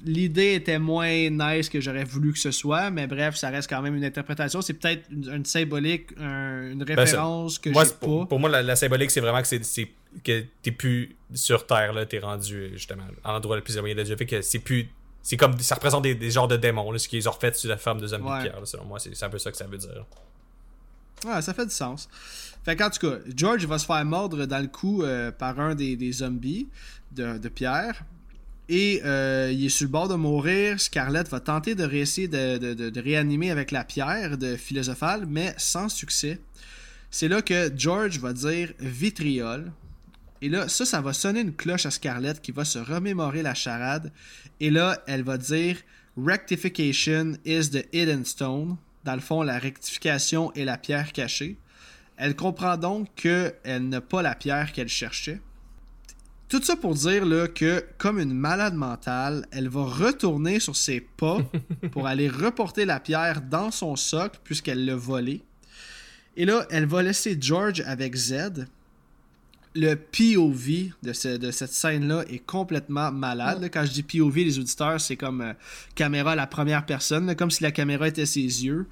L'idée 0.06 0.54
était 0.54 0.78
moins 0.78 1.30
nice 1.32 1.70
que 1.70 1.82
j'aurais 1.82 2.04
voulu 2.04 2.32
que 2.32 2.38
ce 2.38 2.52
soit, 2.52 2.92
mais 2.92 3.08
bref, 3.08 3.36
ça 3.36 3.50
reste 3.50 3.68
quand 3.68 3.82
même 3.82 3.96
une 3.96 4.04
interprétation. 4.04 4.62
C'est 4.62 4.76
peut-être 4.76 5.10
une, 5.10 5.44
symbolique, 5.44 6.12
une 6.18 6.84
ben, 6.86 6.96
référence 6.96 7.58
que 7.58 7.74
j'ai 7.74 7.80
pas. 7.80 8.26
Pour 8.26 8.40
moi, 8.40 8.48
la, 8.62 8.76
symbolique, 8.76 9.10
c'est 9.10 9.22
vraiment 9.22 9.42
que 9.42 9.48
c'est 9.48 9.92
que 10.24 10.44
t'es 10.62 10.72
plus 10.72 11.16
sur 11.34 11.66
Terre, 11.66 11.94
là, 11.94 12.06
t'es 12.06 12.20
rendu 12.20 12.70
justement 12.74 13.06
à 13.24 13.32
l'endroit 13.32 13.56
le 13.56 13.64
plus 13.64 13.76
éloigné 13.76 13.96
de 13.96 14.04
Dieu. 14.04 14.16
Fait 14.16 14.28
que 14.28 14.42
c'est 14.44 14.60
plus 14.60 14.88
c'est 15.24 15.36
comme 15.36 15.60
ça 15.60 15.76
représente 15.76 16.04
des, 16.04 16.32
genres 16.32 16.48
de 16.48 16.56
démons 16.56 16.98
ce 16.98 17.08
qu'ils 17.08 17.28
ont 17.28 17.34
refait 17.34 17.54
sur 17.54 17.70
la 17.70 17.76
forme 17.76 18.00
de 18.00 18.08
zombie 18.08 18.24
de 18.24 18.42
pierre 18.44 18.62
selon 18.64 18.86
moi 18.86 18.98
c'est 18.98 19.24
un 19.24 19.30
peu 19.30 19.38
ça 19.38 19.52
que 19.52 19.58
ça 19.58 19.66
veut 19.66 19.78
dire 19.78 20.06
Ouais, 21.26 21.42
ça 21.42 21.54
fait 21.54 21.66
du 21.66 21.74
sens. 21.74 22.08
Fait 22.64 22.76
qu'en 22.76 22.90
tout 22.90 23.00
cas, 23.00 23.18
George 23.36 23.66
va 23.66 23.80
se 23.80 23.86
faire 23.86 24.04
mordre 24.06 24.46
dans 24.46 24.60
le 24.60 24.68
cou 24.68 25.02
euh, 25.02 25.32
par 25.32 25.60
un 25.60 25.74
des, 25.74 26.12
zombies 26.12 26.68
de, 27.12 27.48
Pierre. 27.48 28.04
Et 28.70 29.02
euh, 29.06 29.50
il 29.52 29.66
est 29.66 29.70
sur 29.70 29.86
le 29.86 29.92
bord 29.92 30.10
de 30.10 30.16
mourir. 30.16 30.80
Scarlett 30.80 31.30
va 31.30 31.40
tenter 31.40 31.76
de 31.76 31.84
réessayer 31.84 32.28
de, 32.28 33.00
réanimer 33.00 33.52
avec 33.52 33.72
la 33.72 33.84
pierre 33.84 34.38
de 34.38 34.56
philosophale, 34.58 35.26
mais 35.26 35.56
sans 35.58 35.90
succès. 35.90 36.40
C'est 37.10 37.30
là 37.30 37.42
que 37.42 37.72
George 37.76 38.20
va 38.20 38.34
dire 38.34 38.74
vitriol. 38.80 39.72
Et 40.42 40.50
là, 40.50 40.68
ça, 40.68 40.86
ça 40.86 41.02
va 41.02 41.14
sonner 41.14 41.40
une 41.40 41.56
cloche 41.56 41.86
à 41.86 41.92
Scarlett 41.92 42.42
qui 42.42 42.52
va 42.52 42.66
se 42.66 42.78
remémorer 42.78 43.42
la 43.42 43.56
charade. 43.56 44.12
Et 44.60 44.70
là, 44.70 45.02
elle 45.08 45.24
va 45.24 45.38
dire 45.38 45.78
Rectification 46.18 47.38
is 47.46 47.70
the 47.70 47.86
hidden 47.94 48.26
stone 48.26 48.78
dans 49.08 49.16
le 49.16 49.22
fond, 49.22 49.42
la 49.42 49.58
rectification 49.58 50.52
et 50.54 50.66
la 50.66 50.78
pierre 50.78 51.14
cachée. 51.14 51.58
Elle 52.18 52.36
comprend 52.36 52.76
donc 52.76 53.08
qu'elle 53.16 53.88
n'a 53.88 54.02
pas 54.02 54.22
la 54.22 54.36
pierre 54.36 54.74
qu'elle 54.74 54.90
cherchait. 54.90 55.40
Tout 56.50 56.62
ça 56.62 56.76
pour 56.76 56.94
dire 56.94 57.26
là, 57.26 57.48
que, 57.48 57.86
comme 57.98 58.20
une 58.20 58.34
malade 58.34 58.74
mentale, 58.74 59.46
elle 59.52 59.70
va 59.70 59.86
retourner 59.86 60.60
sur 60.60 60.76
ses 60.76 61.00
pas 61.00 61.38
pour 61.92 62.06
aller 62.06 62.28
reporter 62.28 62.84
la 62.84 63.00
pierre 63.00 63.42
dans 63.42 63.72
son 63.72 63.96
socle 63.96 64.40
puisqu'elle 64.44 64.86
l'a 64.86 64.98
volé. 64.98 65.42
Et 66.36 66.44
là, 66.44 66.66
elle 66.70 66.86
va 66.86 67.02
laisser 67.02 67.38
George 67.40 67.82
avec 67.86 68.14
Z. 68.14 68.66
Le 69.80 69.94
POV 69.96 70.92
de, 71.04 71.38
de 71.38 71.52
cette 71.52 71.72
scène-là 71.72 72.24
est 72.30 72.44
complètement 72.44 73.12
malade. 73.12 73.70
Quand 73.72 73.86
je 73.86 73.92
dis 73.92 74.04
POV, 74.04 74.38
les 74.38 74.58
auditeurs, 74.60 75.00
c'est 75.00 75.16
comme 75.16 75.42
euh, 75.42 75.54
caméra 75.94 76.32
à 76.32 76.36
la 76.36 76.48
première 76.48 76.86
personne, 76.86 77.36
comme 77.36 77.52
si 77.52 77.62
la 77.62 77.72
caméra 77.72 78.08
était 78.08 78.26
ses 78.26 78.42
yeux. 78.42 78.88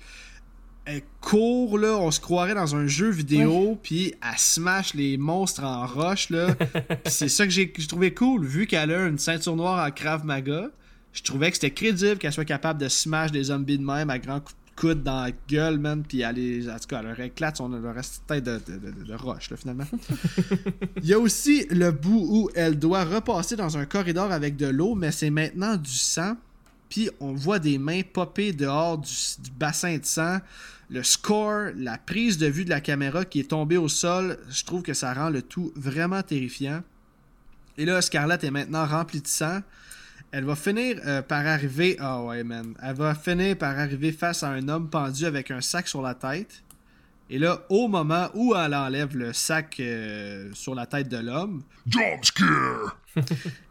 Elle 0.85 1.01
court, 1.19 1.79
là, 1.79 1.97
on 1.97 2.11
se 2.11 2.19
croirait 2.19 2.53
dans 2.53 2.75
un 2.75 2.85
jeu 2.85 3.09
vidéo, 3.09 3.79
puis 3.81 4.13
elle 4.21 4.37
smash 4.37 4.93
les 4.93 5.17
monstres 5.17 5.63
en 5.63 5.87
roche. 5.87 6.27
c'est 7.05 7.29
ça 7.29 7.45
que 7.45 7.51
j'ai 7.51 7.71
trouvé 7.71 8.13
cool, 8.13 8.45
vu 8.45 8.67
qu'elle 8.67 8.91
a 8.91 9.07
une 9.07 9.17
ceinture 9.17 9.55
noire 9.55 9.83
en 9.83 9.89
Krav 9.89 10.23
Maga. 10.23 10.69
Je 11.11 11.23
trouvais 11.23 11.49
que 11.49 11.55
c'était 11.55 11.71
crédible 11.71 12.17
qu'elle 12.17 12.33
soit 12.33 12.45
capable 12.45 12.79
de 12.79 12.87
smash 12.87 13.31
des 13.31 13.45
zombies 13.45 13.79
de 13.79 13.83
même 13.83 14.11
à 14.11 14.19
grands 14.19 14.39
coups 14.39 14.53
de 14.53 14.64
coude 14.75 15.03
dans 15.03 15.23
la 15.23 15.31
gueule, 15.47 15.79
man. 15.79 16.03
Puis 16.07 16.21
elle, 16.21 16.69
en 16.69 16.79
tout 16.79 16.87
cas, 16.87 16.99
elle 16.99 17.07
leur 17.07 17.19
éclate 17.19 17.57
son, 17.57 17.69
le 17.69 17.89
reste 17.91 18.23
de, 18.29 18.39
de, 18.39 18.59
de, 18.59 19.03
de 19.05 19.13
roche, 19.13 19.49
là, 19.49 19.57
finalement. 19.57 19.85
Il 21.01 21.07
y 21.07 21.13
a 21.13 21.19
aussi 21.19 21.65
le 21.69 21.91
bout 21.91 22.25
où 22.29 22.49
elle 22.55 22.77
doit 22.77 23.03
repasser 23.03 23.55
dans 23.55 23.77
un 23.77 23.85
corridor 23.85 24.31
avec 24.31 24.57
de 24.57 24.67
l'eau, 24.67 24.95
mais 24.95 25.11
c'est 25.11 25.29
maintenant 25.29 25.77
du 25.77 25.91
sang. 25.91 26.35
Puis 26.89 27.09
on 27.19 27.33
voit 27.33 27.59
des 27.59 27.77
mains 27.77 28.01
popper 28.01 28.53
dehors 28.53 28.97
du, 28.97 29.11
du 29.39 29.51
bassin 29.51 29.97
de 29.97 30.05
sang 30.05 30.39
le 30.89 31.03
score, 31.03 31.71
la 31.75 31.97
prise 31.97 32.37
de 32.37 32.47
vue 32.47 32.65
de 32.65 32.69
la 32.69 32.81
caméra 32.81 33.25
qui 33.25 33.39
est 33.39 33.49
tombée 33.49 33.77
au 33.77 33.87
sol, 33.87 34.37
je 34.49 34.63
trouve 34.63 34.81
que 34.83 34.93
ça 34.93 35.13
rend 35.13 35.29
le 35.29 35.41
tout 35.41 35.71
vraiment 35.75 36.21
terrifiant. 36.21 36.83
Et 37.77 37.85
là, 37.85 38.01
Scarlett 38.01 38.43
est 38.43 38.51
maintenant 38.51 38.85
remplie 38.85 39.21
de 39.21 39.27
sang. 39.27 39.61
Elle 40.31 40.45
va 40.45 40.55
finir 40.55 40.99
euh, 41.05 41.21
par 41.21 41.45
arriver. 41.45 41.95
Ah 41.99 42.21
ouais, 42.23 42.43
man. 42.43 42.73
Elle 42.81 42.95
va 42.95 43.15
finir 43.15 43.57
par 43.57 43.77
arriver 43.77 44.11
face 44.11 44.43
à 44.43 44.49
un 44.49 44.67
homme 44.67 44.89
pendu 44.89 45.25
avec 45.25 45.51
un 45.51 45.61
sac 45.61 45.87
sur 45.87 46.01
la 46.01 46.13
tête. 46.13 46.63
Et 47.29 47.39
là, 47.39 47.61
au 47.69 47.87
moment 47.87 48.27
où 48.35 48.53
elle 48.55 48.75
enlève 48.75 49.17
le 49.17 49.33
sac 49.33 49.77
euh, 49.79 50.49
sur 50.53 50.75
la 50.75 50.85
tête 50.85 51.09
de 51.09 51.17
l'homme. 51.17 51.63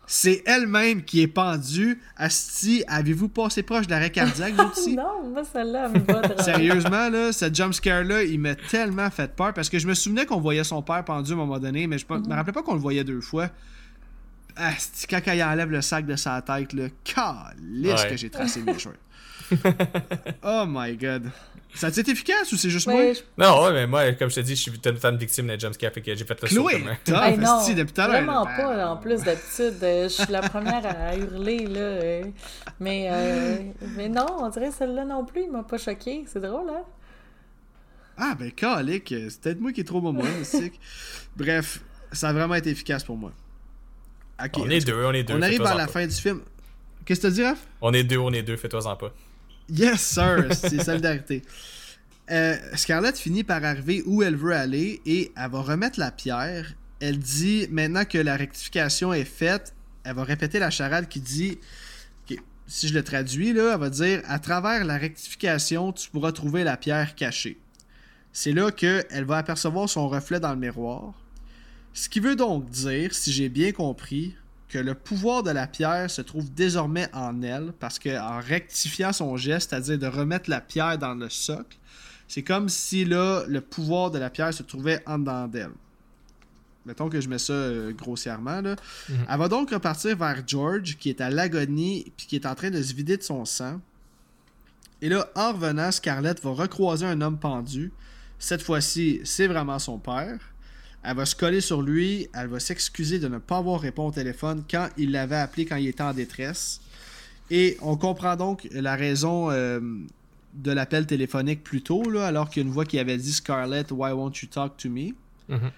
C'est 0.07 0.43
elle-même 0.47 1.03
qui 1.03 1.23
est 1.23 1.29
pendue. 1.29 2.01
Asti, 2.17 2.85
avez-vous 2.89 3.29
passé 3.29 3.63
proche 3.63 3.87
d'arrêt 3.87 4.11
cardiaque, 4.11 4.55
vous 4.55 4.71
aussi? 4.71 4.97
non, 4.97 5.31
moi, 5.33 5.45
celle-là, 5.45 5.89
me 5.89 6.43
Sérieusement, 6.43 7.09
là, 7.09 7.33
ce 7.33 7.53
jumpscare-là, 7.53 8.25
il 8.25 8.41
m'a 8.41 8.55
tellement 8.55 9.11
fait 9.11 9.35
peur 9.35 9.55
parce 9.55 9.69
que 9.69 9.79
je 9.79 9.87
me 9.87 9.95
souvenais 9.95 10.27
qu'on 10.27 10.41
voyait 10.41 10.65
son 10.65 10.83
père 10.83 11.05
pendu 11.05 11.33
à 11.33 11.35
un 11.35 11.39
moment 11.39 11.59
donné, 11.59 11.87
mais 11.87 11.99
je 11.99 12.07
me 12.11 12.19
mhm. 12.19 12.33
rappelais 12.33 12.53
pas 12.53 12.63
qu'on 12.63 12.75
le 12.75 12.81
voyait 12.81 13.05
deux 13.05 13.21
fois. 13.21 13.51
Asti, 14.57 15.07
quand 15.07 15.21
il 15.27 15.43
enlève 15.43 15.71
le 15.71 15.83
sac 15.83 16.07
de 16.07 16.17
sa 16.17 16.41
tête, 16.43 16.73
là, 16.73 16.89
calisse 17.03 18.05
que 18.05 18.17
j'ai 18.17 18.31
tracé 18.31 18.63
mes 18.63 18.79
cheveux. 18.79 18.97
oh 20.43 20.65
my 20.67 20.97
god. 20.97 21.31
Ça 21.75 21.89
a 21.89 21.91
été 21.91 22.13
efficace 22.13 22.53
ou 22.53 22.57
c'est 22.57 22.71
juste 22.71 22.87
moi? 22.87 23.03
Non, 23.37 23.65
ouais, 23.65 23.73
mais 23.73 23.87
moi, 23.87 24.13
comme 24.13 24.31
je 24.31 24.37
te 24.37 24.41
dis, 24.41 24.55
je 24.55 24.63
suis 24.63 24.73
une 24.73 25.17
victime 25.17 25.49
d'un 25.49 25.59
jumpscare, 25.59 25.93
fait 25.93 26.03
que 26.03 26.15
j'ai 26.15 26.25
fait 26.25 26.41
le 26.41 26.49
Chloé, 26.49 26.73
saut 26.73 26.79
comme 27.05 27.17
hey, 27.17 27.37
non, 27.37 27.67
depuis 27.67 27.93
tout 27.93 28.01
à 28.01 28.07
l'heure. 28.07 28.23
Vraiment 28.23 28.47
pas, 28.47 28.87
en 28.87 28.97
plus 28.97 29.23
d'habitude. 29.23 29.83
Euh, 29.83 30.05
je 30.05 30.23
suis 30.23 30.33
la 30.33 30.43
première 30.43 30.87
à 30.87 31.17
hurler, 31.17 31.67
là. 31.67 31.81
Euh. 31.81 32.25
mais, 32.79 33.09
euh, 33.11 33.57
mais 33.97 34.09
non, 34.09 34.27
on 34.39 34.49
dirait 34.51 34.71
celle-là 34.71 35.05
non 35.05 35.25
plus, 35.25 35.43
il 35.43 35.51
m'a 35.51 35.65
pas 35.65 35.79
choqué. 35.79 36.25
C'est 36.29 36.41
drôle, 36.41 36.71
hein? 36.71 36.85
Ah, 38.17 38.37
ben, 38.39 38.53
calique, 38.53 39.13
c'est 39.29 39.41
peut-être 39.41 39.61
moi 39.61 39.73
qui 39.73 39.81
est 39.81 39.85
trop 39.85 40.01
moment, 40.01 40.23
Bref, 41.37 41.81
ça 42.13 42.29
a 42.29 42.33
vraiment 42.33 42.55
été 42.55 42.71
efficace 42.71 43.03
pour 43.03 43.17
moi. 43.17 43.33
On 44.57 44.71
est 44.71 44.85
deux, 44.85 45.05
on 45.05 45.13
est 45.13 45.25
deux. 45.25 45.35
On 45.35 45.43
arrive 45.43 45.63
à 45.63 45.75
la 45.75 45.87
fin 45.87 46.07
du 46.07 46.15
film. 46.15 46.41
Qu'est-ce 47.05 47.21
que 47.21 47.27
tu 47.29 47.35
dis, 47.35 47.45
Raph? 47.45 47.67
On 47.81 47.93
est 47.93 48.05
deux, 48.05 48.19
on 48.19 48.33
est 48.33 48.43
deux, 48.43 48.57
fais-toi-en 48.57 48.97
pas. 48.97 49.13
Yes, 49.69 50.01
sir, 50.01 50.47
c'est 50.53 50.83
solidarité. 50.83 51.43
Euh, 52.31 52.57
Scarlett 52.75 53.19
finit 53.19 53.45
par 53.45 53.63
arriver 53.65 54.03
où 54.07 54.23
elle 54.23 54.37
veut 54.37 54.55
aller 54.55 55.01
et 55.05 55.31
elle 55.37 55.51
va 55.51 55.61
remettre 55.61 56.01
la 56.01 56.11
pierre. 56.11 56.75
Elle 57.01 57.19
dit 57.19 57.69
maintenant 57.71 58.05
que 58.05 58.19
la 58.19 58.37
rectification 58.37 59.13
est 59.13 59.25
faite, 59.25 59.75
elle 60.05 60.15
va 60.15 60.25
répéter 60.25 60.59
la 60.59 60.71
charade 60.71 61.09
qui 61.09 61.21
dit, 61.21 61.59
si 62.67 62.89
je 62.89 62.95
le 62.95 63.03
traduis, 63.03 63.53
là, 63.53 63.73
elle 63.75 63.81
va 63.81 63.91
dire 63.91 64.23
à 64.27 64.39
travers 64.39 64.85
la 64.85 64.97
rectification, 64.97 65.93
tu 65.93 66.11
pourras 66.11 66.33
trouver 66.33 66.65
la 66.65 66.77
pierre 66.77 67.15
cachée. 67.15 67.59
C'est 68.33 68.53
là 68.53 68.71
qu'elle 68.71 69.25
va 69.25 69.39
apercevoir 69.39 69.89
son 69.89 70.09
reflet 70.09 70.41
dans 70.41 70.51
le 70.51 70.59
miroir. 70.59 71.13
Ce 71.95 72.09
qui 72.09 72.21
veut 72.21 72.37
donc 72.37 72.69
dire, 72.69 73.15
si 73.15 73.33
j'ai 73.33 73.49
bien 73.49 73.73
compris, 73.73 74.35
que 74.69 74.79
le 74.79 74.95
pouvoir 74.95 75.45
de 75.45 75.53
la 75.53 75.69
pierre 75.69 76.11
se 76.11 76.21
trouve 76.21 76.53
désormais 76.53 77.09
en 77.13 77.41
elle, 77.43 77.73
parce 77.79 78.01
qu'en 78.01 78.41
rectifiant 78.41 79.13
son 79.13 79.37
geste, 79.37 79.71
c'est-à-dire 79.71 79.99
de 80.01 80.07
remettre 80.09 80.51
la 80.51 80.61
pierre 80.61 80.99
dans 80.99 81.15
le 81.15 81.31
socle, 81.31 81.79
c'est 82.27 82.43
comme 82.43 82.69
si 82.69 83.05
là, 83.05 83.45
le 83.47 83.61
pouvoir 83.61 84.11
de 84.11 84.19
la 84.19 84.31
pierre 84.31 84.53
se 84.53 84.65
trouvait 84.65 85.01
en 85.07 85.21
dedans 85.21 85.47
d'elle. 85.47 85.71
Mettons 86.87 87.09
que 87.09 87.21
je 87.21 87.29
mets 87.29 87.39
ça 87.39 87.53
euh, 87.53 87.93
grossièrement. 87.93 88.61
Là. 88.61 88.75
Mhm. 89.09 89.27
Elle 89.31 89.39
va 89.39 89.49
donc 89.49 89.71
repartir 89.71 90.17
vers 90.17 90.43
George, 90.45 90.97
qui 90.99 91.09
est 91.09 91.21
à 91.21 91.31
l'agonie, 91.31 92.13
puis 92.17 92.27
qui 92.27 92.35
est 92.35 92.47
en 92.47 92.57
train 92.57 92.71
de 92.71 92.83
se 92.83 92.93
vider 92.93 93.17
de 93.17 93.23
son 93.23 93.45
sang. 93.45 93.81
Et 95.01 95.09
là, 95.09 95.29
en 95.37 95.53
revenant, 95.53 95.93
Scarlett 95.93 96.43
va 96.43 96.51
recroiser 96.51 97.07
un 97.07 97.21
homme 97.21 97.39
pendu. 97.39 97.93
Cette 98.41 98.63
fois-ci, 98.63 99.21
c'est 99.23 99.47
vraiment 99.47 99.79
son 99.79 99.99
père. 99.99 100.41
Elle 101.05 101.17
va 101.17 101.27
se 101.27 101.37
coller 101.37 101.61
sur 101.61 101.83
lui, 101.83 102.29
elle 102.35 102.49
va 102.49 102.61
s'excuser 102.61 103.19
de 103.19 103.29
ne 103.29 103.39
pas 103.39 103.59
avoir 103.59 103.81
répondu 103.81 104.09
au 104.09 104.13
téléphone 104.13 104.65
quand 104.71 104.89
il 104.97 105.13
l'avait 105.13 105.37
appelé 105.37 105.67
quand 105.67 105.77
il 105.77 105.89
était 105.89 106.03
en 106.03 106.15
détresse. 106.15 106.81
Et 107.51 107.77
on 107.83 107.97
comprend 107.97 108.37
donc 108.37 108.67
la 108.73 108.97
raison 108.97 109.51
euh, 109.51 109.81
de 110.55 110.71
l'appel 110.73 111.07
téléphonique 111.07 111.63
plus 111.63 111.83
tôt, 111.83 112.09
là, 112.09 112.27
alors 112.27 112.49
qu'il 112.49 112.63
y 112.63 112.65
a 112.65 112.67
une 112.67 112.73
voix 112.73 112.87
qui 112.87 112.99
avait 112.99 113.19
dit 113.19 113.33
Scarlett, 113.33 113.91
why 113.91 114.13
won't 114.13 114.33
you 114.43 114.49
talk 114.49 114.77
to 114.79 114.89
me? 114.89 115.13
Mm-hmm. 115.51 115.71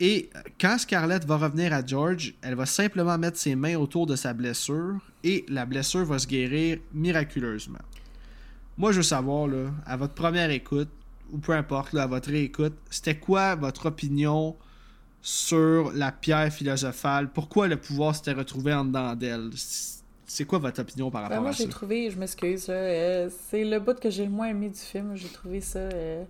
Et 0.00 0.30
quand 0.60 0.78
Scarlett 0.78 1.24
va 1.24 1.36
revenir 1.36 1.72
à 1.72 1.84
George, 1.84 2.34
elle 2.42 2.54
va 2.54 2.66
simplement 2.66 3.16
mettre 3.18 3.38
ses 3.38 3.54
mains 3.54 3.76
autour 3.76 4.06
de 4.06 4.16
sa 4.16 4.32
blessure 4.32 4.98
et 5.22 5.44
la 5.48 5.66
blessure 5.66 6.04
va 6.04 6.18
se 6.18 6.26
guérir 6.26 6.78
miraculeusement. 6.92 7.78
Moi, 8.78 8.92
je 8.92 8.96
veux 8.96 9.02
savoir, 9.02 9.46
là, 9.46 9.70
à 9.86 9.96
votre 9.96 10.14
première 10.14 10.50
écoute, 10.50 10.88
ou 11.32 11.38
peu 11.38 11.52
importe, 11.52 11.92
là, 11.92 12.02
à 12.02 12.06
votre 12.06 12.30
réécoute, 12.30 12.74
c'était 12.90 13.16
quoi 13.16 13.54
votre 13.54 13.86
opinion 13.86 14.56
sur 15.22 15.92
la 15.92 16.12
pierre 16.12 16.52
philosophale? 16.52 17.30
Pourquoi 17.32 17.68
le 17.68 17.76
pouvoir 17.76 18.14
s'était 18.14 18.32
retrouvé 18.32 18.74
en 18.74 18.84
dedans 18.84 19.14
d'elle? 19.14 19.50
C'est 20.26 20.44
quoi 20.44 20.58
votre 20.58 20.80
opinion 20.80 21.10
par 21.10 21.22
rapport 21.22 21.42
ben, 21.42 21.48
à 21.48 21.52
ça? 21.52 21.58
Moi, 21.58 21.66
j'ai 21.66 21.68
trouvé, 21.68 22.10
je 22.10 22.18
m'excuse, 22.18 22.66
euh, 22.68 23.28
c'est 23.50 23.64
le 23.64 23.80
bout 23.80 23.98
que 23.98 24.10
j'ai 24.10 24.24
le 24.24 24.30
moins 24.30 24.48
aimé 24.48 24.68
du 24.68 24.78
film. 24.78 25.14
J'ai 25.14 25.28
trouvé 25.28 25.60
ça 25.60 25.78
euh, 25.78 26.24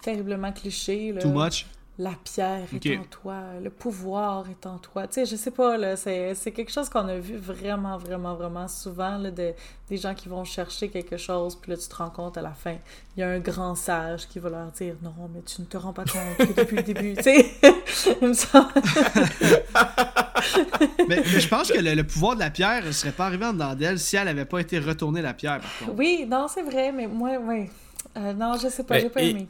terriblement 0.00 0.52
cliché. 0.52 1.14
Too 1.20 1.30
much? 1.30 1.66
La 2.00 2.14
pierre 2.24 2.66
est 2.72 2.96
en 2.96 3.04
toi, 3.04 3.42
le 3.62 3.68
pouvoir 3.68 4.46
est 4.48 4.64
en 4.64 4.78
toi. 4.78 5.06
Tu 5.06 5.14
sais, 5.14 5.26
je 5.26 5.36
sais 5.36 5.50
pas, 5.50 5.76
là, 5.76 5.96
c'est, 5.96 6.34
quelque 6.50 6.72
chose 6.72 6.88
qu'on 6.88 7.06
a 7.06 7.18
vu 7.18 7.36
vraiment, 7.36 7.98
vraiment, 7.98 8.34
vraiment 8.34 8.66
souvent, 8.68 9.18
là, 9.18 9.30
de, 9.30 9.52
des 9.90 9.98
gens 9.98 10.14
qui 10.14 10.30
vont 10.30 10.44
chercher 10.44 10.88
quelque 10.88 11.18
chose, 11.18 11.56
puis 11.56 11.70
là, 11.70 11.76
tu 11.76 11.86
te 11.86 11.94
rends 11.94 12.08
compte 12.08 12.38
à 12.38 12.42
la 12.42 12.52
fin, 12.52 12.76
il 13.16 13.20
y 13.20 13.22
a 13.22 13.28
un 13.28 13.38
grand 13.38 13.74
sage 13.74 14.26
qui 14.28 14.38
va 14.38 14.48
leur 14.48 14.68
dire 14.68 14.94
«Non, 15.02 15.12
mais 15.34 15.42
tu 15.42 15.60
ne 15.60 15.66
te 15.66 15.76
rends 15.76 15.92
pas 15.92 16.04
compte 16.04 16.38
depuis 16.56 16.76
le 16.76 16.82
début.» 16.84 17.14
Tu 17.16 17.22
sais, 17.22 17.50
il 18.22 18.28
me 18.28 18.32
semble... 18.32 18.72
mais, 21.06 21.22
je 21.22 21.48
pense 21.48 21.70
que 21.70 21.78
le, 21.78 22.02
pouvoir 22.02 22.34
de 22.34 22.40
la 22.40 22.50
pierre 22.50 22.86
ne 22.86 22.92
serait 22.92 23.12
pas 23.12 23.26
arrivé 23.26 23.44
en 23.44 23.52
dedans 23.52 23.74
d'elle 23.74 23.98
si 23.98 24.16
elle 24.16 24.24
n'avait 24.24 24.46
pas 24.46 24.60
été 24.60 24.78
retournée 24.78 25.20
la 25.20 25.34
pierre, 25.34 25.60
par 25.60 25.78
contre. 25.80 25.98
Oui, 25.98 26.24
non, 26.26 26.46
c'est 26.48 26.62
vrai, 26.62 26.92
mais 26.92 27.06
moi, 27.06 27.32
oui. 27.42 27.68
Euh, 28.16 28.32
non, 28.32 28.56
je 28.56 28.68
sais 28.68 28.84
pas, 28.84 28.98
j'ai 28.98 29.10
pas 29.10 29.20
aimé. 29.20 29.46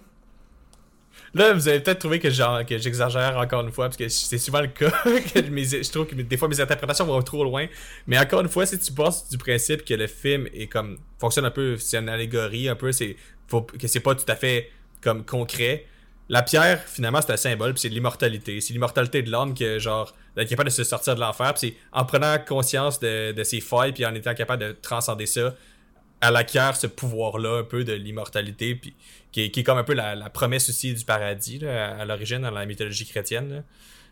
Là, 1.32 1.52
vous 1.52 1.68
avez 1.68 1.78
peut-être 1.80 2.00
trouvé 2.00 2.18
que, 2.18 2.28
j'exagère 2.30 3.36
encore 3.38 3.64
une 3.64 3.70
fois, 3.70 3.86
parce 3.86 3.96
que 3.96 4.08
c'est 4.08 4.38
souvent 4.38 4.60
le 4.60 4.66
cas. 4.66 4.90
que 5.04 5.40
je 5.40 5.90
trouve 5.90 6.06
que 6.06 6.14
des 6.14 6.36
fois 6.36 6.48
mes 6.48 6.60
interprétations 6.60 7.04
vont 7.04 7.22
trop 7.22 7.44
loin. 7.44 7.66
Mais 8.06 8.18
encore 8.18 8.40
une 8.40 8.48
fois, 8.48 8.66
si 8.66 8.78
tu 8.78 8.92
passes 8.92 9.28
du 9.28 9.38
principe 9.38 9.84
que 9.84 9.94
le 9.94 10.08
film 10.08 10.48
est 10.52 10.66
comme 10.66 10.98
fonctionne 11.18 11.44
un 11.44 11.50
peu, 11.50 11.76
c'est 11.76 11.98
une 11.98 12.08
allégorie, 12.08 12.68
un 12.68 12.74
peu, 12.74 12.90
c'est 12.90 13.16
que 13.78 13.86
c'est 13.86 14.00
pas 14.00 14.14
tout 14.14 14.24
à 14.30 14.34
fait 14.34 14.70
comme 15.00 15.24
concret. 15.24 15.86
La 16.28 16.42
pierre, 16.42 16.82
finalement, 16.86 17.20
c'est 17.20 17.32
un 17.32 17.36
symbole, 17.36 17.74
puis 17.74 17.80
c'est 17.80 17.88
l'immortalité. 17.88 18.60
C'est 18.60 18.72
l'immortalité 18.72 19.22
de 19.22 19.30
l'homme 19.30 19.54
que, 19.54 19.78
genre, 19.78 20.14
capable 20.36 20.68
de 20.68 20.74
se 20.74 20.84
sortir 20.84 21.14
de 21.14 21.20
l'enfer. 21.20 21.54
Puis 21.54 21.76
en 21.92 22.04
prenant 22.04 22.38
conscience 22.38 23.00
de, 23.00 23.32
de 23.32 23.44
ses 23.44 23.60
failles, 23.60 23.92
puis 23.92 24.06
en 24.06 24.14
étant 24.14 24.34
capable 24.34 24.62
de 24.62 24.72
transcender 24.72 25.26
ça, 25.26 25.54
elle 26.20 26.36
acquiert 26.36 26.76
ce 26.76 26.86
pouvoir-là 26.86 27.58
un 27.58 27.64
peu 27.64 27.82
de 27.82 27.92
l'immortalité, 27.92 28.74
puis 28.74 28.94
qui 29.32 29.42
est, 29.42 29.62
comme 29.62 29.78
un 29.78 29.84
peu 29.84 29.94
la, 29.94 30.30
promesse 30.30 30.68
aussi 30.68 30.94
du 30.94 31.04
paradis 31.04 31.64
à, 31.64 32.04
l'origine 32.04 32.40
dans 32.40 32.50
la 32.50 32.66
mythologie 32.66 33.06
chrétienne. 33.06 33.64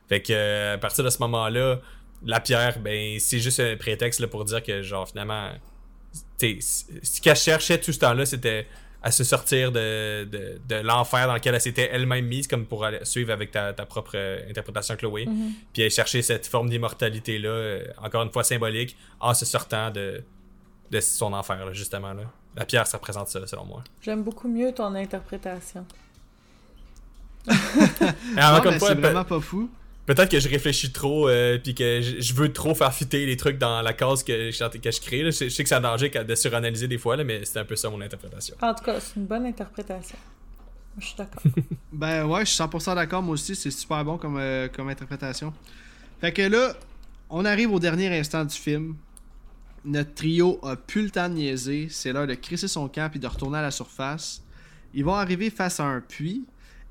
Fait 0.09 0.23
que 0.23 0.33
euh, 0.33 0.75
à 0.75 0.79
partir 0.79 1.05
de 1.05 1.11
ce 1.11 1.19
moment-là, 1.19 1.81
la 2.25 2.41
pierre, 2.41 2.79
ben 2.79 3.19
c'est 3.19 3.39
juste 3.39 3.61
un 3.61 3.77
prétexte 3.77 4.25
pour 4.27 4.45
dire 4.45 4.63
que 4.63 4.83
genre 4.83 5.09
finalement, 5.09 5.51
ce 6.39 7.21
qu'elle 7.21 7.37
cherchait 7.37 7.79
tout 7.79 7.93
ce 7.93 7.99
temps-là, 7.99 8.27
c'était 8.27 8.67
à 9.01 9.13
se 9.13 9.23
sortir 9.23 9.71
de, 9.71 10.25
de, 10.25 10.75
l'enfer 10.77 11.29
dans 11.29 11.35
lequel 11.35 11.55
elle 11.55 11.61
s'était 11.61 11.89
elle-même 11.93 12.27
mise, 12.27 12.49
comme 12.49 12.67
pour 12.67 12.85
aller 12.85 12.99
suivre 13.05 13.33
avec 13.33 13.53
ta, 13.53 13.73
propre 13.73 14.17
interprétation, 14.49 14.97
Chloé. 14.97 15.27
Mm-hmm. 15.27 15.51
Puis 15.73 15.83
elle 15.83 15.91
chercher 15.91 16.21
cette 16.23 16.47
forme 16.49 16.69
d'immortalité-là, 16.69 17.49
euh, 17.49 17.85
encore 17.99 18.23
une 18.23 18.33
fois 18.33 18.43
symbolique, 18.43 18.97
en 19.21 19.35
se 19.35 19.45
sortant 19.45 19.91
de, 19.91 20.25
de 20.91 21.01
son 21.01 21.33
enfer, 21.33 21.73
justement. 21.75 22.13
Là. 22.13 22.25
La 22.59 22.65
pierre, 22.65 22.89
ça 22.89 22.97
représente 22.97 23.29
ça, 23.29 23.47
selon 23.47 23.65
moi. 23.65 23.85
J'aime 24.03 24.25
beaucoup 24.25 24.49
mieux 24.49 24.73
ton 24.73 24.93
interprétation. 24.97 25.87
c'est 27.49 28.95
vraiment 28.95 29.25
pas 29.25 29.41
fou. 29.41 29.71
Peut-être 30.07 30.29
que 30.29 30.41
je 30.41 30.49
réfléchis 30.49 30.91
trop, 30.91 31.29
euh, 31.29 31.59
puis 31.63 31.75
que 31.75 32.01
je, 32.01 32.35
veux 32.35 32.53
trop 32.53 32.75
faire 32.75 32.93
fitter 32.93 33.27
les 33.27 33.37
trucs 33.37 33.59
dans 33.59 33.81
la 33.81 33.93
case 33.93 34.25
que, 34.25 34.51
que 34.51 34.91
je 34.91 35.01
crée. 35.01 35.25
Je, 35.27 35.31
sais 35.31 35.63
que 35.63 35.69
c'est 35.69 35.75
un 35.75 35.81
danger 35.81 36.09
de 36.09 36.35
suranalyser 36.35 36.89
des 36.89 36.99
fois, 36.99 37.17
là, 37.17 37.23
mais 37.23 37.45
c'est 37.45 37.61
un 37.61 37.65
peu 37.65 37.77
ça 37.77 37.91
mon 37.91 38.01
interprétation. 38.01 38.57
En 38.61 38.75
tout 38.75 38.83
cas, 38.83 38.99
c'est 38.99 39.15
une 39.15 39.27
bonne 39.27 39.47
interprétation. 39.47 40.19
Je 40.99 41.07
suis 41.07 41.17
d'accord. 41.17 41.43
ben 41.93 42.25
ouais, 42.25 42.41
je 42.45 42.51
suis 42.51 42.61
100% 42.61 42.97
d'accord, 42.97 43.23
moi 43.23 43.35
aussi. 43.35 43.55
C'est 43.55 43.71
super 43.71 44.05
bon 44.05 44.19
comme, 44.19 44.37
euh, 44.39 44.67
comme 44.67 44.89
interprétation. 44.89 45.53
Fait 46.21 46.33
que 46.33 46.43
là, 46.43 46.75
on 47.31 47.45
arrive 47.45 47.73
au 47.73 47.79
dernier 47.79 48.19
instant 48.19 48.45
du 48.45 48.57
film. 48.57 48.97
Notre 49.89 50.13
trio 50.13 50.59
a 50.63 50.77
plus 50.77 51.05
le 51.05 51.11
temps 51.11 51.31
de. 51.31 51.87
C'est 51.89 52.13
l'heure 52.13 52.27
de 52.27 52.35
crisser 52.35 52.69
son 52.69 52.89
camp 52.91 53.11
et 53.15 53.19
de 53.19 53.27
retourner 53.27 53.57
à 53.57 53.63
la 53.63 53.71
surface. 53.71 54.43
Ils 54.93 55.03
vont 55.03 55.15
arriver 55.15 55.49
face 55.49 55.81
à 55.81 55.85
un 55.85 56.03
puits 56.03 56.45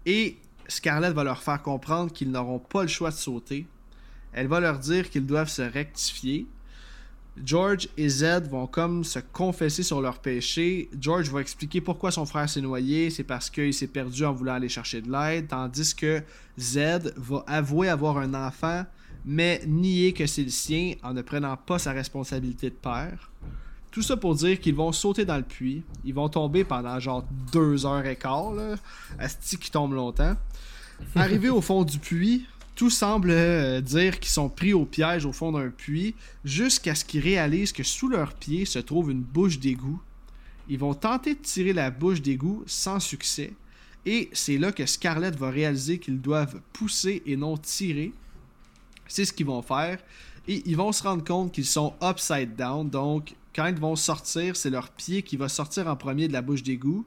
et 0.07 0.37
Scarlett 0.67 1.13
va 1.13 1.23
leur 1.23 1.43
faire 1.43 1.61
comprendre 1.61 2.11
qu'ils 2.11 2.31
n'auront 2.31 2.57
pas 2.57 2.81
le 2.81 2.87
choix 2.87 3.11
de 3.11 3.15
sauter. 3.15 3.67
Elle 4.33 4.47
va 4.47 4.59
leur 4.59 4.79
dire 4.79 5.11
qu'ils 5.11 5.27
doivent 5.27 5.47
se 5.47 5.61
rectifier. 5.61 6.47
George 7.45 7.87
et 7.97 8.09
Zed 8.09 8.49
vont 8.49 8.65
comme 8.65 9.03
se 9.03 9.19
confesser 9.19 9.83
sur 9.83 10.01
leur 10.01 10.17
péché. 10.17 10.89
George 10.99 11.29
va 11.29 11.41
expliquer 11.41 11.81
pourquoi 11.81 12.09
son 12.09 12.25
frère 12.25 12.49
s'est 12.49 12.61
noyé, 12.61 13.11
c'est 13.11 13.23
parce 13.23 13.51
qu'il 13.51 13.75
s'est 13.75 13.85
perdu 13.85 14.25
en 14.25 14.33
voulant 14.33 14.55
aller 14.55 14.69
chercher 14.69 15.03
de 15.03 15.11
l'aide, 15.11 15.49
tandis 15.49 15.93
que 15.93 16.23
Zed 16.57 17.13
va 17.15 17.43
avouer 17.45 17.89
avoir 17.89 18.17
un 18.17 18.33
enfant 18.33 18.85
mais 19.29 19.61
nier 19.67 20.13
que 20.13 20.25
c'est 20.25 20.43
le 20.43 20.49
sien 20.49 20.93
en 21.03 21.13
ne 21.13 21.21
prenant 21.21 21.57
pas 21.57 21.77
sa 21.77 21.91
responsabilité 21.91 22.69
de 22.69 22.75
père. 22.75 23.29
Tout 23.91 24.01
ça 24.01 24.15
pour 24.15 24.35
dire 24.35 24.57
qu'ils 24.57 24.73
vont 24.73 24.93
sauter 24.93 25.25
dans 25.25 25.35
le 25.35 25.43
puits. 25.43 25.83
Ils 26.05 26.13
vont 26.13 26.29
tomber 26.29 26.63
pendant 26.63 26.97
genre 27.01 27.25
deux 27.51 27.85
heures 27.85 28.05
et 28.05 28.15
quart, 28.15 28.53
là. 28.53 28.75
Asti 29.19 29.57
qui 29.57 29.69
tombe 29.69 29.93
longtemps. 29.93 30.37
Arrivés 31.15 31.49
au 31.49 31.59
fond 31.59 31.83
du 31.83 31.99
puits, 31.99 32.45
tout 32.75 32.89
semble 32.89 33.31
euh, 33.31 33.81
dire 33.81 34.17
qu'ils 34.21 34.31
sont 34.31 34.47
pris 34.47 34.73
au 34.73 34.85
piège 34.85 35.25
au 35.25 35.33
fond 35.33 35.51
d'un 35.51 35.69
puits, 35.71 36.15
jusqu'à 36.45 36.95
ce 36.95 37.03
qu'ils 37.03 37.21
réalisent 37.21 37.73
que 37.73 37.83
sous 37.83 38.07
leurs 38.07 38.33
pieds 38.33 38.63
se 38.63 38.79
trouve 38.79 39.11
une 39.11 39.23
bouche 39.23 39.59
d'égout. 39.59 39.99
Ils 40.69 40.79
vont 40.79 40.93
tenter 40.93 41.35
de 41.35 41.41
tirer 41.41 41.73
la 41.73 41.91
bouche 41.91 42.21
d'égout 42.21 42.63
sans 42.65 42.99
succès, 43.01 43.53
et 44.05 44.29
c'est 44.31 44.57
là 44.57 44.71
que 44.71 44.85
Scarlett 44.85 45.35
va 45.35 45.49
réaliser 45.49 45.99
qu'ils 45.99 46.21
doivent 46.21 46.61
pousser 46.71 47.23
et 47.25 47.35
non 47.35 47.57
tirer, 47.57 48.13
c'est 49.07 49.25
ce 49.25 49.33
qu'ils 49.33 49.45
vont 49.45 49.61
faire. 49.61 49.99
Et 50.47 50.63
ils 50.65 50.77
vont 50.77 50.91
se 50.91 51.03
rendre 51.03 51.23
compte 51.23 51.51
qu'ils 51.51 51.65
sont 51.65 51.93
upside 52.01 52.55
down. 52.55 52.89
Donc, 52.89 53.35
quand 53.53 53.65
ils 53.65 53.79
vont 53.79 53.95
sortir, 53.95 54.55
c'est 54.55 54.69
leur 54.69 54.89
pied 54.89 55.21
qui 55.21 55.35
va 55.35 55.49
sortir 55.49 55.87
en 55.87 55.95
premier 55.95 56.27
de 56.27 56.33
la 56.33 56.41
bouche 56.41 56.63
d'égout. 56.63 57.05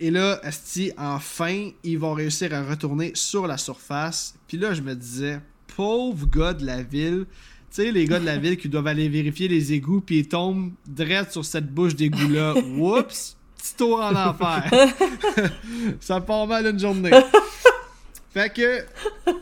Et 0.00 0.10
là, 0.10 0.40
Asti, 0.42 0.92
enfin, 0.98 1.70
ils 1.82 1.98
vont 1.98 2.12
réussir 2.12 2.52
à 2.52 2.62
retourner 2.62 3.12
sur 3.14 3.46
la 3.46 3.56
surface. 3.56 4.34
Puis 4.46 4.58
là, 4.58 4.74
je 4.74 4.82
me 4.82 4.94
disais, 4.94 5.40
pauvre 5.74 6.26
gars 6.26 6.52
de 6.52 6.66
la 6.66 6.82
ville. 6.82 7.26
Tu 7.70 7.82
sais, 7.82 7.92
les 7.92 8.06
gars 8.06 8.20
de 8.20 8.26
la 8.26 8.38
ville 8.38 8.56
qui 8.56 8.68
doivent 8.68 8.86
aller 8.86 9.08
vérifier 9.08 9.48
les 9.48 9.72
égouts, 9.72 10.00
puis 10.00 10.18
ils 10.18 10.28
tombent 10.28 10.72
direct 10.86 11.32
sur 11.32 11.44
cette 11.44 11.72
bouche 11.72 11.94
d'égout-là. 11.94 12.54
Oups! 12.78 13.36
Petit 13.56 13.74
tour 13.76 14.00
en 14.00 14.14
enfer. 14.14 14.70
Ça 16.00 16.20
part 16.20 16.46
mal 16.46 16.66
une 16.66 16.78
journée. 16.78 17.10
Fait 18.36 18.50
que 18.50 18.84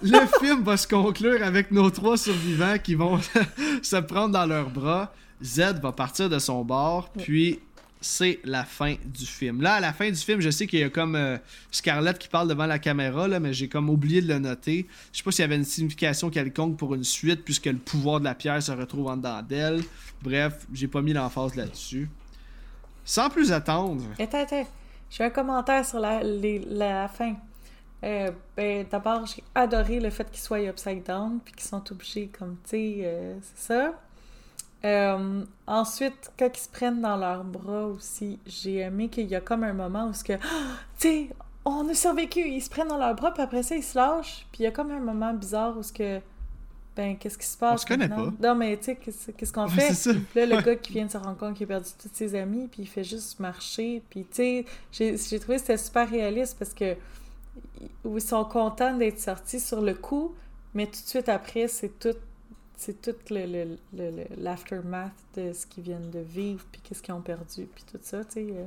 le 0.03 0.27
film 0.41 0.63
va 0.63 0.77
se 0.77 0.87
conclure 0.87 1.43
avec 1.43 1.73
nos 1.73 1.91
trois 1.91 2.17
survivants 2.17 2.79
qui 2.79 2.95
vont 2.95 3.19
se 3.83 3.97
prendre 3.97 4.29
dans 4.29 4.47
leurs 4.47 4.71
bras. 4.71 5.13
Z 5.43 5.81
va 5.83 5.91
partir 5.91 6.31
de 6.31 6.39
son 6.39 6.65
bord, 6.65 7.09
puis 7.09 7.59
c'est 8.01 8.39
la 8.45 8.63
fin 8.63 8.95
du 9.05 9.27
film. 9.27 9.63
Là, 9.63 9.75
à 9.75 9.81
la 9.81 9.93
fin 9.93 10.09
du 10.09 10.17
film, 10.17 10.41
je 10.41 10.49
sais 10.49 10.69
qu'il 10.69 10.79
y 10.79 10.85
a 10.85 10.91
comme 10.91 11.17
euh, 11.17 11.39
Scarlett 11.73 12.21
qui 12.21 12.29
parle 12.29 12.47
devant 12.47 12.67
la 12.67 12.79
caméra, 12.79 13.27
là, 13.27 13.41
mais 13.41 13.53
j'ai 13.53 13.69
comme 13.69 13.91
oublié 13.91 14.23
de 14.23 14.29
le 14.29 14.39
noter. 14.39 14.87
Je 15.11 15.19
sais 15.19 15.25
pas 15.25 15.33
s'il 15.33 15.43
y 15.43 15.47
avait 15.47 15.57
une 15.57 15.65
signification 15.65 16.31
quelconque 16.31 16.77
pour 16.77 16.95
une 16.95 17.03
suite, 17.03 17.45
puisque 17.45 17.67
le 17.67 17.79
pouvoir 17.79 18.21
de 18.21 18.25
la 18.27 18.37
pierre 18.37 18.63
se 18.63 18.71
retrouve 18.71 19.09
en 19.09 19.17
dedans 19.17 19.43
d'elle. 19.43 19.83
Bref, 20.23 20.69
j'ai 20.73 20.87
pas 20.87 21.03
mis 21.03 21.13
l'emphase 21.13 21.57
là-dessus. 21.57 22.09
Sans 23.05 23.29
plus 23.29 23.51
attendre. 23.51 24.05
Attends, 24.21 24.43
attends. 24.43 24.69
J'ai 25.11 25.25
un 25.25 25.31
commentaire 25.31 25.85
sur 25.85 25.99
la, 25.99 26.21
la 26.23 27.09
fin. 27.09 27.35
Euh, 28.05 28.31
ben, 28.57 28.85
d'abord, 28.91 29.25
j'ai 29.25 29.43
adoré 29.55 29.99
le 29.99 30.11
fait 30.11 30.31
qu'ils 30.31 30.43
soient 30.43 30.61
upside 30.61 31.05
down, 31.05 31.41
puis 31.43 31.55
qu'ils 31.55 31.65
sont 31.65 31.83
obligés, 31.91 32.31
comme, 32.39 32.57
tu 32.65 32.71
sais, 32.71 32.95
euh, 33.05 33.35
c'est 33.43 33.73
ça. 33.73 33.95
Euh, 34.85 35.43
ensuite, 35.67 36.31
quand 36.39 36.51
ils 36.55 36.61
se 36.61 36.69
prennent 36.69 37.01
dans 37.01 37.17
leurs 37.17 37.45
bras 37.45 37.87
aussi, 37.87 38.39
j'ai 38.47 38.79
aimé 38.79 39.09
qu'il 39.09 39.27
y 39.27 39.35
a 39.35 39.41
comme 39.41 39.65
un 39.65 39.73
moment 39.73 40.09
où, 40.09 40.13
ce 40.13 40.23
que, 40.23 40.35
tu 40.37 40.41
sais, 40.99 41.29
on 41.65 41.89
a 41.89 41.95
survécu, 41.95 42.41
ils 42.41 42.61
se 42.61 42.69
prennent 42.69 42.89
dans 42.89 42.99
leurs 42.99 43.15
bras, 43.15 43.33
puis 43.33 43.43
après 43.43 43.63
ça, 43.63 43.75
ils 43.75 43.83
se 43.83 43.97
lâchent, 43.97 44.47
puis 44.53 44.61
il 44.61 44.65
y 44.65 44.67
a 44.67 44.71
comme 44.71 44.91
un 44.91 45.01
moment 45.01 45.33
bizarre 45.33 45.75
où, 45.79 45.83
ce 45.83 45.93
que, 45.93 46.21
ben, 46.95 47.17
qu'est-ce 47.17 47.39
qui 47.39 47.47
se 47.47 47.57
passe? 47.57 47.75
On 47.75 47.77
se 47.79 47.87
connaît 47.87 48.09
pas. 48.09 48.31
Non, 48.39 48.55
mais 48.55 48.77
tu 48.77 48.85
sais, 48.85 49.33
qu'est-ce 49.33 49.53
qu'on 49.53 49.67
fait? 49.67 49.91
là, 50.35 50.45
le 50.45 50.61
gars 50.61 50.77
qui 50.77 50.93
vient 50.93 51.07
de 51.07 51.11
se 51.11 51.17
rendre 51.17 51.39
compte 51.39 51.55
qu'il 51.55 51.65
a 51.65 51.69
perdu 51.69 51.89
tous 51.99 52.11
ses 52.13 52.35
amis, 52.35 52.69
puis 52.71 52.83
il 52.83 52.89
fait 52.89 53.03
juste 53.03 53.41
marcher, 53.41 54.03
puis 54.11 54.27
tu 54.31 54.65
sais, 54.93 55.17
j'ai 55.31 55.39
trouvé 55.41 55.57
que 55.57 55.63
c'était 55.63 55.79
super 55.79 56.11
réaliste 56.11 56.59
parce 56.59 56.75
que 56.75 56.95
où 58.05 58.17
ils 58.17 58.23
sont 58.23 58.45
contents 58.45 58.97
d'être 58.97 59.21
sortis 59.21 59.61
sur 59.61 59.81
le 59.81 59.95
coup, 59.95 60.35
mais 60.75 60.87
tout 60.87 61.01
de 61.03 61.09
suite 61.09 61.29
après, 61.29 61.69
c'est 61.69 61.99
tout 61.99 62.17
c'est 62.77 63.01
tout 63.01 63.15
l'aftermath 64.37 65.13
de 65.37 65.53
ce 65.53 65.67
qu'ils 65.67 65.85
viennent 65.85 66.11
de 66.11 66.19
vivre, 66.19 66.65
puis 66.71 66.81
qu'est-ce 66.83 67.03
qu'ils 67.03 67.15
ont 67.15 67.21
perdu, 67.21 67.67
puis 67.75 67.85
tout 67.91 67.99
ça, 68.03 68.25
tu 68.25 68.33
sais. 68.33 68.47
Euh, 68.51 68.67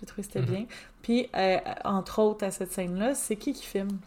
j'ai 0.00 0.06
trouvé 0.06 0.22
que 0.22 0.32
c'était 0.32 0.40
mm-hmm. 0.46 0.56
bien. 0.56 0.66
Puis, 1.02 1.28
euh, 1.36 1.58
entre 1.84 2.20
autres, 2.20 2.44
à 2.44 2.50
cette 2.50 2.72
scène-là, 2.72 3.14
c'est 3.14 3.36
qui 3.36 3.52
qui 3.52 3.64
filme? 3.64 3.98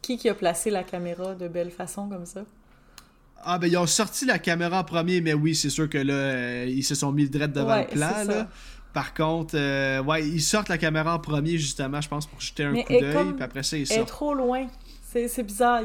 Qui 0.00 0.16
qui 0.16 0.28
a 0.28 0.34
placé 0.34 0.70
la 0.70 0.82
caméra 0.82 1.34
de 1.34 1.46
belle 1.46 1.70
façon 1.70 2.08
comme 2.08 2.24
ça? 2.24 2.44
Ah, 3.42 3.58
ben, 3.58 3.68
ils 3.68 3.76
ont 3.76 3.86
sorti 3.86 4.24
la 4.24 4.38
caméra 4.38 4.80
en 4.80 4.84
premier, 4.84 5.20
mais 5.20 5.34
oui, 5.34 5.54
c'est 5.54 5.70
sûr 5.70 5.88
que 5.88 5.98
là, 5.98 6.14
euh, 6.14 6.66
ils 6.68 6.82
se 6.82 6.94
sont 6.94 7.12
mis 7.12 7.24
le 7.24 7.28
dread 7.28 7.52
devant 7.52 7.78
le 7.78 7.86
plan, 7.86 8.24
là. 8.24 8.48
Par 8.98 9.14
contre, 9.14 9.54
euh, 9.56 10.02
ouais, 10.02 10.26
ils 10.26 10.42
sortent 10.42 10.68
la 10.68 10.76
caméra 10.76 11.14
en 11.14 11.20
premier, 11.20 11.56
justement, 11.56 12.00
je 12.00 12.08
pense, 12.08 12.26
pour 12.26 12.40
jeter 12.40 12.64
un 12.64 12.82
coup 12.82 12.92
d'œil, 12.94 13.32
puis 13.32 13.44
après 13.44 13.62
ça, 13.62 13.76
ils 13.76 13.86
sortent. 13.86 13.96
Elle 13.96 14.02
est 14.02 14.06
trop 14.06 14.34
loin. 14.34 14.66
C'est 15.04 15.44
bizarre. 15.44 15.82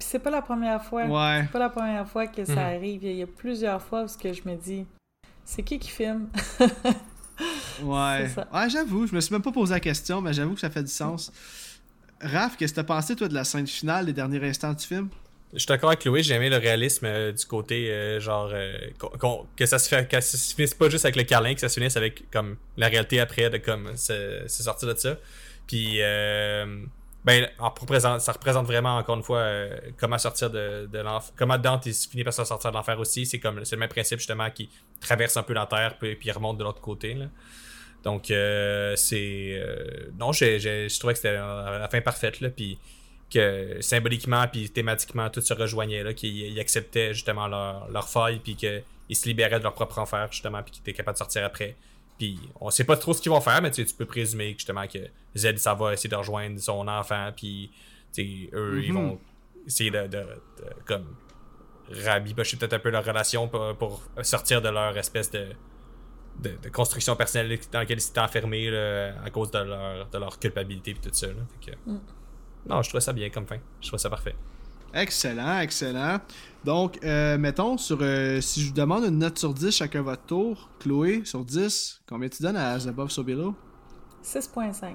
C'est 0.00 0.18
pas 0.18 0.30
la 0.30 0.42
première 0.42 0.82
fois. 0.82 1.04
Ouais. 1.04 1.42
C'est 1.42 1.52
pas 1.52 1.60
la 1.60 1.68
première 1.68 2.08
fois 2.08 2.26
que 2.26 2.44
ça 2.44 2.54
mhm. 2.54 2.58
arrive. 2.58 3.04
Il 3.04 3.12
y, 3.12 3.22
a 3.22 3.28
plusieurs 3.28 3.80
fois 3.80 4.02
où 4.02 4.06
que 4.20 4.32
je 4.32 4.42
me 4.46 4.56
dis, 4.56 4.84
c'est 5.44 5.62
qui 5.62 5.78
qui 5.78 5.92
filme? 5.92 6.26
ouais. 7.84 8.28
Ouais, 8.52 8.68
j'avoue. 8.68 9.06
Je 9.06 9.14
me 9.14 9.20
suis 9.20 9.32
même 9.32 9.42
pas 9.42 9.52
posé 9.52 9.72
la 9.72 9.78
question, 9.78 10.20
mais 10.20 10.32
j'avoue 10.32 10.54
que 10.54 10.60
ça 10.60 10.70
fait 10.70 10.82
du 10.82 10.90
sens. 10.90 11.30
Raph, 12.20 12.56
qu'est-ce 12.56 12.72
que 12.72 12.80
t'as 12.80 12.82
pensé, 12.82 13.14
toi, 13.14 13.28
de 13.28 13.34
la 13.34 13.44
scène 13.44 13.68
finale, 13.68 14.06
des 14.06 14.12
derniers 14.12 14.44
instants 14.44 14.74
du 14.74 14.84
film? 14.84 15.08
Je 15.52 15.58
suis 15.58 15.66
d'accord 15.66 15.90
avec 15.90 16.00
Chloé, 16.00 16.22
j'ai 16.22 16.34
aimé 16.34 16.48
le 16.48 16.58
réalisme 16.58 17.06
euh, 17.06 17.32
du 17.32 17.44
côté, 17.44 17.90
euh, 17.90 18.20
genre, 18.20 18.50
euh, 18.52 18.72
que 19.56 19.66
ça 19.66 19.80
se 19.80 19.88
fait, 19.88 20.08
que 20.08 20.20
ça 20.20 20.38
se 20.38 20.54
finisse 20.54 20.74
pas 20.74 20.88
juste 20.88 21.04
avec 21.04 21.16
le 21.16 21.24
câlin, 21.24 21.54
que 21.54 21.60
ça 21.60 21.68
se 21.68 21.74
finisse 21.74 21.96
avec, 21.96 22.30
comme, 22.30 22.56
la 22.76 22.86
réalité 22.86 23.18
après, 23.18 23.50
de, 23.50 23.58
comme, 23.58 23.96
se, 23.96 24.44
sortir 24.46 24.88
de 24.88 24.94
ça. 24.94 25.16
Puis, 25.66 25.98
ben, 27.24 27.48
ça 27.58 28.32
représente 28.32 28.66
vraiment, 28.66 28.96
encore 28.96 29.16
une 29.16 29.24
fois, 29.24 29.44
comment 29.98 30.18
sortir 30.18 30.50
de, 30.50 30.88
de 30.90 30.98
l'enfer. 30.98 31.34
Comment 31.36 31.58
Dante 31.58 31.84
finit 31.84 32.24
par 32.24 32.32
se 32.32 32.44
sortir 32.44 32.70
de 32.70 32.76
l'enfer 32.76 32.98
aussi. 32.98 33.26
C'est 33.26 33.40
comme, 33.40 33.64
c'est 33.64 33.76
le 33.76 33.80
même 33.80 33.88
principe, 33.88 34.18
justement, 34.18 34.50
qui 34.50 34.70
traverse 35.00 35.36
un 35.36 35.42
peu 35.42 35.52
la 35.52 35.66
terre, 35.66 35.96
puis, 35.98 36.14
puis 36.14 36.30
remonte 36.30 36.58
de 36.58 36.64
l'autre 36.64 36.80
côté, 36.80 37.14
là. 37.14 37.26
Donc, 38.04 38.26
c'est. 38.26 39.62
non, 40.18 40.32
je 40.32 40.98
trouvais 40.98 41.12
que 41.12 41.18
c'était 41.18 41.34
la 41.34 41.88
fin 41.90 42.00
parfaite, 42.00 42.40
là. 42.40 42.50
Puis, 42.50 42.78
que 43.30 43.76
symboliquement 43.80 44.46
puis 44.48 44.70
thématiquement 44.70 45.30
tout 45.30 45.40
se 45.40 45.54
rejoignait 45.54 46.02
là 46.02 46.12
qu'ils 46.12 46.58
acceptaient 46.58 47.14
justement 47.14 47.46
leur, 47.46 47.88
leur 47.90 48.08
faille 48.08 48.40
puis 48.40 48.56
qu'ils 48.56 48.82
se 49.16 49.28
libéraient 49.28 49.58
de 49.58 49.64
leur 49.64 49.74
propre 49.74 49.98
enfer 49.98 50.28
justement 50.30 50.62
puis 50.62 50.72
qu'ils 50.72 50.82
étaient 50.82 50.92
capables 50.92 51.14
de 51.14 51.18
sortir 51.18 51.44
après 51.44 51.76
puis 52.18 52.38
on 52.60 52.70
sait 52.70 52.84
pas 52.84 52.96
trop 52.96 53.12
ce 53.14 53.22
qu'ils 53.22 53.30
vont 53.30 53.40
faire 53.40 53.62
mais 53.62 53.70
tu, 53.70 53.84
peux 53.96 54.04
présumer 54.04 54.54
justement 54.56 54.86
que 54.86 54.98
Zed 55.36 55.58
ça 55.58 55.74
va 55.74 55.92
essayer 55.92 56.10
de 56.10 56.16
rejoindre 56.16 56.58
son 56.58 56.88
enfant 56.88 57.30
puis 57.34 57.70
eux 58.18 58.82
ils 58.82 58.90
mm-hmm. 58.90 58.92
vont 58.92 59.20
essayer 59.66 59.90
de, 59.90 60.06
de, 60.08 60.26
comme 60.84 61.14
rabibocher 62.04 62.56
peut-être 62.56 62.74
un 62.74 62.78
peu 62.78 62.90
leur 62.90 63.04
relation 63.04 63.48
pour, 63.48 64.02
sortir 64.22 64.60
de 64.62 64.68
leur 64.68 64.96
espèce 64.96 65.30
de, 65.30 65.48
de, 66.40 66.68
construction 66.70 67.16
personnelle 67.16 67.58
dans 67.72 67.80
laquelle 67.80 67.98
ils 67.98 68.08
étaient 68.08 68.20
enfermés 68.20 68.68
à 69.24 69.30
cause 69.30 69.50
de 69.50 69.58
leur, 69.58 70.08
de 70.08 70.18
leur 70.18 70.38
culpabilité 70.38 70.92
et 70.92 70.94
tout 70.94 71.10
ça. 71.12 71.26
Mm. 71.86 71.98
Non, 72.68 72.82
je 72.82 72.88
trouvais 72.88 73.00
ça 73.00 73.12
bien 73.12 73.30
comme 73.30 73.46
fin. 73.46 73.58
Je 73.80 73.88
trouvais 73.88 74.00
ça 74.00 74.10
parfait. 74.10 74.34
Excellent, 74.92 75.60
excellent. 75.60 76.18
Donc, 76.64 76.98
euh, 77.04 77.38
mettons, 77.38 77.78
sur 77.78 77.98
euh, 78.02 78.40
si 78.40 78.62
je 78.62 78.68
vous 78.68 78.74
demande 78.74 79.04
une 79.04 79.18
note 79.18 79.38
sur 79.38 79.54
10 79.54 79.70
chacun 79.70 80.02
votre 80.02 80.24
tour, 80.24 80.68
Chloé, 80.80 81.22
sur 81.24 81.44
10, 81.44 82.02
combien 82.08 82.28
tu 82.28 82.42
donnes 82.42 82.56
à 82.56 82.78
The 82.78 83.08
So 83.08 83.22
Below 83.22 83.54
6.5. 84.24 84.94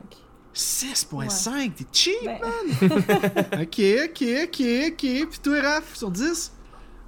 6.5 0.54 1.74
T'es 1.74 1.86
cheap, 1.92 2.14
ben. 2.24 2.40
man! 2.40 3.02
ok, 3.62 3.82
ok, 4.06 4.24
ok, 4.44 4.62
ok. 4.88 5.30
Puis 5.30 5.40
toi, 5.42 5.62
Raph, 5.62 5.96
sur 5.96 6.12
10 6.12 6.52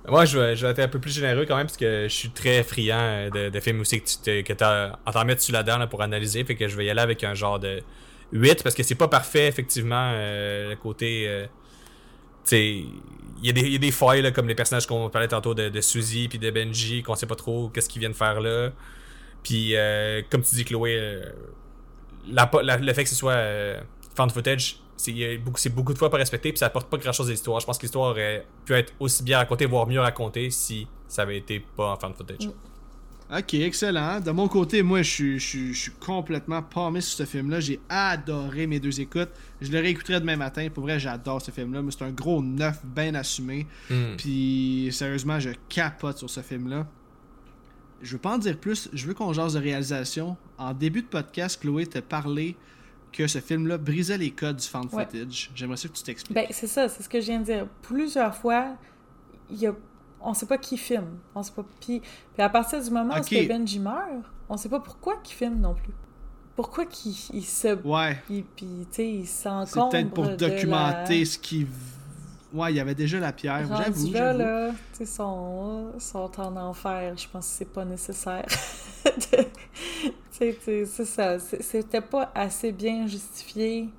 moi, 0.10 0.24
je 0.24 0.40
vais, 0.40 0.56
je 0.56 0.66
vais, 0.66 0.72
être 0.72 0.80
un 0.80 0.88
peu 0.88 1.00
plus 1.00 1.12
généreux 1.12 1.46
quand 1.46 1.58
même, 1.58 1.66
parce 1.66 1.76
que 1.76 2.08
je 2.08 2.14
suis 2.14 2.30
très 2.30 2.64
friand 2.64 3.30
de, 3.30 3.50
de 3.50 3.60
films 3.60 3.82
aussi 3.82 4.00
que 4.00 4.06
tu 4.06 4.44
que 4.44 4.64
as, 4.64 4.98
en 5.06 5.12
t'en 5.12 5.26
mettre 5.26 5.42
sur 5.42 5.54
la 5.54 5.64
dent 5.64 5.86
pour 5.88 6.02
analyser. 6.02 6.46
Fait 6.46 6.56
que 6.56 6.68
je 6.70 6.78
vais 6.78 6.86
y 6.86 6.90
aller 6.90 7.02
avec 7.02 7.26
un 7.26 7.34
genre 7.34 7.60
de 7.60 7.82
8 8.32 8.64
parce 8.64 8.76
que 8.76 8.84
c'est 8.84 8.96
pas 8.96 9.08
parfait, 9.08 9.48
effectivement, 9.48 10.12
euh, 10.14 10.70
le 10.72 10.76
côté. 10.76 11.28
Euh, 11.28 11.48
il 12.52 12.88
y, 13.44 13.50
y, 13.50 13.76
a 13.76 13.78
des 13.78 13.92
failles 13.92 14.22
là, 14.22 14.32
comme 14.32 14.48
les 14.48 14.56
personnages 14.56 14.88
qu'on 14.88 15.10
parlait 15.10 15.28
tantôt 15.28 15.54
de, 15.54 15.68
de 15.68 15.82
Suzy 15.82 16.30
puis 16.30 16.40
de 16.40 16.50
Benji, 16.50 17.04
qu'on 17.04 17.16
sait 17.16 17.26
pas 17.26 17.36
trop 17.36 17.70
qu'est-ce 17.70 17.90
qu'ils 17.90 18.00
viennent 18.00 18.14
faire 18.14 18.40
là. 18.40 18.72
Puis, 19.44 19.76
euh, 19.76 20.22
comme 20.30 20.42
tu 20.42 20.56
dis, 20.56 20.64
Chloé, 20.64 21.22
le 22.26 22.94
fait 22.94 23.04
que 23.04 23.10
ce 23.10 23.16
soit 23.16 23.38
fan 24.16 24.30
footage, 24.30 24.80
c'est 24.96 25.38
beaucoup, 25.38 25.60
beaucoup 25.72 25.94
de 25.94 25.98
fois 25.98 26.10
pas 26.10 26.18
respecté, 26.18 26.52
puis 26.52 26.58
ça 26.58 26.68
apporte 26.68 26.90
pas 26.90 26.98
grand-chose 26.98 27.28
à 27.28 27.32
l'histoire. 27.32 27.60
Je 27.60 27.66
pense 27.66 27.78
que 27.78 27.84
l'histoire 27.84 28.12
aurait 28.12 28.46
pu 28.66 28.74
être 28.74 28.94
aussi 29.00 29.24
bien 29.24 29.38
racontée, 29.38 29.66
voire 29.66 29.88
mieux 29.88 30.00
racontée, 30.00 30.50
si 30.50 30.88
ça 31.08 31.24
avait 31.24 31.38
été 31.38 31.60
pas 31.60 31.92
en 31.92 31.96
fan 31.98 32.14
footage. 32.14 32.50
Ok, 33.30 33.56
excellent. 33.56 34.22
De 34.22 34.32
mon 34.32 34.48
côté, 34.48 34.82
moi, 34.84 35.02
je 35.02 35.38
suis, 35.38 35.92
complètement 36.00 36.62
palmé 36.62 37.02
sur 37.02 37.18
ce 37.18 37.26
film-là. 37.26 37.60
J'ai 37.60 37.82
adoré 37.90 38.68
mes 38.68 38.80
deux 38.80 39.02
écoutes. 39.02 39.30
Je 39.60 39.70
le 39.70 39.80
réécouterai 39.80 40.22
demain 40.22 40.38
matin. 40.38 40.70
Pour 40.74 40.84
vrai, 40.84 40.98
j'adore 40.98 41.42
ce 41.42 41.52
film-là. 41.52 41.82
Mais 41.82 41.92
c'est 41.92 42.04
un 42.04 42.12
gros 42.12 42.42
neuf 42.42 42.80
bien 42.86 43.16
assumé. 43.16 43.68
Hmm. 43.90 44.16
Puis, 44.18 44.90
sérieusement, 44.94 45.42
je 45.42 45.50
capote 45.68 46.18
sur 46.18 46.30
ce 46.30 46.40
film-là. 46.40 46.88
Je 48.02 48.14
veux 48.14 48.20
pas 48.20 48.36
en 48.36 48.38
dire 48.38 48.58
plus. 48.58 48.90
Je 48.94 49.06
veux 49.08 49.14
qu'on 49.14 49.34
jase 49.34 49.56
de 49.56 49.60
réalisation. 49.60 50.38
En 50.58 50.74
début 50.74 51.02
de 51.02 51.08
podcast, 51.08 51.60
Chloé 51.60 51.86
t'a 51.86 52.02
parlé 52.02 52.56
que 53.12 53.28
ce 53.28 53.40
film-là 53.40 53.78
brisait 53.78 54.18
les 54.18 54.32
codes 54.32 54.58
du 54.58 54.68
fan 54.68 54.88
footage. 54.88 55.52
J'aimerais 55.54 55.78
ça 55.78 55.90
que 55.90 55.94
tu 55.94 56.04
t'expliques. 56.04 56.36
Ben, 56.36 56.48
c'est 56.52 56.68
ça. 56.68 56.88
C'est 56.88 57.04
ce 57.04 57.10
que 57.10 57.20
je 57.20 57.26
viens 57.26 57.40
de 57.40 57.46
dire. 57.46 57.68
Plusieurs 57.82 58.36
fois, 58.36 58.78
il 59.50 59.58
y 59.58 59.68
a 59.68 59.76
on 60.22 60.34
sait 60.34 60.46
pas 60.46 60.58
qui 60.58 60.78
filme. 60.78 61.20
On 61.36 61.44
sait 61.44 61.54
pas. 61.54 61.64
Puis, 61.80 62.00
puis 62.00 62.44
à 62.44 62.50
partir 62.50 62.82
du 62.84 62.90
moment 62.90 63.16
où 63.16 63.48
Benji 63.48 63.80
meurt, 63.80 64.24
on 64.50 64.58
sait 64.58 64.70
pas 64.70 64.80
pourquoi 64.80 65.18
qui 65.24 65.34
filme 65.34 65.60
non 65.60 65.74
plus. 65.74 65.94
Pourquoi 66.56 66.86
qu'il 66.86 67.14
il 67.34 67.44
se. 67.44 67.76
Ouais. 67.84 68.18
Puis, 68.26 68.44
tu 68.56 68.86
sais, 68.92 69.08
il 69.08 69.28
s'encombre. 69.28 69.90
C'est 69.92 70.04
peut-être 70.04 70.14
pour 70.14 70.28
documenter 70.30 71.24
ce 71.26 71.38
qui. 71.38 71.68
Ouais, 72.54 72.72
il 72.74 72.78
y 72.78 72.80
avait 72.80 72.96
déjà 72.96 73.20
la 73.20 73.32
pierre. 73.32 73.68
J'avoue. 73.68 74.12
là, 74.12 74.34
là, 74.34 74.70
tu 74.70 75.00
sais, 75.00 75.06
sont, 75.06 75.92
sont 76.00 76.32
en 76.40 76.56
enfer. 76.56 77.14
Je 77.16 77.28
pense 77.28 77.48
que 77.48 77.54
c'est 77.58 77.72
pas 77.72 77.86
nécessaire. 77.86 78.46
tu 79.06 79.38
sais, 80.32 80.86
c'est 80.86 81.06
ça. 81.06 81.38
C'était 81.40 82.02
pas 82.02 82.32
assez 82.34 82.72
bien 82.72 83.06
justifié. 83.06 83.90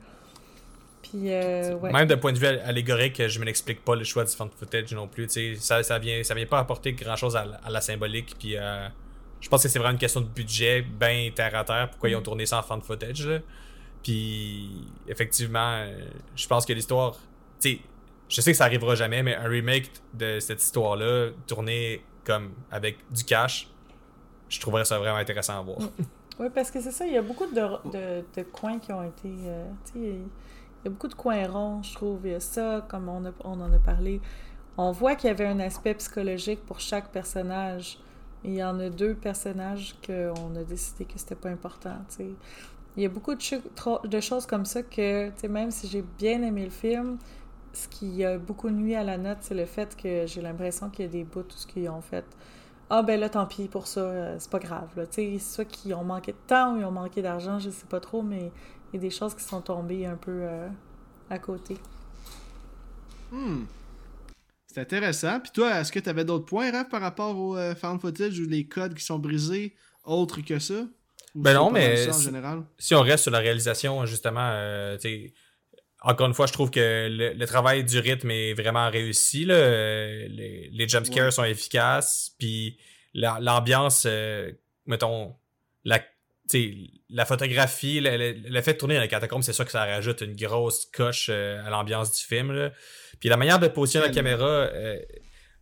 Euh, 1.14 1.78
Même 1.80 2.06
d'un 2.06 2.16
point 2.16 2.32
de 2.32 2.38
vue 2.38 2.46
allégorique, 2.46 3.26
je 3.26 3.38
ne 3.38 3.44
m'explique 3.44 3.84
pas 3.84 3.94
le 3.94 4.04
choix 4.04 4.24
du 4.24 4.32
fan 4.32 4.48
footage 4.50 4.92
non 4.92 5.08
plus. 5.08 5.28
Ça, 5.58 5.82
ça 5.82 5.98
vient, 5.98 6.22
ça 6.22 6.34
vient 6.34 6.46
pas 6.46 6.58
apporter 6.58 6.92
grand 6.92 7.16
chose 7.16 7.36
à, 7.36 7.46
la 7.68 7.80
symbolique. 7.80 8.34
Puis 8.38 8.56
euh, 8.56 8.88
je 9.40 9.48
pense 9.48 9.62
que 9.62 9.68
c'est 9.68 9.78
vraiment 9.78 9.92
une 9.92 9.98
question 9.98 10.20
de 10.20 10.26
budget, 10.26 10.82
bien 10.82 11.30
terre 11.34 11.54
à 11.56 11.64
terre. 11.64 11.90
Pourquoi 11.90 12.10
ils 12.10 12.16
ont 12.16 12.20
mm. 12.20 12.24
tourné 12.24 12.46
ça 12.46 12.58
en 12.58 12.62
fan 12.62 12.80
footage. 12.82 13.28
Puis 14.02 14.86
effectivement, 15.08 15.76
euh, 15.78 16.06
je 16.36 16.46
pense 16.46 16.64
que 16.66 16.72
l'histoire. 16.72 17.16
Je 17.62 18.42
sais 18.42 18.50
que 18.50 18.56
ça 18.56 18.64
arrivera 18.64 18.94
jamais, 18.94 19.22
mais 19.22 19.34
un 19.34 19.48
remake 19.48 19.90
de 20.12 20.38
cette 20.38 20.62
histoire-là, 20.62 21.30
tourné 21.46 22.02
comme 22.24 22.50
avec 22.70 22.98
du 23.10 23.24
cash, 23.24 23.68
je 24.50 24.60
trouverais 24.60 24.84
ça 24.84 24.98
vraiment 24.98 25.16
intéressant 25.16 25.58
à 25.58 25.62
voir. 25.62 25.80
Mm. 25.80 25.88
Oui, 26.40 26.46
parce 26.54 26.70
que 26.70 26.80
c'est 26.80 26.92
ça, 26.92 27.04
il 27.04 27.14
y 27.14 27.16
a 27.16 27.22
beaucoup 27.22 27.46
de, 27.46 28.22
de, 28.36 28.42
coins 28.42 28.78
qui 28.78 28.92
ont 28.92 29.02
été. 29.02 29.28
Il 29.96 30.20
a 30.88 30.90
beaucoup 30.90 31.08
de 31.08 31.14
coins 31.14 31.46
ronds, 31.46 31.82
je 31.82 31.94
trouve. 31.94 32.20
Il 32.24 32.32
y 32.32 32.34
a 32.34 32.40
ça, 32.40 32.84
comme 32.88 33.08
on, 33.08 33.24
en 33.44 33.72
a 33.72 33.78
parlé. 33.78 34.20
On 34.76 34.90
voit 34.92 35.14
qu'il 35.14 35.28
y 35.28 35.30
avait 35.30 35.46
un 35.46 35.60
aspect 35.60 35.94
psychologique 35.94 36.64
pour 36.66 36.80
chaque 36.80 37.10
personnage. 37.10 37.98
il 38.44 38.54
y 38.54 38.64
en 38.64 38.78
a 38.80 38.90
deux 38.90 39.14
personnages 39.14 39.96
qu'on 40.06 40.56
a 40.56 40.64
décidé 40.64 41.04
que 41.04 41.18
c'était 41.18 41.34
pas 41.34 41.50
important. 41.50 41.96
Il 42.96 43.02
y 43.02 43.06
a 43.06 43.08
beaucoup 43.08 43.34
de, 43.34 44.20
choses 44.20 44.46
comme 44.46 44.64
ça 44.64 44.82
que, 44.82 45.46
même 45.46 45.70
si 45.70 45.88
j'ai 45.88 46.04
bien 46.18 46.42
aimé 46.42 46.64
le 46.64 46.70
film, 46.70 47.18
ce 47.72 47.86
qui 47.88 48.24
a 48.24 48.38
beaucoup 48.38 48.70
nuit 48.70 48.94
à 48.94 49.04
la 49.04 49.18
note, 49.18 49.38
c'est 49.40 49.54
le 49.54 49.66
fait 49.66 49.96
que 49.96 50.26
j'ai 50.26 50.40
l'impression 50.40 50.90
qu'il 50.90 51.04
y 51.04 51.08
a 51.08 51.10
des 51.10 51.24
bouts, 51.24 51.42
tout 51.42 51.56
ce 51.56 51.66
qu'ils 51.66 51.88
ont 51.88 52.00
fait. 52.00 52.24
Ah 52.90 53.02
ben 53.02 53.20
là, 53.20 53.28
tant 53.28 53.44
pis 53.44 53.68
pour 53.68 53.86
ça, 53.86 54.00
euh, 54.00 54.36
c'est 54.38 54.50
pas 54.50 54.58
grave. 54.58 54.88
C'est 55.10 55.38
soit 55.38 55.66
qu'ils 55.66 55.92
ont 55.94 56.04
manqué 56.04 56.32
de 56.32 56.38
temps 56.46 56.74
ou 56.74 56.78
ils 56.78 56.84
ont 56.86 56.90
manqué 56.90 57.20
d'argent, 57.20 57.58
je 57.58 57.68
sais 57.68 57.86
pas 57.86 58.00
trop, 58.00 58.22
mais 58.22 58.50
il 58.92 58.96
y 58.96 58.98
a 58.98 59.00
des 59.00 59.14
choses 59.14 59.34
qui 59.34 59.44
sont 59.44 59.60
tombées 59.60 60.06
un 60.06 60.16
peu 60.16 60.40
euh, 60.42 60.68
à 61.28 61.38
côté. 61.38 61.76
Hmm. 63.30 63.64
C'est 64.66 64.80
intéressant. 64.80 65.40
Puis 65.40 65.52
toi, 65.52 65.80
est-ce 65.80 65.92
que 65.92 65.98
tu 65.98 66.08
avais 66.08 66.24
d'autres 66.24 66.46
points, 66.46 66.70
Raph, 66.70 66.88
par 66.88 67.00
rapport 67.00 67.36
au 67.36 67.56
euh, 67.56 67.74
found 67.74 68.00
footage 68.00 68.38
ou 68.38 68.46
les 68.46 68.66
codes 68.66 68.94
qui 68.94 69.04
sont 69.04 69.18
brisés, 69.18 69.74
autres 70.04 70.40
que 70.40 70.58
ça? 70.58 70.86
ben 71.34 71.54
non, 71.54 71.70
mais 71.70 72.08
si 72.78 72.94
on 72.94 73.02
reste 73.02 73.24
sur 73.24 73.30
la 73.30 73.38
réalisation, 73.38 74.04
justement, 74.06 74.48
euh, 74.52 74.96
encore 76.02 76.26
une 76.26 76.34
fois, 76.34 76.46
je 76.46 76.52
trouve 76.52 76.70
que 76.70 77.08
le, 77.10 77.46
travail 77.46 77.84
du 77.84 77.98
rythme 77.98 78.30
est 78.30 78.54
vraiment 78.54 78.90
réussi. 78.90 79.44
Les, 79.44 80.70
les 80.72 80.88
jumpscares 80.88 81.32
sont 81.32 81.44
efficaces. 81.44 82.34
Puis 82.38 82.78
l'ambiance, 83.14 84.06
mettons, 84.86 85.36
la 85.84 86.00
la 87.10 87.24
photographie, 87.24 88.00
le, 88.00 88.60
fait 88.62 88.74
de 88.74 88.78
tourner 88.78 88.96
dans 88.96 89.00
les 89.00 89.08
catacombes, 89.08 89.42
c'est 89.42 89.52
sûr 89.52 89.64
que 89.64 89.70
ça 89.70 89.84
rajoute 89.84 90.20
une 90.20 90.36
grosse 90.36 90.86
coche 90.86 91.28
euh, 91.30 91.64
à 91.64 91.70
l'ambiance 91.70 92.12
du 92.12 92.24
film. 92.24 92.70
Puis 93.20 93.28
la 93.28 93.36
manière 93.36 93.58
de 93.58 93.68
positionner 93.68 94.06
la 94.06 94.12
caméra, 94.12 94.44
euh, 94.46 94.98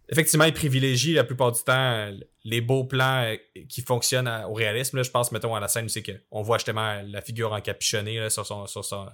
effectivement, 0.08 0.44
il 0.44 0.52
privilégie 0.52 1.14
la 1.14 1.24
plupart 1.24 1.52
du 1.52 1.62
temps 1.62 2.10
les 2.44 2.60
beaux 2.60 2.84
plans 2.84 3.24
euh, 3.24 3.36
qui 3.68 3.82
fonctionnent 3.82 4.30
au 4.48 4.54
réalisme. 4.54 5.02
Je 5.02 5.10
pense, 5.10 5.32
mettons, 5.32 5.54
à 5.54 5.60
la 5.60 5.68
scène 5.68 5.86
où 5.86 5.88
c'est 5.88 6.02
qu'on 6.02 6.42
voit 6.42 6.58
justement 6.58 7.02
la 7.06 7.20
figure 7.20 7.52
encapuchonnée 7.52 8.28
sur, 8.30 8.46
son, 8.46 8.66
sur, 8.66 8.84
son, 8.84 9.08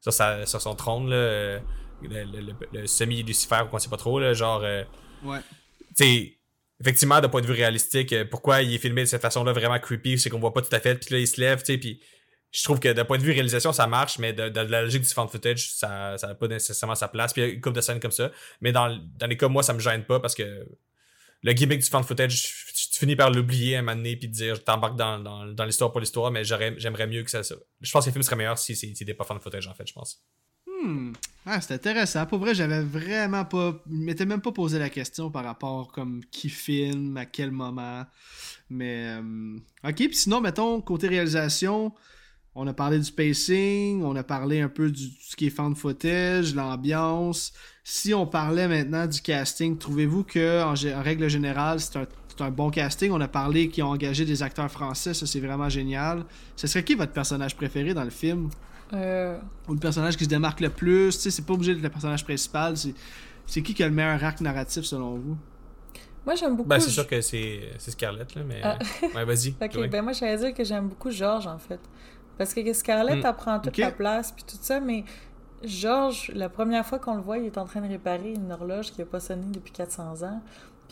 sur, 0.00 0.12
sur 0.12 0.60
son 0.60 0.74
trône, 0.74 1.10
le, 1.10 1.60
semi-Lucifer, 2.86 3.62
ou 3.64 3.68
qu'on 3.68 3.78
sait 3.78 3.88
pas 3.88 3.96
trop. 3.96 4.34
genre, 4.34 4.62
ouais. 4.62 5.40
Tu 5.96 6.36
effectivement, 6.80 7.20
d'un 7.20 7.28
point 7.28 7.40
de 7.40 7.46
vue 7.46 7.52
réalistique, 7.52 8.12
euh, 8.12 8.24
pourquoi 8.24 8.62
il 8.62 8.74
est 8.74 8.78
filmé 8.78 9.02
de 9.02 9.06
cette 9.06 9.22
façon-là 9.22 9.52
vraiment 9.52 9.78
creepy, 9.78 10.18
c'est 10.18 10.30
qu'on 10.30 10.38
voit 10.38 10.52
pas 10.52 10.62
tout 10.62 10.74
à 10.74 10.80
fait, 10.80 10.94
puis 10.96 11.14
là, 11.14 11.20
il 11.20 11.26
se 11.26 11.40
lève, 11.40 11.60
tu 11.60 11.72
sais, 11.72 11.78
puis 11.78 12.00
je 12.52 12.62
trouve 12.62 12.80
que 12.80 12.92
d'un 12.92 13.04
point 13.04 13.18
de 13.18 13.22
vue 13.22 13.32
réalisation, 13.32 13.72
ça 13.72 13.86
marche, 13.86 14.18
mais 14.18 14.32
de, 14.32 14.60
la 14.60 14.82
logique 14.82 15.02
du 15.02 15.08
fan 15.08 15.28
footage, 15.28 15.72
ça 15.72 16.16
n'a 16.22 16.34
pas 16.34 16.48
nécessairement 16.48 16.94
sa 16.94 17.08
place. 17.08 17.32
Puis 17.32 17.42
il 17.42 17.44
y 17.46 17.50
a 17.50 17.52
une 17.52 17.60
couple 17.60 17.76
de 17.76 17.80
scènes 17.82 18.00
comme 18.00 18.12
ça. 18.12 18.30
Mais 18.62 18.72
dans, 18.72 18.98
dans 19.18 19.26
les 19.26 19.36
cas, 19.36 19.48
moi, 19.48 19.62
ça 19.62 19.74
me 19.74 19.78
gêne 19.78 20.04
pas 20.04 20.20
parce 20.20 20.34
que 20.34 20.66
le 21.42 21.52
gimmick 21.52 21.80
du 21.80 21.86
fan 21.86 22.02
footage, 22.02 22.42
tu, 22.74 22.98
finis 22.98 23.14
par 23.14 23.30
l'oublier 23.30 23.76
à 23.76 23.80
un 23.80 23.82
moment 23.82 23.96
donné 23.96 24.16
puis 24.16 24.30
te 24.30 24.34
dire, 24.34 24.54
je 24.54 24.62
t'embarque 24.62 24.96
dans, 24.96 25.18
dans, 25.18 25.64
l'histoire 25.66 25.92
pour 25.92 26.00
l'histoire, 26.00 26.30
mais 26.30 26.44
j'aimerais 26.44 27.06
mieux 27.06 27.22
que 27.24 27.30
ça, 27.30 27.42
ça. 27.42 27.56
Je 27.82 27.92
pense 27.92 28.04
que 28.04 28.10
le 28.10 28.12
film 28.12 28.22
serait 28.22 28.36
meilleur 28.36 28.58
si 28.58 28.74
c'était 28.74 29.12
pas 29.12 29.24
fan 29.24 29.38
footage, 29.38 29.66
en 29.66 29.74
fait, 29.74 29.86
je 29.86 29.92
pense. 29.92 30.24
Hmm. 30.66 31.12
Ah, 31.48 31.60
c'est 31.60 31.74
intéressant. 31.74 32.26
Pour 32.26 32.40
vrai, 32.40 32.54
j'avais 32.56 32.80
vraiment 32.82 33.44
pas. 33.44 33.80
Je 33.88 33.94
m'étais 33.94 34.26
même 34.26 34.40
pas 34.40 34.50
posé 34.50 34.80
la 34.80 34.88
question 34.90 35.30
par 35.30 35.44
rapport 35.44 35.92
comme 35.92 36.20
qui 36.32 36.48
filme, 36.48 37.16
à 37.16 37.24
quel 37.24 37.52
moment. 37.52 38.04
Mais. 38.68 39.16
euh, 39.20 39.56
Ok, 39.84 39.94
puis 39.94 40.14
sinon, 40.16 40.40
mettons, 40.40 40.80
côté 40.80 41.06
réalisation, 41.06 41.94
on 42.56 42.66
a 42.66 42.74
parlé 42.74 42.98
du 42.98 43.12
pacing, 43.12 44.02
on 44.02 44.16
a 44.16 44.24
parlé 44.24 44.60
un 44.60 44.68
peu 44.68 44.90
du 44.90 45.04
ce 45.20 45.36
qui 45.36 45.46
est 45.46 45.50
fan 45.50 45.76
footage, 45.76 46.52
l'ambiance. 46.54 47.52
Si 47.84 48.12
on 48.12 48.26
parlait 48.26 48.66
maintenant 48.66 49.06
du 49.06 49.20
casting, 49.20 49.78
trouvez-vous 49.78 50.24
que, 50.24 50.62
en, 50.64 51.02
règle 51.02 51.28
générale, 51.28 51.78
c'est 51.78 51.96
un, 51.96 52.06
un 52.40 52.50
bon 52.50 52.70
casting? 52.70 53.12
On 53.12 53.20
a 53.20 53.28
parlé 53.28 53.68
qu'ils 53.68 53.84
ont 53.84 53.90
engagé 53.90 54.24
des 54.24 54.42
acteurs 54.42 54.70
français, 54.70 55.14
ça 55.14 55.26
c'est 55.26 55.40
vraiment 55.40 55.68
génial. 55.68 56.24
Ce 56.56 56.66
serait 56.66 56.82
qui 56.84 56.94
votre 56.96 57.12
personnage 57.12 57.54
préféré 57.56 57.94
dans 57.94 58.04
le 58.04 58.10
film? 58.10 58.50
Euh, 58.92 59.38
ou 59.68 59.72
le 59.74 59.78
personnage 59.80 60.16
qui 60.16 60.24
se 60.24 60.28
démarque 60.28 60.60
le 60.60 60.70
plus. 60.70 61.16
Tu 61.16 61.22
sais, 61.22 61.30
c'est 61.30 61.42
pas 61.44 61.54
obligé 61.54 61.74
d'être 61.74 61.82
le 61.82 61.90
personnage 61.90 62.24
principal. 62.24 62.76
C'est, 62.76 62.94
c'est 63.46 63.62
qui 63.62 63.74
qui 63.74 63.82
a 63.82 63.88
le 63.88 63.94
meilleur 63.94 64.22
arc 64.22 64.40
narratif 64.40 64.84
selon 64.84 65.16
vous? 65.16 65.36
moi, 66.24 66.34
j'aime 66.34 66.56
beaucoup. 66.56 66.68
Ben, 66.68 66.80
c'est 66.80 66.90
sûr 66.90 67.06
que 67.06 67.20
c'est 67.20 67.60
c'est 67.78 67.92
Scarlett, 67.92 68.34
là, 68.34 68.42
mais. 68.46 68.60
Ah. 68.62 68.78
Ouais, 69.14 69.24
vas-y. 69.24 69.50
Ok, 69.60 69.70
Chloé. 69.70 69.88
ben 69.88 70.02
moi, 70.02 70.12
j'allais 70.12 70.36
dire 70.38 70.54
que 70.54 70.64
j'aime 70.64 70.88
beaucoup 70.88 71.10
Georges, 71.10 71.46
en 71.46 71.58
fait. 71.58 71.80
Parce 72.38 72.52
que 72.52 72.72
Scarlett, 72.72 73.16
Mm. 73.22 73.26
elle 73.26 73.34
prend 73.36 73.60
toute 73.60 73.78
la 73.78 73.90
place, 73.92 74.32
puis 74.32 74.44
tout 74.44 74.58
ça, 74.60 74.78
mais 74.80 75.04
Georges, 75.64 76.30
la 76.34 76.48
première 76.48 76.84
fois 76.84 76.98
qu'on 76.98 77.14
le 77.14 77.22
voit, 77.22 77.38
il 77.38 77.46
est 77.46 77.58
en 77.58 77.64
train 77.64 77.80
de 77.80 77.88
réparer 77.88 78.32
une 78.34 78.52
horloge 78.52 78.92
qui 78.92 79.00
n'a 79.00 79.06
pas 79.06 79.20
sonné 79.20 79.46
depuis 79.52 79.72
400 79.72 80.22
ans. 80.22 80.42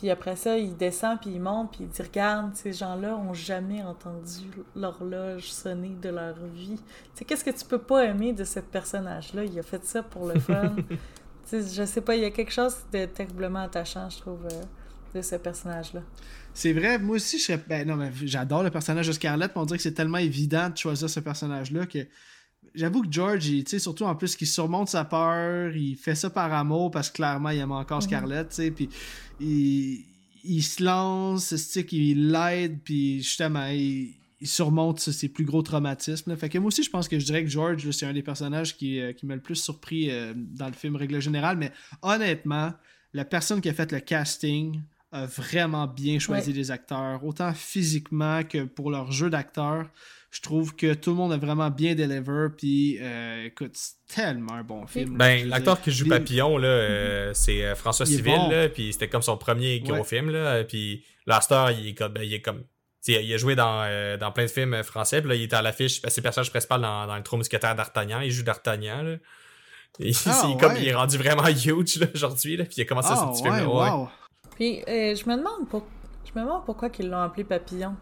Puis 0.05 0.11
après 0.11 0.35
ça, 0.35 0.55
il 0.55 0.77
descend, 0.77 1.19
puis 1.19 1.31
il 1.31 1.41
monte, 1.41 1.71
puis 1.71 1.79
il 1.81 1.87
dit 1.87 2.01
Regarde, 2.03 2.53
ces 2.53 2.73
gens-là 2.73 3.17
ont 3.17 3.33
jamais 3.33 3.81
entendu 3.81 4.51
l'horloge 4.75 5.51
sonner 5.51 5.97
de 5.99 6.09
leur 6.09 6.35
vie. 6.53 6.79
Tu 7.15 7.25
qu'est-ce 7.25 7.43
que 7.43 7.49
tu 7.49 7.65
peux 7.65 7.79
pas 7.79 8.05
aimer 8.05 8.31
de 8.31 8.43
ce 8.43 8.59
personnage-là? 8.59 9.45
Il 9.45 9.57
a 9.57 9.63
fait 9.63 9.83
ça 9.83 10.03
pour 10.03 10.27
le 10.27 10.39
fun. 10.39 10.75
tu 11.49 11.57
je 11.57 11.85
sais 11.87 12.01
pas, 12.01 12.15
il 12.15 12.21
y 12.21 12.25
a 12.25 12.29
quelque 12.29 12.51
chose 12.51 12.75
de 12.93 13.05
terriblement 13.05 13.63
attachant, 13.63 14.07
je 14.11 14.19
trouve, 14.19 14.45
euh, 14.45 15.17
de 15.17 15.23
ce 15.23 15.37
personnage-là. 15.37 16.01
C'est 16.53 16.73
vrai, 16.73 16.99
moi 16.99 17.15
aussi, 17.15 17.39
je 17.39 17.45
serais. 17.45 17.63
Ben 17.67 17.87
non, 17.87 17.95
mais 17.95 18.11
j'adore 18.25 18.61
le 18.61 18.69
personnage 18.69 19.07
de 19.07 19.11
Scarlett, 19.11 19.53
mais 19.55 19.61
on 19.63 19.65
dirait 19.65 19.77
que 19.77 19.83
c'est 19.83 19.93
tellement 19.95 20.19
évident 20.19 20.69
de 20.69 20.77
choisir 20.77 21.09
ce 21.09 21.19
personnage-là 21.19 21.87
que. 21.87 22.05
J'avoue 22.75 23.01
que 23.03 23.11
George, 23.11 23.47
il- 23.47 23.67
surtout 23.79 24.03
en 24.03 24.15
plus 24.15 24.35
qu'il 24.35 24.47
surmonte 24.47 24.89
sa 24.89 25.05
peur, 25.05 25.75
il 25.75 25.95
fait 25.95 26.15
ça 26.15 26.29
par 26.29 26.51
amour 26.53 26.91
parce 26.91 27.09
que 27.09 27.15
clairement 27.15 27.49
il 27.49 27.59
aime 27.59 27.71
encore 27.71 28.03
Scarlett, 28.03 28.49
tu 28.49 28.55
sais, 28.55 28.71
puis 28.71 28.89
il, 29.39 30.03
il 30.43 30.61
se 30.61 30.83
lance, 30.83 31.53
qu'il 31.87 32.29
l'aide, 32.31 32.79
puis 32.83 33.21
justement, 33.23 33.65
il, 33.67 34.13
il 34.41 34.47
surmonte 34.47 34.99
ses 34.99 35.29
plus 35.29 35.45
gros 35.45 35.61
traumatismes. 35.61 36.29
là. 36.31 36.37
Fait 36.37 36.49
que 36.49 36.57
moi 36.57 36.67
aussi, 36.67 36.83
je 36.83 36.89
pense 36.89 37.07
que 37.07 37.17
je 37.17 37.25
dirais 37.25 37.43
que 37.43 37.49
George, 37.49 37.89
c'est 37.91 38.05
un 38.05 38.13
des 38.13 38.21
personnages 38.21 38.75
qui, 38.77 38.99
euh, 38.99 39.13
qui 39.13 39.25
m'a 39.25 39.35
le 39.35 39.41
plus 39.41 39.55
surpris 39.55 40.11
euh, 40.11 40.33
dans 40.35 40.67
le 40.67 40.73
film, 40.73 40.95
règle 40.97 41.19
générale, 41.21 41.57
mais 41.57 41.71
honnêtement, 42.01 42.73
la 43.13 43.25
personne 43.25 43.61
qui 43.61 43.69
a 43.69 43.73
fait 43.73 43.91
le 43.91 43.99
casting 44.01 44.81
a 45.11 45.25
vraiment 45.25 45.87
bien 45.87 46.19
choisi 46.19 46.49
Ouais. 46.51 46.55
les 46.57 46.71
acteurs, 46.71 47.23
autant 47.23 47.53
physiquement 47.53 48.43
que 48.43 48.65
pour 48.65 48.91
leur 48.91 49.11
jeu 49.11 49.29
d'acteur. 49.29 49.89
Je 50.35 50.41
trouve 50.41 50.75
que 50.75 50.93
tout 50.93 51.11
le 51.11 51.15
monde 51.15 51.31
a 51.31 51.37
vraiment 51.37 51.69
bien 51.69 51.95
deliver, 51.95 52.47
puis 52.57 52.97
euh, 52.99 53.45
écoute, 53.45 53.71
c'est 53.75 53.93
tellement 54.13 54.51
un 54.55 54.63
bon 54.63 54.85
film. 54.85 55.17
Ben, 55.17 55.47
l'acteur 55.47 55.79
qui 55.81 55.91
joue 55.91 56.09
Papillon, 56.09 56.57
là, 56.57 56.67
euh, 56.67 57.31
c'est 57.33 57.63
euh, 57.63 57.73
François 57.73 58.05
Il 58.05 58.13
est 58.13 58.17
Civil, 58.17 58.35
bon. 58.35 58.49
là, 58.49 58.67
puis 58.67 58.91
c'était 58.91 59.07
comme 59.07 59.21
son 59.21 59.37
premier 59.37 59.79
gros 59.79 59.93
Ouais. 59.93 60.03
film, 60.03 60.29
là, 60.31 60.65
puis 60.65 61.05
l'acteur, 61.25 61.71
il 61.71 61.87
est 61.87 61.93
comme, 61.93 62.11
ben, 62.11 62.23
il 62.23 62.33
est 62.33 62.41
comme, 62.41 62.63
tu 63.01 63.13
sais, 63.13 63.23
il 63.23 63.33
a 63.33 63.37
joué 63.37 63.55
dans, 63.55 63.83
euh, 63.85 64.17
dans 64.17 64.33
plein 64.33 64.43
de 64.43 64.49
films 64.49 64.83
français, 64.83 65.21
puis 65.21 65.29
là, 65.29 65.35
il 65.35 65.43
était 65.43 65.55
à 65.55 65.61
l'affiche, 65.61 66.01
ben, 66.01 66.09
c'est 66.09 66.19
le 66.19 66.23
personnage 66.23 66.49
principal 66.49 66.81
dans, 66.81 67.07
dans 67.07 67.15
le 67.15 67.23
Trois 67.23 67.37
Mousquetaires 67.37 67.75
d'Artagnan, 67.75 68.19
il 68.19 68.31
joue 68.31 68.43
d'Artagnan, 68.43 69.03
là. 69.03 69.13
Et 70.01 70.09
il- 70.09 70.15
Ah, 70.25 70.49
est 70.51 70.59
comme, 70.59 70.73
ouais. 70.73 70.81
il 70.81 70.87
est 70.89 70.93
rendu 70.95 71.17
vraiment 71.17 71.47
huge, 71.47 71.95
là, 71.97 72.07
aujourd'hui, 72.13 72.57
là, 72.57 72.65
puis 72.65 72.73
il 72.79 72.81
a 72.81 72.85
commencé 72.85 73.07
Ah, 73.13 73.31
ce 73.33 73.39
petit 73.41 73.49
ouais, 73.49 73.57
film, 73.57 73.69
ouais. 73.69 73.89
wow. 73.89 74.09
Puis 74.55 74.79
euh, 74.89 75.15
je 75.15 75.29
me 75.29 75.37
demande 75.37 75.69
pour... 75.69 75.87
je 76.25 76.37
me 76.37 76.43
demande 76.45 76.65
pourquoi 76.65 76.89
ils 76.99 77.07
l'ont 77.07 77.21
appelé 77.21 77.45
papillon. 77.45 77.95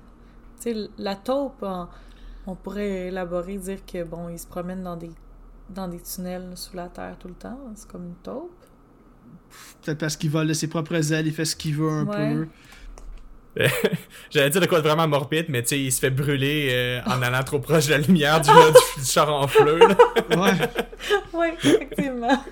Tu 0.60 0.74
sais, 0.74 0.90
la 0.98 1.16
taupe, 1.16 1.64
on 2.48 2.56
pourrait 2.56 3.08
élaborer, 3.08 3.58
dire 3.58 3.86
que 3.86 4.04
bon, 4.04 4.30
il 4.30 4.40
se 4.40 4.48
promène 4.48 4.84
dans 4.84 4.96
des 4.98 5.12
dans 5.70 5.88
des 5.88 6.00
tunnels 6.02 6.52
sous 6.56 6.76
la 6.76 6.88
terre 6.90 7.16
tout 7.20 7.30
le 7.30 7.34
temps. 7.36 7.58
C'est 7.76 7.88
comme 7.88 8.06
une 8.06 8.16
taupe. 8.16 8.52
Peut-être 9.82 9.98
parce 10.00 10.18
qu'il 10.18 10.30
vole 10.30 10.48
de 10.48 10.54
ses 10.54 10.68
propres 10.68 11.14
ailes, 11.14 11.26
il 11.28 11.34
fait 11.34 11.46
ce 11.46 11.56
qu'il 11.56 11.76
veut 11.76 11.90
un 11.90 12.06
Ouais. 12.06 12.34
peu. 12.36 12.48
J'allais 14.32 14.50
dire 14.50 14.62
de 14.62 14.66
quoi 14.66 14.80
de 14.82 14.88
vraiment 14.88 15.08
morbide, 15.08 15.46
mais 15.50 15.62
tu 15.62 15.70
sais, 15.70 15.80
il 15.80 15.92
se 15.92 16.00
fait 16.00 16.10
brûler 16.10 16.70
euh, 16.72 17.02
en 17.06 17.22
allant 17.22 17.44
trop 17.44 17.60
proche 17.60 17.86
de 17.86 17.92
la 17.92 18.00
lumière 18.00 18.42
du, 18.42 18.50
du, 18.50 18.56
du 19.02 19.06
char 19.06 19.32
en 19.32 19.48
feu, 19.48 19.78
là. 19.78 19.88
Ouais. 20.36 20.52
Oui, 21.34 21.48
effectivement. 21.64 22.44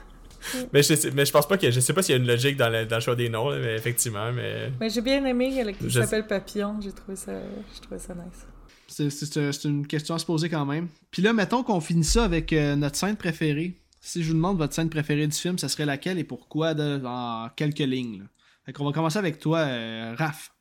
Mais 0.74 0.84
je, 0.84 0.96
sais, 0.96 1.12
mais 1.12 1.26
je 1.26 1.32
pense 1.32 1.48
pas 1.48 1.58
que 1.58 1.70
je 1.72 1.80
sais 1.80 1.94
pas 1.94 2.02
s'il 2.02 2.16
y 2.16 2.18
a 2.18 2.22
une 2.22 2.28
logique 2.28 2.58
dans 2.58 2.70
le, 2.70 2.86
dans 2.86 2.98
le 2.98 3.02
choix 3.02 3.16
des 3.16 3.30
noms, 3.30 3.50
là, 3.50 3.58
mais 3.60 3.76
effectivement, 3.76 4.32
mais. 4.32 4.72
Mais 4.80 4.90
j'ai 4.90 5.02
bien 5.02 5.24
aimé 5.26 5.52
qu'il 5.80 5.92
s'appelle 5.92 6.28
Papillon. 6.28 6.80
J'ai 6.82 6.92
trouvé 6.92 7.16
ça, 7.16 7.32
j'ai 7.74 7.80
trouvé 7.82 8.00
ça 8.00 8.14
nice. 8.14 8.46
C'est- 8.92 9.64
une 9.66 9.88
question 9.88 10.16
à 10.16 10.20
se 10.20 10.26
poser 10.26 10.50
quand 10.50 10.66
même. 10.66 10.88
Puis 11.12 11.22
là, 11.22 11.34
mettons 11.34 11.64
qu'on 11.64 11.80
finit 11.82 12.04
ça 12.04 12.24
avec 12.26 12.52
euh, 12.54 12.76
notre 12.76 12.96
scène 12.98 13.16
préférée. 13.16 13.78
Si 14.02 14.22
je 14.24 14.30
vous 14.30 14.34
demande 14.34 14.58
votre 14.58 14.74
scène 14.74 14.90
préférée 14.90 15.28
du 15.28 15.36
film, 15.38 15.58
ça 15.58 15.70
serait 15.70 15.86
laquelle 15.86 16.18
et 16.20 16.24
pourquoi 16.24 16.74
de- 16.74 17.02
en 17.06 17.50
quelques 17.56 17.80
lignes. 17.80 18.20
Là. 18.20 18.26
Fait 18.66 18.74
qu'on 18.74 18.86
va 18.86 18.92
commencer 18.92 19.18
avec 19.20 19.40
toi, 19.40 19.60
euh, 19.60 20.14
Raph. 20.18 20.52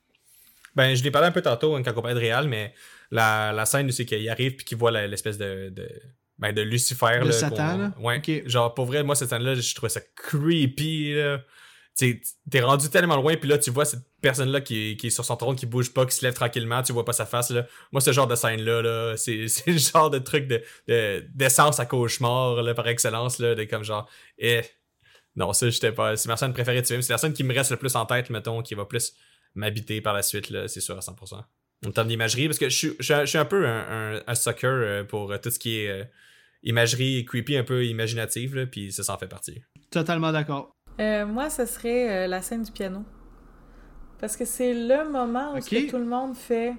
Ben, 0.76 0.94
je 0.94 1.02
l'ai 1.02 1.10
parlé 1.10 1.28
un 1.28 1.32
peu 1.32 1.42
tantôt 1.42 1.74
hein, 1.74 1.82
quand 1.82 1.90
on 1.96 2.02
parlait 2.02 2.14
de 2.14 2.20
Réal, 2.20 2.46
mais 2.48 2.72
la, 3.10 3.52
la 3.52 3.66
scène 3.66 3.86
où 3.88 3.90
c'est 3.90 4.04
qu'il 4.04 4.28
arrive 4.28 4.56
puis 4.56 4.64
qu'il 4.64 4.78
voit 4.78 4.90
l'espèce 5.06 5.36
de, 5.36 5.70
de, 5.70 5.88
ben, 6.38 6.52
de 6.52 6.62
Lucifer. 6.62 7.18
De 7.20 7.26
là, 7.26 7.32
Satan, 7.32 7.76
là? 7.76 7.92
Ouais. 7.98 8.22
Genre, 8.46 8.72
pour 8.74 8.84
vrai, 8.86 9.02
moi, 9.02 9.16
cette 9.16 9.30
scène-là, 9.30 9.54
je 9.56 9.74
trouvais 9.74 9.90
ça 9.90 10.00
creepy, 10.14 11.14
là. 11.14 11.40
T'es 11.96 12.60
rendu 12.62 12.88
tellement 12.88 13.16
loin, 13.16 13.36
puis 13.36 13.48
là, 13.48 13.58
tu 13.58 13.70
vois 13.70 13.84
cette 13.84 14.00
personne-là 14.22 14.62
qui, 14.62 14.96
qui 14.96 15.08
est 15.08 15.10
sur 15.10 15.24
son 15.24 15.36
trône, 15.36 15.54
qui 15.54 15.66
bouge 15.66 15.92
pas, 15.92 16.06
qui 16.06 16.14
se 16.16 16.24
lève 16.24 16.32
tranquillement, 16.34 16.82
tu 16.82 16.92
vois 16.92 17.04
pas 17.04 17.12
sa 17.12 17.26
face, 17.26 17.50
là. 17.50 17.66
Moi, 17.92 18.00
ce 18.00 18.12
genre 18.12 18.26
de 18.26 18.34
scène-là, 18.34 18.80
là, 18.82 19.16
c'est 19.18 19.46
le 19.66 19.76
genre 19.78 20.08
de 20.08 20.18
truc 20.18 20.46
de 20.46 20.62
de- 20.88 21.26
d'essence 21.34 21.78
à 21.78 21.84
cauchemar, 21.86 22.62
là, 22.62 22.72
par 22.74 22.88
excellence, 22.88 23.38
là, 23.38 23.54
de 23.54 23.64
comme 23.64 23.84
genre, 23.84 24.08
eh. 24.38 24.62
Non, 25.36 25.52
ça, 25.52 25.68
j'étais 25.70 25.92
pas. 25.92 26.16
C'est 26.16 26.28
ma 26.28 26.36
scène 26.36 26.52
préférée 26.52 26.80
du 26.80 26.86
film. 26.88 27.02
C'est 27.02 27.12
la 27.12 27.18
scène 27.18 27.32
qui 27.32 27.44
me 27.44 27.54
reste 27.54 27.70
le 27.70 27.76
plus 27.76 27.94
en 27.96 28.04
tête, 28.06 28.30
mettons, 28.30 28.62
qui 28.62 28.74
va 28.74 28.84
plus 28.84 29.14
m'habiter 29.54 30.00
par 30.00 30.12
la 30.14 30.22
suite, 30.22 30.50
c'est 30.68 30.80
sûr, 30.80 30.96
à 30.96 31.00
100%. 31.00 31.44
En 31.86 31.90
termes 31.92 32.08
d'imagerie, 32.08 32.46
parce 32.46 32.58
que 32.58 32.68
je 32.68 32.76
suis, 32.76 32.92
je 32.98 33.24
suis 33.26 33.38
un- 33.38 33.44
peu 33.44 33.66
un 33.66 34.34
sucker 34.34 34.66
euh, 34.66 35.04
pour 35.04 35.30
euh, 35.32 35.38
tout 35.38 35.50
ce 35.50 35.58
qui 35.58 35.78
est 35.80 35.88
euh, 35.88 36.04
imagerie 36.62 37.24
creepy, 37.24 37.56
un 37.56 37.64
peu 37.64 37.84
imaginative, 37.86 38.54
là, 38.56 38.66
puis 38.66 38.92
ça 38.92 39.02
s'en 39.02 39.16
fait 39.18 39.28
partie. 39.28 39.62
Totalement 39.90 40.32
d'accord. 40.32 40.76
Euh, 41.00 41.26
moi, 41.26 41.48
ce 41.50 41.64
serait 41.66 42.24
euh, 42.24 42.26
la 42.26 42.42
scène 42.42 42.62
du 42.62 42.70
piano. 42.72 43.02
Parce 44.18 44.36
que 44.36 44.44
c'est 44.44 44.74
le 44.74 45.08
moment 45.10 45.54
où 45.54 45.56
tout 45.90 45.96
le 45.98 46.04
monde 46.04 46.36
fait 46.36 46.74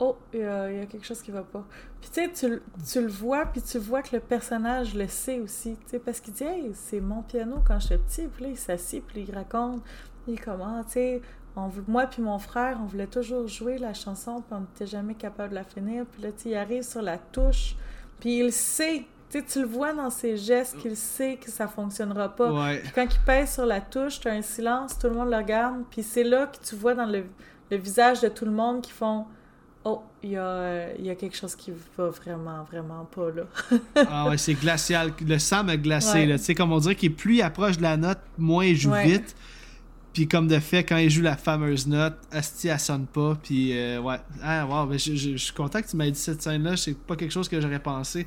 Oh, 0.00 0.16
il 0.32 0.38
y, 0.40 0.44
a 0.44 0.70
il 0.70 0.78
y 0.78 0.80
a 0.80 0.86
quelque 0.86 1.04
chose 1.04 1.20
qui 1.20 1.32
va 1.32 1.42
pas. 1.42 1.64
Puis 2.00 2.08
tu 2.12 2.20
sais, 2.24 2.60
tu, 2.92 3.00
le- 3.00 3.08
vois, 3.08 3.46
puis 3.46 3.60
tu 3.60 3.78
vois 3.78 4.00
que 4.00 4.14
le 4.14 4.20
personnage 4.20 4.94
le 4.94 5.08
sait 5.08 5.40
aussi. 5.40 5.76
Tu 5.84 5.90
sais, 5.90 5.98
parce 5.98 6.20
qu'il 6.20 6.34
dit 6.34 6.44
Hey, 6.44 6.70
c'est 6.72 7.00
mon 7.00 7.22
piano 7.22 7.56
quand 7.66 7.80
j'étais 7.80 7.98
petit. 7.98 8.26
Puis 8.28 8.44
là, 8.44 8.50
il 8.50 8.56
s'assit, 8.56 9.04
puis 9.04 9.26
il 9.28 9.34
raconte. 9.34 9.82
Il 10.28 10.34
est 10.34 10.36
comment, 10.38 10.84
tu 10.84 10.92
sais, 10.92 11.22
on 11.56 11.66
vou- 11.66 11.82
moi 11.88 12.06
puis 12.06 12.22
mon 12.22 12.38
frère, 12.38 12.78
on 12.80 12.84
voulait 12.86 13.08
toujours 13.08 13.48
jouer 13.48 13.76
la 13.78 13.92
chanson, 13.92 14.36
puis 14.40 14.52
on 14.56 14.60
n'était 14.60 14.86
jamais 14.86 15.14
capable 15.14 15.50
de 15.50 15.54
la 15.56 15.64
finir. 15.64 16.06
Puis 16.06 16.22
là, 16.22 16.28
tu 16.30 16.50
il 16.50 16.54
arrive 16.54 16.84
sur 16.84 17.02
la 17.02 17.18
touche, 17.18 17.74
puis 18.20 18.38
il 18.38 18.52
sait. 18.52 19.04
Tu 19.30 19.38
sais, 19.40 19.44
tu 19.44 19.60
le 19.60 19.66
vois 19.66 19.92
dans 19.92 20.08
ses 20.10 20.36
gestes 20.38 20.78
qu'il 20.78 20.96
sait 20.96 21.36
que 21.36 21.50
ça 21.50 21.68
fonctionnera 21.68 22.34
pas. 22.34 22.50
Ouais. 22.50 22.78
Puis 22.78 22.92
quand 22.94 23.04
il 23.04 23.20
pèse 23.26 23.52
sur 23.54 23.66
la 23.66 23.80
touche, 23.82 24.20
tu 24.20 24.28
as 24.28 24.32
un 24.32 24.42
silence, 24.42 24.98
tout 24.98 25.08
le 25.08 25.14
monde 25.14 25.28
le 25.30 25.36
regarde, 25.36 25.82
puis 25.90 26.02
c'est 26.02 26.24
là 26.24 26.46
que 26.46 26.56
tu 26.66 26.74
vois 26.76 26.94
dans 26.94 27.04
le, 27.04 27.24
le 27.70 27.76
visage 27.76 28.20
de 28.22 28.28
tout 28.28 28.44
le 28.46 28.50
monde 28.52 28.80
qui 28.80 28.90
font 28.92 29.26
Oh, 29.84 30.02
il 30.22 30.30
y, 30.30 30.36
a, 30.36 30.92
il 30.98 31.06
y 31.06 31.10
a 31.10 31.14
quelque 31.14 31.36
chose 31.36 31.54
qui 31.54 31.72
va 31.96 32.08
vraiment, 32.08 32.64
vraiment 32.64 33.04
pas 33.04 33.30
là. 33.30 33.44
Ah 34.10 34.28
ouais, 34.28 34.36
c'est 34.36 34.54
glacial. 34.54 35.12
Le 35.24 35.38
sang 35.38 35.62
m'a 35.64 35.76
glacé. 35.76 36.12
Ouais. 36.14 36.26
là. 36.26 36.36
Tu 36.38 36.44
sais, 36.44 36.54
comme 36.54 36.72
on 36.72 36.78
dirait 36.78 36.96
qu'il 36.96 37.14
plus 37.14 37.36
il 37.36 37.42
approche 37.42 37.76
de 37.78 37.82
la 37.82 37.96
note, 37.96 38.18
moins 38.36 38.64
il 38.66 38.76
joue 38.76 38.90
Ouais. 38.90 39.06
vite. 39.06 39.36
Puis 40.12 40.26
comme 40.26 40.48
de 40.48 40.58
fait, 40.58 40.84
quand 40.84 40.96
il 40.96 41.08
joue 41.10 41.22
la 41.22 41.36
fameuse 41.36 41.86
note, 41.86 42.14
Asti, 42.32 42.68
elle 42.68 42.80
sonne 42.80 43.06
pas. 43.06 43.36
Puis 43.42 43.78
euh, 43.78 44.00
ouais. 44.00 44.16
Ah, 44.42 44.66
wow, 44.66 44.90
je, 44.92 45.14
je- 45.14 45.32
je 45.32 45.36
suis 45.36 45.54
content 45.54 45.80
que 45.80 45.86
tu 45.86 45.96
m'aies 45.96 46.10
dit 46.10 46.18
cette 46.18 46.42
scène-là. 46.42 46.76
C'est 46.76 46.98
pas 46.98 47.14
quelque 47.14 47.30
chose 47.32 47.48
que 47.48 47.60
j'aurais 47.60 47.78
pensé. 47.78 48.26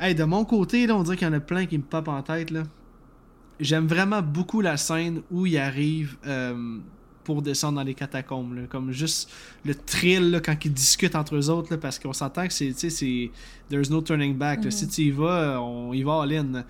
Hey, 0.00 0.14
de 0.14 0.24
mon 0.24 0.44
côté, 0.44 0.86
là, 0.86 0.96
on 0.96 1.02
dirait 1.02 1.16
qu'il 1.16 1.26
y 1.26 1.30
en 1.30 1.34
a 1.34 1.40
plein 1.40 1.66
qui 1.66 1.76
me 1.76 1.82
popent 1.82 2.08
en 2.08 2.22
tête. 2.22 2.50
là. 2.50 2.62
J'aime 3.60 3.86
vraiment 3.86 4.22
beaucoup 4.22 4.60
la 4.60 4.76
scène 4.76 5.22
où 5.32 5.44
il 5.44 5.58
arrive 5.58 6.16
euh, 6.26 6.78
pour 7.24 7.42
descendre 7.42 7.76
dans 7.78 7.82
les 7.84 7.94
catacombes. 7.94 8.54
là. 8.54 8.62
Comme 8.68 8.92
juste 8.92 9.30
le 9.64 9.74
thrill 9.74 10.30
là, 10.30 10.40
quand 10.40 10.54
ils 10.64 10.72
discutent 10.72 11.16
entre 11.16 11.34
eux 11.36 11.50
autres. 11.50 11.72
là, 11.72 11.78
parce 11.78 11.98
qu'on 11.98 12.12
s'entend 12.12 12.46
que 12.46 12.52
c'est. 12.52 12.68
tu 12.72 12.78
sais, 12.78 12.90
c'est 12.90 13.30
There's 13.68 13.90
no 13.90 14.00
turning 14.00 14.36
back. 14.36 14.64
Mhm. 14.64 14.70
Si 14.70 14.86
tu 14.88 15.02
y 15.02 15.10
vas, 15.10 15.60
on 15.60 15.92
y 15.92 16.02
va 16.04 16.22
all-in. 16.22 16.64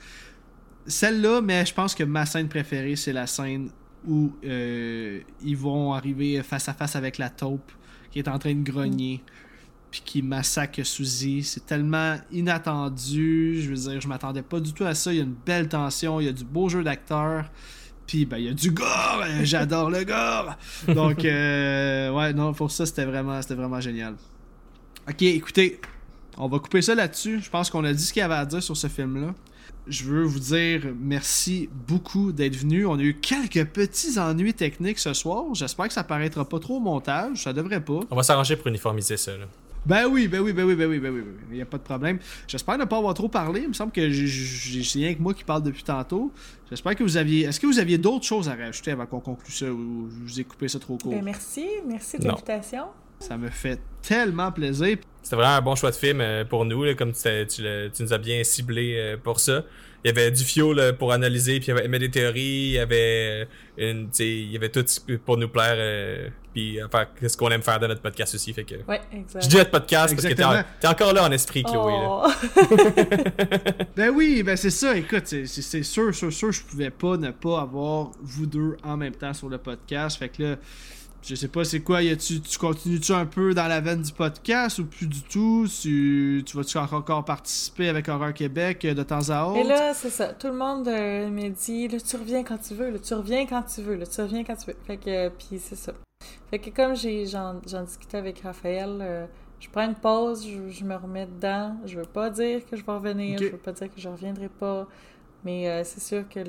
Celle-là, 0.86 1.42
mais 1.42 1.66
je 1.66 1.74
pense 1.74 1.94
que 1.94 2.04
ma 2.04 2.24
scène 2.24 2.48
préférée, 2.48 2.96
c'est 2.96 3.12
la 3.12 3.26
scène 3.26 3.68
où 4.06 4.32
euh, 4.44 5.20
ils 5.44 5.56
vont 5.56 5.92
arriver 5.92 6.42
face 6.42 6.68
à 6.68 6.72
face 6.72 6.96
avec 6.96 7.18
la 7.18 7.28
taupe 7.28 7.70
qui 8.10 8.18
est 8.20 8.28
en 8.28 8.38
train 8.38 8.54
de 8.54 8.62
grogner. 8.62 9.22
Puis 9.90 10.02
qui 10.04 10.22
massacre 10.22 10.82
Suzy. 10.82 11.42
C'est 11.42 11.66
tellement 11.66 12.16
inattendu. 12.30 13.60
Je 13.62 13.70
veux 13.70 13.90
dire, 13.90 14.00
je 14.00 14.08
m'attendais 14.08 14.42
pas 14.42 14.60
du 14.60 14.72
tout 14.72 14.84
à 14.84 14.94
ça. 14.94 15.12
Il 15.12 15.16
y 15.16 15.20
a 15.20 15.24
une 15.24 15.36
belle 15.46 15.68
tension, 15.68 16.20
il 16.20 16.26
y 16.26 16.28
a 16.28 16.32
du 16.32 16.44
beau 16.44 16.68
jeu 16.68 16.82
d'acteur. 16.82 17.44
Puis 18.06 18.24
ben, 18.24 18.38
il 18.38 18.44
y 18.46 18.48
a 18.48 18.54
du 18.54 18.70
gore, 18.70 19.22
j'adore 19.42 19.90
le 19.90 20.02
gore. 20.04 20.56
Donc 20.88 21.24
euh, 21.24 22.10
ouais, 22.10 22.32
non, 22.32 22.54
pour 22.54 22.70
ça 22.70 22.86
c'était 22.86 23.04
vraiment 23.04 23.40
c'était 23.42 23.54
vraiment 23.54 23.80
génial. 23.80 24.14
OK, 25.08 25.22
écoutez, 25.22 25.80
on 26.38 26.48
va 26.48 26.58
couper 26.58 26.80
ça 26.80 26.94
là-dessus. 26.94 27.40
Je 27.42 27.50
pense 27.50 27.68
qu'on 27.68 27.84
a 27.84 27.92
dit 27.92 28.02
ce 28.02 28.12
qu'il 28.12 28.20
y 28.20 28.24
avait 28.24 28.34
à 28.34 28.46
dire 28.46 28.62
sur 28.62 28.76
ce 28.76 28.86
film 28.86 29.20
là. 29.20 29.34
Je 29.86 30.04
veux 30.04 30.22
vous 30.22 30.40
dire 30.40 30.82
merci 30.98 31.68
beaucoup 31.86 32.32
d'être 32.32 32.56
venu. 32.56 32.86
On 32.86 32.98
a 32.98 33.02
eu 33.02 33.14
quelques 33.14 33.66
petits 33.66 34.18
ennuis 34.18 34.54
techniques 34.54 34.98
ce 34.98 35.12
soir. 35.12 35.44
J'espère 35.54 35.88
que 35.88 35.94
ça 35.94 36.04
paraîtra 36.04 36.46
pas 36.46 36.58
trop 36.58 36.76
au 36.76 36.80
montage. 36.80 37.42
Ça 37.42 37.52
devrait 37.52 37.82
pas. 37.82 38.00
On 38.10 38.16
va 38.16 38.22
s'arranger 38.22 38.56
pour 38.56 38.68
uniformiser 38.68 39.16
ça. 39.18 39.36
Là. 39.36 39.46
Ben 39.86 40.06
oui, 40.06 40.28
ben 40.28 40.40
oui, 40.40 40.52
ben 40.52 40.64
oui, 40.64 40.74
ben 40.74 40.88
oui, 40.88 40.98
ben 40.98 41.12
oui, 41.12 41.22
il 41.50 41.56
n'y 41.56 41.62
a 41.62 41.66
pas 41.66 41.78
de 41.78 41.82
problème. 41.82 42.18
J'espère 42.46 42.78
ne 42.78 42.84
pas 42.84 42.98
avoir 42.98 43.14
trop 43.14 43.28
parlé. 43.28 43.62
Il 43.62 43.68
me 43.68 43.72
semble 43.72 43.92
que 43.92 44.10
j'ai 44.10 44.98
rien 45.00 45.14
que 45.14 45.22
moi 45.22 45.34
qui 45.34 45.44
parle 45.44 45.62
depuis 45.62 45.82
tantôt. 45.82 46.32
J'espère 46.68 46.94
que 46.94 47.02
vous 47.02 47.16
aviez. 47.16 47.46
Est-ce 47.46 47.58
que 47.58 47.66
vous 47.66 47.78
aviez 47.78 47.98
d'autres 47.98 48.26
choses 48.26 48.48
à 48.48 48.54
rajouter 48.54 48.90
avant 48.90 49.06
qu'on 49.06 49.20
conclue 49.20 49.52
ça 49.52 49.66
ou 49.66 50.08
je 50.10 50.32
vous 50.32 50.40
ai 50.40 50.44
coupé 50.44 50.68
ça 50.68 50.78
trop 50.78 50.98
court? 50.98 51.12
Ben 51.12 51.24
merci, 51.24 51.66
merci 51.86 52.18
de 52.18 52.26
l'invitation. 52.26 52.84
Ça 53.20 53.36
me 53.36 53.48
fait 53.48 53.80
tellement 54.02 54.52
plaisir. 54.52 54.98
C'était 55.22 55.36
vraiment 55.36 55.56
un 55.56 55.60
bon 55.60 55.74
choix 55.74 55.90
de 55.90 55.96
film 55.96 56.20
euh, 56.20 56.44
pour 56.44 56.64
nous, 56.64 56.94
comme 56.94 57.12
tu, 57.12 57.28
tu, 57.48 57.62
nous 58.02 58.12
as 58.12 58.18
bien 58.18 58.44
ciblé 58.44 58.94
euh, 58.96 59.16
pour 59.16 59.40
ça. 59.40 59.64
Il 60.04 60.08
y 60.08 60.10
avait 60.10 60.30
du 60.30 60.44
fio 60.44 60.74
pour 60.98 61.12
analyser, 61.12 61.58
puis 61.58 61.72
il 61.72 61.74
y 61.74 61.78
avait 61.78 61.98
des 61.98 62.10
théories, 62.10 62.40
il 62.40 62.70
y 62.70 62.78
avait 62.78 63.46
euh, 63.78 63.90
une, 63.90 64.08
il 64.20 64.52
y 64.52 64.56
avait 64.56 64.68
tout 64.68 64.84
pour 65.24 65.36
nous 65.36 65.48
plaire, 65.48 66.30
puis 66.58 66.82
enfin, 66.82 67.06
ce 67.24 67.36
qu'on 67.36 67.50
aime 67.50 67.62
faire 67.62 67.78
dans 67.78 67.86
notre 67.86 68.02
podcast 68.02 68.34
aussi. 68.34 68.52
Fait 68.52 68.64
que... 68.64 68.74
Ouais, 68.88 69.00
exact. 69.12 69.44
Je 69.44 69.48
dis 69.48 69.56
notre 69.56 69.70
podcast 69.70 70.12
parce 70.14 70.26
que 70.26 70.34
t'es, 70.80 70.88
encore 70.88 71.12
là 71.12 71.24
en 71.24 71.30
esprit, 71.30 71.62
Chloé. 71.62 71.94
Oh. 71.96 72.26
ben 73.96 74.10
oui, 74.10 74.42
ben 74.42 74.56
c'est 74.56 74.70
ça. 74.70 74.96
Écoute, 74.96 75.26
c'est, 75.26 75.82
sûr, 75.84 76.12
sûr, 76.12 76.32
sûr, 76.32 76.50
je 76.50 76.62
pouvais 76.62 76.90
pas 76.90 77.16
ne 77.16 77.30
pas 77.30 77.60
avoir 77.60 78.10
vous 78.20 78.46
deux 78.46 78.76
en 78.82 78.96
même 78.96 79.14
temps 79.14 79.32
sur 79.32 79.48
le 79.48 79.58
podcast. 79.58 80.18
Fait 80.18 80.30
que 80.30 80.42
là 80.42 80.56
je 81.22 81.34
sais 81.34 81.48
pas 81.48 81.64
c'est 81.64 81.80
quoi, 81.80 82.00
tu, 82.00 82.40
tu 82.40 82.58
continues-tu 82.58 83.12
un 83.12 83.26
peu 83.26 83.52
dans 83.52 83.66
la 83.66 83.80
veine 83.80 84.02
du 84.02 84.12
podcast 84.12 84.78
ou 84.78 84.86
plus 84.86 85.06
du 85.06 85.20
tout? 85.22 85.66
Tu, 85.80 86.42
tu 86.46 86.56
vas-tu 86.56 86.78
encore 86.78 87.24
participer 87.24 87.88
avec 87.88 88.08
Horreur 88.08 88.32
Québec 88.32 88.84
euh, 88.84 88.94
de 88.94 89.02
temps 89.02 89.28
à 89.28 89.44
autre? 89.46 89.58
Et 89.58 89.64
là, 89.64 89.94
c'est 89.94 90.10
ça. 90.10 90.28
Tout 90.28 90.46
le 90.46 90.54
monde 90.54 90.86
euh, 90.88 91.28
me 91.28 91.48
dit, 91.48 91.88
là, 91.88 91.98
tu 92.00 92.16
reviens 92.16 92.44
quand 92.44 92.58
tu 92.58 92.74
veux, 92.74 92.90
là, 92.90 92.98
tu 92.98 93.14
reviens 93.14 93.46
quand 93.46 93.62
tu 93.62 93.82
veux, 93.82 93.96
là, 93.96 94.06
tu 94.06 94.20
reviens 94.20 94.44
quand 94.44 94.56
tu 94.56 94.66
veux. 94.66 94.76
Fait 94.86 94.96
que, 94.96 95.10
euh, 95.10 95.30
puis 95.30 95.58
c'est 95.58 95.76
ça. 95.76 95.92
Fait 96.50 96.58
que 96.58 96.70
comme 96.70 96.96
j'en, 96.96 97.82
discutais 97.84 98.16
avec 98.16 98.40
Raphaël, 98.40 99.28
je 99.60 99.68
prends 99.68 99.86
une 99.86 99.94
pause, 99.94 100.46
je, 100.46 100.84
me 100.84 100.96
remets 100.96 101.26
dedans. 101.26 101.76
Je 101.84 101.98
veux 101.98 102.06
pas 102.06 102.30
dire 102.30 102.64
que 102.66 102.76
je 102.76 102.84
vais 102.84 102.92
revenir, 102.92 103.38
je 103.38 103.48
veux 103.48 103.58
pas 103.58 103.72
dire 103.72 103.92
que 103.92 104.00
je 104.00 104.08
reviendrai 104.08 104.48
pas. 104.48 104.86
Mais 105.44 105.68
euh, 105.68 105.84
c'est 105.84 106.00
sûr 106.00 106.28
que 106.28 106.40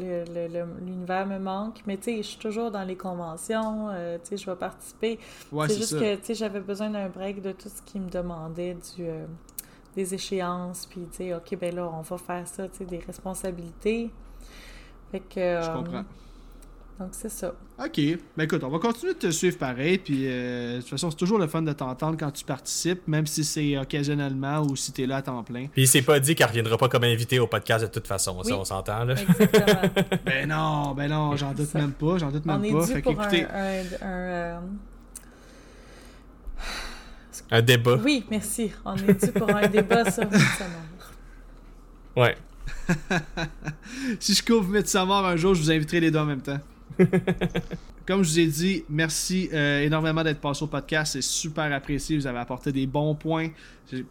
l'univers 0.82 1.26
me 1.28 1.38
manque. 1.38 1.82
Mais 1.86 1.98
tu 1.98 2.06
sais, 2.06 2.18
je 2.18 2.28
suis 2.28 2.40
toujours 2.40 2.72
dans 2.72 2.84
les 2.84 2.96
conventions, 2.96 3.90
euh, 3.90 4.18
tu 4.18 4.30
sais, 4.30 4.38
je 4.38 4.50
vais 4.50 4.56
participer. 4.56 5.20
c'est 5.52 5.78
juste 5.78 6.00
que, 6.00 6.16
tu 6.16 6.26
sais, 6.26 6.34
j'avais 6.34 6.60
besoin 6.60 6.90
d'un 6.90 7.08
break 7.08 7.42
de 7.42 7.52
tout 7.52 7.70
ce 7.70 7.82
qui 7.84 8.00
me 8.00 8.10
demandait 8.10 8.74
du, 8.74 9.04
euh, 9.06 9.26
des 9.96 10.14
échéances. 10.14 10.88
Puis, 10.88 11.08
tu 11.12 11.18
sais, 11.18 11.34
OK, 11.36 11.56
ben 11.60 11.76
là, 11.76 11.90
on 11.94 12.02
va 12.02 12.18
faire 12.18 12.48
ça, 12.48 12.68
tu 12.68 12.80
sais, 12.80 12.86
des 12.86 12.98
responsabilités. 12.98 14.10
Fait 15.12 15.20
que... 15.20 15.62
je 15.62 15.72
comprends. 15.72 16.04
Donc, 17.00 17.10
c'est 17.14 17.30
ça. 17.30 17.54
OK. 17.82 18.02
Ben 18.36 18.44
écoute, 18.44 18.62
on 18.62 18.70
va 18.70 18.78
continuer 18.78 19.14
de 19.14 19.20
te 19.20 19.32
suivre 19.32 19.58
pareil. 19.58 20.00
Puis, 20.00 20.26
euh, 20.26 20.76
de 20.76 20.82
toute 20.82 20.90
façon, 20.90 21.10
c'est 21.10 21.16
toujours 21.16 21.40
le 21.40 21.48
fun 21.48 21.62
de 21.62 21.72
t'entendre 21.72 22.18
quand 22.20 22.32
tu 22.32 22.44
participes, 22.44 23.08
même 23.08 23.26
si 23.26 23.46
c'est 23.46 23.78
occasionnellement 23.78 24.64
ou 24.64 24.76
si 24.76 24.92
tu 24.92 25.04
es 25.04 25.06
là 25.06 25.18
à 25.18 25.22
temps 25.22 25.42
plein. 25.44 25.68
Puis, 25.68 25.84
il 25.84 25.88
s'est 25.88 26.02
pas 26.02 26.20
dit 26.20 26.36
qu'elle 26.36 26.48
reviendra 26.48 26.78
pas 26.78 26.90
comme 26.90 27.06
invité 27.06 27.40
au 27.40 27.48
podcast 27.48 27.86
de 27.86 27.90
toute 27.90 28.06
façon. 28.06 28.44
Ça, 28.44 28.58
on 28.58 28.66
s'entend, 28.66 29.06
là. 29.06 29.14
Exactement. 29.14 29.82
ben 30.26 30.50
non, 30.50 30.94
ben 30.94 31.10
non, 31.10 31.38
j'en 31.38 31.54
doute 31.54 31.74
même 31.74 31.94
pas. 31.94 32.18
J'en 32.18 32.32
doute 32.32 32.46
même 32.46 32.70
pas. 32.70 32.86
fait 32.86 33.02
qu'écoutez. 33.02 33.46
Un, 33.46 33.84
euh, 34.04 34.60
un, 37.52 37.62
débat. 37.62 37.96
Oui, 38.04 38.26
merci. 38.30 38.72
On 38.84 38.98
est 38.98 39.26
dû 39.26 39.32
pour 39.32 39.50
un 39.56 39.68
débat 39.70 40.12
sur 40.12 40.24
Ouais. 42.18 42.36
si 44.20 44.34
je 44.34 44.44
couvre 44.44 45.06
mort 45.06 45.26
un 45.26 45.38
jour, 45.38 45.56
je 45.56 45.62
vous 45.62 45.72
inviterai 45.72 46.02
les 46.02 46.12
deux 46.12 46.20
en 46.20 46.26
même 46.26 46.42
temps. 46.42 46.60
Comme 48.06 48.24
je 48.24 48.30
vous 48.30 48.40
ai 48.40 48.48
dit, 48.48 48.84
merci 48.90 49.50
euh, 49.54 49.82
énormément 49.82 50.24
d'être 50.24 50.42
passé 50.42 50.64
au 50.64 50.68
podcast. 50.68 51.14
C'est 51.14 51.22
super 51.22 51.72
apprécié. 51.72 52.18
Vous 52.18 52.26
avez 52.26 52.40
apporté 52.40 52.72
des 52.72 52.88
bons 52.88 53.14
points. 53.16 53.50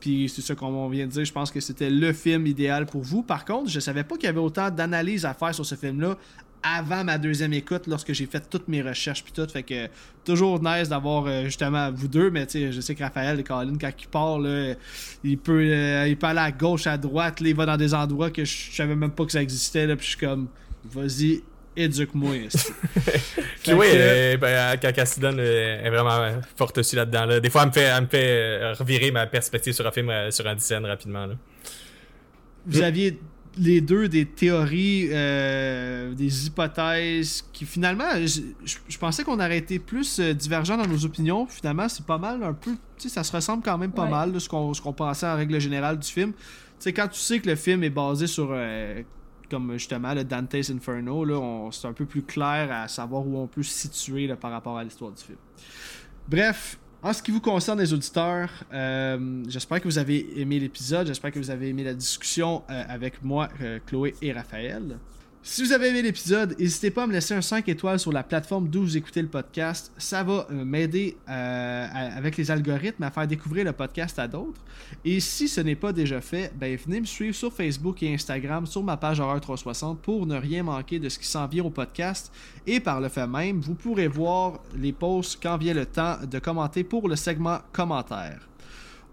Puis 0.00 0.28
c'est 0.28 0.42
ce 0.42 0.52
qu'on 0.52 0.88
vient 0.88 1.06
de 1.06 1.10
dire. 1.10 1.24
Je 1.24 1.32
pense 1.32 1.50
que 1.50 1.60
c'était 1.60 1.90
le 1.90 2.12
film 2.12 2.46
idéal 2.46 2.86
pour 2.86 3.02
vous. 3.02 3.22
Par 3.22 3.44
contre, 3.44 3.70
je 3.70 3.80
savais 3.80 4.04
pas 4.04 4.16
qu'il 4.16 4.24
y 4.24 4.28
avait 4.28 4.38
autant 4.38 4.70
d'analyses 4.70 5.24
à 5.24 5.34
faire 5.34 5.54
sur 5.54 5.66
ce 5.66 5.74
film-là 5.74 6.16
avant 6.62 7.04
ma 7.04 7.18
deuxième 7.18 7.52
écoute 7.52 7.86
lorsque 7.86 8.12
j'ai 8.12 8.26
fait 8.26 8.48
toutes 8.48 8.68
mes 8.68 8.82
recherches 8.82 9.22
puis 9.22 9.32
tout 9.32 9.46
fait 9.48 9.62
que 9.62 9.88
toujours 10.24 10.60
nice 10.60 10.88
d'avoir 10.88 11.26
euh, 11.26 11.44
justement 11.44 11.92
vous 11.92 12.08
deux 12.08 12.30
mais 12.30 12.46
tu 12.46 12.72
je 12.72 12.80
sais 12.80 12.96
que 12.96 13.02
Raphaël 13.04 13.38
et 13.38 13.44
Colin 13.44 13.76
quand 13.80 13.92
il 13.96 14.08
parle 14.08 14.76
il 15.22 15.38
peut 15.38 15.62
euh, 15.62 16.08
il 16.08 16.16
peut 16.16 16.26
aller 16.26 16.40
à 16.40 16.50
gauche 16.50 16.88
à 16.88 16.98
droite 16.98 17.38
il 17.40 17.54
va 17.54 17.64
dans 17.64 17.76
des 17.76 17.94
endroits 17.94 18.30
que 18.30 18.44
je 18.44 18.72
savais 18.72 18.96
même 18.96 19.12
pas 19.12 19.24
que 19.24 19.32
ça 19.32 19.40
existait 19.42 19.86
là 19.86 19.94
puis 19.94 20.06
je 20.06 20.16
suis 20.16 20.26
comme 20.26 20.48
vas-y 20.84 21.42
éduque-moi. 21.78 22.48
Puis 23.62 23.72
oui, 23.72 23.86
euh, 23.92 24.36
ben, 24.36 24.76
quand 24.80 24.92
Cassidon 24.92 25.36
est 25.38 25.90
vraiment 25.90 26.40
forte 26.56 26.78
aussi 26.78 26.96
là-dedans. 26.96 27.26
Là. 27.26 27.40
Des 27.40 27.50
fois, 27.50 27.62
elle 27.62 27.68
me 27.68 27.72
fait, 27.72 27.80
elle 27.82 28.02
me 28.02 28.06
fait 28.06 28.28
euh, 28.28 28.74
revirer 28.74 29.10
ma 29.10 29.26
perspective 29.26 29.72
sur 29.72 29.86
un 29.86 29.90
film, 29.90 30.10
euh, 30.10 30.30
sur 30.30 30.46
un 30.46 30.58
scène 30.58 30.84
rapidement. 30.86 31.26
Là. 31.26 31.34
Vous 32.66 32.82
aviez 32.82 33.18
les 33.56 33.80
deux 33.80 34.08
des 34.08 34.26
théories, 34.26 35.08
des 35.08 36.46
hypothèses 36.46 37.44
qui 37.52 37.64
finalement, 37.64 38.04
je, 38.24 38.98
pensais 38.98 39.24
qu'on 39.24 39.40
aurait 39.40 39.58
été 39.58 39.78
plus 39.78 40.20
divergents 40.20 40.76
dans 40.76 40.86
nos 40.86 41.04
opinions. 41.04 41.46
Finalement, 41.46 41.88
c'est 41.88 42.04
pas 42.04 42.18
mal 42.18 42.42
un 42.42 42.52
peu, 42.52 42.72
tu 42.72 42.78
sais, 42.98 43.08
ça 43.08 43.24
se 43.24 43.32
ressemble 43.32 43.62
quand 43.64 43.78
même 43.78 43.90
pas 43.90 44.06
mal 44.06 44.32
de 44.32 44.38
ce 44.38 44.48
qu'on 44.48 44.92
pensait 44.92 45.26
en 45.26 45.34
règle 45.34 45.58
générale 45.60 45.98
du 45.98 46.08
film. 46.08 46.32
Tu 46.32 46.40
sais, 46.78 46.92
quand 46.92 47.08
tu 47.08 47.18
sais 47.18 47.40
que 47.40 47.48
le 47.48 47.56
film 47.56 47.82
est 47.82 47.90
basé 47.90 48.26
sur 48.26 48.54
comme 49.50 49.72
justement 49.74 50.14
le 50.14 50.24
Dante's 50.24 50.70
Inferno, 50.70 51.70
c'est 51.72 51.86
un 51.86 51.92
peu 51.92 52.06
plus 52.06 52.22
clair 52.22 52.70
à 52.70 52.88
savoir 52.88 53.26
où 53.26 53.38
on 53.38 53.46
peut 53.46 53.62
se 53.62 53.88
situer 53.88 54.28
par 54.36 54.50
rapport 54.50 54.78
à 54.78 54.84
l'histoire 54.84 55.10
du 55.12 55.22
film. 55.22 55.38
Bref, 56.28 56.78
en 57.02 57.12
ce 57.12 57.22
qui 57.22 57.30
vous 57.30 57.40
concerne 57.40 57.78
les 57.78 57.92
auditeurs, 57.92 58.50
euh, 58.72 59.44
j'espère 59.46 59.80
que 59.80 59.84
vous 59.86 59.98
avez 59.98 60.40
aimé 60.40 60.58
l'épisode, 60.58 61.06
j'espère 61.06 61.30
que 61.30 61.38
vous 61.38 61.50
avez 61.50 61.68
aimé 61.68 61.84
la 61.84 61.94
discussion 61.94 62.64
euh, 62.68 62.84
avec 62.88 63.22
moi, 63.22 63.48
euh, 63.62 63.78
Chloé 63.86 64.14
et 64.20 64.32
Raphaël. 64.32 64.98
Si 65.40 65.62
vous 65.62 65.72
avez 65.72 65.88
aimé 65.88 66.02
l'épisode, 66.02 66.56
n'hésitez 66.58 66.90
pas 66.90 67.04
à 67.04 67.06
me 67.06 67.12
laisser 67.12 67.32
un 67.32 67.40
5 67.40 67.68
étoiles 67.68 68.00
sur 68.00 68.12
la 68.12 68.24
plateforme 68.24 68.68
d'où 68.68 68.82
vous 68.82 68.96
écoutez 68.96 69.22
le 69.22 69.28
podcast. 69.28 69.92
Ça 69.96 70.22
va 70.24 70.46
euh, 70.50 70.64
m'aider 70.64 71.16
euh, 71.28 71.86
avec 72.16 72.36
les 72.36 72.50
algorithmes 72.50 73.04
à 73.04 73.10
faire 73.10 73.26
découvrir 73.26 73.64
le 73.64 73.72
podcast 73.72 74.18
à 74.18 74.26
d'autres. 74.26 74.60
Et 75.04 75.20
si 75.20 75.48
ce 75.48 75.60
n'est 75.60 75.76
pas 75.76 75.92
déjà 75.92 76.20
fait, 76.20 76.52
ben, 76.58 76.76
venez 76.76 77.00
me 77.00 77.06
suivre 77.06 77.36
sur 77.36 77.52
Facebook 77.52 78.02
et 78.02 78.12
Instagram 78.12 78.66
sur 78.66 78.82
ma 78.82 78.96
page 78.96 79.20
Horreur 79.20 79.40
360 79.40 80.00
pour 80.00 80.26
ne 80.26 80.36
rien 80.36 80.64
manquer 80.64 80.98
de 80.98 81.08
ce 81.08 81.18
qui 81.18 81.26
s'en 81.26 81.46
vient 81.46 81.64
au 81.64 81.70
podcast. 81.70 82.32
Et 82.66 82.80
par 82.80 83.00
le 83.00 83.08
fait 83.08 83.26
même, 83.26 83.60
vous 83.60 83.74
pourrez 83.74 84.08
voir 84.08 84.60
les 84.76 84.92
posts 84.92 85.38
quand 85.40 85.56
vient 85.56 85.74
le 85.74 85.86
temps 85.86 86.16
de 86.28 86.38
commenter 86.40 86.82
pour 86.82 87.08
le 87.08 87.16
segment 87.16 87.60
commentaires. 87.72 88.47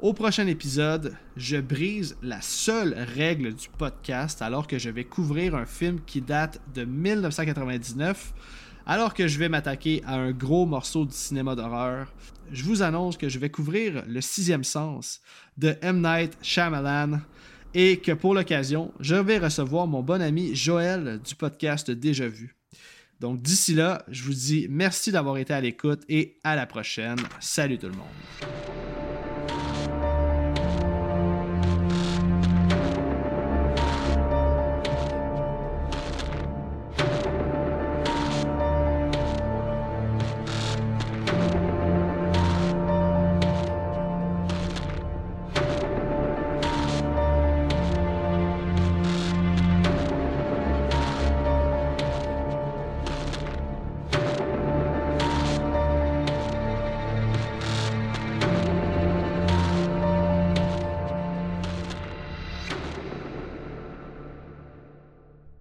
Au 0.06 0.14
prochain 0.14 0.46
épisode, 0.46 1.16
je 1.36 1.58
brise 1.58 2.16
la 2.22 2.40
seule 2.40 2.94
règle 2.94 3.56
du 3.56 3.70
podcast 3.76 4.44
alors 4.44 4.68
que 4.68 4.78
je 4.78 4.92
vais 4.92 5.04
couvrir 5.04 5.56
un 5.56 5.66
film 5.66 6.00
qui 6.06 6.22
date 6.22 6.62
de 6.76 6.86
1999 6.86 8.36
alors 8.86 9.16
que 9.16 9.28
je 9.28 9.40
vais 9.40 9.50
m'attaquer 9.50 10.04
à 10.06 10.14
un 10.14 10.32
gros 10.32 10.68
morceau 10.68 11.06
du 11.06 11.16
cinéma 11.16 11.56
d'horreur. 11.56 12.14
Je 12.52 12.66
vous 12.66 12.84
annonce 12.84 13.18
que 13.18 13.30
je 13.30 13.40
vais 13.40 13.50
couvrir 13.50 14.04
Le 14.08 14.22
Sixième 14.22 14.64
Sens 14.64 15.22
de 15.58 15.76
M. 15.82 16.04
Night 16.04 16.38
Shyamalan 16.44 17.22
et 17.74 17.98
que 17.98 18.12
pour 18.12 18.36
l'occasion, 18.36 18.94
je 19.00 19.16
vais 19.16 19.40
recevoir 19.40 19.88
mon 19.88 20.04
bon 20.04 20.22
ami 20.22 20.54
Joël 20.54 21.20
du 21.26 21.34
podcast 21.34 21.90
Déjà 21.90 22.28
Vu. 22.28 22.56
Donc 23.20 23.42
d'ici 23.42 23.74
là, 23.74 24.06
je 24.08 24.22
vous 24.22 24.36
dis 24.36 24.68
merci 24.70 25.12
d'avoir 25.12 25.38
été 25.38 25.52
à 25.52 25.62
l'écoute 25.62 26.04
et 26.08 26.38
à 26.44 26.56
la 26.56 26.68
prochaine. 26.68 27.18
Salut 27.40 27.80
tout 27.80 27.88
le 27.88 27.94
monde. 27.94 28.95